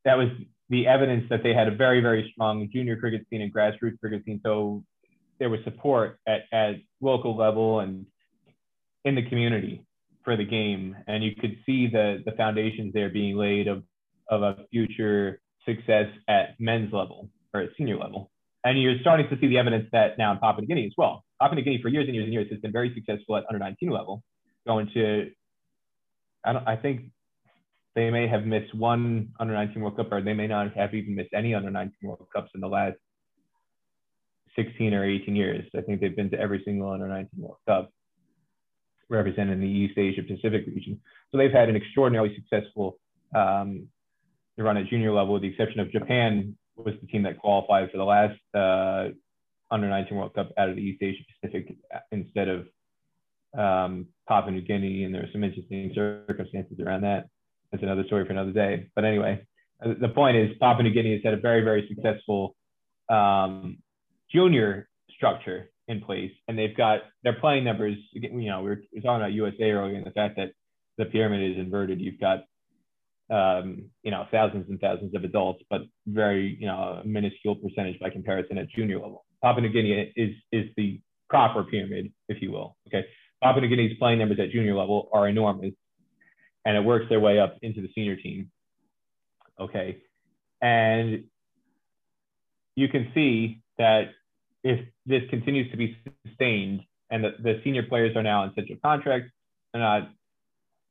that 0.06 0.16
was 0.16 0.28
the 0.70 0.86
evidence 0.86 1.24
that 1.28 1.42
they 1.42 1.52
had 1.52 1.68
a 1.68 1.74
very, 1.74 2.00
very 2.00 2.30
strong 2.32 2.68
junior 2.72 2.96
cricket 2.96 3.26
scene 3.28 3.42
and 3.42 3.52
grassroots 3.52 3.98
cricket 4.00 4.24
scene. 4.24 4.40
So 4.44 4.82
there 5.38 5.50
was 5.50 5.60
support 5.64 6.18
at, 6.26 6.42
at 6.52 6.76
local 7.00 7.36
level 7.36 7.80
and 7.80 8.06
in 9.04 9.14
the 9.14 9.28
community 9.28 9.84
for 10.24 10.36
the 10.36 10.44
game. 10.44 10.96
And 11.06 11.22
you 11.22 11.32
could 11.38 11.56
see 11.66 11.88
the, 11.88 12.22
the 12.24 12.32
foundations 12.32 12.94
there 12.94 13.10
being 13.10 13.36
laid 13.36 13.68
of, 13.68 13.82
of 14.30 14.42
a 14.42 14.56
future 14.70 15.40
success 15.66 16.06
at 16.28 16.54
men's 16.58 16.92
level 16.92 17.28
or 17.52 17.60
at 17.62 17.70
senior 17.76 17.98
level. 17.98 18.30
And 18.64 18.80
you're 18.80 18.98
starting 19.00 19.28
to 19.28 19.38
see 19.40 19.48
the 19.48 19.58
evidence 19.58 19.86
that 19.92 20.18
now 20.18 20.32
in 20.32 20.38
Papua 20.38 20.62
New 20.62 20.68
Guinea 20.68 20.86
as 20.86 20.92
well. 20.96 21.24
Papua 21.40 21.56
New 21.56 21.62
Guinea 21.62 21.80
for 21.82 21.88
years 21.88 22.06
and 22.06 22.14
years 22.14 22.24
and 22.24 22.32
years 22.32 22.48
has 22.50 22.60
been 22.60 22.72
very 22.72 22.92
successful 22.94 23.36
at 23.36 23.44
under 23.48 23.58
19 23.58 23.90
level, 23.90 24.22
going 24.66 24.88
to, 24.94 25.30
I, 26.44 26.52
don't, 26.52 26.66
I 26.66 26.76
think 26.76 27.10
they 27.96 28.10
may 28.10 28.28
have 28.28 28.44
missed 28.44 28.74
one 28.74 29.30
under 29.40 29.54
19 29.54 29.82
World 29.82 29.96
Cup, 29.96 30.12
or 30.12 30.20
they 30.20 30.34
may 30.34 30.46
not 30.46 30.72
have 30.74 30.94
even 30.94 31.14
missed 31.14 31.32
any 31.34 31.54
under 31.54 31.70
19 31.70 31.94
World 32.02 32.26
Cups 32.32 32.50
in 32.54 32.60
the 32.60 32.68
last 32.68 32.98
16 34.54 34.92
or 34.92 35.02
18 35.02 35.34
years. 35.34 35.64
I 35.74 35.80
think 35.80 36.00
they've 36.00 36.14
been 36.14 36.30
to 36.30 36.38
every 36.38 36.62
single 36.64 36.90
under 36.90 37.08
19 37.08 37.30
World 37.38 37.56
Cup 37.66 37.90
representing 39.08 39.60
the 39.60 39.66
East 39.66 39.96
Asia 39.96 40.22
Pacific 40.22 40.66
region. 40.66 41.00
So 41.32 41.38
they've 41.38 41.50
had 41.50 41.70
an 41.70 41.76
extraordinarily 41.76 42.36
successful 42.36 42.98
um, 43.34 43.88
run 44.58 44.76
at 44.76 44.88
junior 44.88 45.12
level, 45.12 45.34
with 45.34 45.42
the 45.42 45.48
exception 45.48 45.80
of 45.80 45.90
Japan 45.90 46.54
was 46.76 46.94
the 47.00 47.06
team 47.06 47.22
that 47.22 47.38
qualified 47.38 47.90
for 47.90 47.96
the 47.96 48.04
last 48.04 48.38
uh, 48.54 49.08
under 49.70 49.88
19 49.88 50.18
World 50.18 50.34
Cup 50.34 50.50
out 50.58 50.68
of 50.68 50.76
the 50.76 50.82
East 50.82 51.02
Asia 51.02 51.22
Pacific 51.40 51.74
instead 52.12 52.48
of 52.48 52.66
um, 53.58 54.06
Papua 54.28 54.52
New 54.52 54.60
Guinea, 54.60 55.04
and 55.04 55.14
there 55.14 55.22
were 55.22 55.28
some 55.32 55.44
interesting 55.44 55.92
circumstances 55.94 56.78
around 56.78 57.00
that 57.00 57.28
that's 57.76 57.84
another 57.84 58.04
story 58.06 58.24
for 58.24 58.32
another 58.32 58.52
day. 58.52 58.88
But 58.94 59.04
anyway, 59.04 59.46
uh, 59.84 59.94
the 60.00 60.08
point 60.08 60.36
is 60.36 60.50
Papua 60.58 60.82
New 60.82 60.94
Guinea 60.94 61.14
has 61.14 61.20
had 61.24 61.34
a 61.34 61.40
very, 61.40 61.62
very 61.62 61.86
successful 61.88 62.56
um, 63.08 63.78
junior 64.32 64.88
structure 65.14 65.70
in 65.88 66.00
place, 66.00 66.32
and 66.48 66.58
they've 66.58 66.76
got 66.76 67.00
their 67.22 67.34
playing 67.34 67.64
numbers. 67.64 67.96
You 68.12 68.30
know, 68.30 68.62
we 68.62 68.70
were, 68.70 68.82
we 68.92 68.98
were 68.98 69.02
talking 69.02 69.22
about 69.22 69.32
USA 69.32 69.70
earlier, 69.70 69.96
and 69.96 70.06
the 70.06 70.10
fact 70.10 70.36
that 70.36 70.50
the 70.98 71.04
pyramid 71.04 71.52
is 71.52 71.58
inverted. 71.58 72.00
You've 72.00 72.20
got 72.20 72.44
um, 73.28 73.90
you 74.02 74.10
know, 74.10 74.24
thousands 74.30 74.66
and 74.68 74.80
thousands 74.80 75.14
of 75.14 75.24
adults, 75.24 75.62
but 75.68 75.82
very, 76.06 76.56
you 76.60 76.66
know, 76.66 77.02
minuscule 77.04 77.56
percentage 77.56 77.98
by 77.98 78.08
comparison 78.08 78.56
at 78.58 78.68
junior 78.70 78.96
level. 78.96 79.24
Papua 79.42 79.62
New 79.62 79.72
Guinea 79.72 80.12
is 80.16 80.34
is 80.52 80.70
the 80.76 81.00
proper 81.28 81.64
pyramid, 81.64 82.12
if 82.28 82.40
you 82.40 82.52
will. 82.52 82.76
Okay, 82.86 83.04
Papua 83.42 83.62
New 83.62 83.68
Guinea's 83.68 83.96
playing 83.98 84.18
numbers 84.18 84.38
at 84.40 84.50
junior 84.50 84.76
level 84.76 85.08
are 85.12 85.28
enormous, 85.28 85.72
and 86.66 86.76
it 86.76 86.84
works 86.84 87.06
their 87.08 87.20
way 87.20 87.38
up 87.38 87.56
into 87.62 87.80
the 87.80 87.88
senior 87.94 88.16
team. 88.16 88.50
Okay, 89.58 90.02
and 90.60 91.24
you 92.74 92.88
can 92.88 93.10
see 93.14 93.62
that 93.78 94.10
if 94.62 94.86
this 95.06 95.22
continues 95.30 95.70
to 95.70 95.78
be 95.78 95.96
sustained 96.26 96.82
and 97.10 97.24
the, 97.24 97.30
the 97.42 97.60
senior 97.62 97.84
players 97.84 98.14
are 98.16 98.22
now 98.22 98.42
on 98.42 98.52
central 98.54 98.78
contracts, 98.84 99.30
they're 99.72 99.80
not 99.80 100.10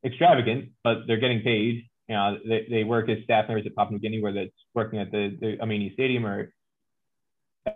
extravagant, 0.04 0.70
but 0.84 1.00
they're 1.06 1.20
getting 1.20 1.42
paid. 1.42 1.84
You 2.08 2.16
know, 2.16 2.38
they, 2.48 2.66
they 2.70 2.84
work 2.84 3.10
as 3.10 3.18
staff 3.24 3.48
members 3.48 3.66
at 3.66 3.76
Papua 3.76 3.98
New 3.98 4.00
Guinea, 4.00 4.22
whether 4.22 4.40
it's 4.40 4.56
working 4.74 5.00
at 5.00 5.12
the, 5.12 5.38
the 5.42 5.58
Amini 5.62 5.94
Stadium 5.94 6.26
or 6.26 6.54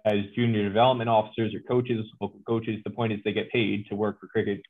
as 0.06 0.20
junior 0.36 0.64
development 0.64 1.10
officers 1.10 1.54
or 1.54 1.60
coaches, 1.68 2.06
local 2.22 2.40
coaches. 2.48 2.80
The 2.86 2.92
point 2.92 3.12
is 3.12 3.20
they 3.26 3.34
get 3.34 3.52
paid 3.52 3.88
to 3.90 3.96
work 3.96 4.20
for 4.20 4.28
cricket, 4.28 4.62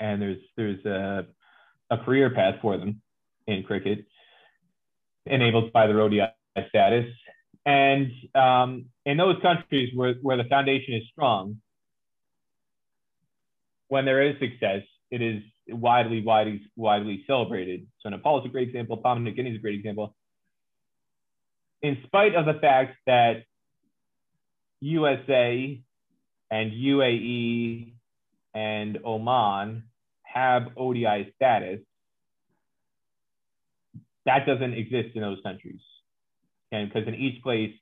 and 0.00 0.20
there's 0.20 0.38
there's 0.56 0.84
a, 0.86 1.26
a 1.90 1.98
career 1.98 2.30
path 2.30 2.56
for 2.60 2.76
them 2.76 3.00
in 3.46 3.62
cricket, 3.62 4.04
enabled 5.26 5.72
by 5.72 5.86
the 5.86 5.98
ODI 5.98 6.28
status. 6.68 7.06
And 7.64 8.10
um, 8.34 8.86
in 9.04 9.16
those 9.16 9.36
countries 9.42 9.92
where, 9.94 10.14
where 10.22 10.36
the 10.36 10.44
foundation 10.44 10.94
is 10.94 11.02
strong, 11.12 11.60
when 13.88 14.04
there 14.04 14.22
is 14.22 14.38
success, 14.38 14.82
it 15.10 15.22
is 15.22 15.42
widely, 15.68 16.22
widely, 16.22 16.62
widely 16.76 17.24
celebrated. 17.26 17.86
So 18.00 18.08
Nepal 18.10 18.40
is 18.40 18.46
a 18.46 18.48
great 18.48 18.68
example. 18.68 18.96
Papua 18.98 19.20
New 19.20 19.32
Guinea 19.32 19.50
is 19.50 19.56
a 19.56 19.60
great 19.60 19.78
example. 19.78 20.14
In 21.82 21.98
spite 22.06 22.34
of 22.34 22.44
the 22.44 22.54
fact 22.54 22.96
that 23.06 23.44
USA 24.80 25.80
and 26.50 26.72
UAE 26.72 27.92
and 28.54 28.98
Oman 29.04 29.84
have 30.38 30.68
ODI 30.76 31.32
status, 31.36 31.80
that 34.26 34.46
doesn't 34.46 34.74
exist 34.74 35.10
in 35.14 35.22
those 35.22 35.38
countries. 35.42 35.80
And 36.70 36.88
because 36.88 37.08
in 37.08 37.14
each 37.14 37.42
place, 37.42 37.72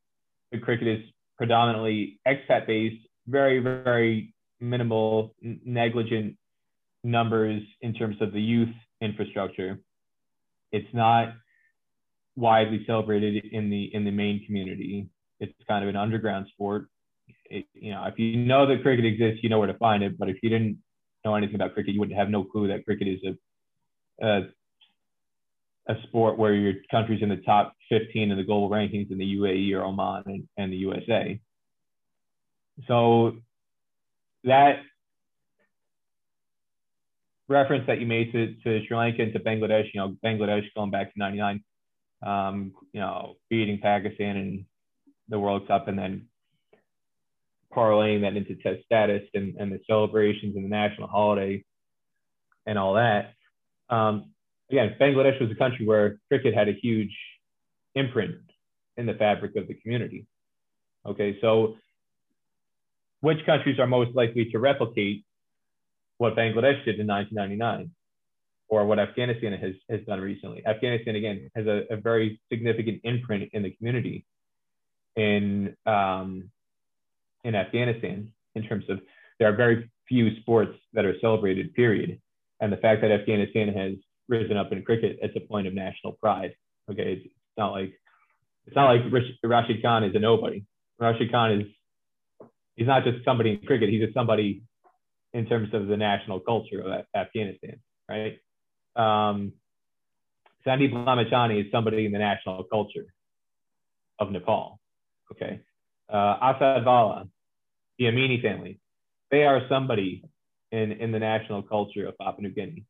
the 0.52 0.58
cricket 0.58 0.86
is 0.86 1.00
predominantly 1.36 2.20
expat 2.26 2.66
based, 2.66 3.04
very, 3.26 3.58
very 3.58 4.34
minimal, 4.60 5.34
negligent 5.42 6.36
numbers 7.02 7.62
in 7.80 7.92
terms 7.94 8.16
of 8.20 8.32
the 8.32 8.40
youth 8.40 8.74
infrastructure. 9.00 9.80
It's 10.72 10.92
not 10.92 11.34
widely 12.36 12.84
celebrated 12.86 13.44
in 13.52 13.70
the 13.70 13.94
in 13.94 14.04
the 14.04 14.10
main 14.10 14.44
community. 14.46 15.08
It's 15.40 15.52
kind 15.68 15.82
of 15.84 15.88
an 15.88 15.96
underground 15.96 16.46
sport. 16.52 16.88
It, 17.50 17.64
you 17.74 17.92
know, 17.92 18.04
if 18.04 18.18
you 18.18 18.36
know 18.36 18.66
that 18.66 18.82
cricket 18.82 19.04
exists, 19.04 19.42
you 19.42 19.48
know 19.48 19.58
where 19.58 19.72
to 19.72 19.78
find 19.78 20.02
it. 20.02 20.18
But 20.18 20.28
if 20.28 20.36
you 20.42 20.50
didn't 20.50 20.78
know 21.26 21.34
anything 21.34 21.56
about 21.56 21.74
cricket, 21.74 21.94
you 21.94 22.00
wouldn't 22.00 22.18
have 22.18 22.30
no 22.30 22.44
clue 22.44 22.68
that 22.68 22.84
cricket 22.84 23.08
is 23.08 23.20
a 23.24 23.36
a, 24.22 24.40
a 25.88 25.94
sport 26.04 26.38
where 26.38 26.54
your 26.54 26.74
country's 26.90 27.22
in 27.22 27.28
the 27.28 27.36
top 27.36 27.74
15 27.90 28.30
in 28.30 28.36
the 28.36 28.42
global 28.42 28.70
rankings 28.70 29.10
in 29.10 29.18
the 29.18 29.36
UAE 29.36 29.74
or 29.74 29.84
Oman 29.84 30.22
and, 30.26 30.48
and 30.56 30.72
the 30.72 30.76
USA. 30.76 31.38
So 32.88 33.36
that 34.44 34.80
reference 37.48 37.86
that 37.86 38.00
you 38.00 38.06
made 38.06 38.32
to, 38.32 38.54
to 38.64 38.86
Sri 38.86 38.96
Lanka 38.96 39.22
and 39.22 39.32
to 39.32 39.38
Bangladesh, 39.38 39.86
you 39.94 40.00
know, 40.00 40.16
Bangladesh 40.24 40.64
going 40.74 40.90
back 40.90 41.12
to 41.12 41.18
99, 41.18 41.62
um, 42.24 42.72
you 42.92 43.00
know, 43.00 43.36
beating 43.48 43.78
Pakistan 43.80 44.36
in 44.36 44.66
the 45.28 45.38
World 45.38 45.68
Cup 45.68 45.88
and 45.88 45.98
then 45.98 46.26
parlaying 47.76 48.22
that 48.22 48.36
into 48.36 48.54
test 48.56 48.84
status 48.84 49.22
and, 49.34 49.54
and 49.58 49.70
the 49.70 49.80
celebrations 49.86 50.56
and 50.56 50.64
the 50.64 50.68
national 50.68 51.08
holiday 51.08 51.62
and 52.66 52.78
all 52.78 52.94
that. 52.94 53.34
Um, 53.90 54.32
again, 54.70 54.96
Bangladesh 55.00 55.40
was 55.40 55.50
a 55.50 55.54
country 55.54 55.86
where 55.86 56.18
cricket 56.28 56.54
had 56.54 56.68
a 56.68 56.72
huge 56.72 57.14
imprint 57.94 58.36
in 58.96 59.06
the 59.06 59.14
fabric 59.14 59.56
of 59.56 59.68
the 59.68 59.74
community. 59.74 60.26
Okay, 61.04 61.38
so 61.40 61.76
which 63.20 63.44
countries 63.46 63.78
are 63.78 63.86
most 63.86 64.14
likely 64.14 64.46
to 64.46 64.58
replicate 64.58 65.24
what 66.18 66.34
Bangladesh 66.34 66.84
did 66.84 66.98
in 66.98 67.06
1999 67.06 67.90
or 68.68 68.84
what 68.86 68.98
Afghanistan 68.98 69.52
has, 69.52 69.74
has 69.88 70.00
done 70.06 70.20
recently. 70.20 70.66
Afghanistan, 70.66 71.14
again, 71.14 71.50
has 71.54 71.66
a, 71.66 71.82
a 71.90 71.96
very 71.96 72.40
significant 72.50 73.00
imprint 73.04 73.50
in 73.52 73.62
the 73.62 73.70
community 73.70 74.24
in, 75.14 75.76
um, 75.86 76.50
in 77.46 77.54
Afghanistan 77.54 78.28
in 78.56 78.62
terms 78.64 78.84
of 78.88 78.98
there 79.38 79.48
are 79.48 79.56
very 79.56 79.90
few 80.08 80.38
sports 80.40 80.76
that 80.92 81.04
are 81.04 81.14
celebrated, 81.20 81.72
period. 81.74 82.20
And 82.60 82.72
the 82.72 82.76
fact 82.78 83.02
that 83.02 83.10
Afghanistan 83.10 83.72
has 83.72 83.92
risen 84.28 84.56
up 84.56 84.72
in 84.72 84.82
cricket 84.82 85.18
as 85.22 85.30
a 85.36 85.40
point 85.40 85.66
of 85.66 85.74
national 85.74 86.12
pride. 86.14 86.54
Okay, 86.90 87.22
it's, 87.24 87.34
not 87.56 87.72
like 87.72 87.92
it's 88.66 88.76
not 88.76 88.90
like 88.90 89.02
Rashid 89.42 89.82
Khan 89.82 90.04
is 90.04 90.14
a 90.14 90.18
nobody. 90.18 90.64
Rashid 90.98 91.30
Khan 91.30 91.60
is 91.60 91.66
he's 92.74 92.86
not 92.86 93.04
just 93.04 93.24
somebody 93.24 93.52
in 93.52 93.66
cricket; 93.66 93.88
he's 93.88 94.02
just 94.02 94.14
somebody 94.14 94.62
in 95.32 95.46
terms 95.46 95.72
of 95.74 95.86
the 95.86 95.96
national 95.96 96.40
culture 96.40 96.80
of 96.80 97.04
Afghanistan, 97.14 97.78
right? 98.08 98.38
Um, 98.96 99.52
Sandeep 100.66 100.92
Lamichhane 100.92 101.64
is 101.64 101.70
somebody 101.70 102.06
in 102.06 102.12
the 102.12 102.18
national 102.18 102.64
culture 102.64 103.06
of 104.18 104.30
Nepal. 104.30 104.80
Okay. 105.32 105.60
Uh, 106.08 106.36
Assad 106.40 106.84
Vala, 106.84 107.28
the 107.98 108.06
Amini 108.06 108.40
family, 108.42 108.78
they 109.30 109.44
are 109.44 109.62
somebody 109.68 110.24
in, 110.72 110.92
in 110.92 111.12
the 111.12 111.18
national 111.18 111.62
culture 111.62 112.06
of 112.06 112.16
Papua 112.18 112.42
New 112.42 112.54
Guinea. 112.54 112.84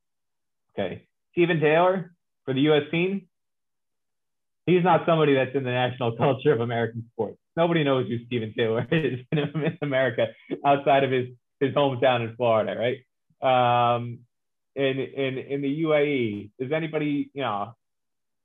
Okay. 0.72 1.06
Steven 1.32 1.60
Taylor 1.60 2.12
for 2.44 2.54
the 2.54 2.60
US 2.70 2.84
team, 2.90 3.28
he's 4.66 4.84
not 4.84 5.06
somebody 5.06 5.34
that's 5.34 5.54
in 5.54 5.64
the 5.64 5.70
national 5.70 6.16
culture 6.16 6.52
of 6.52 6.60
American 6.60 7.04
sports. 7.12 7.38
Nobody 7.56 7.84
knows 7.84 8.06
who 8.08 8.24
Steven 8.26 8.52
Taylor 8.56 8.86
is 8.92 9.20
in 9.32 9.78
America 9.82 10.28
outside 10.64 11.04
of 11.04 11.10
his 11.10 11.28
his 11.58 11.72
hometown 11.72 12.28
in 12.28 12.36
Florida, 12.36 12.76
right? 12.78 13.96
Um, 13.96 14.20
in 14.74 14.98
in 14.98 15.38
in 15.38 15.62
the 15.62 15.82
UAE, 15.82 16.50
does 16.60 16.72
anybody 16.72 17.30
you 17.32 17.42
know? 17.42 17.72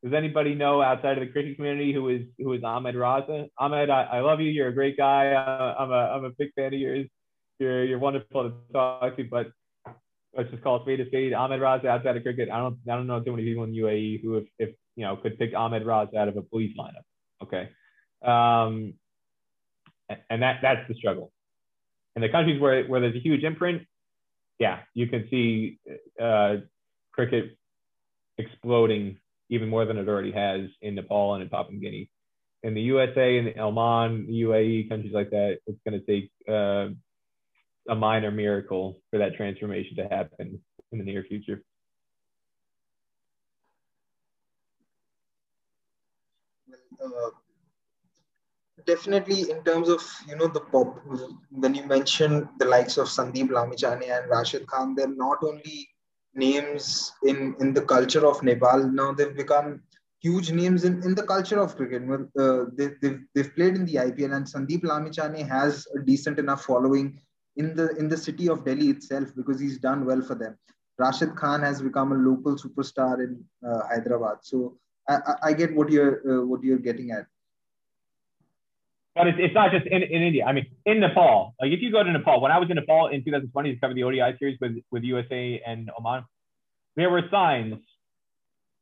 Does 0.04 0.14
anybody 0.14 0.56
know 0.56 0.82
outside 0.82 1.18
of 1.18 1.26
the 1.26 1.32
cricket 1.32 1.56
community 1.56 1.94
who 1.94 2.10
is 2.10 2.22
who 2.38 2.54
is 2.54 2.64
Ahmed 2.64 2.96
Raza? 2.96 3.50
Ahmed, 3.58 3.90
I, 3.90 4.04
I 4.04 4.20
love 4.22 4.40
you. 4.40 4.50
You're 4.50 4.70
a 4.70 4.74
great 4.74 4.98
guy. 4.98 5.34
I'm 5.34 5.92
a 5.92 5.94
I'm 5.94 6.26
a 6.26 6.32
big 6.32 6.54
fan 6.56 6.74
of 6.74 6.80
yours. 6.80 7.08
You're 7.60 7.86
you're 7.86 8.00
wonderful 8.00 8.44
to 8.50 8.54
talk 8.74 9.16
to, 9.18 9.24
but 9.26 9.52
let's 10.36 10.50
just 10.50 10.64
call 10.64 10.78
it 10.78 10.84
spade 10.84 11.02
a 11.02 11.06
spade. 11.06 11.34
Ahmed 11.34 11.60
Raza 11.60 11.86
outside 11.86 12.18
of 12.18 12.24
cricket. 12.24 12.50
I 12.50 12.58
don't 12.58 12.78
I 12.90 12.96
don't 12.96 13.08
know 13.08 13.22
too 13.22 13.32
many 13.32 13.44
people 13.44 13.64
in 13.66 13.74
UAE 13.74 14.24
who 14.24 14.38
if, 14.38 14.46
if 14.58 14.70
you 14.96 15.06
know 15.06 15.18
could 15.18 15.38
pick 15.38 15.54
Ahmed 15.56 15.84
Raza 15.84 16.16
out 16.16 16.28
of 16.28 16.38
a 16.38 16.42
police 16.42 16.76
lineup. 16.78 17.06
Okay. 17.44 17.70
Um, 18.24 18.96
and 20.30 20.42
that 20.42 20.60
that's 20.62 20.88
the 20.88 20.96
struggle 20.96 21.32
in 22.16 22.22
the 22.22 22.30
countries 22.30 22.60
where, 22.60 22.84
where 22.86 23.02
there's 23.02 23.16
a 23.16 23.20
huge 23.20 23.44
imprint, 23.44 23.84
yeah, 24.60 24.80
you 24.94 25.08
can 25.08 25.28
see 25.30 25.80
uh, 26.22 26.58
cricket 27.12 27.58
exploding 28.38 29.18
even 29.52 29.70
more 29.70 29.86
than 29.86 29.98
it 29.98 30.08
already 30.08 30.32
has 30.32 30.62
in 30.82 30.96
Nepal 30.96 31.36
and 31.36 31.44
in 31.44 31.50
Papua 31.50 31.74
New 31.74 31.82
Guinea. 31.82 32.10
In 32.64 32.74
the 32.74 32.82
USA 32.82 33.38
and 33.38 33.60
Oman, 33.60 34.28
UAE, 34.28 34.90
countries 34.90 35.14
like 35.14 35.30
that, 35.32 35.60
it's 35.68 35.80
going 35.86 36.00
to 36.00 36.06
take 36.06 36.32
uh, 36.48 36.90
a 37.90 37.96
minor 37.96 38.32
miracle 38.32 39.02
for 39.10 39.20
that 39.20 39.36
transformation 39.36 39.98
to 39.98 40.08
happen 40.08 40.60
in 40.92 40.98
the 40.98 41.04
near 41.04 41.24
future. 41.24 41.64
Uh, 47.04 47.32
definitely 48.86 49.50
in 49.52 49.64
terms 49.64 49.90
of 49.90 50.02
you 50.28 50.36
know 50.36 50.48
the 50.48 50.60
pop 50.60 51.00
when 51.50 51.76
you 51.76 51.84
mention 51.86 52.48
the 52.60 52.66
likes 52.66 52.98
of 52.98 53.08
Sandeep 53.08 53.50
Lamichhane 53.50 54.10
and 54.10 54.30
Rashid 54.30 54.66
Khan, 54.68 54.96
they're 54.96 55.08
not 55.08 55.38
only 55.44 55.91
names 56.34 57.12
in 57.24 57.56
in 57.60 57.74
the 57.74 57.82
culture 57.82 58.26
of 58.26 58.42
Nepal. 58.44 58.84
Now 58.92 59.12
they've 59.14 59.36
become 59.36 59.82
huge 60.22 60.52
names 60.52 60.84
in, 60.84 61.04
in 61.04 61.16
the 61.16 61.24
culture 61.24 61.60
of 61.60 61.76
cricket. 61.76 62.04
Uh, 62.40 62.66
they, 62.76 62.92
they've, 63.02 63.22
they've 63.34 63.56
played 63.56 63.76
in 63.76 63.86
the 63.86 63.96
IPL, 63.96 64.36
and 64.36 64.46
Sandeep 64.46 64.84
Lamichhane 64.84 65.48
has 65.48 65.88
a 65.96 66.00
decent 66.00 66.40
enough 66.40 66.64
following 66.64 67.20
in 67.58 67.76
the 67.76 67.90
in 67.98 68.08
the 68.08 68.18
city 68.18 68.48
of 68.48 68.64
Delhi 68.64 68.90
itself 68.90 69.30
because 69.36 69.60
he's 69.60 69.80
done 69.80 70.06
well 70.06 70.22
for 70.22 70.36
them. 70.36 70.58
Rashid 70.98 71.36
Khan 71.36 71.62
has 71.62 71.82
become 71.82 72.12
a 72.12 72.16
local 72.16 72.56
superstar 72.56 73.24
in 73.24 73.44
uh, 73.68 73.82
Hyderabad. 73.88 74.38
So 74.42 74.78
I, 75.10 75.34
I, 75.44 75.54
get 75.54 75.76
what 75.76 75.90
you're 75.90 76.22
uh, 76.32 76.46
what 76.46 76.64
you're 76.64 76.78
getting 76.78 77.12
at. 77.12 77.26
But 79.16 79.28
it's, 79.28 79.38
it's 79.42 79.54
not 79.54 79.72
just 79.72 79.86
in, 79.88 80.04
in 80.04 80.24
India. 80.24 80.46
I 80.46 80.54
mean, 80.54 80.68
in 80.86 81.02
Nepal, 81.02 81.54
like 81.60 81.72
if 81.72 81.82
you 81.82 81.92
go 81.92 82.02
to 82.02 82.12
Nepal, 82.12 82.42
when 82.42 82.52
I 82.52 82.60
was 82.60 82.70
in 82.70 82.76
Nepal 82.76 83.08
in 83.08 83.24
2020 83.26 83.74
to 83.74 83.80
cover 83.80 83.94
the 83.94 84.04
ODI 84.04 84.38
series 84.40 84.58
with, 84.62 84.78
with 84.90 85.04
USA 85.04 85.62
and 85.66 85.90
Oman, 86.00 86.24
there 86.96 87.10
were 87.10 87.24
signs 87.30 87.76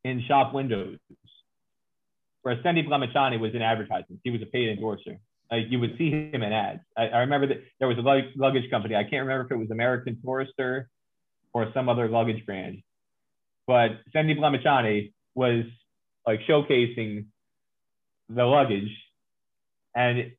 in 0.04 0.22
shop 0.26 0.54
windows 0.54 0.98
where 2.42 2.56
Sandeep 2.62 2.86
Lamichhane 2.86 3.38
was 3.40 3.54
in 3.54 3.62
advertisements. 3.62 4.20
He 4.24 4.30
was 4.30 4.40
a 4.40 4.46
paid 4.46 4.70
endorser. 4.70 5.18
Like 5.50 5.64
you 5.68 5.80
would 5.80 5.96
see 5.98 6.10
him 6.10 6.42
in 6.42 6.52
ads. 6.52 6.80
I, 6.96 7.08
I 7.08 7.18
remember 7.18 7.48
that 7.48 7.58
there 7.78 7.88
was 7.88 7.98
a 7.98 8.02
luggage 8.02 8.70
company. 8.70 8.94
I 8.94 9.02
can't 9.02 9.26
remember 9.26 9.46
if 9.46 9.50
it 9.50 9.56
was 9.56 9.70
American 9.70 10.16
Tourister 10.24 10.86
or 11.52 11.70
some 11.74 11.88
other 11.88 12.08
luggage 12.08 12.46
brand, 12.46 12.82
but 13.66 13.90
Sandeep 14.14 14.38
Lamichhane 14.38 15.12
was 15.34 15.64
like 16.26 16.40
showcasing 16.48 17.26
the 18.28 18.44
luggage, 18.44 18.90
and 19.94 20.32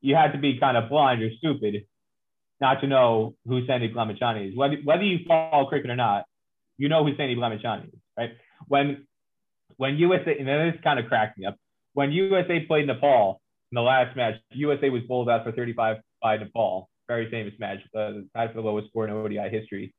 you 0.00 0.14
had 0.14 0.32
to 0.32 0.38
be 0.38 0.58
kind 0.58 0.76
of 0.76 0.88
blind 0.88 1.22
or 1.22 1.30
stupid 1.38 1.86
not 2.60 2.80
to 2.80 2.86
know 2.86 3.34
who 3.46 3.66
Sandeep 3.66 3.94
Lamichhane 3.94 4.48
is. 4.50 4.56
Whether, 4.56 4.76
whether 4.84 5.02
you 5.02 5.18
follow 5.26 5.66
cricket 5.66 5.90
or 5.90 5.96
not, 5.96 6.24
you 6.78 6.88
know 6.88 7.04
who 7.04 7.12
Sandeep 7.14 7.36
Lamichhane 7.36 7.88
is, 7.88 8.00
right? 8.16 8.30
When 8.68 9.06
when 9.76 9.96
USA, 9.96 10.36
and 10.38 10.46
this 10.46 10.80
kind 10.84 10.98
of 10.98 11.06
cracked 11.06 11.38
me 11.38 11.46
up. 11.46 11.56
When 11.94 12.12
USA 12.12 12.60
played 12.60 12.86
Nepal 12.86 13.40
in 13.70 13.76
the 13.76 13.82
last 13.82 14.16
match, 14.16 14.34
USA 14.50 14.90
was 14.90 15.02
bowled 15.08 15.28
out 15.28 15.44
for 15.44 15.52
35 15.52 15.96
by 16.22 16.36
Nepal. 16.36 16.88
Very 17.08 17.30
famous 17.30 17.54
match, 17.58 17.78
uh, 17.96 18.12
tied 18.34 18.50
for 18.50 18.54
the 18.54 18.60
lowest 18.60 18.88
score 18.88 19.06
in 19.06 19.12
ODI 19.12 19.48
history, 19.50 19.94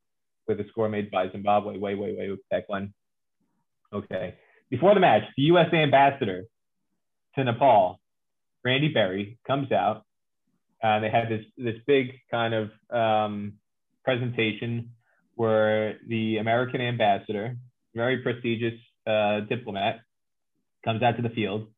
with 0.48 0.58
a 0.60 0.68
score 0.68 0.88
made 0.88 1.10
by 1.10 1.30
Zimbabwe 1.30 1.76
way, 1.76 1.94
way, 1.94 2.14
way 2.16 2.36
back 2.50 2.64
when. 2.68 2.94
Okay. 3.92 4.36
Before 4.70 4.94
the 4.94 5.00
match, 5.00 5.22
the 5.36 5.42
USA 5.44 5.76
ambassador 5.76 6.44
to 7.36 7.44
Nepal, 7.44 8.00
Randy 8.64 8.88
Berry, 8.88 9.38
comes 9.46 9.70
out. 9.72 10.04
Uh, 10.82 11.00
they 11.00 11.10
had 11.10 11.28
this 11.28 11.44
this 11.56 11.76
big 11.86 12.12
kind 12.30 12.54
of 12.54 12.70
um, 12.90 13.54
presentation 14.04 14.90
where 15.34 15.98
the 16.08 16.38
American 16.38 16.80
ambassador, 16.80 17.56
very 17.94 18.18
prestigious 18.18 18.78
uh, 19.06 19.40
diplomat, 19.40 20.00
comes 20.84 21.02
out 21.02 21.16
to 21.16 21.22
the 21.22 21.30
field, 21.30 21.68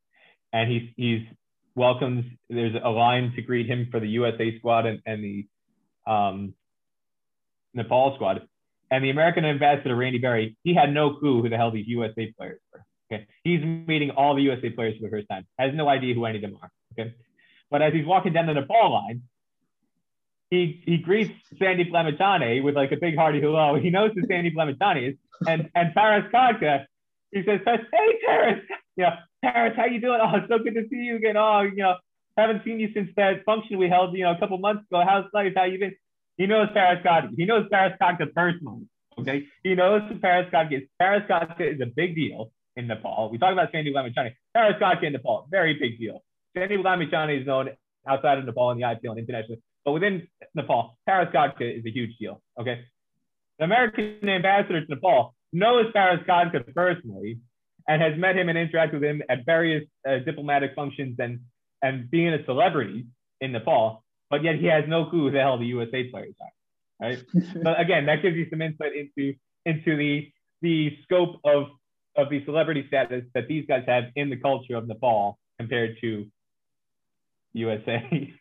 and 0.52 0.70
he's 0.70 0.90
he's 0.96 1.22
welcomes. 1.74 2.24
There's 2.48 2.74
a 2.82 2.90
line 2.90 3.32
to 3.36 3.42
greet 3.42 3.66
him 3.66 3.88
for 3.90 4.00
the 4.00 4.08
USA 4.08 4.58
squad 4.58 4.86
and, 4.86 5.00
and 5.06 5.22
the 5.22 6.10
um, 6.10 6.54
Nepal 7.74 8.14
squad. 8.16 8.46
And 8.90 9.04
the 9.04 9.10
American 9.10 9.44
ambassador, 9.44 9.96
Randy 9.96 10.18
Berry, 10.18 10.56
he 10.62 10.74
had 10.74 10.92
no 10.92 11.14
clue 11.14 11.42
who 11.42 11.48
the 11.48 11.56
hell 11.56 11.72
these 11.72 11.88
USA 11.88 12.32
players 12.38 12.60
were. 12.72 12.84
Okay. 13.12 13.26
He's 13.44 13.60
meeting 13.62 14.10
all 14.10 14.34
the 14.34 14.42
USA 14.42 14.70
players 14.70 14.96
for 14.96 15.04
the 15.04 15.10
first 15.10 15.28
time, 15.28 15.46
has 15.58 15.72
no 15.74 15.88
idea 15.88 16.14
who 16.14 16.24
any 16.24 16.36
of 16.36 16.42
them 16.42 16.58
are. 16.62 16.70
Okay. 16.98 17.14
But 17.70 17.82
as 17.82 17.92
he's 17.92 18.06
walking 18.06 18.32
down 18.32 18.46
the 18.46 18.54
Nepal 18.54 18.92
line, 18.92 19.22
he 20.50 20.82
he 20.86 20.98
greets 20.98 21.32
Sandy 21.58 21.84
Lamichhane 21.86 22.62
with 22.62 22.76
like 22.76 22.92
a 22.92 22.96
big 22.96 23.16
hearty 23.16 23.40
hello. 23.40 23.74
He 23.76 23.90
knows 23.90 24.12
who 24.14 24.22
Sandeep 24.22 24.54
Lamichhane 24.54 25.10
is. 25.10 25.14
And 25.46 25.70
and 25.74 25.94
Paras 25.94 26.24
Khadka, 26.32 26.86
he 27.32 27.42
says, 27.44 27.60
Hey 27.64 28.18
Paras, 28.24 28.60
yeah, 28.96 29.16
Paras, 29.42 29.74
how 29.76 29.86
you 29.86 30.00
doing? 30.00 30.20
Oh, 30.22 30.36
it's 30.36 30.48
so 30.48 30.58
good 30.58 30.74
to 30.74 30.84
see 30.88 30.96
you 30.96 31.16
again. 31.16 31.36
Oh, 31.36 31.62
you 31.62 31.82
know, 31.82 31.96
haven't 32.36 32.62
seen 32.64 32.78
you 32.78 32.90
since 32.94 33.10
that 33.16 33.44
function 33.44 33.78
we 33.78 33.88
held, 33.88 34.16
you 34.16 34.24
know, 34.24 34.32
a 34.32 34.38
couple 34.38 34.58
months 34.58 34.84
ago. 34.90 35.02
How's 35.06 35.24
life? 35.32 35.52
How 35.56 35.64
you 35.64 35.78
been? 35.78 35.94
He 36.36 36.46
knows 36.46 36.68
Paras 36.72 37.04
Khadka. 37.04 37.30
He 37.36 37.44
knows 37.44 37.66
Paras 37.70 37.94
Khadka 38.00 38.32
personally. 38.34 38.86
Okay. 39.18 39.46
He 39.62 39.74
knows 39.74 40.02
who 40.08 40.18
Paras 40.18 40.46
Khadka 40.52 40.82
is. 40.82 40.88
Paras 40.98 41.22
Khadka 41.28 41.74
is 41.74 41.80
a 41.80 41.86
big 41.86 42.14
deal 42.14 42.52
in 42.76 42.86
Nepal. 42.86 43.30
We 43.32 43.38
talk 43.38 43.52
about 43.52 43.72
Sandeep 43.72 43.94
Lamichhane. 43.94 44.34
Paras 44.54 44.76
Khadka 44.80 45.04
in 45.04 45.14
Nepal, 45.14 45.48
very 45.50 45.74
big 45.74 45.98
deal. 45.98 46.22
Sandeep 46.56 46.82
Lamichhane 46.82 47.40
is 47.40 47.46
known 47.46 47.70
outside 48.08 48.38
of 48.38 48.44
Nepal 48.44 48.70
in 48.70 48.78
the 48.78 48.84
IPL 48.84 49.10
and 49.10 49.18
internationally, 49.18 49.60
but 49.84 49.92
within 49.92 50.26
Nepal, 50.54 50.98
Paras 51.06 51.28
Khadka 51.34 51.78
is 51.78 51.84
a 51.84 51.90
huge 51.90 52.16
deal. 52.18 52.40
Okay. 52.58 52.84
The 53.58 53.64
American 53.64 54.28
ambassador 54.28 54.84
to 54.84 54.86
Nepal 54.88 55.34
knows 55.52 55.86
Paras 55.92 56.20
Khadka 56.26 56.74
personally 56.74 57.38
and 57.88 58.02
has 58.02 58.18
met 58.18 58.36
him 58.36 58.48
and 58.48 58.58
interacted 58.58 58.94
with 58.94 59.04
him 59.04 59.22
at 59.28 59.44
various 59.44 59.84
uh, 60.08 60.18
diplomatic 60.18 60.74
functions 60.74 61.16
and 61.18 61.40
and 61.82 62.10
being 62.10 62.32
a 62.32 62.44
celebrity 62.46 63.06
in 63.40 63.52
Nepal, 63.52 64.02
but 64.30 64.42
yet 64.42 64.56
he 64.56 64.66
has 64.66 64.84
no 64.88 65.04
clue 65.06 65.24
who 65.24 65.30
the 65.30 65.40
hell 65.40 65.58
the 65.58 65.66
USA 65.66 66.04
players 66.04 66.34
are. 66.40 67.08
Right. 67.08 67.22
so 67.62 67.74
again, 67.76 68.06
that 68.06 68.22
gives 68.22 68.36
you 68.36 68.46
some 68.50 68.62
insight 68.62 68.92
into 68.94 69.34
into 69.64 69.96
the 69.96 70.32
the 70.62 70.96
scope 71.02 71.40
of 71.44 71.66
of 72.16 72.30
the 72.30 72.42
celebrity 72.46 72.84
status 72.88 73.24
that 73.34 73.46
these 73.46 73.66
guys 73.66 73.84
have 73.86 74.04
in 74.16 74.30
the 74.30 74.36
culture 74.36 74.74
of 74.74 74.88
Nepal 74.88 75.38
compared 75.58 75.98
to 76.00 76.26
USA. 77.56 78.32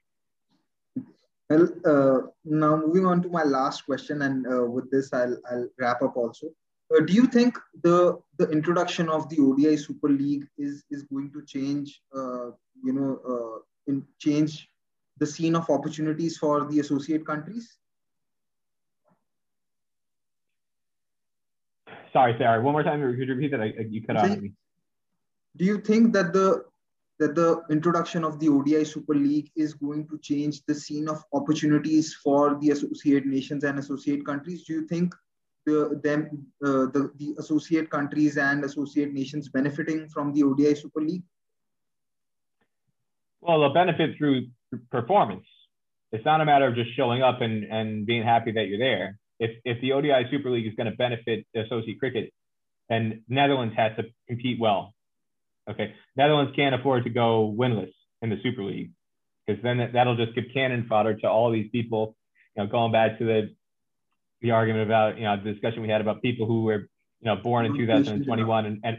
Well, 1.49 1.69
uh, 1.85 2.27
now 2.43 2.75
moving 2.75 3.05
on 3.05 3.21
to 3.21 3.29
my 3.29 3.43
last 3.43 3.85
question, 3.85 4.23
and 4.23 4.45
uh, 4.47 4.65
with 4.65 4.89
this, 4.89 5.13
I'll, 5.13 5.37
I'll 5.49 5.69
wrap 5.79 6.01
up 6.01 6.17
also. 6.17 6.47
Uh, 6.95 7.01
do 7.01 7.13
you 7.13 7.27
think 7.27 7.57
the 7.83 8.19
the 8.37 8.49
introduction 8.49 9.09
of 9.09 9.29
the 9.29 9.39
ODI 9.39 9.77
Super 9.77 10.09
League 10.09 10.45
is 10.57 10.83
is 10.89 11.03
going 11.03 11.31
to 11.33 11.43
change, 11.45 12.01
uh, 12.15 12.47
you 12.83 12.93
know, 12.93 13.19
uh, 13.33 13.91
in 13.91 14.03
change 14.19 14.67
the 15.17 15.25
scene 15.25 15.55
of 15.55 15.69
opportunities 15.69 16.37
for 16.37 16.65
the 16.65 16.79
associate 16.79 17.25
countries? 17.25 17.77
Sorry, 22.11 22.35
Sarah. 22.37 22.61
One 22.61 22.73
more 22.73 22.83
time. 22.83 23.01
Could 23.01 23.27
you 23.27 23.35
repeat 23.35 23.51
that? 23.51 23.61
I, 23.61 23.73
you 23.89 24.01
cut 24.01 24.17
out 24.17 24.41
me. 24.41 24.51
Do 25.57 25.65
you 25.65 25.79
think 25.79 26.13
that 26.13 26.33
the 26.33 26.65
that 27.19 27.35
the 27.35 27.61
introduction 27.69 28.23
of 28.23 28.39
the 28.39 28.49
ODI 28.49 28.83
Super 28.83 29.15
League 29.15 29.49
is 29.55 29.73
going 29.73 30.07
to 30.09 30.17
change 30.19 30.61
the 30.67 30.75
scene 30.75 31.07
of 31.07 31.23
opportunities 31.33 32.13
for 32.13 32.57
the 32.59 32.71
associate 32.71 33.25
nations 33.25 33.63
and 33.63 33.79
associate 33.79 34.25
countries? 34.25 34.65
Do 34.65 34.73
you 34.73 34.87
think 34.87 35.13
the 35.65 35.99
them 36.03 36.45
uh, 36.63 36.87
the, 36.93 37.11
the 37.17 37.35
associate 37.39 37.89
countries 37.89 38.37
and 38.37 38.63
associate 38.63 39.13
nations 39.13 39.49
benefiting 39.49 40.07
from 40.09 40.33
the 40.33 40.43
ODI 40.43 40.75
Super 40.75 41.01
League? 41.01 41.23
Well, 43.41 43.59
they'll 43.61 43.73
benefit 43.73 44.17
through 44.17 44.47
performance. 44.91 45.45
It's 46.11 46.25
not 46.25 46.41
a 46.41 46.45
matter 46.45 46.65
of 46.67 46.75
just 46.75 46.95
showing 46.95 47.21
up 47.21 47.41
and, 47.41 47.63
and 47.65 48.05
being 48.05 48.23
happy 48.23 48.51
that 48.53 48.67
you're 48.67 48.79
there. 48.79 49.19
If, 49.39 49.51
if 49.65 49.79
the 49.81 49.91
ODI 49.91 50.27
Super 50.31 50.49
League 50.49 50.65
is 50.65 50.73
going 50.75 50.89
to 50.89 50.97
benefit 50.97 51.45
associate 51.55 51.99
cricket, 51.99 52.31
then 52.89 53.23
Netherlands 53.27 53.75
has 53.75 53.95
to 53.97 54.03
compete 54.27 54.59
well. 54.59 54.94
Okay, 55.69 55.93
Netherlands 56.15 56.53
can't 56.55 56.75
afford 56.75 57.05
to 57.05 57.09
go 57.09 57.53
winless 57.57 57.91
in 58.21 58.29
the 58.29 58.37
Super 58.43 58.63
League 58.63 58.91
because 59.45 59.61
then 59.63 59.89
that'll 59.93 60.15
just 60.15 60.35
give 60.35 60.45
cannon 60.53 60.85
fodder 60.87 61.15
to 61.15 61.27
all 61.27 61.51
these 61.51 61.69
people. 61.71 62.15
You 62.55 62.63
know, 62.63 62.69
going 62.69 62.91
back 62.91 63.17
to 63.19 63.25
the 63.25 63.55
the 64.41 64.51
argument 64.51 64.85
about 64.85 65.17
you 65.17 65.23
know 65.23 65.37
the 65.41 65.53
discussion 65.53 65.81
we 65.81 65.89
had 65.89 66.01
about 66.01 66.21
people 66.21 66.45
who 66.45 66.63
were 66.63 66.87
you 67.21 67.25
know 67.25 67.35
born 67.35 67.65
in 67.65 67.77
2021 67.77 68.65
and 68.65 68.79
and 68.83 68.97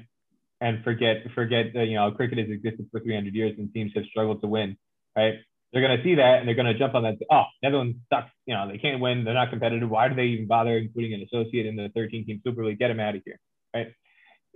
and 0.60 0.84
forget 0.84 1.18
forget 1.34 1.66
that 1.74 1.86
you 1.86 1.94
know 1.94 2.10
cricket 2.10 2.38
has 2.38 2.48
existed 2.50 2.86
for 2.90 3.00
300 3.00 3.34
years 3.34 3.54
and 3.58 3.72
teams 3.72 3.92
have 3.94 4.04
struggled 4.06 4.40
to 4.40 4.48
win, 4.48 4.76
right? 5.16 5.34
They're 5.72 5.86
going 5.86 5.98
to 5.98 6.04
see 6.04 6.14
that 6.14 6.38
and 6.38 6.48
they're 6.48 6.54
going 6.54 6.72
to 6.72 6.78
jump 6.78 6.94
on 6.94 7.02
that. 7.02 7.16
Oh, 7.30 7.42
Netherlands 7.62 7.98
sucks. 8.12 8.30
You 8.46 8.54
know 8.54 8.68
they 8.70 8.78
can't 8.78 9.00
win. 9.00 9.24
They're 9.24 9.34
not 9.34 9.50
competitive. 9.50 9.88
Why 9.88 10.08
do 10.08 10.14
they 10.14 10.26
even 10.26 10.46
bother 10.46 10.76
including 10.76 11.14
an 11.14 11.22
associate 11.22 11.66
in 11.66 11.76
the 11.76 11.90
13 11.94 12.26
team 12.26 12.40
Super 12.44 12.64
League? 12.64 12.78
Get 12.78 12.88
them 12.88 13.00
out 13.00 13.14
of 13.14 13.22
here, 13.24 13.38
right? 13.74 13.88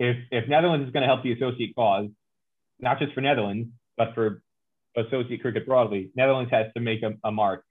If 0.01 0.17
if 0.31 0.49
Netherlands 0.49 0.87
is 0.87 0.91
going 0.91 1.03
to 1.03 1.07
help 1.07 1.21
the 1.21 1.31
associate 1.31 1.75
cause, 1.75 2.09
not 2.79 2.97
just 2.97 3.13
for 3.13 3.21
Netherlands 3.21 3.69
but 3.97 4.15
for 4.15 4.41
associate 4.97 5.41
cricket 5.41 5.67
broadly, 5.67 6.09
Netherlands 6.15 6.49
has 6.51 6.65
to 6.75 6.81
make 6.81 7.03
a, 7.03 7.11
a 7.23 7.31
mark 7.31 7.63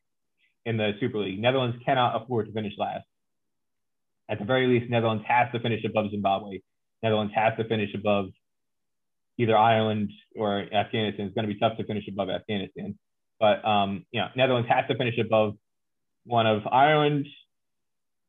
in 0.65 0.77
the 0.77 0.93
Super 1.01 1.19
League. 1.19 1.41
Netherlands 1.41 1.77
cannot 1.85 2.23
afford 2.23 2.47
to 2.47 2.53
finish 2.53 2.73
last. 2.79 3.05
At 4.29 4.39
the 4.39 4.45
very 4.45 4.69
least, 4.69 4.89
Netherlands 4.89 5.25
has 5.27 5.49
to 5.53 5.59
finish 5.59 5.83
above 5.85 6.13
Zimbabwe. 6.13 6.61
Netherlands 7.03 7.33
has 7.35 7.57
to 7.59 7.65
finish 7.65 7.93
above 7.95 8.27
either 9.37 9.57
Ireland 9.57 10.13
or 10.37 10.73
Afghanistan. 10.73 11.27
It's 11.27 11.35
going 11.35 11.49
to 11.49 11.53
be 11.53 11.59
tough 11.59 11.79
to 11.79 11.85
finish 11.85 12.07
above 12.07 12.31
Afghanistan, 12.31 12.97
but 13.41 13.65
um, 13.65 14.07
you 14.13 14.21
know, 14.21 14.29
Netherlands 14.37 14.69
has 14.71 14.87
to 14.87 14.97
finish 14.97 15.19
above 15.19 15.55
one 16.27 16.47
of 16.47 16.63
Ireland, 16.71 17.27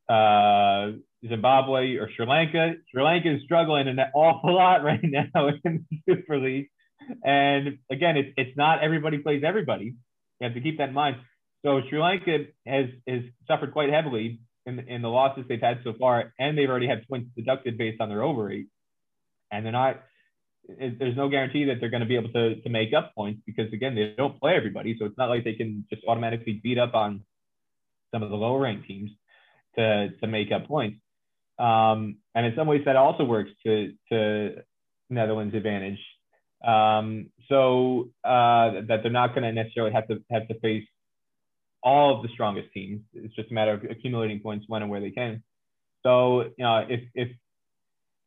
uh, 0.10 0.98
Zimbabwe, 1.28 1.96
or 1.96 2.10
Sri 2.16 2.26
Lanka. 2.26 2.74
Sri 2.92 3.04
Lanka 3.04 3.36
is 3.36 3.44
struggling 3.44 3.88
an 3.88 4.00
awful 4.14 4.56
lot 4.56 4.84
right 4.84 5.00
now 5.04 5.50
in 5.64 5.86
the 5.90 5.98
Super 6.08 6.40
League, 6.40 6.70
and 7.24 7.78
again, 7.90 8.18
it's 8.18 8.34
it's 8.38 8.58
not 8.58 8.84
everybody 8.84 9.20
plays 9.20 9.44
everybody. 9.46 9.96
You 10.40 10.44
have 10.46 10.54
to 10.54 10.62
keep 10.62 10.78
that 10.80 10.90
in 10.90 10.96
mind. 10.96 11.18
So 11.64 11.82
Sri 11.90 12.00
Lanka 12.00 12.46
has 12.66 12.88
has 13.08 13.22
suffered 13.48 13.74
quite 13.74 13.90
heavily 13.90 14.40
in, 14.66 14.80
in 14.80 15.02
the 15.02 15.10
losses 15.10 15.46
they've 15.48 15.62
had 15.62 15.82
so 15.84 15.94
far, 16.00 16.34
and 16.40 16.58
they've 16.58 16.70
already 16.70 16.88
had 16.88 17.08
points 17.08 17.30
deducted 17.36 17.78
based 17.78 18.02
on 18.02 18.10
their 18.10 18.24
over 18.24 18.46
rate, 18.46 18.68
and 19.52 19.66
they're 19.66 19.72
not. 19.72 20.02
It, 20.68 21.00
there's 21.00 21.18
no 21.18 21.28
guarantee 21.28 21.66
that 21.66 21.80
they're 21.80 21.90
going 21.90 22.02
to 22.02 22.08
be 22.08 22.16
able 22.16 22.32
to, 22.34 22.62
to 22.62 22.70
make 22.70 22.94
up 22.94 23.16
points 23.16 23.42
because 23.46 23.72
again 23.74 23.96
they 23.96 24.14
don't 24.18 24.40
play 24.40 24.56
everybody, 24.56 24.96
so 24.98 25.06
it's 25.06 25.18
not 25.18 25.30
like 25.30 25.44
they 25.44 25.54
can 25.54 25.86
just 25.90 26.04
automatically 26.08 26.60
beat 26.64 26.78
up 26.78 26.94
on 26.94 27.24
some 28.12 28.24
of 28.24 28.30
the 28.30 28.36
lower 28.36 28.60
ranked 28.60 28.88
teams 28.88 29.12
to 29.78 30.10
to 30.20 30.28
make 30.28 30.52
up 30.52 30.68
points. 30.68 31.00
Um, 31.62 32.18
and 32.34 32.46
in 32.46 32.54
some 32.56 32.68
ways 32.68 32.82
that 32.86 32.96
also 32.96 33.24
works 33.24 33.52
to 33.66 33.94
to 34.12 34.56
Netherlands' 35.10 35.56
advantage. 35.56 36.00
Um, 36.66 37.30
so 37.50 38.10
uh, 38.24 38.82
that 38.88 39.00
they're 39.04 39.12
not 39.12 39.36
going 39.36 39.44
to 39.44 39.52
necessarily 39.52 39.94
have 39.94 40.08
to 40.08 40.24
have 40.32 40.48
to 40.48 40.60
face 40.60 40.86
all 41.84 42.16
of 42.16 42.24
the 42.24 42.30
strongest 42.30 42.72
teams. 42.74 43.02
It's 43.14 43.36
just 43.36 43.52
a 43.52 43.54
matter 43.54 43.74
of 43.74 43.84
accumulating 43.84 44.40
points 44.40 44.66
when 44.68 44.82
and 44.82 44.92
where 44.92 45.02
they 45.02 45.12
can. 45.12 45.44
So, 46.04 46.42
you 46.42 46.64
know, 46.64 46.86
if 46.88 47.02
if 47.14 47.30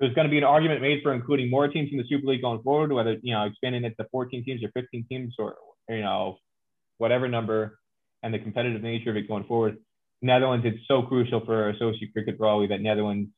there's 0.01 0.15
going 0.15 0.27
to 0.27 0.31
be 0.31 0.39
an 0.39 0.45
argument 0.45 0.81
made 0.81 1.03
for 1.03 1.13
including 1.15 1.51
more 1.51 1.69
teams 1.69 1.91
in 1.93 1.99
the 1.99 2.05
Super 2.09 2.27
League 2.27 2.43
going 2.43 2.63
forward, 2.63 2.93
whether 2.93 3.17
you 3.23 3.35
know 3.35 3.45
expanding 3.45 3.85
it 3.85 3.95
to 3.99 4.07
14 4.11 4.45
teams 4.45 4.63
or 4.63 4.69
15 4.75 5.07
teams 5.09 5.35
or 5.39 5.57
you 5.89 6.03
know 6.03 6.39
whatever 6.99 7.29
number, 7.29 7.79
and 8.23 8.33
the 8.33 8.39
competitive 8.39 8.83
nature 8.83 9.11
of 9.11 9.17
it 9.17 9.29
going 9.29 9.45
forward. 9.45 9.79
Netherlands, 10.25 10.65
it's 10.67 10.89
so 10.89 11.03
crucial 11.03 11.45
for 11.45 11.69
associate 11.69 12.15
cricket 12.15 12.39
broadly 12.39 12.67
that 12.69 12.81
Netherlands 12.81 13.29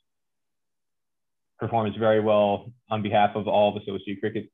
performs 1.58 1.96
very 1.96 2.20
well 2.20 2.72
on 2.88 3.02
behalf 3.02 3.34
of 3.34 3.48
all 3.48 3.76
of 3.76 3.82
associate 3.82 4.20
cricket. 4.20 4.48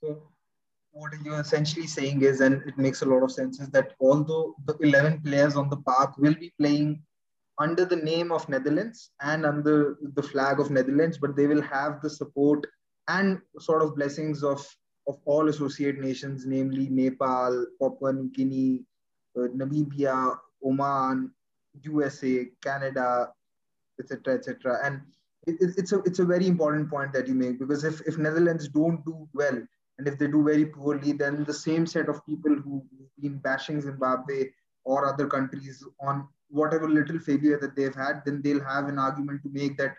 So 0.00 0.22
what 0.92 1.12
you're 1.24 1.40
essentially 1.40 1.88
saying 1.88 2.22
is, 2.22 2.40
and 2.40 2.62
it 2.64 2.78
makes 2.78 3.02
a 3.02 3.06
lot 3.06 3.24
of 3.24 3.32
sense, 3.32 3.58
is 3.58 3.68
that 3.70 3.94
although 4.00 4.54
the 4.66 4.76
11 4.78 5.22
players 5.22 5.56
on 5.56 5.68
the 5.68 5.78
park 5.78 6.16
will 6.16 6.34
be 6.34 6.52
playing 6.56 7.02
under 7.58 7.84
the 7.84 7.96
name 7.96 8.30
of 8.30 8.48
Netherlands 8.48 9.10
and 9.20 9.44
under 9.44 9.98
the 10.14 10.22
flag 10.22 10.60
of 10.60 10.70
Netherlands, 10.70 11.18
but 11.18 11.34
they 11.34 11.48
will 11.48 11.62
have 11.62 12.00
the 12.02 12.08
support 12.08 12.64
and 13.08 13.40
sort 13.58 13.82
of 13.82 13.96
blessings 13.96 14.44
of, 14.44 14.64
of 15.08 15.18
all 15.24 15.48
associate 15.48 15.98
nations, 15.98 16.46
namely 16.46 16.88
Nepal, 16.88 17.66
Papua 17.80 18.12
New 18.12 18.30
Guinea, 18.30 18.84
Uh, 19.36 19.48
Namibia, 19.56 20.36
Oman, 20.64 21.30
USA, 21.82 22.46
Canada, 22.62 23.32
etc., 24.00 24.34
etc. 24.34 24.78
And 24.84 25.00
it, 25.46 25.56
it's 25.78 25.92
a 25.92 25.98
it's 26.00 26.18
a 26.18 26.24
very 26.24 26.46
important 26.46 26.90
point 26.90 27.12
that 27.12 27.28
you 27.28 27.34
make 27.34 27.58
because 27.58 27.84
if 27.84 28.00
if 28.06 28.18
Netherlands 28.18 28.68
don't 28.68 29.04
do 29.04 29.28
well 29.32 29.62
and 29.98 30.08
if 30.08 30.18
they 30.18 30.26
do 30.26 30.42
very 30.42 30.66
poorly, 30.66 31.12
then 31.12 31.44
the 31.44 31.54
same 31.54 31.86
set 31.86 32.08
of 32.08 32.24
people 32.26 32.54
who've 32.54 32.82
been 33.20 33.38
bashing 33.38 33.80
Zimbabwe 33.80 34.50
or 34.84 35.06
other 35.06 35.26
countries 35.26 35.84
on 36.00 36.26
whatever 36.48 36.88
little 36.88 37.18
failure 37.18 37.58
that 37.60 37.76
they've 37.76 37.94
had, 37.94 38.22
then 38.24 38.42
they'll 38.42 38.64
have 38.64 38.88
an 38.88 38.98
argument 38.98 39.42
to 39.42 39.50
make 39.52 39.76
that 39.76 39.94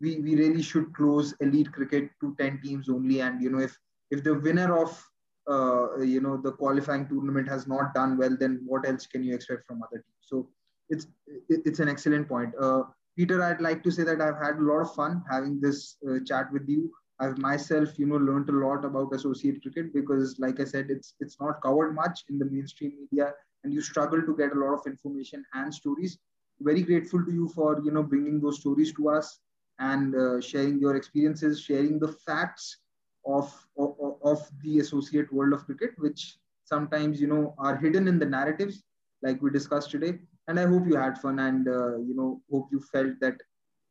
we, 0.00 0.20
we 0.20 0.36
really 0.36 0.62
should 0.62 0.94
close 0.94 1.34
elite 1.40 1.72
cricket 1.72 2.10
to 2.20 2.34
10 2.38 2.60
teams 2.62 2.88
only. 2.88 3.20
And, 3.20 3.42
you 3.42 3.50
know, 3.50 3.58
if, 3.58 3.76
if 4.10 4.22
the 4.22 4.34
winner 4.34 4.76
of, 4.78 5.02
uh, 5.48 5.98
you 5.98 6.20
know, 6.20 6.36
the 6.36 6.52
qualifying 6.52 7.08
tournament 7.08 7.48
has 7.48 7.66
not 7.66 7.94
done 7.94 8.16
well, 8.16 8.36
then 8.38 8.62
what 8.66 8.86
else 8.86 9.06
can 9.06 9.22
you 9.22 9.34
expect 9.34 9.66
from 9.66 9.82
other 9.82 9.98
teams? 9.98 10.22
So 10.22 10.48
it's, 10.88 11.06
it's 11.48 11.80
an 11.80 11.88
excellent 11.88 12.28
point. 12.28 12.52
Uh, 12.60 12.82
Peter, 13.16 13.42
I'd 13.42 13.60
like 13.60 13.82
to 13.84 13.90
say 13.90 14.02
that 14.04 14.20
I've 14.20 14.42
had 14.42 14.56
a 14.56 14.62
lot 14.62 14.80
of 14.80 14.94
fun 14.94 15.22
having 15.30 15.60
this 15.60 15.96
uh, 16.08 16.18
chat 16.26 16.52
with 16.52 16.68
you. 16.68 16.90
I've 17.18 17.38
myself, 17.38 17.98
you 17.98 18.06
know, 18.06 18.16
learned 18.16 18.50
a 18.50 18.52
lot 18.52 18.84
about 18.84 19.14
associate 19.14 19.62
cricket 19.62 19.94
because, 19.94 20.38
like 20.38 20.60
I 20.60 20.64
said, 20.64 20.88
it's 20.90 21.14
it's 21.18 21.40
not 21.40 21.62
covered 21.62 21.94
much 21.94 22.24
in 22.28 22.38
the 22.38 22.44
mainstream 22.44 22.92
media 23.00 23.32
and 23.64 23.72
you 23.72 23.80
struggle 23.80 24.20
to 24.20 24.36
get 24.36 24.52
a 24.52 24.58
lot 24.58 24.74
of 24.74 24.86
information 24.86 25.42
and 25.54 25.72
stories 25.72 26.18
very 26.60 26.82
grateful 26.82 27.24
to 27.24 27.32
you 27.32 27.48
for 27.48 27.80
you 27.84 27.90
know 27.90 28.02
bringing 28.02 28.40
those 28.40 28.60
stories 28.60 28.92
to 28.94 29.08
us 29.08 29.40
and 29.78 30.14
uh, 30.14 30.40
sharing 30.40 30.78
your 30.78 30.96
experiences 30.96 31.60
sharing 31.60 31.98
the 31.98 32.12
facts 32.26 32.78
of, 33.26 33.66
of, 33.78 34.16
of 34.22 34.50
the 34.62 34.78
associate 34.78 35.32
world 35.32 35.52
of 35.52 35.64
cricket 35.64 35.90
which 35.98 36.36
sometimes 36.64 37.20
you 37.20 37.26
know 37.26 37.54
are 37.58 37.76
hidden 37.76 38.08
in 38.08 38.18
the 38.18 38.26
narratives 38.26 38.82
like 39.22 39.40
we 39.42 39.50
discussed 39.50 39.90
today 39.90 40.18
and 40.48 40.58
i 40.60 40.66
hope 40.66 40.86
you 40.86 40.96
had 40.96 41.18
fun 41.18 41.38
and 41.40 41.68
uh, 41.68 41.96
you 41.98 42.14
know 42.14 42.40
hope 42.50 42.68
you 42.70 42.80
felt 42.80 43.12
that 43.20 43.36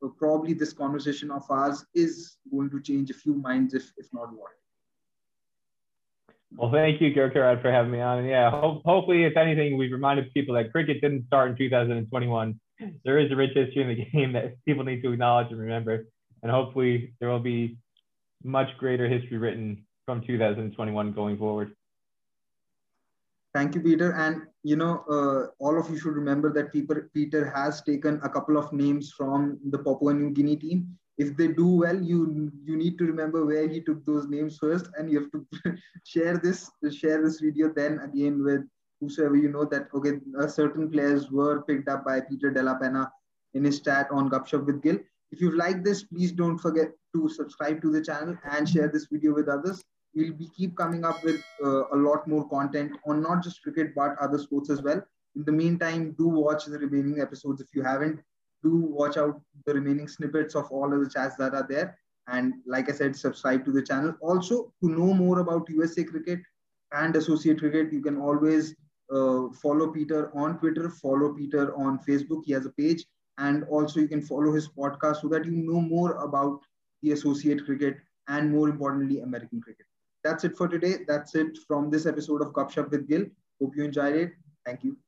uh, 0.04 0.08
probably 0.18 0.54
this 0.54 0.74
conversation 0.74 1.32
of 1.32 1.44
ours 1.50 1.86
is 1.94 2.38
going 2.52 2.70
to 2.70 2.82
change 2.82 3.10
a 3.10 3.14
few 3.14 3.34
minds 3.34 3.74
if, 3.74 3.92
if 3.98 4.08
not 4.14 4.34
more 4.34 4.52
well, 6.58 6.72
thank 6.72 7.02
you, 7.02 7.14
Gurkharad, 7.14 7.62
for 7.62 7.72
having 7.72 7.92
me 7.92 8.00
on. 8.00 8.20
And 8.20 8.30
yeah, 8.30 8.50
ho- 8.50 8.82
hopefully, 8.86 9.24
if 9.24 9.36
anything, 9.36 9.78
we've 9.78 9.92
reminded 9.92 10.34
people 10.34 10.56
that 10.56 10.72
cricket 10.72 11.02
didn't 11.02 11.26
start 11.28 11.52
in 11.52 11.58
2021. 11.58 12.60
There 13.04 13.20
is 13.20 13.32
a 13.32 13.36
rich 13.36 13.52
history 13.54 13.82
in 13.82 13.90
the 13.90 14.06
game 14.14 14.34
that 14.34 14.64
people 14.66 14.84
need 14.84 15.02
to 15.02 15.12
acknowledge 15.12 15.52
and 15.52 15.60
remember. 15.60 16.08
And 16.44 16.52
hopefully, 16.52 17.14
there 17.20 17.30
will 17.30 17.40
be 17.40 17.78
much 18.46 18.78
greater 18.78 19.08
history 19.08 19.38
written 19.38 19.84
from 20.06 20.22
2021 20.22 21.12
going 21.14 21.38
forward. 21.38 21.76
Thank 23.54 23.76
you, 23.76 23.82
Peter. 23.82 24.14
And 24.14 24.44
you 24.64 24.76
know, 24.76 25.04
uh, 25.10 25.48
all 25.60 25.80
of 25.80 25.90
you 25.90 25.98
should 25.98 26.14
remember 26.14 26.54
that 26.54 26.72
Peter, 26.72 27.10
Peter 27.14 27.50
has 27.50 27.82
taken 27.82 28.20
a 28.24 28.30
couple 28.30 28.58
of 28.58 28.72
names 28.72 29.12
from 29.12 29.60
the 29.70 29.80
Papua 29.80 30.14
New 30.14 30.32
Guinea 30.32 30.58
team 30.58 30.98
if 31.18 31.36
they 31.38 31.48
do 31.48 31.68
well 31.68 32.00
you 32.02 32.52
you 32.66 32.76
need 32.76 32.98
to 32.98 33.06
remember 33.06 33.46
where 33.46 33.68
he 33.68 33.82
took 33.82 34.06
those 34.06 34.28
names 34.28 34.58
first 34.58 34.90
and 34.98 35.10
you 35.10 35.22
have 35.22 35.32
to 35.32 35.78
share 36.06 36.38
this 36.38 36.70
share 36.92 37.22
this 37.24 37.40
video 37.40 37.72
then 37.74 38.00
again 38.00 38.44
with 38.44 38.62
whosoever 39.00 39.36
you 39.36 39.50
know 39.50 39.66
that 39.66 39.88
okay 39.94 40.14
certain 40.48 40.90
players 40.90 41.32
were 41.32 41.62
picked 41.64 41.88
up 41.88 42.04
by 42.06 42.20
peter 42.20 42.52
della 42.52 42.78
penna 42.82 43.10
in 43.54 43.64
his 43.64 43.80
chat 43.82 44.08
on 44.12 44.30
gupshup 44.30 44.66
with 44.66 44.82
gil 44.82 45.00
if 45.32 45.42
you've 45.42 45.56
liked 45.56 45.84
this 45.84 46.04
please 46.04 46.32
don't 46.32 46.58
forget 46.58 46.90
to 47.16 47.30
subscribe 47.30 47.82
to 47.82 47.92
the 47.92 48.02
channel 48.02 48.38
and 48.52 48.68
share 48.68 48.88
this 48.88 49.08
video 49.12 49.34
with 49.34 49.48
others 49.48 49.84
we'll 50.14 50.34
be 50.34 50.50
keep 50.58 50.76
coming 50.76 51.04
up 51.04 51.24
with 51.24 51.42
uh, 51.64 51.84
a 51.94 51.98
lot 51.98 52.28
more 52.28 52.48
content 52.50 52.92
on 53.08 53.22
not 53.22 53.44
just 53.44 53.62
cricket 53.64 53.94
but 53.96 54.16
other 54.22 54.38
sports 54.38 54.70
as 54.70 54.82
well 54.82 55.02
in 55.36 55.44
the 55.44 55.52
meantime 55.52 56.16
do 56.18 56.28
watch 56.28 56.66
the 56.66 56.80
remaining 56.80 57.20
episodes 57.20 57.62
if 57.62 57.68
you 57.74 57.84
haven't 57.84 58.20
do 58.66 58.76
watch 59.00 59.18
out 59.18 59.40
the 59.66 59.74
remaining 59.74 60.08
snippets 60.08 60.56
of 60.56 60.72
all 60.72 60.94
of 60.94 61.00
the 61.04 61.10
chats 61.10 61.36
that 61.38 61.54
are 61.54 61.68
there. 61.70 61.98
And 62.28 62.54
like 62.66 62.90
I 62.90 62.94
said, 62.94 63.16
subscribe 63.16 63.64
to 63.66 63.72
the 63.72 63.84
channel. 63.84 64.16
Also, 64.22 64.74
to 64.82 64.90
know 64.90 65.14
more 65.14 65.40
about 65.40 65.70
USA 65.70 66.04
cricket 66.04 66.40
and 66.92 67.16
associate 67.16 67.60
cricket, 67.60 67.94
you 67.94 68.02
can 68.02 68.18
always 68.18 68.74
uh, 69.14 69.50
follow 69.62 69.92
Peter 69.92 70.36
on 70.36 70.58
Twitter, 70.60 70.90
follow 70.90 71.34
Peter 71.34 71.76
on 71.76 72.00
Facebook. 72.00 72.42
He 72.46 72.54
has 72.54 72.66
a 72.66 72.72
page. 72.72 73.06
And 73.38 73.64
also, 73.66 74.00
you 74.00 74.08
can 74.08 74.22
follow 74.22 74.54
his 74.54 74.68
podcast 74.68 75.22
so 75.22 75.28
that 75.30 75.46
you 75.46 75.52
know 75.52 75.82
more 75.82 76.14
about 76.24 76.60
the 77.02 77.12
associate 77.12 77.66
cricket 77.66 77.98
and 78.28 78.52
more 78.52 78.70
importantly, 78.70 79.20
American 79.20 79.62
cricket. 79.62 79.86
That's 80.24 80.44
it 80.44 80.58
for 80.58 80.68
today. 80.68 81.00
That's 81.08 81.36
it 81.36 81.58
from 81.68 81.90
this 81.90 82.06
episode 82.06 82.42
of 82.42 82.54
Gupshup 82.54 82.90
with 82.92 83.08
Gil. 83.08 83.26
Hope 83.62 83.76
you 83.76 83.84
enjoyed 83.84 84.16
it. 84.16 84.32
Thank 84.66 84.84
you. 84.84 85.05